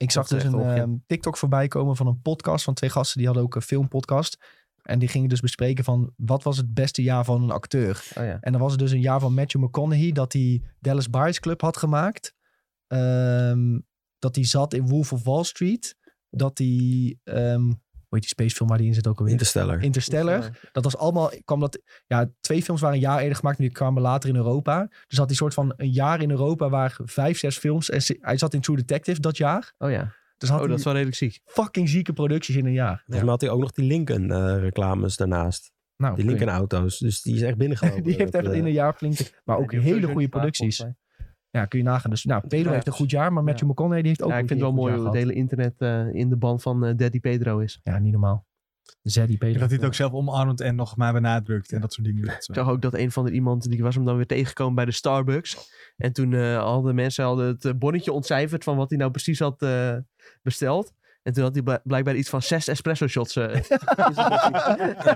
Ik 0.00 0.10
zag 0.10 0.28
dus 0.28 0.44
een 0.44 0.60
ehm, 0.60 0.94
TikTok 1.06 1.36
voorbij 1.36 1.68
komen 1.68 1.96
van 1.96 2.06
een 2.06 2.20
podcast 2.20 2.64
van 2.64 2.74
twee 2.74 2.90
gasten. 2.90 3.16
Die 3.16 3.26
hadden 3.26 3.44
ook 3.44 3.54
een 3.54 3.62
filmpodcast. 3.62 4.38
En 4.82 4.98
die 4.98 5.08
gingen 5.08 5.28
dus 5.28 5.40
bespreken 5.40 5.84
van 5.84 6.12
wat 6.16 6.42
was 6.42 6.56
het 6.56 6.74
beste 6.74 7.02
jaar 7.02 7.24
van 7.24 7.42
een 7.42 7.50
acteur. 7.50 8.04
Oh 8.18 8.24
ja. 8.24 8.38
En 8.40 8.52
dan 8.52 8.60
was 8.60 8.70
het 8.70 8.80
dus 8.80 8.90
een 8.90 9.00
jaar 9.00 9.20
van 9.20 9.34
Matthew 9.34 9.62
McConaughey 9.62 10.12
dat 10.12 10.32
hij 10.32 10.62
Dallas 10.78 11.10
Buyers 11.10 11.40
Club 11.40 11.60
had 11.60 11.76
gemaakt. 11.76 12.34
Ehm, 12.86 13.78
dat 14.18 14.34
hij 14.34 14.44
zat 14.44 14.74
in 14.74 14.88
Wolf 14.88 15.12
of 15.12 15.24
Wall 15.24 15.44
Street. 15.44 15.96
Dat 16.30 16.58
hij, 16.58 17.18
ehm, 17.24 17.72
heet 18.18 18.20
die 18.20 18.28
spacefilm 18.28 18.68
waar 18.68 18.78
hij 18.78 18.86
in 18.86 18.94
zit 18.94 19.06
ook 19.06 19.18
alweer? 19.18 19.32
Interstellar. 19.32 19.82
Interstellar. 19.82 20.50
Dat 20.72 20.84
was 20.84 20.96
allemaal, 20.96 21.32
kwam 21.44 21.60
dat, 21.60 21.80
ja, 22.06 22.30
twee 22.40 22.62
films 22.62 22.80
waren 22.80 22.96
een 22.96 23.02
jaar 23.02 23.20
eerder 23.20 23.36
gemaakt, 23.36 23.58
maar 23.58 23.66
die 23.66 23.76
kwamen 23.76 24.02
later 24.02 24.28
in 24.28 24.36
Europa. 24.36 24.88
Dus 25.06 25.18
had 25.18 25.26
hij 25.28 25.36
soort 25.36 25.54
van 25.54 25.72
een 25.76 25.90
jaar 25.90 26.22
in 26.22 26.30
Europa 26.30 26.68
waar 26.68 26.98
vijf, 27.04 27.38
zes 27.38 27.58
films. 27.58 27.90
En 27.90 28.16
hij 28.20 28.36
zat 28.38 28.54
in 28.54 28.60
True 28.60 28.76
Detective 28.76 29.20
dat 29.20 29.36
jaar. 29.36 29.72
Oh 29.78 29.90
ja. 29.90 30.12
Dus 30.38 30.48
had 30.48 30.60
Oh, 30.62 30.68
dat 30.68 30.78
is 30.78 30.84
wel 30.84 30.92
redelijk 30.92 31.16
ziek. 31.18 31.40
fucking 31.44 31.88
zieke 31.88 32.12
producties 32.12 32.56
in 32.56 32.66
een 32.66 32.72
jaar. 32.72 32.96
Volgens 32.96 33.20
mij 33.20 33.30
had 33.30 33.40
hij 33.40 33.50
ook 33.50 33.60
nog 33.60 33.70
die 33.72 33.84
Lincoln 33.86 34.30
eh, 34.30 34.58
reclames 34.58 35.16
daarnaast. 35.16 35.72
Nou, 35.96 36.14
Die 36.14 36.24
kun 36.24 36.32
je- 36.32 36.38
Lincoln 36.38 36.58
auto's. 36.58 36.98
Dus 36.98 37.22
die 37.22 37.34
is 37.34 37.42
echt 37.42 37.56
binnengekomen. 37.56 38.02
die 38.08 38.14
heeft 38.14 38.34
echt 38.34 38.52
in 38.52 38.64
een 38.64 38.72
jaar 38.72 38.94
flink, 38.94 39.18
maar 39.44 39.56
ook 39.56 39.72
Ja, 39.72 39.80
die 39.80 39.92
hele 39.92 40.06
goede 40.06 40.28
producties. 40.28 40.84
Ja, 41.50 41.64
kun 41.64 41.78
je 41.78 41.84
nagaan. 41.84 42.10
Dus 42.10 42.24
nou, 42.24 42.46
Pedro 42.48 42.68
Ja. 42.68 42.74
heeft 42.74 42.86
een 42.86 42.92
goed 42.92 43.10
jaar, 43.10 43.32
maar 43.32 43.44
Matthew 43.44 43.62
Ja. 43.66 43.68
McConaughey 43.70 44.00
die 44.02 44.08
heeft 44.10 44.22
ook 44.22 44.30
Ja, 44.30 44.36
ik 44.36 44.42
een 44.42 44.48
vind 44.48 44.60
het 44.60 44.68
wel 44.68 44.78
mooi 44.78 44.92
hoe 44.94 45.02
goed 45.04 45.12
het 45.12 45.22
hele 45.22 45.32
internet 45.34 45.74
eh, 45.78 46.14
in 46.14 46.28
de 46.28 46.36
band 46.36 46.62
van 46.62 46.84
eh, 46.84 46.96
Daddy 46.96 47.20
Pedro 47.20 47.58
is. 47.58 47.80
Ja, 47.82 47.98
niet 47.98 48.12
normaal. 48.12 48.48
Zaddy 49.02 49.38
Pedro. 49.38 49.58
Dat 49.60 49.68
hij 49.68 49.76
het 49.78 49.86
ook 49.86 49.94
zelf 49.94 50.12
omarmt 50.12 50.60
en 50.60 50.74
nog 50.74 50.96
maar 50.96 51.12
benadrukt 51.12 51.72
en 51.72 51.80
dat 51.80 51.92
soort 51.92 52.06
dingen. 52.06 52.24
Ik 52.24 52.36
zag 52.38 52.68
ook 52.68 52.82
dat 52.82 52.94
een 52.94 53.10
van 53.12 53.24
de 53.24 53.30
iemand, 53.32 53.70
die 53.70 53.82
was 53.82 53.94
hem 53.94 54.04
dan 54.04 54.16
weer 54.16 54.26
tegengekomen 54.26 54.74
bij 54.74 54.84
de 54.84 54.90
Starbucks. 54.92 55.72
En 55.96 56.12
toen 56.12 56.32
eh 56.34 56.62
hadden 56.62 56.94
mensen 56.94 57.24
hadden 57.24 57.56
het 57.60 57.78
bonnetje 57.78 58.12
ontcijferd 58.12 58.64
van 58.64 58.76
wat 58.76 58.88
hij 58.90 58.98
nou 58.98 59.10
precies 59.10 59.38
had 59.38 59.62
eh, 59.62 59.96
besteld. 60.42 60.92
En 61.22 61.32
toen 61.32 61.42
had 61.42 61.54
hij 61.54 61.62
bl- 61.62 61.74
blijkbaar 61.88 62.14
iets 62.14 62.28
van 62.30 62.42
zes 62.42 62.68
espresso 62.68 63.06
shots. 63.06 63.36
eh. 63.36 63.54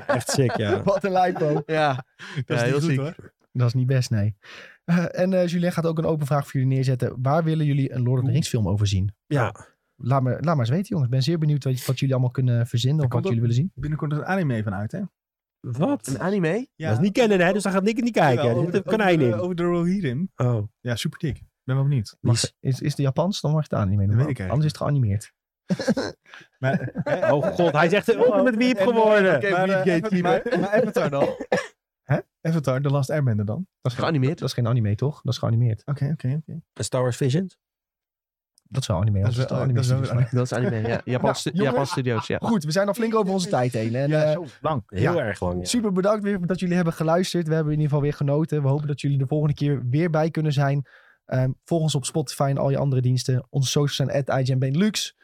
Echt 0.07 0.31
sick, 0.31 0.57
ja. 0.57 0.83
Wat 0.83 1.05
een 1.05 1.13
lijpo. 1.13 1.63
ja, 1.67 1.95
dat 1.95 2.05
is 2.37 2.45
Ja, 2.47 2.55
niet 2.55 2.65
heel 2.65 2.73
goed 2.73 2.83
ziek. 2.83 2.99
hoor. 2.99 3.33
Dat 3.53 3.67
is 3.67 3.75
niet 3.75 3.87
best, 3.87 4.11
nee. 4.11 4.37
Eh, 4.85 5.19
en 5.21 5.33
eh 5.33 5.47
Julien 5.47 5.73
gaat 5.73 5.87
ook 5.87 5.99
een 5.99 6.05
open 6.05 6.27
vraag 6.27 6.43
voor 6.43 6.61
jullie 6.61 6.75
neerzetten. 6.75 7.17
Waar 7.23 7.45
willen 7.45 7.67
jullie 7.67 7.93
een 7.93 8.03
Lord 8.03 8.21
of 8.21 8.27
the 8.27 8.33
Rings 8.33 8.49
film 8.49 8.69
over 8.69 8.87
zien? 8.87 9.15
Ja, 9.27 9.55
Laat 9.97 10.23
me, 10.23 10.31
laat 10.31 10.43
maar 10.45 10.59
eens 10.59 10.69
weten, 10.69 10.87
jongens. 10.89 11.07
Ik 11.07 11.15
ben 11.15 11.23
zeer 11.23 11.39
benieuwd 11.39 11.65
wat, 11.65 11.85
wat 11.87 11.99
jullie 11.99 12.15
allemaal 12.15 12.33
kunnen 12.33 12.67
verzinnen 12.67 13.05
of 13.05 13.13
wat 13.13 13.25
jullie 13.25 13.41
willen 13.41 13.55
zien. 13.55 13.71
Binnenkort 13.75 14.13
een 14.13 14.25
anime 14.25 14.63
van 14.63 14.75
uit, 14.75 14.93
hè? 14.93 15.01
wat? 15.61 16.07
een 16.07 16.21
anime. 16.21 16.69
Ja. 16.75 16.89
Dat 16.89 16.97
is 16.99 17.05
niet 17.05 17.13
kennen, 17.13 17.41
hè? 17.41 17.53
Dus 17.53 17.63
dan 17.63 17.73
gaat 17.73 17.83
Nick 17.83 17.95
het 17.97 18.05
niet 18.05 18.15
kijken. 18.15 18.45
Jawel, 18.45 18.51
Er 18.51 18.57
over, 18.61 18.73
de, 18.73 18.79
een 18.79 19.01
over, 19.01 19.19
de, 19.19 19.25
in. 19.25 19.35
over 19.35 19.57
de 19.57 19.63
Rohirrim. 19.63 20.31
Oh. 20.37 20.63
Ja, 20.81 20.97
super 20.97 21.19
dik. 21.19 21.43
Ben 21.65 21.75
wel 21.75 21.85
benieuwd. 21.85 22.17
Is- 22.21 22.55
Is, 22.61 22.81
is 22.81 22.95
de 22.95 23.03
Japans? 23.03 23.41
Dan 23.41 23.53
mag 23.53 23.69
je 23.69 23.75
het 23.77 23.85
anime 23.85 24.07
noemen. 24.07 24.17
weet 24.27 24.39
ik 24.39 24.39
eigenlijk 24.39 24.51
Anders 24.51 24.73
is 24.73 24.79
het 24.79 24.83
geanimeerd. 24.83 25.33
Maar, 26.59 26.93
Oh 27.33 27.47
god, 27.47 27.73
hij 27.73 27.89
ultimate 28.09 28.57
wiep 28.65 28.79
geworden. 28.79 29.37
Oké, 29.37 29.51
maar, 29.51 29.67
Wiep 29.67 29.77
eh, 29.77 29.83
Gate 29.83 30.07
Avatar- 30.07 30.21
maar, 30.23 30.61
maar 30.61 30.71
Avatar 30.83 31.11
dan? 31.11 31.29
Hè? 32.05 32.19
Avatar, 32.43 32.81
The 32.81 32.89
Last 32.91 33.11
Airbender 33.11 33.45
dan? 33.47 33.67
Dat 33.81 33.93
is 33.93 33.99
Geanimeerd. 33.99 34.39
Dat 34.39 34.49
is 34.49 34.55
geen 34.55 34.67
anime, 34.67 34.95
toch? 34.95 35.21
Dat 35.23 35.33
is 35.33 35.39
geanimeerd. 35.39 35.83
Oké, 35.85 36.05
oké, 36.13 36.35
oké. 36.41 36.61
En 36.73 36.85
Star 36.85 37.03
Wars 37.03 37.17
Visions? 37.17 37.59
Dat 38.69 38.83
is 38.83 38.89
wel 38.89 39.01
anime. 39.01 39.21
Dat 39.21 39.31
is 39.31 39.37
wel- 39.37 39.49
anime 39.49 39.73
dat 39.73 39.83
is 39.83 39.89
wel. 40.11 40.25
Dat 40.31 40.53
anime, 40.53 40.77
ja. 40.89 40.89
Japan, 41.05 41.23
Nou, 41.25 41.35
stu-. 41.35 41.51
Japan 41.55 41.87
Studios, 41.87 42.27
ja. 42.27 42.39
Goed, 42.43 42.65
we 42.65 42.71
zijn 42.71 42.89
al 42.89 42.95
flink 42.95 43.15
over 43.15 43.33
onze 43.33 43.49
tijd 43.49 43.73
heen. 43.73 43.95
En, 43.95 44.09
Ja, 44.09 44.23
eh, 44.25 44.33
zo 44.33 44.45
lang. 44.61 44.83
Heel 44.87 45.15
Ja. 45.15 45.25
erg 45.25 45.41
lang, 45.41 45.59
ja. 45.59 45.65
Super 45.65 45.93
bedankt 45.93 46.23
weer 46.25 46.47
dat 46.47 46.61
jullie 46.61 46.75
hebben 46.75 46.93
geluisterd. 46.95 47.49
We 47.49 47.55
hebben 47.55 47.73
in 47.73 47.79
ieder 47.79 47.93
geval 47.93 48.05
weer 48.11 48.17
genoten. 48.17 48.63
We 48.63 48.69
hopen 48.69 48.87
dat 48.87 49.01
jullie 49.01 49.19
de 49.19 49.27
volgende 49.27 49.55
keer 49.55 49.83
weer 49.89 50.11
bij 50.11 50.31
kunnen 50.31 50.53
zijn. 50.53 50.87
Ehm, 51.25 51.51
volg 51.65 51.83
ons 51.83 51.95
op 51.95 52.05
Spotify 52.05 52.47
en 52.51 52.59
al 52.59 52.71
je 52.71 52.79
andere 52.79 53.03
diensten. 53.03 53.47
Onze 53.51 53.71
socials 53.71 53.97
zijn 53.97 54.11
at 54.11 54.41
IGNBenelux. 54.41 55.17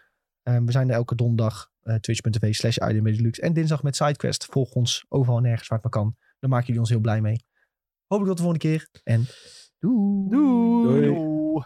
Ehm, 0.43 0.65
we 0.65 0.73
zijn 0.73 0.89
er 0.89 0.95
elke 0.95 1.15
donderdag. 1.15 1.69
eh, 1.81 1.95
Twitch.tv 1.95 2.55
slash. 2.55 2.77
En 2.77 3.53
dinsdag 3.53 3.83
met 3.83 3.97
SideQuest. 3.97 4.45
Volg 4.45 4.73
ons 4.73 5.05
overal 5.09 5.37
en 5.37 5.43
nergens 5.43 5.69
waar 5.69 5.79
het 5.83 5.93
maar 5.93 6.03
kan. 6.03 6.17
Daar 6.41 6.51
maken 6.51 6.67
jullie 6.67 6.81
ons 6.81 6.91
heel 6.91 7.01
blij 7.01 7.21
mee. 7.21 7.45
Hopelijk 8.07 8.37
tot 8.37 8.37
de 8.37 8.43
volgende 8.43 8.69
keer. 8.69 8.89
En 9.03 9.25
doei. 9.79 10.29
Doei. 10.29 11.07
Doei. 11.07 11.65